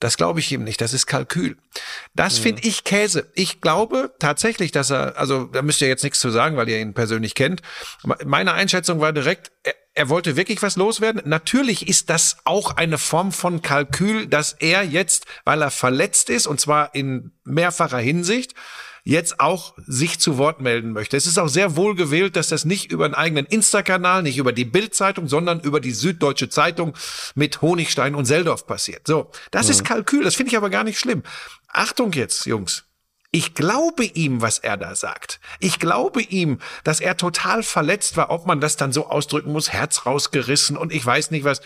das 0.00 0.18
glaube 0.18 0.40
ich 0.40 0.52
ihm 0.52 0.64
nicht, 0.64 0.82
das 0.82 0.92
ist 0.92 1.06
Kalkül. 1.06 1.56
Das 2.14 2.36
finde 2.36 2.62
ich 2.66 2.84
Käse. 2.84 3.30
Ich 3.34 3.62
glaube 3.62 4.12
tatsächlich, 4.18 4.70
dass 4.70 4.90
er, 4.90 5.16
also 5.16 5.44
da 5.44 5.62
müsst 5.62 5.80
ihr 5.80 5.88
jetzt 5.88 6.04
nichts 6.04 6.20
zu 6.20 6.30
sagen, 6.30 6.58
weil 6.58 6.68
ihr 6.68 6.78
ihn 6.78 6.92
persönlich 6.92 7.34
kennt. 7.34 7.62
Meine 8.02 8.52
Einschätzung 8.52 9.00
war 9.00 9.14
direkt, 9.14 9.50
er, 9.62 9.74
er 9.94 10.08
wollte 10.10 10.36
wirklich 10.36 10.60
was 10.60 10.76
loswerden. 10.76 11.22
Natürlich 11.24 11.88
ist 11.88 12.10
das 12.10 12.36
auch 12.44 12.76
eine 12.76 12.98
Form 12.98 13.32
von 13.32 13.62
Kalkül, 13.62 14.26
dass 14.26 14.52
er 14.52 14.82
jetzt, 14.82 15.24
weil 15.44 15.62
er 15.62 15.70
verletzt 15.70 16.28
ist, 16.28 16.46
und 16.46 16.60
zwar 16.60 16.94
in 16.94 17.32
mehrfacher 17.44 17.98
Hinsicht, 17.98 18.54
jetzt 19.04 19.38
auch 19.38 19.74
sich 19.86 20.18
zu 20.18 20.38
Wort 20.38 20.60
melden 20.60 20.92
möchte. 20.92 21.16
Es 21.16 21.26
ist 21.26 21.38
auch 21.38 21.48
sehr 21.48 21.76
wohl 21.76 21.94
gewählt, 21.94 22.36
dass 22.36 22.48
das 22.48 22.64
nicht 22.64 22.90
über 22.90 23.04
einen 23.04 23.14
eigenen 23.14 23.44
Insta-Kanal, 23.44 24.22
nicht 24.22 24.38
über 24.38 24.52
die 24.52 24.64
Bild-Zeitung, 24.64 25.28
sondern 25.28 25.60
über 25.60 25.80
die 25.80 25.92
Süddeutsche 25.92 26.48
Zeitung 26.48 26.94
mit 27.34 27.60
Honigstein 27.60 28.14
und 28.14 28.24
Seldorf 28.24 28.66
passiert. 28.66 29.06
So, 29.06 29.30
das 29.50 29.68
ist 29.68 29.84
Kalkül, 29.84 30.24
das 30.24 30.34
finde 30.34 30.50
ich 30.50 30.56
aber 30.56 30.70
gar 30.70 30.84
nicht 30.84 30.98
schlimm. 30.98 31.22
Achtung 31.68 32.12
jetzt, 32.12 32.46
Jungs. 32.46 32.84
Ich 33.30 33.54
glaube 33.54 34.04
ihm, 34.04 34.42
was 34.42 34.60
er 34.60 34.76
da 34.76 34.94
sagt. 34.94 35.40
Ich 35.58 35.80
glaube 35.80 36.22
ihm, 36.22 36.60
dass 36.84 37.00
er 37.00 37.16
total 37.16 37.64
verletzt 37.64 38.16
war, 38.16 38.30
ob 38.30 38.46
man 38.46 38.60
das 38.60 38.76
dann 38.76 38.92
so 38.92 39.08
ausdrücken 39.08 39.50
muss, 39.50 39.72
Herz 39.72 40.06
rausgerissen 40.06 40.76
und 40.76 40.92
ich 40.92 41.04
weiß 41.04 41.32
nicht 41.32 41.42
was. 41.42 41.60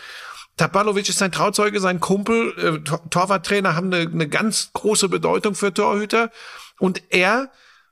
Tapalovic 0.59 1.09
ist 1.09 1.19
sein 1.19 1.33
Trauzeuge, 1.33 1.81
sein 1.81 2.01
Kumpel, 2.01 2.53
äh, 2.59 2.79
Tor- 2.85 3.09
Torwarttrainer 3.09 3.75
haben 3.75 3.93
eine, 3.93 4.11
eine 4.11 4.29
ganz 4.29 4.71
große 4.75 5.09
Bedeutung 5.09 5.55
für 5.55 5.73
Torhüter. 5.73 6.31
Und 6.79 7.03
er 7.09 7.51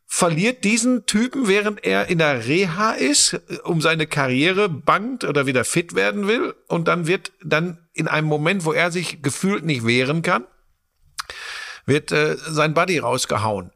verliert 0.08 0.62
diesen 0.64 1.06
Typen, 1.06 1.48
während 1.48 1.84
er 1.84 2.08
in 2.08 2.18
der 2.18 2.46
Reha 2.46 2.92
ist, 2.92 3.32
äh, 3.32 3.58
um 3.64 3.80
seine 3.80 4.06
Karriere 4.06 4.68
bangt 4.68 5.24
oder 5.24 5.46
wieder 5.46 5.64
fit 5.64 5.94
werden 5.94 6.28
will. 6.28 6.54
Und 6.68 6.86
dann 6.88 7.06
wird 7.06 7.32
dann 7.42 7.78
in 7.94 8.06
einem 8.08 8.28
Moment, 8.28 8.64
wo 8.64 8.72
er 8.72 8.92
sich 8.92 9.22
gefühlt 9.22 9.64
nicht 9.64 9.86
wehren 9.86 10.22
kann, 10.22 10.44
wird 11.86 12.12
äh, 12.12 12.36
sein 12.36 12.74
Buddy 12.74 12.98
rausgehauen. 12.98 13.70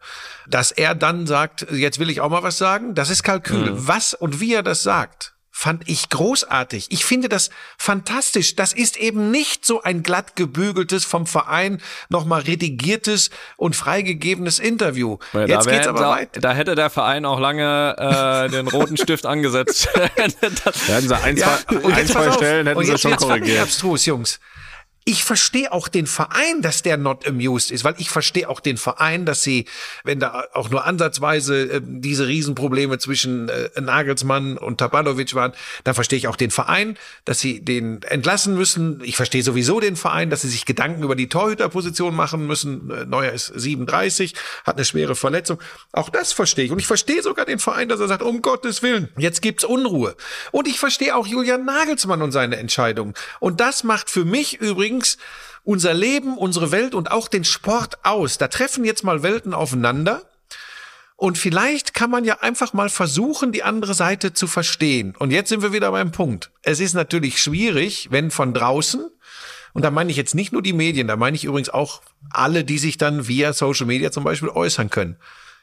Dass 0.49 0.73
er 0.73 0.95
dann 0.97 1.27
sagt, 1.27 1.67
jetzt 1.71 2.01
will 2.01 2.11
ich 2.11 2.21
auch 2.21 2.29
mal 2.31 2.43
was 2.43 2.59
sagen, 2.59 2.95
das 2.95 3.09
ist 3.09 3.23
Kalkül. 3.23 3.71
Was 3.73 4.15
und 4.15 4.41
wie 4.41 4.53
er 4.55 4.65
das 4.65 4.83
sagt, 4.83 5.35
fand 5.63 5.87
ich 5.91 6.09
großartig. 6.09 6.87
Ich 6.89 7.05
finde 7.05 7.29
das 7.29 7.51
fantastisch. 7.77 8.57
Das 8.57 8.73
ist 8.73 8.97
eben 8.97 9.31
nicht 9.31 9.67
so 9.67 9.83
ein 9.83 10.03
glatt 10.03 10.35
gebügeltes, 10.35 11.05
vom 11.05 11.27
Verein 11.27 11.83
nochmal 12.09 12.41
redigiertes 12.41 13.29
und 13.59 13.77
freigegebenes 13.77 14.59
Interview. 14.59 15.19
Ja, 15.35 15.45
jetzt 15.45 15.67
wär- 15.67 15.75
geht's 15.75 15.87
aber 15.87 16.01
da, 16.01 16.11
weiter. 16.13 16.41
da 16.41 16.53
hätte 16.55 16.75
der 16.77 16.89
Verein 16.89 17.27
auch 17.27 17.39
lange 17.39 17.95
äh, 17.99 18.49
den 18.51 18.69
roten 18.69 18.97
Stift 18.97 19.27
angesetzt. 19.27 19.87
das, 20.17 20.37
Da 20.87 20.95
hätten 20.95 21.09
sie 21.09 21.17
ein, 21.19 21.37
Ja, 21.37 21.59
zwei, 21.69 21.93
ein, 21.93 22.07
zwei. 22.07 22.33
Stellen 22.33 22.67
hätten 22.67 22.79
und 22.79 22.85
sie 22.87 22.93
jetzt 22.93 23.03
schon 23.03 23.17
korrigiert. 23.17 23.61
abstrus, 23.61 24.07
Jungs. 24.07 24.41
Ich 25.11 25.25
verstehe 25.25 25.73
auch 25.73 25.89
den 25.89 26.07
Verein, 26.07 26.63
dass 26.63 26.83
der 26.83 26.97
not 26.97 27.27
amused 27.27 27.73
ist, 27.73 27.83
weil 27.83 27.97
ich 27.99 28.11
verstehe 28.11 28.49
auch 28.49 28.61
den 28.61 28.77
Verein, 28.77 29.27
dass 29.27 29.43
sie, 29.43 29.65
wenn 30.05 30.21
da 30.21 30.45
auch 30.53 30.71
nur 30.71 30.85
ansatzweise 30.85 31.63
äh, 31.63 31.81
diese 31.83 32.29
Riesenprobleme 32.29 32.97
zwischen 32.99 33.49
äh, 33.49 33.71
Nagelsmann 33.81 34.57
und 34.57 34.79
Tabalovic 34.79 35.35
waren, 35.35 35.53
dann 35.83 35.97
verstehe 35.97 36.17
ich 36.17 36.29
auch 36.29 36.37
den 36.37 36.53
Verein, 36.53 36.97
dass 37.25 37.41
sie 37.41 37.59
den 37.61 38.03
entlassen 38.03 38.55
müssen. 38.55 39.01
Ich 39.03 39.17
verstehe 39.17 39.43
sowieso 39.43 39.81
den 39.81 39.97
Verein, 39.97 40.31
dass 40.31 40.43
sie 40.43 40.49
sich 40.49 40.65
Gedanken 40.65 41.03
über 41.03 41.17
die 41.17 41.29
Torhüterposition 41.29 42.15
machen 42.15 42.47
müssen. 42.47 42.89
Äh, 42.93 43.05
Neuer 43.05 43.33
ist 43.33 43.47
37, 43.47 44.35
hat 44.65 44.77
eine 44.77 44.85
schwere 44.85 45.17
Verletzung. 45.17 45.59
Auch 45.91 46.11
das 46.11 46.33
verstehe 46.33 46.67
ich. 46.67 46.71
Und 46.71 46.79
ich 46.79 46.87
verstehe 46.87 47.21
sogar 47.25 47.47
den 47.47 47.59
Verein, 47.59 47.89
dass 47.89 47.99
er 47.99 48.07
sagt, 48.07 48.23
um 48.23 48.43
Gottes 48.43 48.81
Willen, 48.85 49.09
jetzt 49.19 49.43
gibt's 49.43 49.65
Unruhe. 49.65 50.15
Und 50.53 50.69
ich 50.69 50.79
verstehe 50.79 51.17
auch 51.17 51.27
Julian 51.27 51.65
Nagelsmann 51.65 52.23
und 52.23 52.31
seine 52.31 52.59
Entscheidung. 52.59 53.15
Und 53.41 53.59
das 53.59 53.83
macht 53.83 54.09
für 54.09 54.25
mich 54.25 54.61
übrigens 54.61 55.00
unser 55.65 55.95
Leben, 55.95 56.39
unsere 56.39 56.73
Welt 56.73 56.95
und 56.95 57.11
auch 57.11 57.29
den 57.29 57.45
Sport 57.45 58.05
aus. 58.05 58.39
Da 58.39 58.49
treffen 58.49 58.85
jetzt 58.85 59.05
mal 59.05 59.23
Welten 59.23 59.55
aufeinander. 59.55 60.23
Und 61.17 61.37
vielleicht 61.37 61.93
kann 61.93 62.11
man 62.11 62.25
ja 62.25 62.39
einfach 62.41 62.73
mal 62.73 62.89
versuchen, 62.89 63.53
die 63.53 63.63
andere 63.63 63.93
Seite 63.93 64.33
zu 64.33 64.47
verstehen. 64.47 65.15
Und 65.19 65.31
jetzt 65.31 65.51
sind 65.51 65.61
wir 65.61 65.73
wieder 65.73 65.91
beim 65.91 66.13
Punkt. 66.13 66.51
Es 66.63 66.81
ist 66.81 66.95
natürlich 66.95 67.43
schwierig, 67.43 68.09
wenn 68.11 68.31
von 68.31 68.55
draußen, 68.55 69.11
und 69.75 69.83
da 69.83 69.91
meine 69.91 70.11
ich 70.11 70.17
jetzt 70.17 70.35
nicht 70.35 70.53
nur 70.53 70.63
die 70.63 70.73
Medien, 70.73 71.09
da 71.09 71.17
meine 71.17 71.37
ich 71.37 71.45
übrigens 71.45 71.69
auch 71.69 72.01
alle, 72.31 72.65
die 72.65 72.79
sich 72.79 72.97
dann 72.97 73.29
via 73.29 73.53
Social 73.53 73.87
Media 73.87 74.11
zum 74.11 74.25
Beispiel 74.25 74.49
äußern 74.49 74.89
können, 74.89 75.17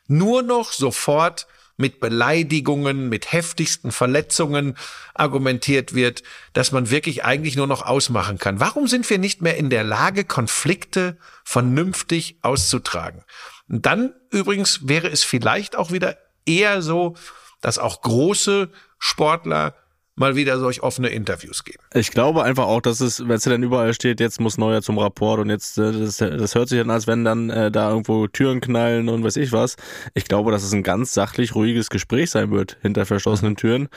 nur 0.08 0.44
noch 0.44 0.72
sofort 0.72 1.48
mit 1.78 2.00
Beleidigungen, 2.00 3.08
mit 3.08 3.32
heftigsten 3.32 3.92
Verletzungen 3.92 4.76
argumentiert 5.14 5.94
wird, 5.94 6.24
dass 6.54 6.72
man 6.72 6.90
wirklich 6.90 7.24
eigentlich 7.24 7.56
nur 7.56 7.68
noch 7.68 7.84
ausmachen 7.86 8.40
kann. 8.40 8.60
Warum 8.60 8.88
sind 8.88 9.10
wir 9.10 9.20
nicht 9.20 9.42
mehr 9.42 9.58
in 9.58 9.70
der 9.70 9.84
Lage, 9.84 10.26
Konflikte 10.26 11.18
vernünftig 11.44 12.40
auszutragen? 12.42 13.24
Und 13.70 13.86
dann 13.86 14.14
übrigens 14.32 14.88
wäre 14.88 15.08
es 15.08 15.24
vielleicht 15.24 15.76
auch 15.76 15.92
wieder 15.92 16.18
eher 16.46 16.82
so, 16.82 17.16
dass 17.62 17.78
auch 17.78 18.02
große 18.02 18.70
Sportler 18.98 19.76
mal 20.18 20.36
wieder 20.36 20.60
solch 20.60 20.82
offene 20.82 21.10
Interviews 21.10 21.64
geben. 21.64 21.80
Ich 21.94 22.12
glaube 22.12 22.44
einfach 22.44 22.66
auch, 22.66 22.82
dass 22.82 23.00
es, 23.00 23.28
wenn 23.28 23.36
es 23.36 23.44
dann 23.44 23.64
überall 23.64 23.94
steht, 23.94 24.20
jetzt 24.20 24.42
muss 24.42 24.58
Neuer 24.58 24.82
zum 24.82 24.98
Rapport 24.98 25.40
und 25.40 25.50
jetzt, 25.50 25.78
äh, 25.78 25.92
das, 25.92 26.18
das 26.18 26.56
hört 26.56 26.70
sich 26.70 26.82
an, 26.82 26.90
als 26.90 27.08
wenn 27.08 27.24
dann 27.24 27.50
äh, 27.50 27.72
da 27.72 27.90
irgendwo 27.90 28.28
Türen 28.28 28.60
knallen 28.60 29.10
und 29.10 29.24
weiß 29.24 29.38
ich 29.38 29.52
was. 29.52 29.76
Ich 30.16 30.26
glaube, 30.26 30.52
dass 30.52 30.64
es 30.64 30.74
ein 30.74 30.84
ganz 30.84 31.14
sachlich 31.14 31.54
ruhiges 31.56 31.90
Gespräch 31.90 32.32
sein 32.32 32.52
wird 32.52 32.78
hinter 32.82 33.06
verschlossenen 33.06 33.56
Türen, 33.56 33.90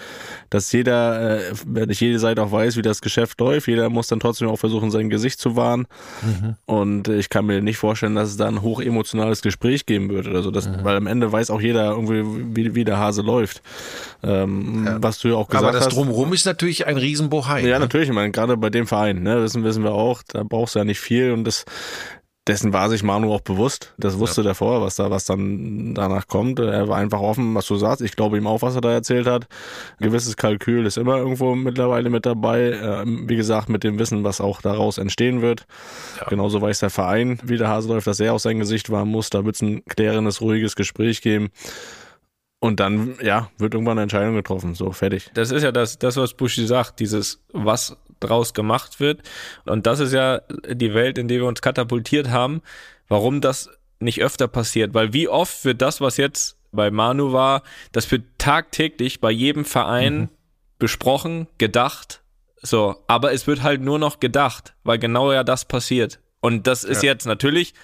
dass 0.51 0.71
jeder, 0.73 1.39
äh, 1.39 1.53
wenn 1.66 1.89
nicht 1.89 2.01
jede 2.01 2.18
Seite 2.18 2.43
auch 2.43 2.53
weiß, 2.53 2.77
wie 2.77 2.83
das 2.83 3.01
Geschäft 3.01 3.41
läuft, 3.41 3.66
jeder 3.66 3.89
muss 3.89 4.09
dann 4.09 4.21
trotzdem 4.21 4.49
auch 4.49 4.59
versuchen, 4.59 4.91
sein 4.91 5.09
Gesicht 5.09 5.41
zu 5.41 5.57
wahren. 5.57 5.87
Und 6.66 7.09
ich 7.09 7.31
kann 7.31 7.47
mir 7.47 7.62
nicht 7.62 7.79
vorstellen, 7.79 8.14
dass 8.14 8.29
es 8.29 8.37
da 8.37 8.47
ein 8.47 8.61
hochemotionales 8.61 9.41
Gespräch 9.41 9.87
geben 9.87 10.11
wird 10.11 10.27
oder 10.27 10.43
so, 10.43 10.51
das, 10.51 10.68
weil 10.85 10.97
am 10.97 11.07
Ende 11.07 11.33
weiß 11.33 11.51
auch 11.51 11.61
jeder 11.61 11.91
irgendwie, 11.93 12.55
wie, 12.55 12.75
wie 12.75 12.85
der 12.85 12.99
Hase 12.99 13.23
läuft. 13.23 13.62
Ähm, 14.23 14.87
Was 15.01 15.18
du 15.18 15.29
ja 15.29 15.35
auch 15.37 15.49
gesagt 15.49 15.75
hast. 15.75 16.10
Drumherum 16.11 16.33
ist 16.33 16.45
natürlich 16.45 16.87
ein 16.87 16.97
Riesenbohai. 16.97 17.61
Ja, 17.61 17.75
ne? 17.75 17.81
natürlich. 17.81 18.09
Ich 18.09 18.15
meine, 18.15 18.33
gerade 18.33 18.57
bei 18.57 18.69
dem 18.69 18.87
Verein, 18.87 19.23
ne, 19.23 19.43
wissen, 19.43 19.63
wissen 19.63 19.85
wir 19.85 19.93
auch, 19.93 20.23
da 20.27 20.43
brauchst 20.43 20.75
du 20.75 20.81
ja 20.81 20.85
nicht 20.85 20.99
viel 20.99 21.31
und 21.31 21.45
das, 21.45 21.65
dessen 22.49 22.73
war 22.73 22.89
sich 22.89 23.05
Manu 23.05 23.33
auch 23.33 23.43
bewusst. 23.43 23.95
Das 23.97 24.19
wusste 24.19 24.43
der 24.43 24.57
vorher, 24.57 24.83
was 24.83 24.97
da, 24.97 25.09
was 25.11 25.25
dann 25.25 25.95
danach 25.95 26.27
kommt. 26.27 26.59
Er 26.59 26.89
war 26.89 26.97
einfach 26.97 27.21
offen, 27.21 27.55
was 27.55 27.67
du 27.67 27.77
sagst. 27.77 28.01
Ich 28.01 28.17
glaube 28.17 28.39
ihm 28.39 28.49
auch, 28.49 28.61
was 28.61 28.75
er 28.75 28.81
da 28.81 28.91
erzählt 28.91 29.29
hat. 29.29 29.47
Gewisses 30.01 30.37
Kalkül 30.37 30.85
ist 30.85 30.99
immer 30.99 31.19
irgendwo 31.19 31.55
mittlerweile 31.55 32.11
mit 32.11 32.27
dabei. 32.27 32.73
Ähm, 32.73 33.29
Wie 33.29 33.37
gesagt, 33.37 33.69
mit 33.69 33.85
dem 33.85 34.01
Wissen, 34.01 34.25
was 34.25 34.41
auch 34.41 34.63
daraus 34.63 34.99
entstehen 34.99 35.43
wird. 35.43 35.67
Genauso 36.29 36.61
weiß 36.61 36.81
der 36.81 36.91
Verein, 36.91 37.39
wie 37.45 37.57
der 37.57 37.69
Hase 37.69 37.89
läuft, 37.89 38.09
dass 38.09 38.19
er 38.19 38.35
auch 38.35 38.41
sein 38.41 38.59
Gesicht 38.59 38.91
wahren 38.91 39.09
muss. 39.09 39.31
Da 39.31 39.45
wird 39.45 39.55
es 39.55 39.63
ein 39.63 39.85
klärendes, 39.85 40.41
ruhiges 40.41 40.75
Gespräch 40.75 41.23
geben. 41.23 41.51
Und 42.61 42.79
dann, 42.79 43.17
ja, 43.23 43.51
wird 43.57 43.73
irgendwann 43.73 43.93
eine 43.93 44.03
Entscheidung 44.03 44.35
getroffen. 44.35 44.75
So, 44.75 44.93
fertig. 44.93 45.31
das 45.35 45.51
ist 45.51 45.63
ja 45.63 45.73
das, 45.73 45.99
das, 45.99 46.17
was 46.17 46.35
Buschi 46.35 46.67
sagt, 46.67 47.01
dieses, 47.01 47.43
was 47.53 47.97
draus 48.21 48.53
gemacht 48.53 49.01
wird. 49.01 49.23
Und 49.65 49.87
das 49.87 49.99
ist 49.99 50.13
ja 50.13 50.43
die 50.71 50.93
Welt, 50.93 51.17
in 51.17 51.27
der 51.27 51.39
wir 51.39 51.47
uns 51.47 51.63
katapultiert 51.63 52.29
haben. 52.29 52.61
Warum 53.09 53.41
das 53.41 53.71
nicht 53.99 54.23
öfter 54.23 54.47
passiert? 54.47 54.93
Weil 54.93 55.15
wie 55.15 55.27
oft 55.27 55.65
wird 55.65 55.81
das, 55.81 56.03
was 56.03 56.19
jetzt 56.19 56.59
bei 56.71 56.91
Manu 56.91 57.33
war, 57.33 57.63
das 57.93 58.11
wird 58.11 58.25
tagtäglich 58.39 59.21
bei 59.21 59.31
jedem 59.31 59.65
Verein 59.65 60.29
besprochen, 60.79 61.49
gedacht. 61.59 62.23
So, 62.63 62.97
aber 63.07 63.33
es 63.33 63.47
wird 63.47 63.63
halt 63.63 63.81
nur 63.81 63.99
noch 63.99 64.21
gedacht, 64.21 64.75
weil 64.85 64.99
genau 64.99 65.33
ja 65.33 65.45
das 65.45 65.65
passiert. 65.65 66.21
Und 66.41 66.67
das 66.67 66.85
ist 66.85 67.03
jetzt 67.03 67.27
natürlich, 67.27 67.75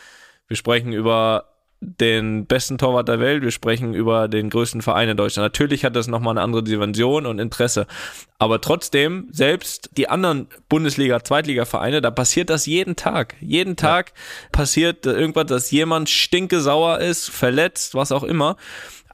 wir 0.48 0.56
sprechen 0.56 0.92
über 0.92 1.55
den 1.80 2.46
besten 2.46 2.78
Torwart 2.78 3.08
der 3.08 3.20
Welt, 3.20 3.42
wir 3.42 3.50
sprechen 3.50 3.94
über 3.94 4.28
den 4.28 4.50
größten 4.50 4.82
Verein 4.82 5.08
in 5.10 5.16
Deutschland. 5.16 5.44
Natürlich 5.44 5.84
hat 5.84 5.94
das 5.94 6.08
nochmal 6.08 6.32
eine 6.32 6.42
andere 6.42 6.62
Dimension 6.62 7.26
und 7.26 7.38
Interesse. 7.38 7.86
Aber 8.38 8.60
trotzdem, 8.60 9.28
selbst 9.30 9.90
die 9.96 10.08
anderen 10.08 10.48
Bundesliga-, 10.68 11.22
Zweitliga-Vereine, 11.22 12.00
da 12.00 12.10
passiert 12.10 12.50
das 12.50 12.66
jeden 12.66 12.96
Tag. 12.96 13.34
Jeden 13.40 13.76
Tag 13.76 14.12
passiert 14.52 15.04
irgendwas, 15.06 15.46
dass 15.46 15.70
jemand 15.70 16.08
stinkesauer 16.08 17.00
ist, 17.00 17.28
verletzt, 17.28 17.94
was 17.94 18.12
auch 18.12 18.24
immer. 18.24 18.56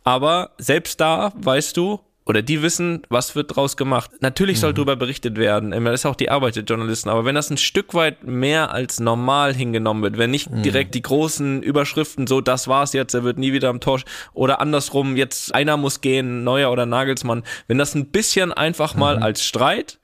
Aber 0.05 0.51
selbst 0.59 1.01
da 1.01 1.33
weißt 1.37 1.77
du, 1.77 2.01
oder 2.33 2.41
die 2.41 2.63
wissen, 2.63 3.03
was 3.11 3.37
wird 3.37 3.55
draus 3.55 3.77
gemacht. 3.77 4.11
Natürlich 4.21 4.59
soll 4.59 4.73
darüber 4.73 4.97
berichtet 4.97 5.37
werden. 5.37 5.71
Das 5.85 6.01
ist 6.01 6.07
auch 6.07 6.17
die 6.17 6.31
Arbeit 6.31 6.57
der 6.57 6.63
Journalisten. 6.63 7.11
Aber 7.11 7.27
wenn 7.27 7.35
das 7.35 7.51
ein 7.51 7.59
Stück 7.59 7.93
weit 7.93 8.25
mehr 8.25 8.73
als 8.73 9.01
normal 9.01 9.53
hingenommen 9.53 10.03
wird, 10.03 10.17
wenn 10.17 10.31
nicht 10.31 10.49
direkt 10.51 10.95
die 10.95 11.03
großen 11.03 11.63
Überschriften 11.63 12.27
so, 12.27 12.41
das 12.41 12.69
war's 12.69 12.95
jetzt, 12.95 13.13
er 13.13 13.23
wird 13.23 13.37
nie 13.37 13.53
wieder 13.53 13.69
am 13.69 13.81
Tor, 13.81 14.01
oder 14.33 14.63
andersrum, 14.63 15.19
jetzt 15.19 15.55
einer 15.55 15.77
muss 15.77 16.01
gehen, 16.01 16.43
Neuer 16.43 16.73
oder 16.73 16.87
Nagelsmann, 16.87 17.43
wenn 17.69 17.77
das 17.77 17.95
ein 17.95 18.07
bisschen 18.07 18.51
einfach 18.51 18.95
mal 18.95 19.19
als 19.19 19.45
Streit 19.45 19.99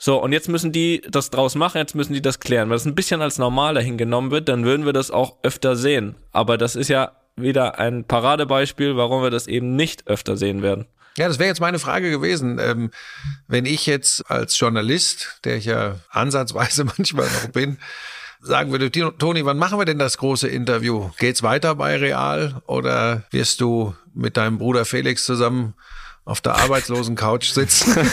so, 0.00 0.22
und 0.22 0.32
jetzt 0.32 0.48
müssen 0.48 0.72
die 0.72 1.02
das 1.10 1.28
draus 1.28 1.54
machen, 1.54 1.78
jetzt 1.78 1.96
müssen 1.96 2.14
die 2.14 2.22
das 2.22 2.40
klären. 2.40 2.70
Wenn 2.70 2.76
das 2.76 2.86
ein 2.86 2.94
bisschen 2.94 3.20
als 3.20 3.36
normaler 3.36 3.82
hingenommen 3.82 4.30
wird, 4.30 4.48
dann 4.48 4.64
würden 4.64 4.86
wir 4.86 4.92
das 4.94 5.10
auch 5.10 5.36
öfter 5.42 5.76
sehen. 5.76 6.14
Aber 6.30 6.56
das 6.56 6.76
ist 6.76 6.88
ja 6.88 7.12
wieder 7.36 7.78
ein 7.78 8.04
Paradebeispiel, 8.04 8.96
warum 8.96 9.22
wir 9.22 9.30
das 9.30 9.48
eben 9.48 9.76
nicht 9.76 10.06
öfter 10.06 10.36
sehen 10.36 10.62
werden. 10.62 10.86
Ja, 11.18 11.28
das 11.28 11.38
wäre 11.38 11.48
jetzt 11.48 11.60
meine 11.60 11.78
Frage 11.80 12.10
gewesen. 12.10 12.58
Ähm, 12.60 12.90
wenn 13.48 13.66
ich 13.66 13.86
jetzt 13.86 14.30
als 14.30 14.58
Journalist, 14.58 15.40
der 15.44 15.56
ich 15.56 15.64
ja 15.64 15.96
ansatzweise 16.10 16.84
manchmal 16.96 17.26
noch 17.26 17.48
bin, 17.48 17.78
sagen 18.40 18.70
würde, 18.70 18.90
Toni, 18.90 19.44
wann 19.44 19.58
machen 19.58 19.78
wir 19.80 19.84
denn 19.84 19.98
das 19.98 20.16
große 20.18 20.46
Interview? 20.46 21.10
Geht's 21.18 21.42
weiter 21.42 21.74
bei 21.74 21.96
Real 21.96 22.62
oder 22.66 23.24
wirst 23.32 23.60
du 23.60 23.96
mit 24.14 24.36
deinem 24.36 24.58
Bruder 24.58 24.84
Felix 24.84 25.24
zusammen 25.24 25.74
auf 26.24 26.40
der 26.40 26.54
arbeitslosen 26.54 27.16
Couch 27.16 27.48
sitzen? 27.50 27.96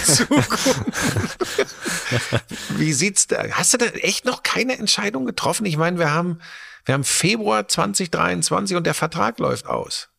Wie 2.70 2.94
sieht's 2.94 3.28
da? 3.28 3.44
Hast 3.52 3.74
du 3.74 3.78
da 3.78 3.86
echt 3.86 4.26
noch 4.26 4.42
keine 4.42 4.80
Entscheidung 4.80 5.28
getroffen? 5.28 5.66
Ich 5.68 5.78
meine, 5.78 6.00
wir 6.00 6.12
haben, 6.12 6.40
wir 6.86 6.96
haben 6.96 7.04
Februar 7.04 7.68
2023 7.68 8.76
und 8.76 8.88
der 8.88 8.96
Vertrag 8.96 9.38
läuft 9.38 9.68
aus. 9.68 10.10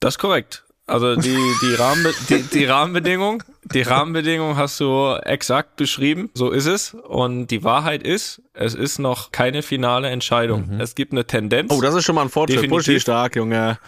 Das 0.00 0.14
ist 0.14 0.18
korrekt. 0.18 0.64
Also 0.88 1.16
die, 1.16 1.36
die, 1.62 1.74
Rahmenbe 1.74 2.14
die, 2.30 2.42
die 2.42 2.64
Rahmenbedingung, 2.64 3.42
die 3.64 3.82
Rahmenbedingung 3.82 4.56
hast 4.56 4.80
du 4.80 5.14
exakt 5.22 5.76
beschrieben. 5.76 6.30
So 6.32 6.50
ist 6.50 6.64
es. 6.66 6.94
Und 6.94 7.48
die 7.48 7.62
Wahrheit 7.62 8.02
ist, 8.02 8.40
es 8.54 8.74
ist 8.74 8.98
noch 8.98 9.30
keine 9.30 9.62
finale 9.62 10.08
Entscheidung. 10.08 10.80
Es 10.80 10.94
gibt 10.94 11.12
eine 11.12 11.26
Tendenz. 11.26 11.70
Oh, 11.72 11.82
das 11.82 11.94
ist 11.94 12.04
schon 12.04 12.14
mal 12.14 12.22
ein 12.22 12.30
Fortschritt. 12.30 12.70
Buschi 12.70 12.98
stark, 13.00 13.36
Junge. 13.36 13.78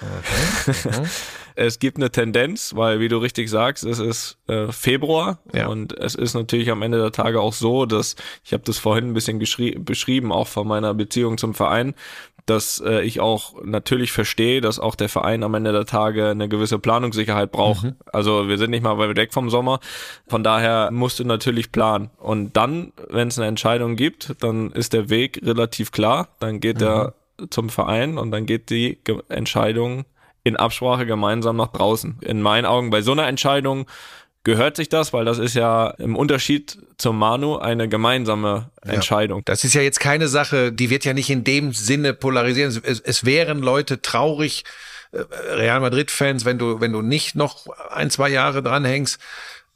es 1.56 1.78
gibt 1.78 1.96
eine 1.96 2.10
Tendenz, 2.10 2.74
weil 2.74 3.00
wie 3.00 3.08
du 3.08 3.18
richtig 3.18 3.50
sagst, 3.50 3.84
es 3.84 3.98
ist 3.98 4.38
äh, 4.46 4.70
Februar 4.70 5.38
Ja. 5.52 5.68
und 5.68 5.96
es 5.96 6.14
ist 6.14 6.34
natürlich 6.34 6.70
am 6.70 6.82
Ende 6.82 6.98
der 6.98 7.12
Tage 7.12 7.40
auch 7.40 7.52
so, 7.52 7.86
dass 7.86 8.16
ich 8.44 8.52
habe 8.52 8.62
das 8.64 8.78
vorhin 8.78 9.08
ein 9.08 9.14
bisschen 9.14 9.38
beschrieben, 9.38 10.32
auch 10.32 10.48
von 10.48 10.66
meiner 10.68 10.94
Beziehung 10.94 11.38
zum 11.38 11.54
Verein, 11.54 11.94
dass 12.50 12.82
äh, 12.84 13.02
ich 13.02 13.20
auch 13.20 13.62
natürlich 13.62 14.10
verstehe, 14.10 14.60
dass 14.60 14.80
auch 14.80 14.96
der 14.96 15.08
Verein 15.08 15.44
am 15.44 15.54
Ende 15.54 15.72
der 15.72 15.86
Tage 15.86 16.30
eine 16.30 16.48
gewisse 16.48 16.80
Planungssicherheit 16.80 17.52
braucht. 17.52 17.94
Also 18.12 18.48
wir 18.48 18.58
sind 18.58 18.70
nicht 18.70 18.82
mal 18.82 18.98
weit 18.98 19.16
weg 19.16 19.32
vom 19.32 19.50
Sommer, 19.50 19.78
von 20.26 20.42
daher 20.42 20.90
musst 20.90 21.20
du 21.20 21.24
natürlich 21.24 21.70
planen. 21.70 22.10
Und 22.18 22.56
dann, 22.56 22.92
wenn 23.08 23.28
es 23.28 23.38
eine 23.38 23.46
Entscheidung 23.46 23.94
gibt, 23.94 24.34
dann 24.40 24.72
ist 24.72 24.92
der 24.92 25.08
Weg 25.10 25.40
relativ 25.44 25.92
klar, 25.92 26.28
dann 26.40 26.58
geht 26.58 26.82
er 26.82 27.14
zum 27.50 27.70
Verein 27.70 28.18
und 28.18 28.32
dann 28.32 28.46
geht 28.46 28.68
die 28.70 28.98
Ge 29.04 29.20
Entscheidung 29.28 30.04
in 30.42 30.56
Absprache 30.56 31.06
gemeinsam 31.06 31.56
nach 31.56 31.68
draußen. 31.68 32.18
In 32.22 32.42
meinen 32.42 32.66
Augen 32.66 32.90
bei 32.90 33.02
so 33.02 33.12
einer 33.12 33.28
Entscheidung 33.28 33.86
gehört 34.44 34.76
sich 34.76 34.88
das, 34.88 35.12
weil 35.12 35.24
das 35.24 35.38
ist 35.38 35.54
ja 35.54 35.88
im 35.98 36.16
Unterschied 36.16 36.78
zum 36.96 37.18
Manu 37.18 37.56
eine 37.56 37.88
gemeinsame 37.88 38.70
Entscheidung. 38.82 39.42
Das 39.44 39.64
ist 39.64 39.74
ja 39.74 39.82
jetzt 39.82 40.00
keine 40.00 40.28
Sache, 40.28 40.72
die 40.72 40.90
wird 40.90 41.04
ja 41.04 41.12
nicht 41.12 41.30
in 41.30 41.44
dem 41.44 41.72
Sinne 41.72 42.14
polarisieren. 42.14 42.80
Es, 42.82 43.00
es 43.00 43.24
wären 43.24 43.60
Leute 43.60 44.00
traurig, 44.00 44.64
äh, 45.12 45.18
Real 45.54 45.80
Madrid-Fans, 45.80 46.44
wenn 46.44 46.58
du, 46.58 46.80
wenn 46.80 46.92
du 46.92 47.02
nicht 47.02 47.34
noch 47.34 47.66
ein, 47.90 48.10
zwei 48.10 48.30
Jahre 48.30 48.62
dranhängst. 48.62 49.18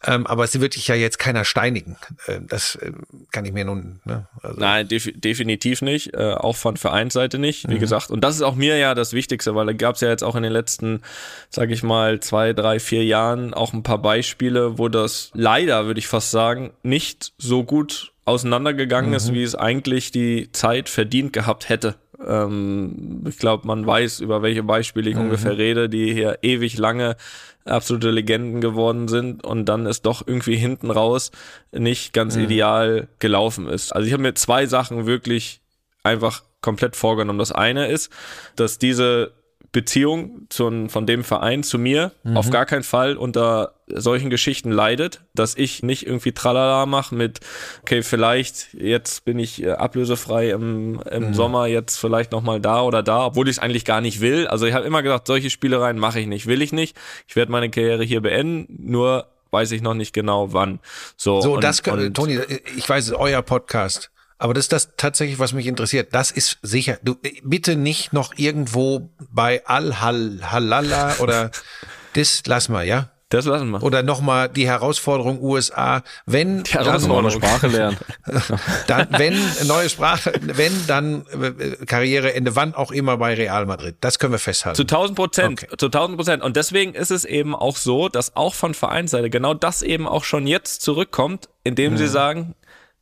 Ähm, 0.07 0.26
aber 0.26 0.44
es 0.44 0.59
wird 0.61 0.76
dich 0.76 0.88
ja 0.88 0.94
jetzt 0.94 1.18
keiner 1.18 1.44
steinigen. 1.44 1.96
Äh, 2.26 2.40
das 2.46 2.76
äh, 2.76 2.92
kann 3.32 3.44
ich 3.44 3.52
mir 3.52 3.64
nun. 3.64 4.00
Ne? 4.05 4.26
Also, 4.42 4.61
Nein, 4.61 4.88
def 4.88 5.11
definitiv 5.14 5.82
nicht. 5.82 6.14
Äh, 6.14 6.34
auch 6.34 6.57
von 6.57 6.76
Vereinsseite 6.76 7.38
nicht, 7.38 7.68
wie 7.68 7.78
gesagt. 7.78 8.11
Und 8.11 8.22
das 8.22 8.36
ist 8.36 8.42
auch 8.42 8.55
mir 8.55 8.76
ja 8.76 8.94
das 8.94 9.12
Wichtigste, 9.12 9.55
weil 9.55 9.66
da 9.66 9.72
gab 9.72 9.94
es 9.94 10.02
ja 10.02 10.09
jetzt 10.09 10.22
auch 10.22 10.36
in 10.36 10.42
den 10.42 10.52
letzten, 10.52 11.00
sage 11.48 11.72
ich 11.72 11.82
mal, 11.82 12.20
zwei, 12.20 12.52
drei, 12.52 12.80
vier 12.80 13.05
Jahren 13.05 13.55
auch 13.55 13.72
ein 13.72 13.82
paar 13.82 13.98
Beispiele, 13.98 14.78
wo 14.78 14.88
das 14.88 15.30
leider, 15.34 15.86
würde 15.86 16.00
ich 16.00 16.07
fast 16.07 16.30
sagen, 16.30 16.72
nicht 16.82 17.32
so 17.38 17.64
gut 17.64 18.12
auseinandergegangen 18.26 19.12
ist, 19.12 19.32
wie 19.32 19.42
es 19.42 19.55
eigentlich 19.55 20.11
die 20.11 20.50
Zeit 20.52 20.88
verdient 20.88 21.32
gehabt 21.32 21.68
hätte. 21.68 21.94
Ähm, 22.26 23.24
ich 23.28 23.38
glaube, 23.38 23.66
man 23.66 23.86
weiß, 23.86 24.20
über 24.20 24.42
welche 24.42 24.62
Beispiele 24.62 25.11
ich 25.11 25.16
ungefähr 25.16 25.59
rede, 25.59 25.88
die 25.88 26.12
hier 26.12 26.38
ewig 26.42 26.78
lange 26.78 27.16
absolute 27.65 28.11
Legenden 28.11 28.61
geworden 28.61 29.09
sind 29.09 29.45
und 29.45 29.67
dann 29.67 29.87
ist 29.87 30.03
doch 30.03 30.27
irgendwie 30.27 30.57
hinten 30.57 30.91
raus 30.91 31.31
nicht 31.73 32.12
ganz 32.12 32.37
ideal 32.37 33.09
gelaufen 33.19 33.69
ist. 33.69 33.93
Also 33.93 34.07
ich 34.07 34.12
habe 34.12 34.23
mir 34.23 34.35
zwei 34.35 34.67
Sachen 34.67 35.07
wirklich 35.07 35.61
einfach 36.03 36.43
komplett 36.61 36.97
vorgenommen. 36.97 37.39
Das 37.39 37.53
eine 37.53 37.89
ist, 37.89 38.11
dass 38.57 38.79
diese 38.79 39.33
Beziehung 39.73 40.47
zu, 40.51 40.89
von 40.89 41.07
dem 41.07 41.25
Verein 41.25 41.62
zu 41.62 41.79
mir 41.79 42.12
auf 42.37 42.51
gar 42.51 42.67
keinen 42.67 42.85
Fall 42.85 43.17
unter 43.17 43.74
solchen 43.87 44.30
Geschichten 44.30 44.70
leidet, 44.70 45.20
dass 45.35 45.57
ich 45.57 45.82
nicht 45.82 46.07
irgendwie 46.07 46.32
Tralala 46.32 46.87
mache 46.87 47.14
mit, 47.14 47.41
okay, 47.82 48.03
vielleicht 48.03 48.74
jetzt 48.74 49.24
bin 49.24 49.39
ich 49.39 49.62
äh, 49.62 49.70
ablösefrei 49.72 50.51
im, 50.51 51.01
im 51.11 51.35
Sommer, 51.35 51.66
jetzt 51.66 51.99
vielleicht 51.99 52.32
nochmal 52.32 52.61
da 52.61 52.82
oder 52.82 53.03
da, 53.03 53.26
obwohl 53.26 53.49
ich 53.49 53.57
es 53.57 53.59
eigentlich 53.59 53.85
gar 53.85 54.01
nicht 54.01 54.20
will. 54.20 54.47
Also 54.47 54.66
ich 54.66 54.74
habe 54.74 54.87
immer 54.87 55.03
gesagt, 55.03 55.26
solche 55.26 55.51
Spielereien 55.51 55.99
mache 55.99 56.20
ich 56.20 56.26
nicht, 56.26 56.47
will 56.47 56.62
ich 56.62 56.72
nicht. 56.72 56.97
Ich 57.28 57.37
werde 57.37 57.53
meine 57.53 57.70
Karriere 57.70 58.05
hier 58.05 58.20
beenden, 58.22 58.66
nur 58.91 59.26
weiß 59.51 59.70
ich 59.72 59.82
noch 59.82 59.95
nicht 59.95 60.12
genau 60.12 60.53
wann. 60.53 60.80
So, 61.16 61.41
so, 61.41 61.55
und- 61.55 61.64
das, 61.64 61.82
können, 61.82 62.07
und- 62.07 62.14
Toni, 62.14 62.41
ich 62.76 62.89
weiß, 62.89 63.12
euer 63.12 63.43
Podcast. 63.43 64.11
Aber 64.39 64.53
das 64.53 64.64
ist 64.64 64.72
das 64.72 64.91
tatsächlich, 64.97 65.39
was 65.39 65.53
mich 65.53 65.66
interessiert. 65.66 66.09
Das 66.12 66.30
ist 66.30 66.59
sicher. 66.61 66.99
Du, 67.03 67.16
bitte 67.45 67.76
nicht 67.76 68.12
noch 68.12 68.35
irgendwo 68.37 69.11
bei 69.30 69.64
Al-Halala 69.64 71.16
oder 71.20 71.51
das 72.14 72.43
lass 72.47 72.68
mal, 72.68 72.85
ja? 72.87 73.11
Das 73.31 73.47
lassen 73.47 73.70
wir. 73.70 73.83
Oder 73.83 74.03
nochmal 74.03 74.49
die 74.49 74.66
Herausforderung 74.66 75.41
USA, 75.43 76.03
wenn 76.27 76.62
mal 76.72 77.18
eine 77.18 77.22
dann, 77.22 77.31
Sprache 77.31 77.66
lernen. 77.68 77.97
dann, 78.87 79.09
wenn 79.11 79.37
neue 79.66 79.89
Sprache, 79.89 80.33
wenn 80.43 80.72
dann 80.87 81.25
äh, 81.33 81.85
Karriereende, 81.87 82.55
wann 82.55 82.75
auch 82.75 82.93
immer 82.93 83.16
bei 83.16 83.35
Real 83.35 83.66
Madrid. 83.66 83.97
Das 84.01 84.18
können 84.18 84.33
wir 84.33 84.39
festhalten. 84.39 84.77
Zu 84.77 84.83
1000 84.83 85.16
Prozent, 85.16 85.62
Okay. 85.64 85.77
zu 85.77 85.87
1000 85.87 86.16
Prozent. 86.16 86.43
Und 86.43 86.57
deswegen 86.57 86.95
ist 86.95 87.11
es 87.11 87.25
eben 87.25 87.55
auch 87.55 87.77
so, 87.77 88.09
dass 88.09 88.37
auch 88.37 88.55
von 88.55 88.75
Vereinsseite 88.75 89.31
genau 89.31 89.55
das 89.55 89.83
eben 89.83 90.07
auch 90.07 90.25
schon 90.25 90.47
jetzt 90.47 90.83
zurückkommt, 90.83 91.49
indem 91.64 91.97
sie 91.97 92.09
sagen, 92.09 92.55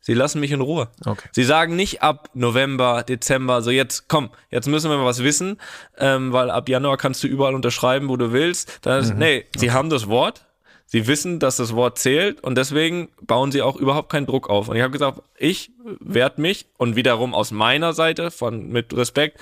sie 0.03 0.13
lassen 0.13 0.39
mich 0.39 0.51
in 0.51 0.61
Ruhe. 0.61 0.89
Okay. 1.05 1.27
Sie 1.31 1.43
sagen 1.43 1.75
nicht 1.75 2.03
ab 2.03 2.29
November, 2.33 3.03
Dezember, 3.03 3.61
so 3.63 3.71
jetzt 3.71 4.07
komm, 4.07 4.29
jetzt 4.51 4.67
müssen 4.67 4.91
wir 4.91 4.97
mal 4.97 5.05
was 5.05 5.23
wissen, 5.23 5.59
ähm, 5.97 6.31
weil 6.31 6.51
ab 6.51 6.69
Januar 6.69 6.97
kannst 6.97 7.23
du 7.23 7.27
überall 7.27 7.55
unterschreiben, 7.55 8.09
wo 8.09 8.17
du 8.17 8.31
willst. 8.31 8.79
Dann 8.83 8.99
ist, 8.99 9.15
nee, 9.15 9.45
sie 9.57 9.71
haben 9.71 9.89
das 9.89 10.07
Wort. 10.07 10.45
Sie 10.85 11.07
wissen, 11.07 11.39
dass 11.39 11.55
das 11.57 11.73
Wort 11.73 11.97
zählt 11.97 12.43
und 12.43 12.55
deswegen 12.55 13.09
bauen 13.21 13.51
sie 13.51 13.63
auch 13.63 13.77
überhaupt 13.77 14.11
keinen 14.11 14.27
Druck 14.27 14.47
auf. 14.47 14.67
Und 14.67 14.75
ich 14.75 14.83
habe 14.83 14.91
gesagt, 14.91 15.23
ich 15.39 15.71
werde 15.99 16.39
mich 16.39 16.67
und 16.77 16.95
wiederum 16.95 17.33
aus 17.33 17.49
meiner 17.49 17.93
Seite 17.93 18.29
von 18.29 18.67
mit 18.67 18.95
Respekt 18.95 19.39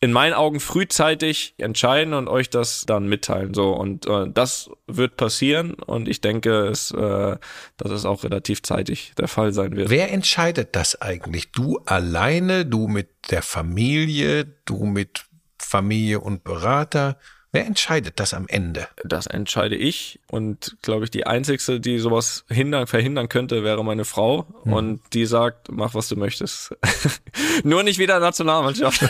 in 0.00 0.12
meinen 0.12 0.34
Augen 0.34 0.60
frühzeitig 0.60 1.54
entscheiden 1.58 2.14
und 2.14 2.28
euch 2.28 2.50
das 2.50 2.84
dann 2.86 3.08
mitteilen. 3.08 3.54
So 3.54 3.72
und 3.72 4.06
äh, 4.06 4.26
das 4.32 4.70
wird 4.86 5.16
passieren 5.16 5.74
und 5.74 6.08
ich 6.08 6.20
denke, 6.20 6.66
es, 6.66 6.92
äh, 6.92 7.36
dass 7.76 7.90
es 7.90 8.04
auch 8.04 8.22
relativ 8.22 8.62
zeitig 8.62 9.12
der 9.18 9.28
Fall 9.28 9.52
sein 9.52 9.76
wird. 9.76 9.90
Wer 9.90 10.12
entscheidet 10.12 10.76
das 10.76 11.00
eigentlich? 11.02 11.50
Du 11.50 11.78
alleine, 11.84 12.64
du 12.64 12.86
mit 12.86 13.08
der 13.30 13.42
Familie, 13.42 14.44
du 14.64 14.84
mit 14.84 15.24
Familie 15.58 16.20
und 16.20 16.44
Berater? 16.44 17.18
Wer 17.50 17.64
entscheidet 17.64 18.20
das 18.20 18.34
am 18.34 18.46
Ende? 18.46 18.88
Das 19.04 19.26
entscheide 19.26 19.74
ich 19.74 20.20
und 20.30 20.76
glaube 20.82 21.04
ich, 21.04 21.10
die 21.10 21.26
einzigste, 21.26 21.80
die 21.80 21.98
sowas 21.98 22.44
hindern, 22.48 22.86
verhindern 22.86 23.30
könnte, 23.30 23.64
wäre 23.64 23.82
meine 23.82 24.04
Frau 24.04 24.46
und 24.64 25.00
die 25.14 25.24
sagt, 25.24 25.68
mach 25.70 25.94
was 25.94 26.08
du 26.08 26.16
möchtest. 26.16 26.76
Nur 27.64 27.84
nicht 27.84 27.98
wieder 27.98 28.20
Nationalmannschaft. 28.20 29.00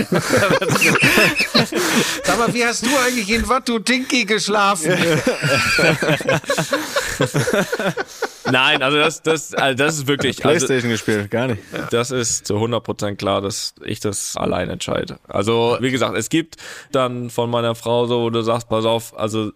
Sag 2.23 2.39
mal, 2.39 2.55
wie 2.55 2.65
hast 2.65 2.87
du 2.87 2.91
eigentlich 3.05 3.29
in 3.31 3.49
Watu 3.49 3.81
Tinki 3.81 4.25
geschlafen? 4.25 4.93
Nein, 8.51 8.83
also 8.83 8.99
das, 8.99 9.23
das, 9.23 9.55
also 9.55 9.77
das 9.77 9.99
ist 9.99 10.07
wirklich, 10.07 10.45
also 10.45 10.49
Playstation 10.49 10.91
gespielt, 10.91 11.31
gar 11.31 11.49
nicht. 11.49 11.62
Das 11.91 12.11
ist 12.11 12.47
zu 12.47 12.55
100% 12.57 13.16
klar, 13.16 13.41
dass 13.41 13.75
ich 13.85 14.01
das 14.01 14.37
allein 14.37 14.70
entscheide. 14.70 15.19
Also, 15.29 15.77
wie 15.81 15.91
gesagt, 15.91 16.16
es 16.16 16.29
gibt 16.29 16.57
dann 16.93 17.31
von 17.31 17.51
meiner 17.51 17.75
Frau 17.75 18.07
so, 18.07 18.20
wo 18.23 18.31
du 18.31 18.43
sagst, 18.43 18.69
pass 18.69 18.85
auf, 18.85 19.19
also 19.19 19.53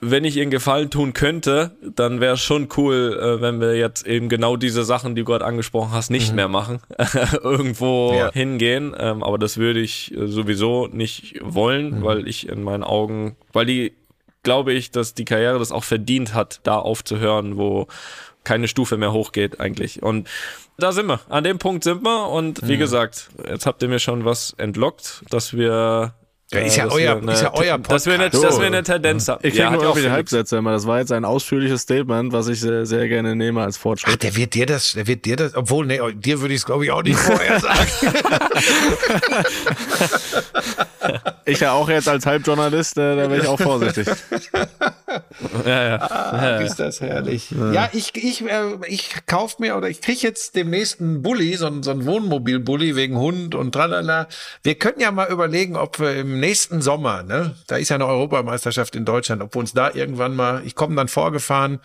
wenn 0.00 0.24
ich 0.24 0.36
ihr 0.36 0.42
einen 0.42 0.50
Gefallen 0.50 0.90
tun 0.90 1.14
könnte, 1.14 1.76
dann 1.96 2.20
wäre 2.20 2.34
es 2.34 2.40
schon 2.40 2.68
cool, 2.76 3.18
äh, 3.18 3.40
wenn 3.40 3.60
wir 3.60 3.74
jetzt 3.74 4.06
eben 4.06 4.28
genau 4.28 4.56
diese 4.56 4.84
Sachen, 4.84 5.14
die 5.14 5.22
du 5.22 5.26
gerade 5.26 5.46
angesprochen 5.46 5.92
hast, 5.92 6.10
nicht 6.10 6.30
mhm. 6.30 6.36
mehr 6.36 6.48
machen. 6.48 6.80
Irgendwo 7.42 8.12
ja. 8.14 8.30
hingehen. 8.32 8.94
Ähm, 8.98 9.22
aber 9.22 9.38
das 9.38 9.56
würde 9.56 9.80
ich 9.80 10.14
äh, 10.14 10.26
sowieso 10.26 10.88
nicht 10.88 11.40
wollen, 11.42 12.00
mhm. 12.00 12.02
weil 12.02 12.28
ich 12.28 12.48
in 12.50 12.62
meinen 12.62 12.82
Augen, 12.82 13.36
weil 13.54 13.64
die, 13.64 13.94
glaube 14.42 14.72
ich, 14.72 14.90
dass 14.90 15.14
die 15.14 15.24
Karriere 15.24 15.58
das 15.58 15.72
auch 15.72 15.84
verdient 15.84 16.34
hat, 16.34 16.60
da 16.64 16.78
aufzuhören, 16.78 17.56
wo 17.56 17.86
keine 18.44 18.68
Stufe 18.68 18.96
mehr 18.96 19.12
hochgeht 19.12 19.60
eigentlich. 19.60 20.02
Und 20.02 20.28
da 20.78 20.92
sind 20.92 21.06
wir. 21.06 21.20
An 21.28 21.44
dem 21.44 21.58
Punkt 21.58 21.84
sind 21.84 22.02
wir. 22.02 22.28
Und 22.28 22.66
wie 22.66 22.74
mhm. 22.74 22.80
gesagt, 22.80 23.28
jetzt 23.48 23.66
habt 23.66 23.82
ihr 23.82 23.88
mir 23.88 24.00
schon 24.00 24.24
was 24.24 24.54
entlockt, 24.58 25.22
dass 25.30 25.56
wir 25.56 26.14
ja, 26.52 26.60
ist 26.60 26.76
ja, 26.76 26.90
euer, 26.90 27.16
eine, 27.16 27.32
ist 27.32 27.42
ja 27.42 27.54
euer 27.54 27.78
Podcast. 27.78 27.92
Dass 27.92 28.06
wir 28.06 28.14
eine, 28.14 28.28
dass 28.28 28.58
wir 28.58 28.66
eine 28.66 28.82
Tendenz 28.82 29.26
haben. 29.26 29.38
Ich 29.42 29.54
krieg 29.54 29.60
ja, 29.60 29.70
nur 29.70 29.82
irgendwelche 29.82 30.10
Halbsätze 30.10 30.58
immer. 30.58 30.72
Das 30.72 30.86
war 30.86 30.98
jetzt 30.98 31.10
ein 31.10 31.24
ausführliches 31.24 31.82
Statement, 31.82 32.34
was 32.34 32.48
ich 32.48 32.60
sehr, 32.60 32.84
sehr 32.84 33.08
gerne 33.08 33.34
nehme 33.34 33.62
als 33.62 33.78
Fortschritt. 33.78 34.14
Ach, 34.14 34.18
der 34.18 34.36
wird 34.36 34.52
dir 34.52 34.66
das, 34.66 34.92
der 34.92 35.06
wird 35.06 35.24
dir 35.24 35.36
das, 35.36 35.54
obwohl, 35.54 35.86
nee, 35.86 35.98
dir 36.14 36.42
würde 36.42 36.52
ich 36.52 36.60
es 36.60 36.66
glaube 36.66 36.84
ich 36.84 36.90
auch 36.90 37.02
nicht 37.02 37.18
vorher 37.18 37.58
sagen. 37.58 37.88
ich 41.44 41.60
ja 41.60 41.72
auch 41.72 41.88
jetzt 41.88 42.08
als 42.08 42.26
Halbjournalist, 42.26 42.98
äh, 42.98 43.16
da 43.16 43.30
wäre 43.30 43.42
ich 43.42 43.48
auch 43.48 43.60
vorsichtig. 43.60 44.06
ja, 45.66 45.84
ja. 45.84 45.96
Ah, 45.96 46.38
ja, 46.42 46.56
ist 46.58 46.76
das 46.76 47.00
herrlich. 47.00 47.50
Ja, 47.50 47.72
ja 47.72 47.90
ich, 47.92 48.14
ich, 48.14 48.42
äh, 48.42 48.76
ich 48.86 49.10
kauf 49.26 49.58
mir 49.58 49.76
oder 49.76 49.88
ich 49.88 50.00
krieg 50.00 50.22
jetzt 50.22 50.56
demnächst 50.56 51.00
einen 51.00 51.22
Bulli, 51.22 51.56
so 51.56 51.66
ein, 51.66 51.82
so 51.82 51.90
ein 51.90 52.04
Wohnmobil-Bulli 52.04 52.96
wegen 52.96 53.16
Hund 53.16 53.54
und 53.54 53.72
tralala. 53.72 54.28
Wir 54.62 54.74
können 54.74 55.00
ja 55.00 55.10
mal 55.10 55.28
überlegen, 55.28 55.76
ob 55.76 55.98
wir 56.00 56.16
im 56.16 56.40
nächsten 56.40 56.82
Sommer, 56.82 57.22
ne, 57.22 57.54
da 57.66 57.76
ist 57.76 57.88
ja 57.88 57.96
eine 57.96 58.06
Europameisterschaft 58.06 58.94
in 58.96 59.04
Deutschland, 59.04 59.42
ob 59.42 59.54
wir 59.54 59.60
uns 59.60 59.72
da 59.72 59.90
irgendwann 59.92 60.34
mal, 60.34 60.62
ich 60.64 60.74
komme 60.74 60.96
dann 60.96 61.08
vorgefahren 61.08 61.80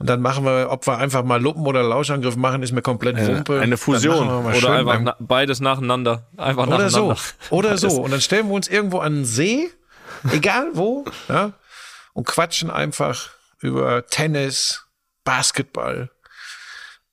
und 0.00 0.08
dann 0.08 0.22
machen 0.22 0.46
wir, 0.46 0.68
ob 0.70 0.86
wir 0.86 0.96
einfach 0.96 1.22
mal 1.24 1.40
Luppen 1.40 1.66
oder 1.66 1.82
Lauschangriff 1.82 2.34
machen, 2.34 2.62
ist 2.62 2.72
mir 2.72 2.80
komplett 2.80 3.18
Wumpe. 3.18 3.60
Eine 3.60 3.76
Fusion 3.76 4.28
oder 4.28 4.70
einfach 4.72 5.00
na, 5.02 5.16
beides 5.20 5.60
nacheinander, 5.60 6.26
einfach 6.38 6.66
oder 6.66 6.78
nacheinander. 6.78 7.16
so 7.16 7.54
oder 7.54 7.76
so 7.76 8.02
und 8.02 8.10
dann 8.10 8.22
stellen 8.22 8.48
wir 8.48 8.54
uns 8.54 8.66
irgendwo 8.66 9.00
an 9.00 9.16
den 9.16 9.24
See, 9.26 9.70
egal 10.32 10.70
wo, 10.72 11.04
ja, 11.28 11.52
und 12.14 12.26
quatschen 12.26 12.70
einfach 12.70 13.28
über 13.60 14.06
Tennis, 14.06 14.86
Basketball, 15.24 16.10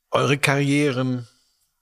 eure 0.09 0.37
Karrieren, 0.37 1.27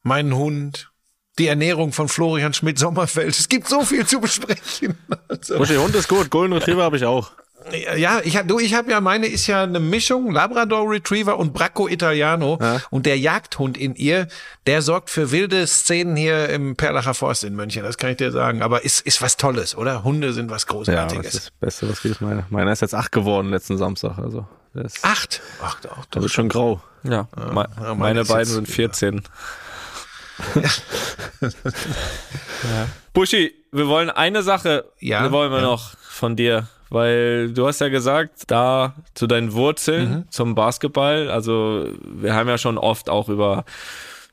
meinen 0.02 0.36
Hund, 0.36 0.90
die 1.38 1.48
Ernährung 1.48 1.91
von 1.91 2.10
Florian 2.10 2.56
Schmidt-Sommerfeld. 2.56 3.38
Es 3.38 3.48
gibt 3.48 3.68
so 3.68 3.82
viel 3.82 4.07
zu 4.07 4.19
besprechen. 4.19 4.98
Also. 5.27 5.64
der 5.65 5.82
Hund 5.82 5.94
ist 5.94 6.07
gut, 6.07 6.32
Golden 6.32 6.53
Retriever 6.53 6.82
habe 6.82 6.98
ich 6.98 7.06
auch. 7.06 7.32
Ja, 7.98 8.22
ich 8.24 8.38
habe 8.38 8.62
ich 8.62 8.74
habe 8.76 8.92
ja 8.92 9.02
meine 9.02 9.26
ist 9.26 9.48
ja 9.48 9.64
eine 9.64 9.80
Mischung 9.80 10.32
Labrador 10.32 10.90
Retriever 10.90 11.38
und 11.38 11.54
Bracco 11.54 11.88
Italiano 11.88 12.60
ja. 12.62 12.82
und 12.92 13.06
der 13.06 13.18
Jagdhund 13.18 13.78
in 13.78 13.96
ihr, 13.96 14.28
der 14.68 14.82
sorgt 14.82 15.10
für 15.10 15.32
wilde 15.32 15.66
Szenen 15.66 16.16
hier 16.16 16.50
im 16.50 16.76
Perlacher 16.76 17.16
Forst 17.16 17.44
in 17.44 17.56
München, 17.56 17.84
das 17.84 17.98
kann 17.98 18.12
ich 18.12 18.18
dir 18.18 18.32
sagen, 18.32 18.62
aber 18.62 18.86
ist 18.86 19.02
ist 19.02 19.22
was 19.22 19.38
tolles, 19.38 19.76
oder? 19.76 20.04
Hunde 20.04 20.34
sind 20.34 20.52
was 20.52 20.68
großartiges. 20.68 21.16
Ja, 21.16 21.22
das 21.24 21.34
ist 21.34 21.46
das 21.46 21.52
Beste, 21.60 21.90
was 21.90 22.02
geht 22.02 22.22
meine. 22.22 22.46
Meiner 22.50 22.72
ist 22.72 22.82
jetzt 22.82 22.94
acht 22.94 23.12
geworden 23.12 23.50
letzten 23.50 23.78
Samstag, 23.78 24.20
also 24.20 24.46
acht. 25.02 25.42
Ach, 25.62 25.78
auch, 25.90 26.06
das 26.12 26.26
ist 26.26 26.34
schon 26.34 26.50
grau. 26.50 26.82
Ja, 27.04 27.28
ja 27.38 27.52
meine, 27.52 27.96
meine 27.96 28.26
beiden 28.26 28.54
sind 28.54 28.68
14. 28.68 29.24
ja. 31.42 32.88
Buschi, 33.14 33.54
wir 33.72 33.88
wollen 33.88 34.10
eine 34.10 34.44
Sache, 34.44 34.86
ja, 35.00 35.32
wollen 35.32 35.52
wir 35.52 35.60
ja. 35.60 35.66
noch 35.66 35.94
von 36.02 36.36
dir, 36.36 36.68
weil 36.90 37.52
du 37.52 37.68
hast 37.68 37.82
ja 37.82 37.90
gesagt, 37.90 38.44
da 38.48 38.95
zu 39.14 39.28
deinen 39.28 39.53
Wurzeln 39.53 40.10
mhm. 40.10 40.24
zum 40.30 40.56
Basketball, 40.56 41.30
also 41.30 41.88
wir 42.03 42.34
haben 42.34 42.48
ja 42.49 42.57
schon 42.57 42.78
oft 42.78 43.10
auch 43.10 43.30
über 43.30 43.66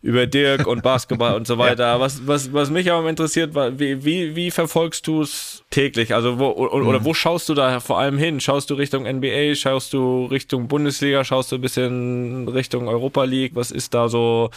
über 0.03 0.27
Dirk 0.27 0.67
und 0.67 0.83
Basketball 0.83 1.35
und 1.35 1.47
so 1.47 1.59
weiter. 1.59 1.85
Ja. 1.85 2.01
Was, 2.01 2.27
was, 2.27 2.53
was 2.53 2.71
mich 2.71 2.91
aber 2.91 3.09
interessiert, 3.09 3.55
wie, 3.55 4.05
wie, 4.05 4.35
wie 4.35 4.51
verfolgst 4.51 5.07
du 5.07 5.23
es 5.23 5.63
täglich? 5.71 6.13
Also 6.13 6.39
wo, 6.39 6.51
oder 6.51 7.01
mhm. 7.01 7.05
wo 7.05 7.15
schaust 7.15 7.49
du 7.49 7.55
da 7.55 7.79
vor 7.81 8.01
allem 8.01 8.19
hin? 8.19 8.41
Schaust 8.41 8.69
du 8.71 8.75
Richtung 8.75 9.05
NBA? 9.05 9.55
Schaust 9.55 9.93
du 9.93 10.27
Richtung 10.27 10.67
Bundesliga? 10.67 11.25
Schaust 11.25 11.53
du 11.53 11.57
ein 11.57 11.61
bisschen 11.61 12.49
Richtung 12.49 12.89
Europa 12.89 13.25
League? 13.25 13.53
Was 13.55 13.71
ist 13.71 13.95
da 13.95 14.09
so 14.09 14.51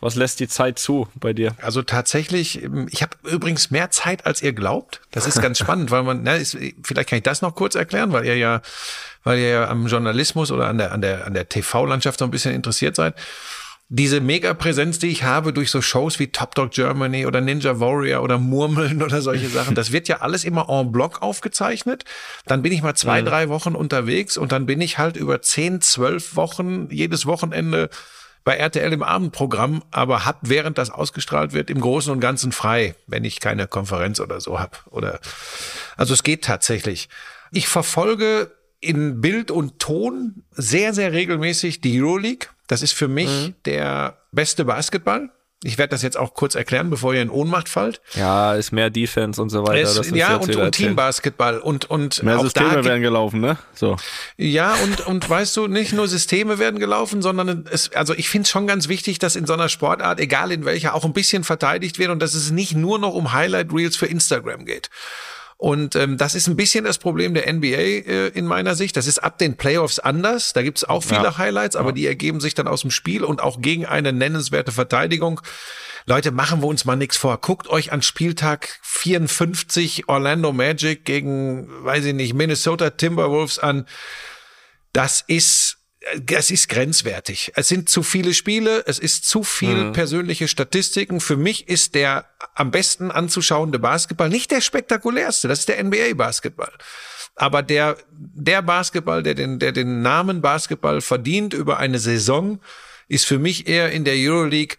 was 0.00 0.14
lässt 0.14 0.40
die 0.40 0.48
Zeit 0.48 0.78
zu 0.78 1.08
bei 1.14 1.32
dir? 1.32 1.56
Also 1.60 1.82
tatsächlich, 1.82 2.62
ähm, 2.62 2.88
ich 2.90 3.02
habe 3.02 3.16
übrigens 3.24 3.70
mehr 3.70 3.90
Zeit, 3.90 4.26
als 4.26 4.42
ihr 4.42 4.52
glaubt. 4.52 5.00
Das 5.10 5.26
ist 5.26 5.40
ganz 5.40 5.58
spannend, 5.60 5.90
weil 5.90 6.02
man, 6.02 6.22
na, 6.22 6.34
ist, 6.34 6.56
vielleicht 6.82 7.08
kann 7.08 7.18
ich 7.18 7.22
das 7.22 7.42
noch 7.42 7.54
kurz 7.54 7.74
erklären, 7.74 8.12
weil 8.12 8.24
ihr 8.24 8.36
ja, 8.36 8.62
weil 9.24 9.38
ihr 9.38 9.48
ja 9.48 9.68
am 9.68 9.86
Journalismus 9.86 10.50
oder 10.50 10.68
an 10.68 10.78
der, 10.78 10.92
an 10.92 11.00
der, 11.00 11.26
an 11.26 11.34
der 11.34 11.48
TV-Landschaft 11.48 12.18
so 12.18 12.24
ein 12.24 12.30
bisschen 12.30 12.54
interessiert 12.54 12.96
seid 12.96 13.14
diese 13.88 14.20
Mega-Präsenz, 14.20 14.98
die 14.98 15.08
ich 15.08 15.22
habe 15.22 15.52
durch 15.52 15.70
so 15.70 15.80
Shows 15.80 16.18
wie 16.18 16.26
Top 16.28 16.56
Dog 16.56 16.72
Germany 16.72 17.24
oder 17.24 17.40
Ninja 17.40 17.78
Warrior 17.78 18.22
oder 18.22 18.38
Murmeln 18.38 19.02
oder 19.02 19.22
solche 19.22 19.48
Sachen, 19.48 19.74
das 19.74 19.92
wird 19.92 20.08
ja 20.08 20.18
alles 20.18 20.44
immer 20.44 20.68
en 20.68 20.90
bloc 20.90 21.22
aufgezeichnet. 21.22 22.04
Dann 22.46 22.62
bin 22.62 22.72
ich 22.72 22.82
mal 22.82 22.94
zwei, 22.94 23.22
mhm. 23.22 23.26
drei 23.26 23.48
Wochen 23.48 23.74
unterwegs 23.74 24.36
und 24.36 24.52
dann 24.52 24.66
bin 24.66 24.80
ich 24.80 24.98
halt 24.98 25.16
über 25.16 25.40
zehn, 25.40 25.80
zwölf 25.80 26.34
Wochen 26.34 26.88
jedes 26.90 27.26
Wochenende 27.26 27.88
bei 28.46 28.58
RTL 28.58 28.92
im 28.92 29.02
Abendprogramm, 29.02 29.82
aber 29.90 30.24
hab 30.24 30.38
während 30.42 30.78
das 30.78 30.90
ausgestrahlt 30.90 31.52
wird 31.52 31.68
im 31.68 31.80
Großen 31.80 32.12
und 32.12 32.20
Ganzen 32.20 32.52
frei, 32.52 32.94
wenn 33.08 33.24
ich 33.24 33.40
keine 33.40 33.66
Konferenz 33.66 34.20
oder 34.20 34.40
so 34.40 34.60
hab. 34.60 34.86
Oder 34.88 35.18
also 35.96 36.14
es 36.14 36.22
geht 36.22 36.44
tatsächlich. 36.44 37.08
Ich 37.50 37.66
verfolge 37.66 38.52
in 38.78 39.20
Bild 39.20 39.50
und 39.50 39.80
Ton 39.80 40.44
sehr, 40.52 40.94
sehr 40.94 41.12
regelmäßig 41.12 41.80
die 41.80 42.00
Euroleague. 42.00 42.48
Das 42.68 42.82
ist 42.82 42.92
für 42.92 43.08
mich 43.08 43.48
mhm. 43.48 43.54
der 43.64 44.22
beste 44.30 44.64
Basketball. 44.64 45.32
Ich 45.64 45.78
werde 45.78 45.90
das 45.90 46.02
jetzt 46.02 46.18
auch 46.18 46.34
kurz 46.34 46.54
erklären, 46.54 46.90
bevor 46.90 47.14
ihr 47.14 47.22
in 47.22 47.30
Ohnmacht 47.30 47.70
fallt. 47.70 48.02
Ja, 48.14 48.54
ist 48.54 48.72
mehr 48.72 48.90
Defense 48.90 49.40
und 49.40 49.48
so 49.48 49.66
weiter. 49.66 50.00
Es, 50.00 50.10
ja, 50.10 50.36
und, 50.36 50.54
und 50.54 50.72
Teambasketball 50.72 51.58
und, 51.58 51.88
und 51.88 52.22
mehr 52.22 52.38
Systeme 52.40 52.84
werden 52.84 53.00
gelaufen, 53.00 53.40
ne? 53.40 53.56
So. 53.74 53.96
Ja, 54.36 54.74
und, 54.84 55.06
und 55.06 55.28
weißt 55.28 55.56
du, 55.56 55.66
nicht 55.66 55.94
nur 55.94 56.08
Systeme 56.08 56.58
werden 56.58 56.78
gelaufen, 56.78 57.22
sondern 57.22 57.64
es, 57.70 57.90
also 57.92 58.12
ich 58.12 58.28
finde 58.28 58.44
es 58.44 58.50
schon 58.50 58.66
ganz 58.66 58.88
wichtig, 58.88 59.18
dass 59.18 59.34
in 59.34 59.46
so 59.46 59.54
einer 59.54 59.70
Sportart, 59.70 60.20
egal 60.20 60.52
in 60.52 60.66
welcher, 60.66 60.94
auch 60.94 61.06
ein 61.06 61.14
bisschen 61.14 61.42
verteidigt 61.42 61.98
wird 61.98 62.10
und 62.10 62.20
dass 62.20 62.34
es 62.34 62.50
nicht 62.50 62.76
nur 62.76 62.98
noch 62.98 63.14
um 63.14 63.32
Highlight 63.32 63.72
Reels 63.72 63.96
für 63.96 64.06
Instagram 64.06 64.66
geht. 64.66 64.90
Und 65.58 65.96
ähm, 65.96 66.18
das 66.18 66.34
ist 66.34 66.48
ein 66.48 66.56
bisschen 66.56 66.84
das 66.84 66.98
Problem 66.98 67.32
der 67.32 67.50
NBA 67.50 67.66
äh, 67.66 68.28
in 68.28 68.46
meiner 68.46 68.74
Sicht. 68.74 68.96
Das 68.96 69.06
ist 69.06 69.18
ab 69.18 69.38
den 69.38 69.56
Playoffs 69.56 69.98
anders. 69.98 70.52
Da 70.52 70.62
gibt's 70.62 70.84
auch 70.84 71.02
viele 71.02 71.22
ja. 71.22 71.38
Highlights, 71.38 71.76
aber 71.76 71.90
ja. 71.90 71.94
die 71.94 72.06
ergeben 72.06 72.40
sich 72.40 72.54
dann 72.54 72.68
aus 72.68 72.82
dem 72.82 72.90
Spiel 72.90 73.24
und 73.24 73.42
auch 73.42 73.62
gegen 73.62 73.86
eine 73.86 74.12
nennenswerte 74.12 74.70
Verteidigung. 74.70 75.40
Leute, 76.04 76.30
machen 76.30 76.60
wir 76.60 76.68
uns 76.68 76.84
mal 76.84 76.96
nichts 76.96 77.16
vor. 77.16 77.40
Guckt 77.40 77.68
euch 77.68 77.90
an 77.90 78.02
Spieltag 78.02 78.78
54 78.82 80.08
Orlando 80.08 80.52
Magic 80.52 81.04
gegen, 81.06 81.68
weiß 81.84 82.04
ich 82.04 82.14
nicht, 82.14 82.34
Minnesota 82.34 82.90
Timberwolves 82.90 83.58
an. 83.58 83.86
Das 84.92 85.24
ist 85.26 85.78
es 86.30 86.50
ist 86.50 86.68
grenzwertig. 86.68 87.52
Es 87.54 87.68
sind 87.68 87.88
zu 87.88 88.02
viele 88.02 88.34
Spiele, 88.34 88.84
es 88.86 88.98
ist 88.98 89.26
zu 89.26 89.42
viel 89.42 89.86
mhm. 89.86 89.92
persönliche 89.92 90.48
Statistiken. 90.48 91.20
Für 91.20 91.36
mich 91.36 91.68
ist 91.68 91.94
der 91.94 92.26
am 92.54 92.70
besten 92.70 93.10
anzuschauende 93.10 93.78
Basketball 93.78 94.28
nicht 94.28 94.50
der 94.50 94.60
spektakulärste, 94.60 95.48
das 95.48 95.60
ist 95.60 95.68
der 95.68 95.82
NBA 95.82 96.14
Basketball. 96.14 96.72
Aber 97.34 97.62
der, 97.62 97.96
der 98.10 98.62
Basketball, 98.62 99.22
der 99.22 99.34
den, 99.34 99.58
der 99.58 99.72
den 99.72 100.00
Namen 100.00 100.40
Basketball 100.40 101.00
verdient 101.00 101.52
über 101.52 101.78
eine 101.78 101.98
Saison, 101.98 102.60
ist 103.08 103.26
für 103.26 103.38
mich 103.38 103.68
eher 103.68 103.92
in 103.92 104.04
der 104.04 104.14
Euroleague 104.16 104.76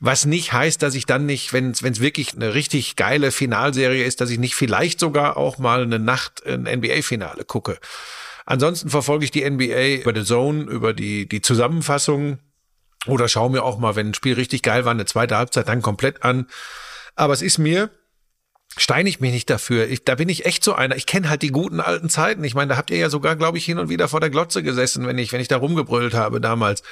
was 0.00 0.26
nicht 0.26 0.52
heißt, 0.52 0.80
dass 0.82 0.94
ich 0.94 1.06
dann 1.06 1.26
nicht, 1.26 1.52
wenn 1.52 1.72
es 1.72 2.00
wirklich 2.00 2.34
eine 2.34 2.54
richtig 2.54 2.94
geile 2.94 3.32
Finalserie 3.32 4.04
ist, 4.04 4.20
dass 4.20 4.30
ich 4.30 4.38
nicht 4.38 4.54
vielleicht 4.54 5.00
sogar 5.00 5.36
auch 5.36 5.58
mal 5.58 5.82
eine 5.82 5.98
Nacht 5.98 6.46
ein 6.46 6.62
NBA-Finale 6.62 7.44
gucke. 7.44 7.78
Ansonsten 8.50 8.88
verfolge 8.88 9.26
ich 9.26 9.30
die 9.30 9.48
NBA 9.48 10.00
über 10.00 10.14
The 10.14 10.24
Zone, 10.24 10.62
über 10.62 10.94
die, 10.94 11.28
die 11.28 11.42
Zusammenfassung 11.42 12.38
oder 13.06 13.28
schaue 13.28 13.50
mir 13.50 13.62
auch 13.62 13.78
mal, 13.78 13.94
wenn 13.94 14.08
ein 14.08 14.14
Spiel 14.14 14.32
richtig 14.36 14.62
geil 14.62 14.86
war, 14.86 14.92
eine 14.92 15.04
zweite 15.04 15.36
Halbzeit 15.36 15.68
dann 15.68 15.82
komplett 15.82 16.22
an. 16.22 16.46
Aber 17.14 17.34
es 17.34 17.42
ist 17.42 17.58
mir, 17.58 17.90
steine 18.74 19.10
ich 19.10 19.20
mich 19.20 19.32
nicht 19.32 19.50
dafür. 19.50 19.86
Ich, 19.88 20.06
da 20.06 20.14
bin 20.14 20.30
ich 20.30 20.46
echt 20.46 20.64
so 20.64 20.72
einer. 20.72 20.96
Ich 20.96 21.04
kenne 21.04 21.28
halt 21.28 21.42
die 21.42 21.50
guten 21.50 21.80
alten 21.80 22.08
Zeiten. 22.08 22.42
Ich 22.42 22.54
meine, 22.54 22.70
da 22.70 22.78
habt 22.78 22.88
ihr 22.88 22.96
ja 22.96 23.10
sogar, 23.10 23.36
glaube 23.36 23.58
ich, 23.58 23.66
hin 23.66 23.78
und 23.78 23.90
wieder 23.90 24.08
vor 24.08 24.20
der 24.20 24.30
Glotze 24.30 24.62
gesessen, 24.62 25.06
wenn 25.06 25.18
ich, 25.18 25.30
wenn 25.30 25.42
ich 25.42 25.48
da 25.48 25.58
rumgebrüllt 25.58 26.14
habe 26.14 26.40
damals. 26.40 26.82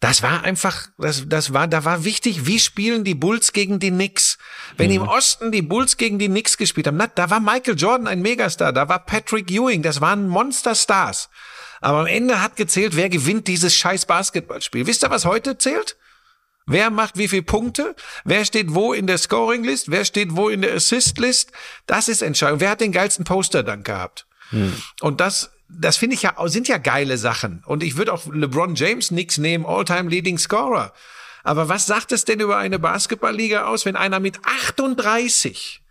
Das 0.00 0.22
war 0.22 0.44
einfach, 0.44 0.88
das, 0.98 1.24
das 1.26 1.54
war, 1.54 1.68
da 1.68 1.84
war 1.84 2.04
wichtig, 2.04 2.46
wie 2.46 2.60
spielen 2.60 3.02
die 3.02 3.14
Bulls 3.14 3.52
gegen 3.52 3.78
die 3.78 3.90
Knicks. 3.90 4.36
Wenn 4.76 4.90
mhm. 4.90 4.96
im 4.96 5.08
Osten 5.08 5.52
die 5.52 5.62
Bulls 5.62 5.96
gegen 5.96 6.18
die 6.18 6.28
Knicks 6.28 6.58
gespielt 6.58 6.86
haben, 6.86 6.98
na, 6.98 7.06
da 7.06 7.30
war 7.30 7.40
Michael 7.40 7.76
Jordan 7.76 8.06
ein 8.06 8.20
Megastar, 8.20 8.72
da 8.72 8.88
war 8.88 8.98
Patrick 8.98 9.50
Ewing, 9.50 9.82
das 9.82 10.00
waren 10.00 10.28
Monsterstars. 10.28 11.30
Aber 11.80 12.00
am 12.00 12.06
Ende 12.06 12.42
hat 12.42 12.56
gezählt, 12.56 12.96
wer 12.96 13.08
gewinnt 13.08 13.48
dieses 13.48 13.74
scheiß 13.74 14.06
Basketballspiel. 14.06 14.86
Wisst 14.86 15.04
ihr, 15.04 15.10
was 15.10 15.24
heute 15.24 15.56
zählt? 15.56 15.96
Wer 16.66 16.90
macht 16.90 17.16
wie 17.16 17.28
viele 17.28 17.42
Punkte? 17.42 17.94
Wer 18.24 18.44
steht 18.44 18.74
wo 18.74 18.92
in 18.92 19.06
der 19.06 19.18
Scoring 19.18 19.62
List? 19.62 19.90
Wer 19.90 20.04
steht 20.04 20.34
wo 20.34 20.48
in 20.48 20.62
der 20.62 20.74
Assist 20.74 21.18
List? 21.18 21.52
Das 21.86 22.08
ist 22.08 22.22
entscheidend. 22.22 22.60
Wer 22.60 22.70
hat 22.70 22.80
den 22.80 22.92
geilsten 22.92 23.24
Poster 23.24 23.62
dann 23.62 23.84
gehabt? 23.84 24.26
Hm. 24.50 24.74
Und 25.00 25.20
das 25.20 25.52
das 25.68 25.96
finde 25.96 26.14
ich 26.14 26.22
ja, 26.22 26.34
sind 26.46 26.68
ja 26.68 26.78
geile 26.78 27.18
Sachen. 27.18 27.62
Und 27.66 27.82
ich 27.82 27.96
würde 27.96 28.12
auch 28.12 28.26
LeBron 28.26 28.74
James 28.74 29.10
nix 29.10 29.38
nehmen, 29.38 29.66
All-Time 29.66 30.08
Leading 30.08 30.38
Scorer. 30.38 30.92
Aber 31.42 31.68
was 31.68 31.86
sagt 31.86 32.12
es 32.12 32.24
denn 32.24 32.40
über 32.40 32.56
eine 32.56 32.78
Basketballliga 32.78 33.66
aus, 33.66 33.84
wenn 33.84 33.96
einer 33.96 34.20
mit 34.20 34.38
38 34.44 35.82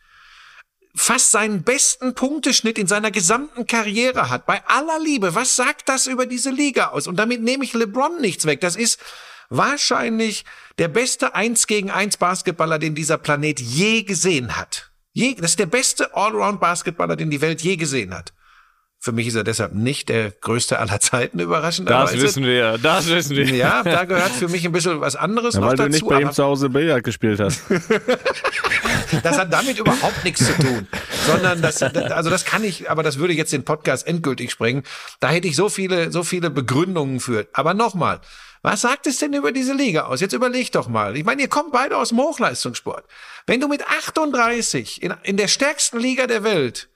fast 0.97 1.31
seinen 1.31 1.63
besten 1.63 2.13
Punkteschnitt 2.13 2.77
in 2.77 2.87
seiner 2.87 3.11
gesamten 3.11 3.65
Karriere 3.67 4.29
hat? 4.29 4.45
Bei 4.45 4.65
aller 4.67 4.99
Liebe, 4.99 5.35
was 5.35 5.55
sagt 5.55 5.89
das 5.89 6.07
über 6.07 6.25
diese 6.25 6.51
Liga 6.51 6.87
aus? 6.87 7.07
Und 7.07 7.17
damit 7.17 7.41
nehme 7.41 7.63
ich 7.63 7.73
LeBron 7.73 8.19
nichts 8.19 8.45
weg. 8.45 8.61
Das 8.61 8.75
ist 8.75 8.99
wahrscheinlich 9.49 10.45
der 10.77 10.87
beste 10.87 11.35
1 11.35 11.67
gegen 11.67 11.89
1 11.89 12.17
Basketballer, 12.17 12.79
den 12.79 12.95
dieser 12.95 13.17
Planet 13.17 13.59
je 13.59 14.03
gesehen 14.03 14.57
hat. 14.57 14.91
Je, 15.13 15.35
das 15.35 15.51
ist 15.51 15.59
der 15.59 15.67
beste 15.67 16.13
Allround-Basketballer, 16.15 17.15
den 17.15 17.29
die 17.29 17.39
Welt 17.39 17.61
je 17.61 17.77
gesehen 17.77 18.13
hat. 18.13 18.33
Für 19.05 19.11
mich 19.11 19.27
ist 19.27 19.35
er 19.35 19.43
deshalb 19.43 19.75
nicht 19.75 20.09
der 20.09 20.31
größte 20.31 20.79
aller 20.79 20.99
Zeiten, 20.99 21.37
überraschenderweise. 21.37 22.15
Das 22.15 22.23
wissen 22.23 22.43
wir, 22.43 22.79
das 22.79 23.07
wissen 23.07 23.35
wir. 23.35 23.45
Ja, 23.53 23.83
da 23.83 24.03
gehört 24.05 24.31
für 24.31 24.47
mich 24.47 24.65
ein 24.65 24.71
bisschen 24.71 24.99
was 24.99 25.15
anderes 25.15 25.53
Ja, 25.53 25.59
noch 25.59 25.67
weil 25.67 25.75
dazu. 25.75 25.89
du 25.89 25.93
nicht 25.93 26.07
bei 26.07 26.21
ihm 26.21 26.31
zu 26.31 26.43
Hause 26.43 26.69
Billard 26.69 27.03
gespielt 27.03 27.39
hast. 27.39 27.61
das 29.23 29.37
hat 29.37 29.53
damit 29.53 29.77
überhaupt 29.77 30.23
nichts 30.23 30.47
zu 30.47 30.53
tun. 30.53 30.87
Sondern 31.27 31.61
das, 31.61 31.83
also 31.83 32.31
das 32.31 32.45
kann 32.45 32.63
ich, 32.63 32.89
aber 32.89 33.03
das 33.03 33.19
würde 33.19 33.35
jetzt 33.35 33.53
den 33.53 33.63
Podcast 33.63 34.07
endgültig 34.07 34.49
sprengen. 34.49 34.81
Da 35.19 35.29
hätte 35.29 35.47
ich 35.47 35.55
so 35.55 35.69
viele, 35.69 36.11
so 36.11 36.23
viele 36.23 36.49
Begründungen 36.49 37.19
für. 37.19 37.45
Aber 37.53 37.75
nochmal, 37.75 38.21
was 38.63 38.81
sagt 38.81 39.05
es 39.05 39.19
denn 39.19 39.33
über 39.33 39.51
diese 39.51 39.73
Liga 39.75 40.05
aus? 40.05 40.19
Jetzt 40.19 40.33
überleg 40.33 40.71
doch 40.71 40.87
mal. 40.87 41.15
Ich 41.15 41.25
meine, 41.25 41.43
ihr 41.43 41.47
kommt 41.47 41.71
beide 41.71 41.95
aus 41.95 42.09
dem 42.09 42.17
Hochleistungssport. 42.17 43.05
Wenn 43.45 43.61
du 43.61 43.67
mit 43.67 43.85
38 43.85 45.03
in, 45.03 45.13
in 45.21 45.37
der 45.37 45.47
stärksten 45.47 45.99
Liga 45.99 46.25
der 46.25 46.43
Welt 46.43 46.89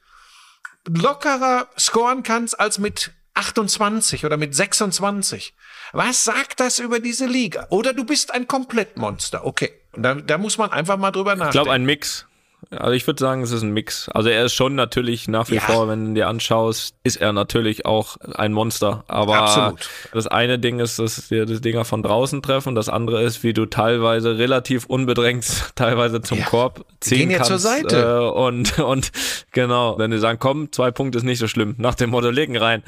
lockerer 0.96 1.68
scoren 1.78 2.24
kannst 2.24 2.60
als 2.60 2.80
mit 2.80 3.12
28 3.34 4.26
oder 4.26 4.38
mit 4.38 4.54
26. 4.56 5.54
Was 5.94 6.24
sagt 6.24 6.60
das 6.60 6.80
über 6.80 7.00
diese 7.00 7.26
Liga? 7.26 7.68
Oder 7.70 7.94
du 7.94 8.04
bist 8.04 8.34
ein 8.34 8.48
Komplettmonster. 8.48 9.46
Okay. 9.46 9.72
Und 9.94 10.04
da, 10.04 10.16
da 10.16 10.38
muss 10.38 10.58
man 10.58 10.72
einfach 10.72 10.98
mal 10.98 11.12
drüber 11.12 11.32
nachdenken. 11.32 11.50
Ich 11.50 11.54
glaube, 11.54 11.72
ein 11.72 11.86
Mix. 11.86 12.26
Also 12.72 12.92
ich 12.92 13.08
würde 13.08 13.20
sagen, 13.20 13.42
es 13.42 13.52
ist 13.52 13.64
ein 13.64 13.72
Mix. 13.72 14.10
Also 14.10 14.30
er 14.30 14.46
ist 14.46 14.54
schon 14.54 14.76
natürlich 14.76 15.28
nach 15.28 15.50
wie 15.50 15.56
Ja. 15.56 15.62
vor, 15.62 15.88
wenn 15.88 16.10
du 16.10 16.14
dir 16.14 16.28
anschaust, 16.28 16.94
ist 17.04 17.16
er 17.18 17.34
natürlich 17.34 17.88
auch 17.88 18.18
ein 18.36 18.54
Monster. 18.54 19.04
Aber 19.08 19.38
Absolut. 19.40 19.90
das 20.14 20.28
eine 20.28 20.60
Ding 20.60 20.80
ist, 20.80 21.00
dass 21.00 21.32
wir 21.32 21.48
das 21.48 21.62
Dinger 21.62 21.84
von 21.84 22.04
draußen 22.04 22.44
treffen. 22.44 22.76
Das 22.76 22.88
andere 22.88 23.24
ist, 23.24 23.42
wie 23.42 23.54
du 23.54 23.66
teilweise 23.66 24.38
relativ 24.38 24.86
unbedrängt 24.86 25.46
teilweise 25.76 26.22
zum 26.22 26.38
Ja. 26.38 26.46
Korb 26.46 26.86
ziehen 27.00 27.30
kannst. 27.30 27.48
zur 27.48 27.58
Seite. 27.58 27.98
Äh, 27.98 28.40
und, 28.40 28.78
und 28.78 29.12
genau, 29.52 29.98
wenn 29.98 30.12
die 30.12 30.20
sagen, 30.20 30.38
komm, 30.40 30.72
zwei 30.72 30.92
Punkte 30.92 31.18
ist 31.18 31.24
nicht 31.24 31.40
so 31.40 31.48
schlimm. 31.48 31.74
Nach 31.80 31.96
dem 31.96 32.12
Motto, 32.12 32.30
legen 32.30 32.56
rein. 32.56 32.84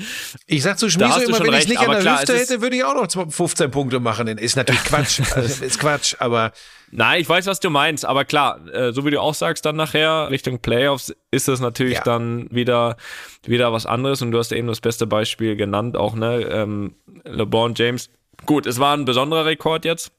Ich 0.45 0.61
sag 0.61 0.77
zu 0.77 0.91
Schmieso 0.91 1.21
immer, 1.21 1.39
wenn 1.39 1.45
ich 1.47 1.51
recht, 1.53 1.69
nicht 1.69 1.79
an 1.79 1.89
der 1.89 2.01
klar, 2.01 2.19
Hüfte 2.19 2.37
hätte, 2.37 2.61
würde 2.61 2.75
ich 2.75 2.83
auch 2.83 2.93
noch 2.93 3.31
15 3.31 3.71
Punkte 3.71 3.99
machen. 3.99 4.27
Ist 4.27 4.55
natürlich 4.57 4.83
Quatsch. 4.83 5.21
Also, 5.35 5.63
ist 5.65 5.79
Quatsch, 5.79 6.15
aber 6.19 6.51
Nein, 6.91 7.21
ich 7.21 7.29
weiß, 7.29 7.45
was 7.47 7.59
du 7.59 7.69
meinst, 7.69 8.05
aber 8.05 8.25
klar, 8.25 8.59
äh, 8.73 8.91
so 8.91 9.05
wie 9.05 9.11
du 9.11 9.21
auch 9.21 9.33
sagst, 9.33 9.65
dann 9.65 9.77
nachher 9.77 10.29
Richtung 10.29 10.59
Playoffs 10.59 11.15
ist 11.31 11.47
das 11.47 11.59
natürlich 11.61 11.95
Ja. 11.95 12.03
dann 12.03 12.47
wieder 12.51 12.97
wieder 13.45 13.71
was 13.71 13.85
anderes 13.85 14.21
und 14.21 14.31
du 14.31 14.37
hast 14.37 14.51
eben 14.51 14.67
das 14.67 14.81
beste 14.81 15.07
Beispiel 15.07 15.55
genannt, 15.55 15.95
auch 15.95 16.15
ne, 16.15 16.41
ähm, 16.51 16.95
LeBron 17.23 17.73
James. 17.75 18.09
Gut, 18.45 18.65
es 18.65 18.79
war 18.79 18.95
ein 18.97 19.05
besonderer 19.05 19.45
Rekord 19.45 19.85
jetzt. 19.85 20.11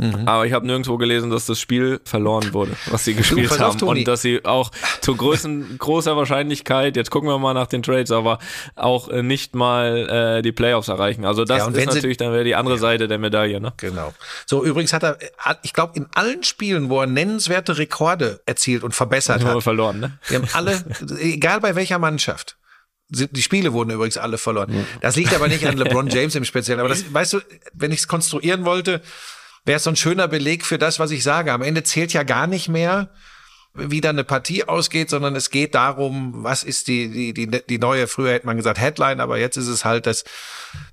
Mhm. 0.00 0.26
Aber 0.26 0.46
ich 0.46 0.52
habe 0.52 0.66
nirgendwo 0.66 0.96
gelesen, 0.96 1.30
dass 1.30 1.46
das 1.46 1.60
Spiel 1.60 2.00
verloren 2.04 2.52
wurde, 2.54 2.72
was 2.90 3.04
sie 3.04 3.14
gespielt 3.14 3.50
auf, 3.52 3.58
haben. 3.58 3.78
Toni. 3.78 4.00
Und 4.00 4.08
dass 4.08 4.22
sie 4.22 4.44
auch 4.44 4.70
zu 5.00 5.14
größten, 5.16 5.76
großer 5.78 6.16
Wahrscheinlichkeit, 6.16 6.96
jetzt 6.96 7.10
gucken 7.10 7.28
wir 7.28 7.38
mal 7.38 7.54
nach 7.54 7.66
den 7.66 7.82
Trades, 7.82 8.10
aber 8.10 8.38
auch 8.76 9.08
äh, 9.08 9.22
nicht 9.22 9.54
mal 9.54 10.38
äh, 10.38 10.42
die 10.42 10.52
Playoffs 10.52 10.88
erreichen. 10.88 11.24
Also 11.24 11.44
das 11.44 11.58
Ja, 11.58 11.66
ist 11.68 11.74
wenn 11.74 11.88
sie- 11.90 11.94
natürlich 11.96 12.16
dann 12.16 12.32
wieder 12.32 12.44
die 12.44 12.54
andere 12.54 12.78
Seite 12.78 13.08
der 13.08 13.18
Medaille. 13.18 13.60
Ne? 13.60 13.72
Genau. 13.76 14.14
So, 14.46 14.64
übrigens 14.64 14.92
hat 14.92 15.02
er, 15.02 15.18
hat- 15.38 15.60
ich 15.62 15.72
glaube, 15.72 15.92
in 15.96 16.06
allen 16.14 16.42
Spielen, 16.42 16.88
wo 16.88 17.00
er 17.00 17.06
nennenswerte 17.06 17.78
Rekorde 17.78 18.40
erzielt 18.46 18.82
und 18.84 18.94
verbessert 18.94 19.44
hat, 19.44 19.62
verloren, 19.62 20.00
ne? 20.00 20.18
wir 20.28 20.38
haben 20.38 20.48
alle, 20.54 20.82
egal 21.20 21.60
bei 21.60 21.74
welcher 21.74 21.98
Mannschaft, 21.98 22.56
die 23.12 23.42
Spiele 23.42 23.72
wurden 23.72 23.90
übrigens 23.90 24.18
alle 24.18 24.38
verloren. 24.38 24.86
Das 25.00 25.16
liegt 25.16 25.34
aber 25.34 25.48
nicht 25.48 25.66
an 25.66 25.76
LeBron 25.76 26.06
James 26.08 26.36
im 26.36 26.44
Speziellen. 26.44 26.78
Aber 26.78 26.88
das, 26.88 27.12
weißt 27.12 27.32
du, 27.32 27.40
wenn 27.74 27.90
ich 27.90 27.98
es 27.98 28.06
konstruieren 28.08 28.64
wollte, 28.64 29.02
wäre 29.64 29.76
es 29.76 29.84
so 29.84 29.90
ein 29.90 29.96
schöner 29.96 30.28
Beleg 30.28 30.64
für 30.64 30.78
das, 30.78 30.98
was 30.98 31.10
ich 31.10 31.22
sage. 31.22 31.52
Am 31.52 31.62
Ende 31.62 31.82
zählt 31.82 32.12
ja 32.12 32.22
gar 32.22 32.46
nicht 32.46 32.68
mehr, 32.68 33.10
wie 33.74 34.00
dann 34.00 34.16
eine 34.16 34.24
Partie 34.24 34.64
ausgeht, 34.64 35.10
sondern 35.10 35.36
es 35.36 35.50
geht 35.50 35.76
darum, 35.76 36.42
was 36.42 36.64
ist 36.64 36.88
die, 36.88 37.32
die, 37.32 37.34
die, 37.34 37.62
die 37.68 37.78
neue, 37.78 38.08
früher 38.08 38.32
hätte 38.32 38.46
man 38.46 38.56
gesagt 38.56 38.80
Headline, 38.80 39.20
aber 39.20 39.38
jetzt 39.38 39.56
ist 39.56 39.68
es 39.68 39.84
halt 39.84 40.06
das, 40.06 40.24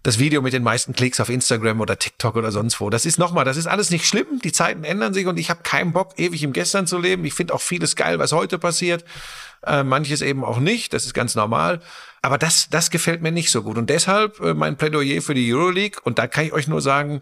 das 0.04 0.20
Video 0.20 0.44
mit 0.44 0.54
den 0.54 0.62
meisten 0.62 0.94
Klicks 0.94 1.20
auf 1.20 1.30
Instagram 1.30 1.82
oder 1.82 1.98
TikTok 1.98 2.36
oder 2.36 2.52
sonst 2.52 2.80
wo. 2.80 2.92
Das 2.92 3.08
ist 3.08 3.18
nochmal, 3.18 3.46
das 3.46 3.58
ist 3.58 3.66
alles 3.66 3.90
nicht 3.90 4.06
schlimm. 4.06 4.40
Die 4.44 4.52
Zeiten 4.52 4.84
ändern 4.84 5.14
sich 5.14 5.26
und 5.26 5.40
ich 5.40 5.50
habe 5.50 5.64
keinen 5.64 5.92
Bock, 5.92 6.14
ewig 6.18 6.44
im 6.44 6.54
Gestern 6.54 6.86
zu 6.86 7.00
leben. 7.00 7.26
Ich 7.26 7.34
finde 7.34 7.56
auch 7.56 7.62
vieles 7.62 7.96
geil, 7.96 8.20
was 8.20 8.32
heute 8.32 8.60
passiert. 8.60 9.04
Äh, 9.66 9.84
manches 9.84 10.22
eben 10.22 10.46
auch 10.46 10.60
nicht. 10.60 10.94
Das 10.94 11.06
ist 11.06 11.16
ganz 11.16 11.34
normal. 11.34 11.82
Aber 12.22 12.38
das, 12.38 12.70
das 12.70 12.92
gefällt 12.92 13.24
mir 13.24 13.32
nicht 13.32 13.50
so 13.50 13.64
gut. 13.64 13.78
Und 13.78 13.90
deshalb 13.90 14.40
äh, 14.40 14.54
mein 14.54 14.78
Plädoyer 14.78 15.22
für 15.24 15.34
die 15.34 15.52
Euroleague. 15.52 16.00
Und 16.04 16.20
da 16.20 16.28
kann 16.28 16.46
ich 16.46 16.54
euch 16.54 16.68
nur 16.68 16.82
sagen, 16.82 17.22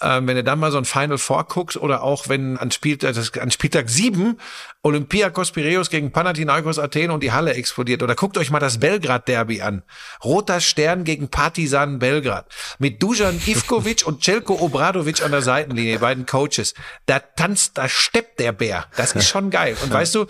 ähm, 0.00 0.26
wenn 0.26 0.36
ihr 0.36 0.42
dann 0.42 0.58
mal 0.58 0.72
so 0.72 0.78
ein 0.78 0.84
Final 0.84 1.18
Four 1.18 1.44
guckt 1.44 1.76
oder 1.76 2.02
auch 2.02 2.28
wenn 2.28 2.58
an 2.58 2.70
Spieltag, 2.70 3.14
das, 3.14 3.32
an 3.34 3.50
Spieltag 3.50 3.88
7 3.88 4.38
Olympiakos 4.82 5.52
Piräus 5.52 5.88
gegen 5.88 6.10
Panathinaikos 6.10 6.78
Athen 6.78 7.10
und 7.10 7.22
die 7.22 7.32
Halle 7.32 7.54
explodiert. 7.54 8.02
Oder 8.02 8.14
guckt 8.14 8.36
euch 8.36 8.50
mal 8.50 8.58
das 8.58 8.80
Belgrad-Derby 8.80 9.62
an. 9.62 9.82
Roter 10.22 10.60
Stern 10.60 11.04
gegen 11.04 11.28
Partizan 11.28 12.00
Belgrad. 12.00 12.46
Mit 12.78 13.02
Dujan 13.02 13.40
Ivkovic 13.46 14.04
und 14.06 14.22
Celko 14.22 14.54
Obradovic 14.54 15.22
an 15.22 15.30
der 15.30 15.42
Seitenlinie, 15.42 15.92
die 15.92 15.98
beiden 15.98 16.26
Coaches. 16.26 16.74
Da 17.06 17.20
tanzt, 17.20 17.78
da 17.78 17.88
steppt 17.88 18.40
der 18.40 18.52
Bär. 18.52 18.86
Das 18.96 19.14
ist 19.14 19.28
schon 19.28 19.50
geil. 19.50 19.76
Und 19.82 19.92
weißt 19.92 20.14
du, 20.16 20.26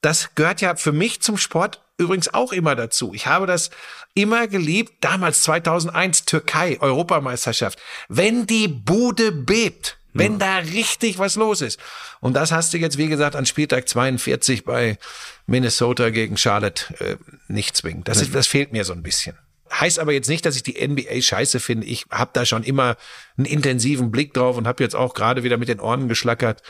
das 0.00 0.34
gehört 0.34 0.60
ja 0.60 0.74
für 0.74 0.92
mich 0.92 1.22
zum 1.22 1.36
Sport 1.36 1.80
übrigens 1.96 2.32
auch 2.32 2.52
immer 2.52 2.74
dazu. 2.74 3.12
Ich 3.14 3.26
habe 3.26 3.46
das 3.46 3.70
immer 4.14 4.46
geliebt, 4.46 4.92
damals 5.00 5.42
2001 5.42 6.24
Türkei, 6.24 6.78
Europameisterschaft. 6.80 7.78
Wenn 8.08 8.46
die 8.46 8.68
Bude 8.68 9.32
bebt, 9.32 9.98
wenn 10.14 10.38
da 10.38 10.58
richtig 10.58 11.18
was 11.18 11.36
los 11.36 11.60
ist. 11.60 11.80
Und 12.20 12.34
das 12.34 12.52
hast 12.52 12.72
du 12.72 12.78
jetzt, 12.78 12.98
wie 12.98 13.08
gesagt, 13.08 13.34
an 13.34 13.46
Spieltag 13.46 13.88
42 13.88 14.64
bei 14.64 14.98
Minnesota 15.46 16.10
gegen 16.10 16.36
Charlotte 16.36 16.94
äh, 16.98 17.16
nicht 17.48 17.76
zwingend. 17.76 18.08
Das, 18.08 18.20
ist, 18.20 18.34
das 18.34 18.46
fehlt 18.46 18.72
mir 18.72 18.84
so 18.84 18.92
ein 18.92 19.02
bisschen. 19.02 19.38
Heißt 19.72 19.98
aber 19.98 20.12
jetzt 20.12 20.28
nicht, 20.28 20.44
dass 20.44 20.56
ich 20.56 20.62
die 20.62 20.86
NBA 20.86 21.22
scheiße 21.22 21.58
finde. 21.60 21.86
Ich 21.86 22.04
habe 22.10 22.30
da 22.34 22.44
schon 22.44 22.62
immer 22.62 22.96
einen 23.38 23.46
intensiven 23.46 24.10
Blick 24.10 24.34
drauf 24.34 24.58
und 24.58 24.66
habe 24.66 24.82
jetzt 24.82 24.94
auch 24.94 25.14
gerade 25.14 25.44
wieder 25.44 25.56
mit 25.56 25.68
den 25.68 25.80
Ohren 25.80 26.08
geschlackert, 26.08 26.62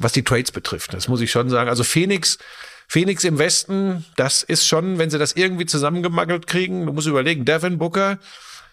was 0.00 0.12
die 0.12 0.24
Trades 0.24 0.50
betrifft. 0.50 0.92
Das 0.92 1.06
muss 1.06 1.20
ich 1.20 1.30
schon 1.30 1.48
sagen. 1.48 1.70
Also 1.70 1.84
Phoenix, 1.84 2.38
Phoenix 2.92 3.22
im 3.22 3.38
Westen, 3.38 4.04
das 4.16 4.42
ist 4.42 4.66
schon, 4.66 4.98
wenn 4.98 5.10
sie 5.10 5.18
das 5.18 5.34
irgendwie 5.34 5.64
zusammengemangelt 5.64 6.48
kriegen, 6.48 6.86
du 6.86 6.92
musst 6.92 7.06
überlegen, 7.06 7.44
Devin 7.44 7.78
Booker, 7.78 8.18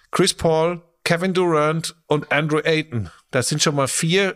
Chris 0.10 0.34
Paul, 0.34 0.82
Kevin 1.04 1.36
Durant 1.36 1.96
und 2.08 2.32
Andrew 2.32 2.58
Ayton. 2.64 3.12
Das 3.30 3.48
sind 3.48 3.62
schon 3.62 3.76
mal 3.76 3.88
vier. 3.88 4.36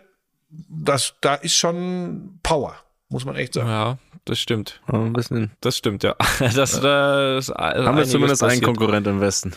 Das, 0.51 1.15
da 1.21 1.33
ist 1.33 1.55
schon 1.55 2.39
Power, 2.43 2.75
muss 3.09 3.25
man 3.25 3.35
echt 3.35 3.55
sagen. 3.55 3.69
Ja, 3.69 3.97
das 4.25 4.37
stimmt. 4.37 4.81
Ja, 4.91 4.99
ein 4.99 5.13
bisschen. 5.13 5.49
Das 5.61 5.77
stimmt, 5.77 6.03
ja. 6.03 6.15
Das, 6.39 6.79
das 6.79 7.49
Haben 7.49 7.97
wir 7.97 8.05
zumindest 8.05 8.43
einen 8.43 8.61
Konkurrent 8.61 9.07
im 9.07 9.19
Westen. 9.19 9.51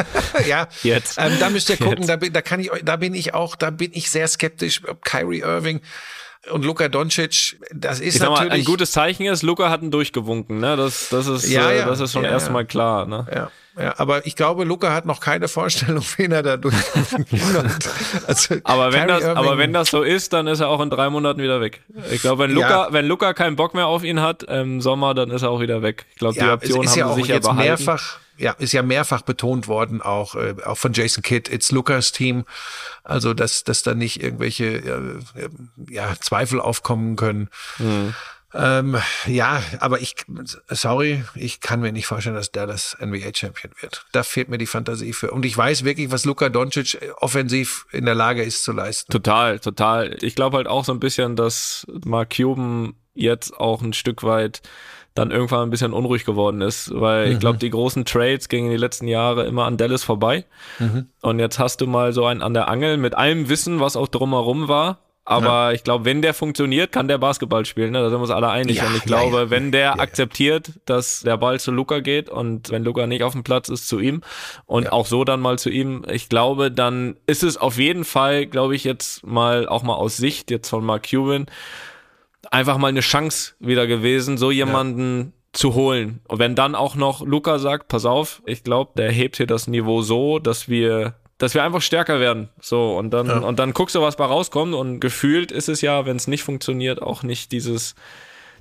ja, 0.48 0.68
Jetzt. 0.84 1.18
Ähm, 1.20 1.32
da 1.38 1.50
müsst 1.50 1.68
ihr 1.68 1.76
gucken, 1.76 2.06
da 2.06 2.16
bin, 2.16 2.32
da 2.32 2.40
kann 2.40 2.60
ich, 2.60 2.72
euch- 2.72 2.82
da 2.82 2.96
bin 2.96 3.12
ich 3.12 3.34
auch, 3.34 3.56
da 3.56 3.68
bin 3.68 3.90
ich 3.92 4.10
sehr 4.10 4.26
skeptisch, 4.26 4.80
ob 4.88 5.04
Kyrie 5.04 5.40
Irving 5.40 5.82
und 6.52 6.64
Luka 6.64 6.88
Doncic, 6.88 7.58
das 7.74 8.00
ist 8.00 8.14
Ich 8.14 8.18
sag 8.20 8.28
mal, 8.30 8.34
natürlich 8.36 8.62
ein 8.62 8.64
gutes 8.64 8.92
Zeichen 8.92 9.26
ist, 9.26 9.42
Luca 9.42 9.70
hat 9.70 9.82
ihn 9.82 9.90
durchgewunken, 9.90 10.58
ne? 10.58 10.76
Das, 10.76 11.08
das 11.10 11.26
ist, 11.26 11.48
Ja, 11.50 11.70
äh, 11.70 11.78
ja. 11.78 11.86
das 11.86 12.00
ist 12.00 12.12
schon 12.12 12.24
Ja, 12.24 12.30
erstmal 12.30 12.62
ja. 12.62 12.66
klar, 12.66 13.06
ne? 13.06 13.26
Ja, 13.34 13.50
ja, 13.78 13.94
aber 13.98 14.26
ich 14.26 14.36
glaube, 14.36 14.64
Luca 14.64 14.92
hat 14.92 15.04
noch 15.06 15.20
keine 15.20 15.48
Vorstellung, 15.48 16.02
wen 16.16 16.32
er 16.32 16.42
da 16.42 16.56
durchgewunken 16.56 17.54
hat. 17.54 17.88
Also, 18.26 18.56
Aber 18.64 18.92
wenn, 18.92 19.06
das, 19.08 19.22
aber 19.24 19.58
wenn 19.58 19.72
das 19.72 19.90
so 19.90 20.02
ist, 20.02 20.32
dann 20.32 20.46
ist 20.46 20.60
er 20.60 20.68
auch 20.68 20.80
in 20.80 20.90
drei 20.90 21.10
Monaten 21.10 21.40
wieder 21.42 21.60
weg. 21.60 21.82
Ich 22.10 22.22
glaube, 22.22 22.44
wenn 22.44 22.50
Luca, 22.52 22.68
Ja. 22.86 22.92
wenn 22.92 23.06
Luca 23.06 23.34
keinen 23.34 23.56
Bock 23.56 23.74
mehr 23.74 23.86
auf 23.86 24.02
ihn 24.04 24.20
hat 24.20 24.42
im 24.44 24.80
Sommer, 24.80 25.14
dann 25.14 25.30
ist 25.30 25.42
er 25.42 25.50
auch 25.50 25.60
wieder 25.60 25.82
weg. 25.82 26.06
Ich 26.12 26.16
glaube, 26.18 26.34
die 26.34 26.40
ja, 26.40 26.54
es 26.54 26.74
Option 26.74 26.84
ist 26.84 26.90
haben 26.92 26.98
ja 26.98 27.04
sie 27.06 27.10
auch 27.12 27.16
sicher 27.16 27.34
jetzt 27.34 27.44
behalten. 27.44 27.62
mehrfach, 27.84 28.18
ja, 28.38 28.52
ist 28.58 28.72
ja 28.72 28.82
mehrfach 28.82 29.22
betont 29.22 29.68
worden, 29.68 30.02
auch, 30.02 30.34
äh, 30.34 30.54
auch 30.64 30.76
von 30.78 30.92
Jason 30.92 31.22
Kidd, 31.22 31.50
it's 31.52 31.70
Lukas 31.72 32.12
Team. 32.12 32.44
Also, 33.04 33.34
dass, 33.34 33.64
dass 33.64 33.82
da 33.82 33.94
nicht 33.94 34.22
irgendwelche 34.22 34.64
äh, 34.64 35.40
äh, 35.40 35.48
ja, 35.88 36.14
Zweifel 36.20 36.60
aufkommen 36.60 37.16
können. 37.16 37.48
Hm. 37.76 38.14
Ähm, 38.54 38.96
ja, 39.26 39.62
aber 39.80 40.00
ich, 40.00 40.14
sorry, 40.68 41.24
ich 41.34 41.60
kann 41.60 41.80
mir 41.80 41.92
nicht 41.92 42.06
vorstellen, 42.06 42.36
dass 42.36 42.52
Dallas 42.52 42.96
NBA-Champion 43.00 43.72
wird. 43.80 44.06
Da 44.12 44.22
fehlt 44.22 44.48
mir 44.48 44.58
die 44.58 44.66
Fantasie 44.66 45.12
für. 45.12 45.30
Und 45.30 45.44
ich 45.44 45.56
weiß 45.56 45.84
wirklich, 45.84 46.10
was 46.10 46.24
Luka 46.24 46.48
Doncic 46.48 46.94
äh, 46.94 47.10
offensiv 47.18 47.86
in 47.92 48.04
der 48.04 48.14
Lage 48.14 48.42
ist 48.42 48.64
zu 48.64 48.72
leisten. 48.72 49.12
Total, 49.12 49.58
total. 49.58 50.16
Ich 50.22 50.34
glaube 50.34 50.56
halt 50.58 50.68
auch 50.68 50.84
so 50.84 50.92
ein 50.92 51.00
bisschen, 51.00 51.36
dass 51.36 51.86
Mark 52.04 52.36
Cuban 52.36 52.94
jetzt 53.14 53.58
auch 53.58 53.82
ein 53.82 53.92
Stück 53.92 54.22
weit 54.22 54.62
dann 55.14 55.30
irgendwann 55.30 55.62
ein 55.62 55.70
bisschen 55.70 55.94
unruhig 55.94 56.26
geworden 56.26 56.60
ist, 56.60 56.90
weil 56.94 57.32
ich 57.32 57.38
glaube, 57.38 57.56
die 57.56 57.70
großen 57.70 58.04
Trades 58.04 58.50
gingen 58.50 58.70
die 58.70 58.76
letzten 58.76 59.08
Jahre 59.08 59.46
immer 59.46 59.64
an 59.64 59.78
Dallas 59.78 60.04
vorbei. 60.04 60.44
Und 61.22 61.38
jetzt 61.38 61.58
hast 61.58 61.80
du 61.80 61.86
mal 61.86 62.12
so 62.12 62.26
einen 62.26 62.42
an 62.42 62.52
der 62.52 62.68
Angel 62.68 62.98
mit 62.98 63.14
allem 63.14 63.48
Wissen, 63.48 63.80
was 63.80 63.96
auch 63.96 64.08
drumherum 64.08 64.68
war. 64.68 64.98
Aber 65.28 65.74
ich 65.74 65.82
glaube, 65.82 66.04
wenn 66.04 66.22
der 66.22 66.34
funktioniert, 66.34 66.92
kann 66.92 67.08
der 67.08 67.18
Basketball 67.18 67.66
spielen. 67.66 67.90
Ne? 67.90 67.98
Da 67.98 68.10
sind 68.10 68.18
wir 68.18 68.22
uns 68.22 68.30
alle 68.30 68.48
einig. 68.48 68.76
Ja, 68.76 68.86
und 68.86 68.94
ich 68.94 69.00
ja, 69.00 69.06
glaube, 69.06 69.36
ja. 69.36 69.50
wenn 69.50 69.72
der 69.72 69.80
Ja, 69.80 69.96
ja. 69.96 69.98
akzeptiert, 69.98 70.70
dass 70.84 71.20
der 71.22 71.36
Ball 71.36 71.58
zu 71.58 71.72
Luca 71.72 71.98
geht 71.98 72.30
und 72.30 72.70
wenn 72.70 72.84
Luca 72.84 73.08
nicht 73.08 73.24
auf 73.24 73.32
dem 73.32 73.42
Platz 73.42 73.68
ist, 73.68 73.88
zu 73.88 73.98
ihm 73.98 74.22
und 74.66 74.92
auch 74.92 75.06
so 75.06 75.24
dann 75.24 75.40
mal 75.40 75.58
zu 75.58 75.68
ihm, 75.68 76.04
ich 76.10 76.28
glaube, 76.28 76.70
dann 76.70 77.16
ist 77.26 77.42
es 77.42 77.56
auf 77.56 77.76
jeden 77.76 78.04
Fall, 78.04 78.46
glaube 78.46 78.76
ich, 78.76 78.84
jetzt 78.84 79.26
mal 79.26 79.68
auch 79.68 79.82
mal 79.82 79.94
aus 79.94 80.16
Sicht 80.16 80.50
jetzt 80.52 80.68
von 80.68 80.84
Mark 80.84 81.10
Cuban 81.10 81.46
einfach 82.50 82.78
mal 82.78 82.88
eine 82.88 83.00
Chance 83.00 83.54
wieder 83.58 83.88
gewesen, 83.88 84.38
so 84.38 84.52
jemanden 84.52 85.32
zu 85.52 85.74
holen. 85.74 86.20
Und 86.28 86.38
wenn 86.38 86.54
dann 86.54 86.74
auch 86.74 86.94
noch 86.94 87.26
Luca 87.26 87.58
sagt, 87.58 87.88
pass 87.88 88.04
auf, 88.04 88.42
ich 88.46 88.62
glaube, 88.62 88.92
der 88.96 89.10
hebt 89.10 89.38
hier 89.38 89.46
das 89.46 89.66
Niveau 89.66 90.02
so, 90.02 90.38
dass 90.38 90.68
wir 90.68 91.14
dass 91.38 91.54
wir 91.54 91.62
einfach 91.62 91.82
stärker 91.82 92.20
werden. 92.20 92.48
So, 92.60 92.96
und 92.96 93.10
dann, 93.10 93.30
und 93.44 93.58
dann 93.58 93.72
guckst 93.72 93.94
du, 93.94 94.00
was 94.00 94.16
bei 94.16 94.24
rauskommt. 94.24 94.74
Und 94.74 95.00
gefühlt 95.00 95.52
ist 95.52 95.68
es 95.68 95.80
ja, 95.80 96.06
wenn 96.06 96.16
es 96.16 96.26
nicht 96.26 96.42
funktioniert, 96.42 97.02
auch 97.02 97.22
nicht 97.22 97.52
dieses, 97.52 97.94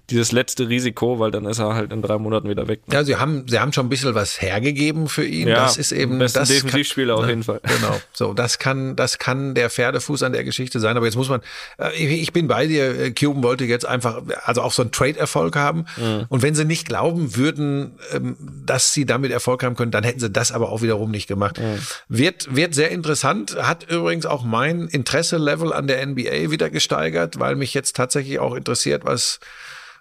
dieses 0.09 0.31
letzte 0.31 0.69
Risiko, 0.69 1.19
weil 1.19 1.31
dann 1.31 1.45
ist 1.45 1.59
er 1.59 1.73
halt 1.73 1.91
in 1.91 2.01
drei 2.01 2.17
Monaten 2.17 2.47
wieder 2.47 2.67
weg. 2.67 2.81
Ja, 2.91 3.03
sie 3.03 3.15
haben, 3.15 3.47
sie 3.47 3.59
haben 3.59 3.73
schon 3.73 3.87
ein 3.87 3.89
bisschen 3.89 4.13
was 4.13 4.41
hergegeben 4.41 5.07
für 5.07 5.25
ihn. 5.25 5.47
Ja, 5.47 5.63
das 5.63 5.77
ist 5.77 5.91
eben 5.91 6.19
das 6.19 6.33
Defensivspieler 6.33 7.15
kann, 7.15 7.23
auf 7.23 7.29
jeden 7.29 7.43
Fall. 7.43 7.59
Genau. 7.63 7.99
So, 8.13 8.33
das 8.33 8.59
kann, 8.59 8.95
das 8.95 9.17
kann 9.17 9.55
der 9.55 9.69
Pferdefuß 9.69 10.23
an 10.23 10.33
der 10.33 10.43
Geschichte 10.43 10.79
sein. 10.79 10.95
Aber 10.95 11.05
jetzt 11.05 11.15
muss 11.15 11.29
man, 11.29 11.41
äh, 11.77 11.91
ich, 11.95 12.21
ich 12.21 12.33
bin 12.33 12.47
bei 12.47 12.67
dir. 12.67 12.99
äh, 12.99 13.11
Cuban 13.11 13.41
wollte 13.43 13.65
jetzt 13.65 13.85
einfach, 13.85 14.21
also 14.43 14.61
auch 14.61 14.71
so 14.71 14.83
einen 14.83 14.91
Trade-Erfolg 14.91 15.55
haben. 15.55 15.85
Mhm. 15.97 16.25
Und 16.29 16.41
wenn 16.43 16.53
sie 16.53 16.65
nicht 16.65 16.87
glauben 16.87 17.35
würden, 17.35 17.93
ähm, 18.13 18.37
dass 18.65 18.93
sie 18.93 19.05
damit 19.05 19.31
Erfolg 19.31 19.63
haben 19.63 19.75
können, 19.75 19.91
dann 19.91 20.03
hätten 20.03 20.19
sie 20.19 20.29
das 20.29 20.51
aber 20.51 20.71
auch 20.71 20.81
wiederum 20.81 21.09
nicht 21.09 21.27
gemacht. 21.27 21.59
Mhm. 21.59 21.79
Wird, 22.09 22.55
wird 22.55 22.75
sehr 22.75 22.91
interessant. 22.91 23.57
Hat 23.59 23.89
übrigens 23.89 24.25
auch 24.25 24.43
mein 24.43 24.87
Interesse-Level 24.87 25.73
an 25.73 25.87
der 25.87 26.05
NBA 26.05 26.51
wieder 26.51 26.69
gesteigert, 26.69 27.39
weil 27.39 27.55
mich 27.55 27.73
jetzt 27.73 27.95
tatsächlich 27.95 28.39
auch 28.39 28.53
interessiert, 28.53 29.03
was 29.05 29.39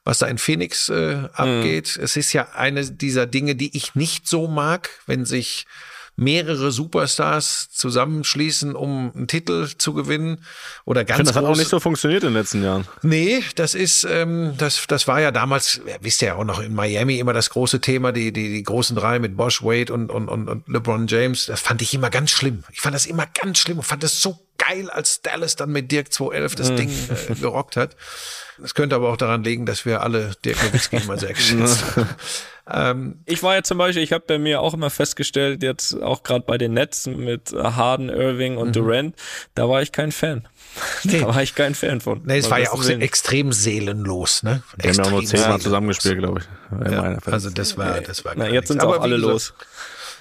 was 0.04 0.18
da 0.18 0.26
in 0.26 0.38
Phoenix 0.38 0.88
äh, 0.88 1.28
abgeht. 1.32 1.96
Es 1.96 2.16
ist 2.16 2.32
ja 2.32 2.48
eine 2.54 2.84
dieser 2.90 3.26
Dinge, 3.26 3.56
die 3.56 3.76
ich 3.76 3.94
nicht 3.94 4.28
so 4.28 4.46
mag, 4.46 4.90
wenn 5.06 5.24
sich 5.24 5.66
mehrere 6.16 6.70
Superstars 6.70 7.70
zusammenschließen, 7.70 8.76
um 8.76 9.12
einen 9.14 9.26
Titel 9.26 9.68
zu 9.76 9.94
gewinnen 9.94 10.44
oder 10.84 11.00
Ich 11.00 11.08
ganz 11.08 11.18
finde, 11.18 11.32
das 11.32 11.36
hat 11.36 11.44
auch 11.44 11.56
nicht 11.56 11.68
so 11.68 11.80
funktioniert 11.80 12.22
in 12.22 12.30
den 12.30 12.36
letzten 12.36 12.62
Jahren. 12.62 12.86
Nee, 13.02 13.42
das 13.56 13.74
ist, 13.74 14.04
ähm, 14.04 14.54
das, 14.56 14.86
das 14.86 15.08
war 15.08 15.20
ja 15.20 15.32
damals, 15.32 15.80
ja, 15.86 15.96
wisst 16.00 16.22
ihr 16.22 16.28
ja 16.28 16.34
auch 16.36 16.44
noch 16.44 16.60
in 16.60 16.74
Miami 16.74 17.18
immer 17.18 17.32
das 17.32 17.50
große 17.50 17.80
Thema, 17.80 18.12
die, 18.12 18.32
die, 18.32 18.52
die 18.52 18.62
großen 18.62 18.94
drei 18.96 19.18
mit 19.18 19.36
Bosch, 19.36 19.62
Wade 19.62 19.92
und, 19.92 20.10
und, 20.10 20.28
und, 20.28 20.48
und 20.48 20.68
LeBron 20.68 21.08
James. 21.08 21.46
Das 21.46 21.60
fand 21.60 21.82
ich 21.82 21.92
immer 21.94 22.10
ganz 22.10 22.30
schlimm. 22.30 22.62
Ich 22.72 22.80
fand 22.80 22.94
das 22.94 23.06
immer 23.06 23.26
ganz 23.26 23.58
schlimm 23.58 23.78
und 23.78 23.84
fand 23.84 24.04
das 24.04 24.20
so 24.20 24.38
geil, 24.58 24.90
als 24.90 25.22
Dallas 25.22 25.56
dann 25.56 25.70
mit 25.70 25.90
Dirk 25.90 26.12
211 26.12 26.54
das 26.54 26.74
Ding 26.76 26.90
äh, 26.90 27.34
gerockt 27.34 27.76
hat. 27.76 27.96
Das 28.58 28.74
könnte 28.74 28.94
aber 28.96 29.08
auch 29.10 29.16
daran 29.16 29.42
liegen, 29.44 29.66
dass 29.66 29.84
wir 29.84 30.02
alle 30.02 30.32
Dirk 30.44 30.62
Nowitzki 30.62 30.96
immer 30.96 31.18
sehr 31.18 31.32
geschätzt 31.34 31.84
haben. 31.96 32.08
Ähm, 32.70 33.20
Ich 33.26 33.42
war 33.42 33.54
ja 33.56 33.62
zum 33.62 33.76
Beispiel, 33.78 34.02
ich 34.02 34.12
habe 34.12 34.24
bei 34.26 34.38
mir 34.38 34.60
auch 34.60 34.72
immer 34.74 34.88
festgestellt, 34.90 35.62
jetzt 35.62 36.00
auch 36.02 36.22
gerade 36.22 36.44
bei 36.46 36.56
den 36.56 36.72
Nets 36.72 37.06
mit 37.06 37.52
Harden, 37.52 38.08
Irving 38.08 38.52
Mhm. 38.54 38.58
und 38.58 38.76
Durant, 38.76 39.16
da 39.54 39.68
war 39.68 39.82
ich 39.82 39.92
kein 39.92 40.12
Fan. 40.12 40.48
Da 41.04 41.26
war 41.28 41.42
ich 41.42 41.54
kein 41.54 41.74
Fan 41.74 42.00
von. 42.00 42.22
nee, 42.24 42.38
es 42.38 42.50
war 42.50 42.58
ja 42.58 42.70
auch 42.72 42.82
wenig. 42.86 43.02
extrem 43.04 43.52
seelenlos, 43.52 44.42
ne? 44.42 44.62
Die 44.82 44.88
haben 44.88 44.94
ja 44.96 45.04
auch 45.04 45.10
nur 45.10 45.24
zehnmal 45.24 45.60
zusammengespielt, 45.60 46.18
glaube 46.18 46.40
ich. 46.40 46.90
Ja, 46.90 47.18
also 47.26 47.50
das 47.50 47.76
war, 47.76 48.00
das 48.00 48.24
war 48.24 48.32
Na, 48.36 48.48
jetzt 48.48 48.68
sind 48.68 48.80
Aber 48.80 48.96
auch 48.98 49.02
alle 49.02 49.16
los. 49.16 49.52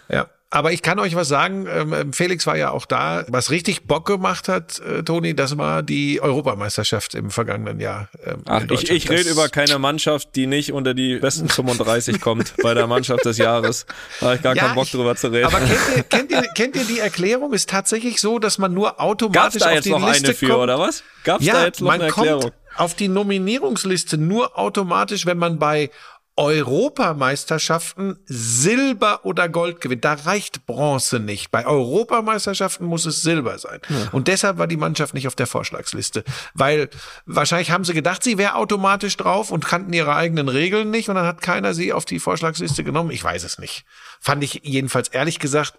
Ja, 0.09 0.27
aber 0.55 0.71
ich 0.71 0.83
kann 0.83 0.99
euch 0.99 1.15
was 1.15 1.27
sagen, 1.27 1.65
ähm, 1.67 2.13
Felix 2.13 2.45
war 2.45 2.55
ja 2.55 2.69
auch 2.69 2.85
da. 2.85 3.25
Was 3.27 3.49
richtig 3.49 3.87
Bock 3.87 4.05
gemacht 4.05 4.47
hat, 4.47 4.79
äh, 4.81 5.01
Toni, 5.01 5.35
das 5.35 5.57
war 5.57 5.81
die 5.81 6.21
Europameisterschaft 6.21 7.15
im 7.15 7.31
vergangenen 7.31 7.79
Jahr. 7.79 8.07
ähm, 8.23 8.43
Ach, 8.45 8.61
ich, 8.69 8.91
ich 8.91 9.09
rede 9.09 9.29
über 9.31 9.49
keine 9.49 9.79
Mannschaft, 9.79 10.35
die 10.35 10.45
nicht 10.45 10.71
unter 10.71 10.93
die 10.93 11.15
besten 11.17 11.49
35 11.49 12.21
kommt 12.21 12.53
bei 12.61 12.75
der 12.75 12.85
Mannschaft 12.85 13.25
des 13.25 13.39
Jahres. 13.39 13.87
Da 14.19 14.27
habe 14.27 14.35
ich 14.35 14.41
gar 14.43 14.55
Ja, 14.55 14.65
keinen 14.65 14.75
Bock 14.75 14.85
ich- 14.85 14.91
drüber 14.91 15.15
zu 15.15 15.29
reden. 15.29 15.47
Aber 15.47 15.57
kennt 15.57 15.71
ihr, 15.97 16.03
kennt, 16.03 16.31
ihr, 16.31 16.41
kennt 16.53 16.75
ihr 16.75 16.83
die 16.85 16.99
Erklärung? 16.99 17.51
Ist 17.53 17.71
tatsächlich 17.71 18.21
so, 18.21 18.37
dass 18.37 18.59
man 18.59 18.75
nur 18.75 18.89
Gab's 18.89 18.99
automatisch 18.99 19.61
da 19.61 19.69
auf 19.69 19.73
jetzt 19.73 19.85
die 19.85 19.89
noch 19.89 20.07
Liste 20.07 20.25
eine 20.27 20.35
für, 20.35 20.47
kommt? 20.49 20.59
oder 20.59 20.77
was? 20.77 21.03
Gab's 21.23 21.43
ja, 21.45 21.53
da 21.55 21.65
jetzt 21.65 21.81
noch 21.81 21.87
man 21.87 21.95
eine 22.01 22.09
Erklärung? 22.09 22.41
kommt 22.41 22.53
auf 22.75 22.95
die 22.95 23.07
Nominierungsliste 23.07 24.17
nur 24.17 24.57
automatisch, 24.57 25.25
wenn 25.25 25.37
man 25.37 25.59
bei 25.59 25.89
Europameisterschaften 26.35 28.17
Silber 28.25 29.23
oder 29.23 29.49
Gold 29.49 29.81
gewinnt. 29.81 30.03
Da 30.03 30.13
reicht 30.13 30.65
Bronze 30.65 31.19
nicht. 31.19 31.51
Bei 31.51 31.65
Europameisterschaften 31.65 32.85
muss 32.85 33.05
es 33.05 33.21
Silber 33.21 33.59
sein. 33.59 33.79
Und 34.11 34.27
deshalb 34.27 34.57
war 34.57 34.65
die 34.65 34.77
Mannschaft 34.77 35.13
nicht 35.13 35.27
auf 35.27 35.35
der 35.35 35.45
Vorschlagsliste. 35.45 36.23
Weil 36.55 36.89
wahrscheinlich 37.27 37.69
haben 37.69 37.85
sie 37.85 37.93
gedacht, 37.93 38.23
sie 38.23 38.39
wäre 38.39 38.55
automatisch 38.55 39.15
drauf 39.15 39.51
und 39.51 39.65
kannten 39.65 39.93
ihre 39.93 40.15
eigenen 40.15 40.49
Regeln 40.49 40.89
nicht 40.89 41.07
und 41.09 41.15
dann 41.15 41.27
hat 41.27 41.41
keiner 41.41 41.75
sie 41.75 41.93
auf 41.93 42.05
die 42.05 42.19
Vorschlagsliste 42.19 42.83
genommen. 42.83 43.11
Ich 43.11 43.23
weiß 43.23 43.43
es 43.43 43.59
nicht. 43.59 43.85
Fand 44.23 44.41
ich 44.41 44.61
jedenfalls 44.63 45.09
ehrlich 45.09 45.37
gesagt, 45.37 45.73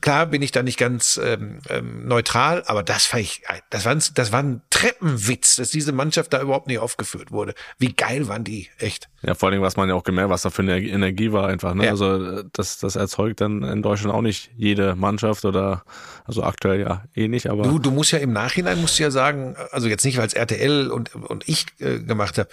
klar 0.00 0.26
bin 0.26 0.42
ich 0.42 0.50
da 0.50 0.64
nicht 0.64 0.80
ganz 0.80 1.18
ähm, 1.22 1.60
ähm, 1.70 2.08
neutral, 2.08 2.64
aber 2.66 2.82
das 2.82 3.06
fand 3.06 3.22
ich, 3.22 3.42
das 3.70 3.84
war, 3.84 3.92
ein, 3.92 4.02
das 4.14 4.32
war 4.32 4.42
ein 4.42 4.62
Treppenwitz, 4.68 5.54
dass 5.56 5.70
diese 5.70 5.92
Mannschaft 5.92 6.32
da 6.32 6.42
überhaupt 6.42 6.66
nicht 6.66 6.80
aufgeführt 6.80 7.30
wurde. 7.30 7.54
Wie 7.78 7.92
geil 7.92 8.26
waren 8.26 8.42
die, 8.42 8.68
echt. 8.78 9.08
Ja, 9.22 9.34
vor 9.34 9.48
allem, 9.48 9.62
was 9.62 9.76
man 9.76 9.88
ja 9.88 9.94
auch 9.94 10.02
gemerkt, 10.02 10.28
was 10.28 10.42
da 10.42 10.50
für 10.50 10.62
eine 10.62 10.80
Energie 10.80 11.30
war 11.30 11.46
einfach. 11.46 11.72
Ne? 11.74 11.84
Ja. 11.84 11.90
Also 11.92 12.42
das, 12.42 12.78
das 12.78 12.96
erzeugt 12.96 13.40
dann 13.40 13.62
in 13.62 13.80
Deutschland 13.82 14.12
auch 14.12 14.22
nicht 14.22 14.50
jede 14.56 14.96
Mannschaft 14.96 15.44
oder 15.44 15.84
also 16.24 16.42
aktuell 16.42 16.80
ja 16.80 17.04
eh 17.14 17.28
nicht, 17.28 17.48
aber 17.48 17.62
Du, 17.62 17.78
du 17.78 17.92
musst 17.92 18.10
ja 18.10 18.18
im 18.18 18.32
Nachhinein 18.32 18.80
musst 18.80 18.98
du 18.98 19.04
ja 19.04 19.12
sagen, 19.12 19.54
also 19.70 19.86
jetzt 19.86 20.04
nicht, 20.04 20.18
weil 20.18 20.26
es 20.26 20.34
RTL 20.34 20.90
und, 20.90 21.14
und 21.14 21.48
ich 21.48 21.66
äh, 21.78 22.00
gemacht 22.00 22.38
habe, 22.38 22.48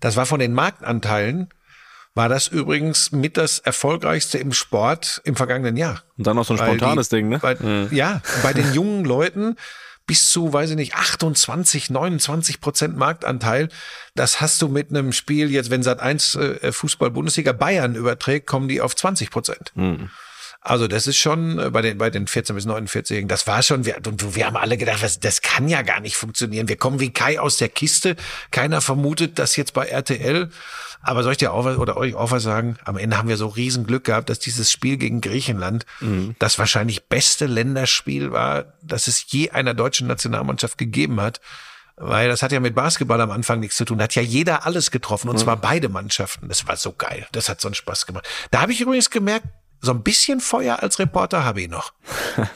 das 0.00 0.16
war 0.16 0.26
von 0.26 0.38
den 0.38 0.52
Marktanteilen, 0.52 1.48
war 2.16 2.30
das 2.30 2.48
übrigens 2.48 3.12
mit 3.12 3.36
das 3.36 3.58
erfolgreichste 3.58 4.38
im 4.38 4.52
Sport 4.52 5.20
im 5.24 5.36
vergangenen 5.36 5.76
Jahr. 5.76 6.02
und 6.16 6.26
dann 6.26 6.34
noch 6.34 6.46
so 6.46 6.54
ein 6.54 6.58
spontanes 6.58 7.10
die, 7.10 7.16
Ding, 7.16 7.28
ne? 7.28 7.38
Bei, 7.38 7.56
Ja, 7.90 8.22
bei 8.42 8.54
den 8.54 8.72
jungen 8.72 9.04
Leuten 9.04 9.56
bis 10.06 10.30
zu, 10.30 10.52
weiß 10.52 10.70
ich 10.70 10.76
nicht, 10.76 10.94
28, 10.94 11.90
29 11.90 12.60
Prozent 12.60 12.96
Marktanteil. 12.96 13.68
Das 14.14 14.40
hast 14.40 14.62
du 14.62 14.68
mit 14.68 14.90
einem 14.90 15.12
Spiel, 15.12 15.50
jetzt 15.50 15.70
wenn 15.70 15.82
Sat 15.82 16.00
1 16.00 16.36
äh, 16.36 16.72
Fußball-Bundesliga 16.72 17.52
Bayern 17.52 17.94
überträgt, 17.94 18.46
kommen 18.46 18.68
die 18.68 18.80
auf 18.80 18.96
20 18.96 19.30
Prozent. 19.30 19.72
Also 20.66 20.88
das 20.88 21.06
ist 21.06 21.16
schon 21.16 21.58
äh, 21.58 21.70
bei 21.70 21.82
den 21.82 21.98
bei 21.98 22.08
den 22.08 22.26
14 22.26 22.56
bis 22.56 22.66
49-Jährigen, 22.66 23.28
das 23.28 23.46
war 23.46 23.62
schon, 23.62 23.84
wir, 23.84 23.98
und 24.06 24.34
wir 24.34 24.46
haben 24.46 24.56
alle 24.56 24.76
gedacht, 24.76 25.02
was, 25.02 25.20
das 25.20 25.42
kann 25.42 25.68
ja 25.68 25.82
gar 25.82 26.00
nicht 26.00 26.16
funktionieren. 26.16 26.68
Wir 26.68 26.76
kommen 26.76 26.98
wie 26.98 27.12
Kai 27.12 27.38
aus 27.38 27.58
der 27.58 27.68
Kiste. 27.68 28.16
Keiner 28.50 28.80
vermutet 28.80 29.38
das 29.38 29.56
jetzt 29.56 29.74
bei 29.74 29.86
RTL. 29.86 30.50
Aber 31.02 31.22
soll 31.22 31.32
ich 31.32 31.38
dir 31.38 31.52
auch 31.52 31.64
was, 31.64 31.76
oder 31.76 31.96
euch 31.96 32.14
auch 32.14 32.30
was 32.30 32.42
sagen? 32.42 32.76
Am 32.84 32.96
Ende 32.96 33.16
haben 33.16 33.28
wir 33.28 33.36
so 33.36 33.46
riesen 33.46 33.86
Glück 33.86 34.04
gehabt, 34.04 34.28
dass 34.28 34.38
dieses 34.38 34.70
Spiel 34.72 34.96
gegen 34.96 35.20
Griechenland 35.20 35.86
das 36.38 36.58
wahrscheinlich 36.58 37.08
beste 37.08 37.46
Länderspiel 37.46 38.32
war, 38.32 38.74
das 38.82 39.06
es 39.06 39.24
je 39.30 39.50
einer 39.50 39.74
deutschen 39.74 40.06
Nationalmannschaft 40.06 40.78
gegeben 40.78 41.20
hat. 41.20 41.40
Weil 41.98 42.28
das 42.28 42.42
hat 42.42 42.52
ja 42.52 42.60
mit 42.60 42.74
Basketball 42.74 43.20
am 43.22 43.30
Anfang 43.30 43.60
nichts 43.60 43.76
zu 43.76 43.84
tun. 43.86 43.98
Da 43.98 44.04
hat 44.04 44.14
ja 44.14 44.22
jeder 44.22 44.66
alles 44.66 44.90
getroffen 44.90 45.30
und 45.30 45.38
zwar 45.38 45.56
beide 45.56 45.88
Mannschaften. 45.88 46.48
Das 46.48 46.68
war 46.68 46.76
so 46.76 46.92
geil. 46.92 47.26
Das 47.32 47.48
hat 47.48 47.60
so 47.60 47.68
einen 47.68 47.74
Spaß 47.74 48.04
gemacht. 48.04 48.26
Da 48.50 48.60
habe 48.60 48.72
ich 48.72 48.80
übrigens 48.82 49.08
gemerkt, 49.08 49.46
so 49.80 49.92
ein 49.92 50.02
bisschen 50.02 50.40
Feuer 50.40 50.82
als 50.82 50.98
Reporter 50.98 51.44
habe 51.44 51.62
ich 51.62 51.68
noch. 51.68 51.92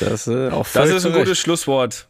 Das, 0.00 0.26
äh, 0.26 0.50
auch 0.50 0.66
Das 0.72 0.90
ist 0.90 1.06
ein 1.06 1.12
gutes 1.12 1.38
Schlusswort. 1.38 2.08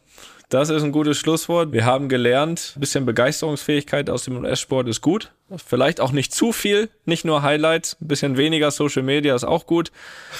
Das 0.53 0.69
ist 0.69 0.83
ein 0.83 0.93
gutes 0.93 1.17
Schlusswort. 1.17 1.73
Wir 1.73 1.87
haben 1.87 2.11
gelernt, 2.11 2.75
ein 2.77 2.81
bisschen 2.81 3.07
Begeisterungsfähigkeit 3.07 4.11
aus 4.11 4.25
dem 4.25 4.37
US-Sport 4.37 4.87
ist 4.87 5.01
gut. 5.01 5.33
Vielleicht 5.59 6.01
auch 6.01 6.13
nicht 6.13 6.35
zu 6.35 6.53
viel, 6.53 6.89
nicht 7.05 7.25
nur 7.25 7.43
Highlights, 7.43 7.97
ein 8.01 8.09
bisschen 8.09 8.37
weniger 8.37 8.71
Social 8.71 9.03
Media 9.03 9.35
ist 9.35 9.45
auch 9.45 9.67
gut. 9.67 9.93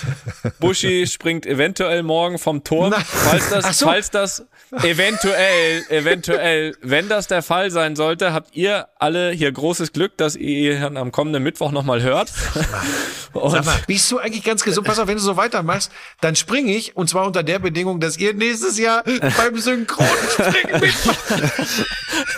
Buschi 0.61 1.07
springt 1.07 1.47
eventuell 1.47 2.03
morgen 2.03 2.39
vom 2.39 2.65
Turm. 2.65 2.93
Falls 2.93 3.51
das, 3.51 3.79
so. 3.79 3.87
falls 3.87 4.11
das 4.11 4.47
eventuell, 4.83 5.85
eventuell, 5.91 6.77
wenn 6.81 7.09
das 7.09 7.27
der 7.27 7.43
Fall 7.43 7.71
sein 7.71 7.97
sollte, 7.97 8.33
habt 8.33 8.55
ihr 8.55 8.89
alle 8.99 9.31
hier 9.31 9.53
großes 9.53 9.93
Glück, 9.93 10.17
dass 10.17 10.37
ihr 10.37 10.77
ihn 10.87 10.97
am 10.97 11.13
kommenden 11.13 11.43
Mittwoch 11.43 11.73
nochmal 11.73 12.03
hört. 12.03 12.31
Sag 13.35 13.65
mal, 13.65 13.81
bist 13.87 14.11
du 14.11 14.19
eigentlich 14.19 14.45
ganz 14.45 14.63
gesund? 14.63 14.87
Pass 14.87 14.99
auf, 14.99 15.09
wenn 15.09 15.17
du 15.17 15.23
so 15.23 15.37
weitermachst, 15.37 15.91
dann 16.21 16.37
springe 16.37 16.73
ich 16.75 16.97
und 16.97 17.09
zwar 17.09 17.27
unter 17.27 17.43
der 17.43 17.59
Bedingung, 17.59 18.01
dass 18.01 18.19
ihr 18.19 18.35
nächstes 18.35 18.79
Jahr 18.79 19.05
beim 19.05 19.59
Synchronspringen 19.59 20.81
mitmacht. 20.81 21.87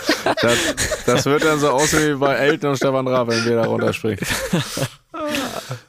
Das, 0.41 0.57
das 1.05 1.25
wird 1.25 1.43
dann 1.43 1.59
so 1.59 1.69
aussehen 1.69 2.15
wie 2.15 2.19
bei 2.19 2.33
Elton 2.35 2.71
und 2.71 2.77
Stefan 2.77 3.07
Raab, 3.07 3.27
wenn 3.29 3.45
wir 3.45 3.55
da 3.57 3.65
runterspringen. 3.65 4.19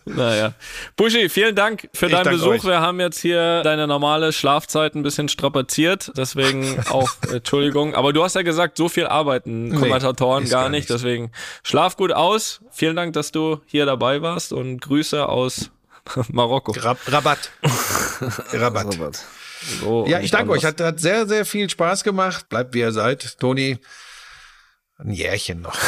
Naja. 0.05 0.53
Buschi, 0.97 1.29
vielen 1.29 1.55
Dank 1.55 1.89
für 1.93 2.07
Ich 2.07 2.13
deinen 2.13 2.31
Besuch. 2.31 2.49
euch. 2.49 2.65
Wir 2.65 2.81
haben 2.81 3.01
jetzt 3.01 3.21
hier 3.21 3.63
deine 3.63 3.87
normale 3.87 4.33
Schlafzeit 4.33 4.95
ein 4.95 5.03
bisschen 5.03 5.29
strapaziert. 5.29 6.13
Deswegen 6.17 6.79
auch 6.91 7.11
Entschuldigung. 7.33 7.95
Aber 7.95 8.13
du 8.13 8.23
hast 8.23 8.35
ja 8.37 8.43
gesagt, 8.43 8.77
so 8.77 8.89
viel 8.89 9.07
arbeiten 9.07 9.75
Kommentatoren 9.75 10.45
gar 10.49 10.63
gar 10.63 10.69
nicht. 10.71 10.89
nicht. 10.89 10.91
Deswegen 10.91 11.33
schlaf 11.65 11.97
gut 11.97 12.13
aus. 12.13 12.61
Vielen 12.71 12.95
Dank, 12.97 13.15
dass 13.15 13.33
du 13.33 13.61
hier 13.67 13.85
dabei 13.87 14.23
warst 14.23 14.53
und 14.53 14.81
Grüße 14.81 15.29
aus 15.29 15.71
Marokko. 16.29 16.73
Rab 16.79 16.99
Rabatt. 17.07 17.51
Rabatt. 18.53 19.25
So, 19.81 20.07
Ja, 20.07 20.21
ich 20.21 20.31
danke 20.31 20.53
anders. 20.53 20.59
euch. 20.59 20.65
Hat, 20.69 20.81
hat 20.81 21.01
sehr, 21.01 21.27
sehr 21.27 21.45
viel 21.45 21.69
Spaß 21.69 22.05
gemacht. 22.05 22.49
Bleibt 22.49 22.75
wie 22.75 22.81
ihr 22.81 22.93
seid. 22.93 23.39
Toni, 23.41 23.79
ein 24.99 25.11
Jährchen 25.11 25.61
noch. 25.61 25.77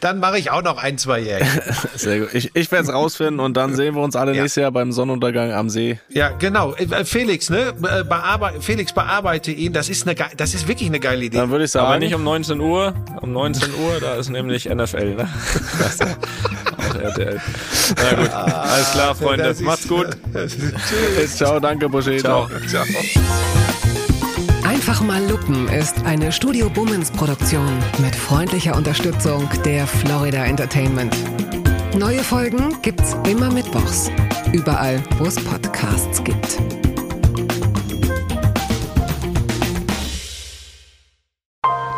Dann 0.00 0.18
mache 0.18 0.38
ich 0.38 0.50
auch 0.50 0.62
noch 0.62 0.78
ein, 0.82 0.96
zwei 0.98 1.20
Jährchen. 1.20 1.60
Sehr 1.94 2.20
gut. 2.20 2.34
Ich, 2.34 2.50
ich 2.54 2.70
werde 2.72 2.84
es 2.88 2.92
rausfinden 2.94 3.38
und 3.40 3.56
dann 3.56 3.74
sehen 3.74 3.94
wir 3.94 4.02
uns 4.02 4.16
alle 4.16 4.32
Ja. 4.34 4.42
nächstes 4.42 4.62
Jahr 4.62 4.72
beim 4.72 4.92
Sonnenuntergang 4.92 5.52
am 5.52 5.68
See. 5.68 5.98
Ja, 6.08 6.30
genau. 6.30 6.74
Äh, 6.74 7.04
Felix, 7.04 7.50
ne? 7.50 7.68
Äh, 7.82 8.04
Bearbeite, 8.04 8.62
Felix, 8.62 8.92
bearbeite 8.94 9.50
ihn. 9.50 9.72
Das 9.74 9.88
ist 9.90 10.06
eine, 10.08 10.16
das 10.36 10.54
ist 10.54 10.68
wirklich 10.68 10.88
eine 10.88 11.00
geile 11.00 11.24
Idee. 11.26 11.36
Dann 11.36 11.50
würde 11.50 11.64
ich 11.66 11.70
sagen, 11.70 11.86
Aber 11.86 11.98
nicht 11.98 12.14
um 12.14 12.24
19 12.24 12.60
Uhr. 12.60 12.94
Um 13.20 13.32
19 13.32 13.74
Uhr, 13.74 14.00
da 14.00 14.14
ist 14.14 14.30
nämlich 14.30 14.66
NFL, 14.68 15.16
ne? 15.16 15.28
RTL. 17.02 17.40
Na 17.96 18.14
gut. 18.14 18.30
Alles 18.32 18.90
klar, 18.92 19.14
Freunde. 19.14 19.44
Das 19.44 19.58
ist- 19.58 19.64
Macht's 19.66 19.88
gut. 19.88 20.08
Tschüss. 20.32 21.36
Ciao, 21.36 21.60
danke, 21.60 21.88
Buschi. 21.88 22.18
Ciao. 22.18 22.48
Ciao. 22.68 22.84
Einfach 24.70 25.02
mal 25.02 25.28
lupen 25.28 25.66
ist 25.66 26.04
eine 26.04 26.30
Studio 26.30 26.70
Bummens 26.70 27.10
Produktion 27.10 27.76
mit 27.98 28.14
freundlicher 28.14 28.76
Unterstützung 28.76 29.48
der 29.64 29.84
Florida 29.84 30.44
Entertainment. 30.44 31.12
Neue 31.98 32.20
Folgen 32.20 32.80
gibt's 32.80 33.16
immer 33.28 33.50
mittwochs. 33.50 34.12
Überall, 34.52 35.02
wo 35.18 35.24
es 35.24 35.34
Podcasts 35.44 36.22
gibt. 36.22 36.60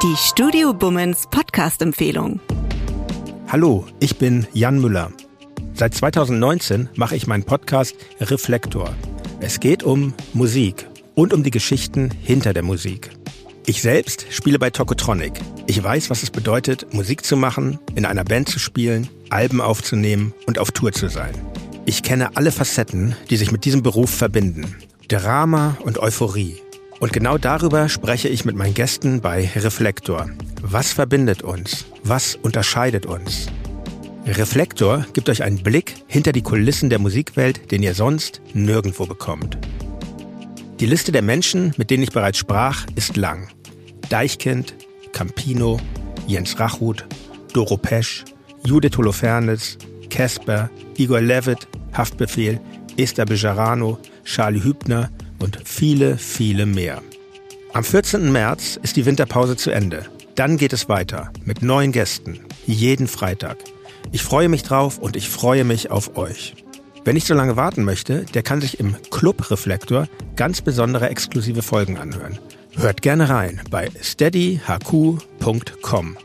Die 0.02 0.16
Studio 0.16 0.72
Bummens 0.72 1.26
Podcast-Empfehlung. 1.30 2.40
Hallo, 3.48 3.84
ich 4.00 4.16
bin 4.16 4.46
Jan 4.54 4.80
Müller. 4.80 5.12
Seit 5.74 5.92
2019 5.92 6.88
mache 6.96 7.16
ich 7.16 7.26
meinen 7.26 7.44
Podcast 7.44 7.94
Reflektor. 8.18 8.94
Es 9.40 9.60
geht 9.60 9.82
um 9.82 10.14
Musik 10.32 10.86
und 11.14 11.32
um 11.32 11.42
die 11.42 11.50
Geschichten 11.50 12.10
hinter 12.22 12.52
der 12.52 12.62
Musik. 12.62 13.10
Ich 13.64 13.80
selbst 13.80 14.26
spiele 14.30 14.58
bei 14.58 14.70
Tokotronic. 14.70 15.32
Ich 15.66 15.82
weiß, 15.82 16.10
was 16.10 16.22
es 16.22 16.30
bedeutet, 16.30 16.92
Musik 16.92 17.24
zu 17.24 17.36
machen, 17.36 17.78
in 17.94 18.04
einer 18.04 18.24
Band 18.24 18.48
zu 18.48 18.58
spielen, 18.58 19.08
Alben 19.30 19.60
aufzunehmen 19.60 20.34
und 20.46 20.58
auf 20.58 20.72
Tour 20.72 20.92
zu 20.92 21.08
sein. 21.08 21.34
Ich 21.86 22.02
kenne 22.02 22.36
alle 22.36 22.52
Facetten, 22.52 23.14
die 23.30 23.36
sich 23.36 23.52
mit 23.52 23.64
diesem 23.64 23.82
Beruf 23.82 24.10
verbinden. 24.10 24.76
Drama 25.08 25.76
und 25.84 25.98
Euphorie. 25.98 26.56
Und 26.98 27.12
genau 27.12 27.38
darüber 27.38 27.88
spreche 27.88 28.28
ich 28.28 28.44
mit 28.44 28.56
meinen 28.56 28.74
Gästen 28.74 29.20
bei 29.20 29.50
Reflektor. 29.56 30.30
Was 30.60 30.92
verbindet 30.92 31.42
uns? 31.42 31.84
Was 32.04 32.36
unterscheidet 32.36 33.06
uns? 33.06 33.48
Reflektor 34.26 35.04
gibt 35.12 35.28
euch 35.28 35.42
einen 35.42 35.62
Blick 35.62 35.96
hinter 36.06 36.30
die 36.30 36.42
Kulissen 36.42 36.90
der 36.90 37.00
Musikwelt, 37.00 37.72
den 37.72 37.82
ihr 37.82 37.94
sonst 37.94 38.40
nirgendwo 38.54 39.06
bekommt. 39.06 39.58
Die 40.82 40.88
Liste 40.88 41.12
der 41.12 41.22
Menschen, 41.22 41.72
mit 41.76 41.90
denen 41.90 42.02
ich 42.02 42.10
bereits 42.10 42.38
sprach, 42.38 42.86
ist 42.96 43.16
lang. 43.16 43.46
Deichkind, 44.08 44.74
Campino, 45.12 45.78
Jens 46.26 46.58
Rachut, 46.58 47.06
Doro 47.52 47.76
Pesch, 47.76 48.24
Judith 48.64 48.96
Holofernes, 48.98 49.78
Casper, 50.10 50.70
Igor 50.96 51.20
Levitt, 51.20 51.68
Haftbefehl, 51.92 52.60
Esther 52.96 53.26
Bejarano, 53.26 53.96
Charlie 54.24 54.64
Hübner 54.64 55.08
und 55.38 55.56
viele, 55.64 56.18
viele 56.18 56.66
mehr. 56.66 57.00
Am 57.72 57.84
14. 57.84 58.32
März 58.32 58.76
ist 58.82 58.96
die 58.96 59.06
Winterpause 59.06 59.54
zu 59.54 59.70
Ende. 59.70 60.06
Dann 60.34 60.56
geht 60.56 60.72
es 60.72 60.88
weiter 60.88 61.32
mit 61.44 61.62
neuen 61.62 61.92
Gästen, 61.92 62.40
jeden 62.66 63.06
Freitag. 63.06 63.58
Ich 64.10 64.24
freue 64.24 64.48
mich 64.48 64.64
drauf 64.64 64.98
und 64.98 65.14
ich 65.14 65.28
freue 65.28 65.62
mich 65.62 65.92
auf 65.92 66.16
euch. 66.16 66.56
Wer 67.04 67.14
nicht 67.14 67.26
so 67.26 67.34
lange 67.34 67.56
warten 67.56 67.82
möchte, 67.84 68.24
der 68.32 68.44
kann 68.44 68.60
sich 68.60 68.78
im 68.78 68.94
Club 69.10 69.50
Reflektor 69.50 70.06
ganz 70.36 70.60
besondere 70.60 71.08
exklusive 71.08 71.62
Folgen 71.62 71.98
anhören. 71.98 72.38
Hört 72.76 73.02
gerne 73.02 73.28
rein 73.28 73.60
bei 73.70 73.90
steadyhq.com. 74.00 76.16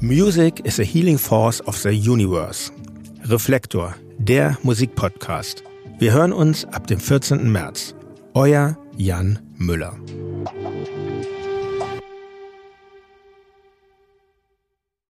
Music 0.00 0.60
is 0.60 0.78
a 0.78 0.82
healing 0.82 1.16
force 1.18 1.66
of 1.66 1.78
the 1.78 1.88
universe. 1.88 2.70
Reflektor, 3.24 3.94
der 4.18 4.58
Musikpodcast. 4.62 5.64
Wir 5.98 6.12
hören 6.12 6.34
uns 6.34 6.66
ab 6.66 6.86
dem 6.86 7.00
14. 7.00 7.50
März. 7.50 7.94
Euer 8.34 8.76
Jan 8.98 9.38
Müller. 9.56 9.96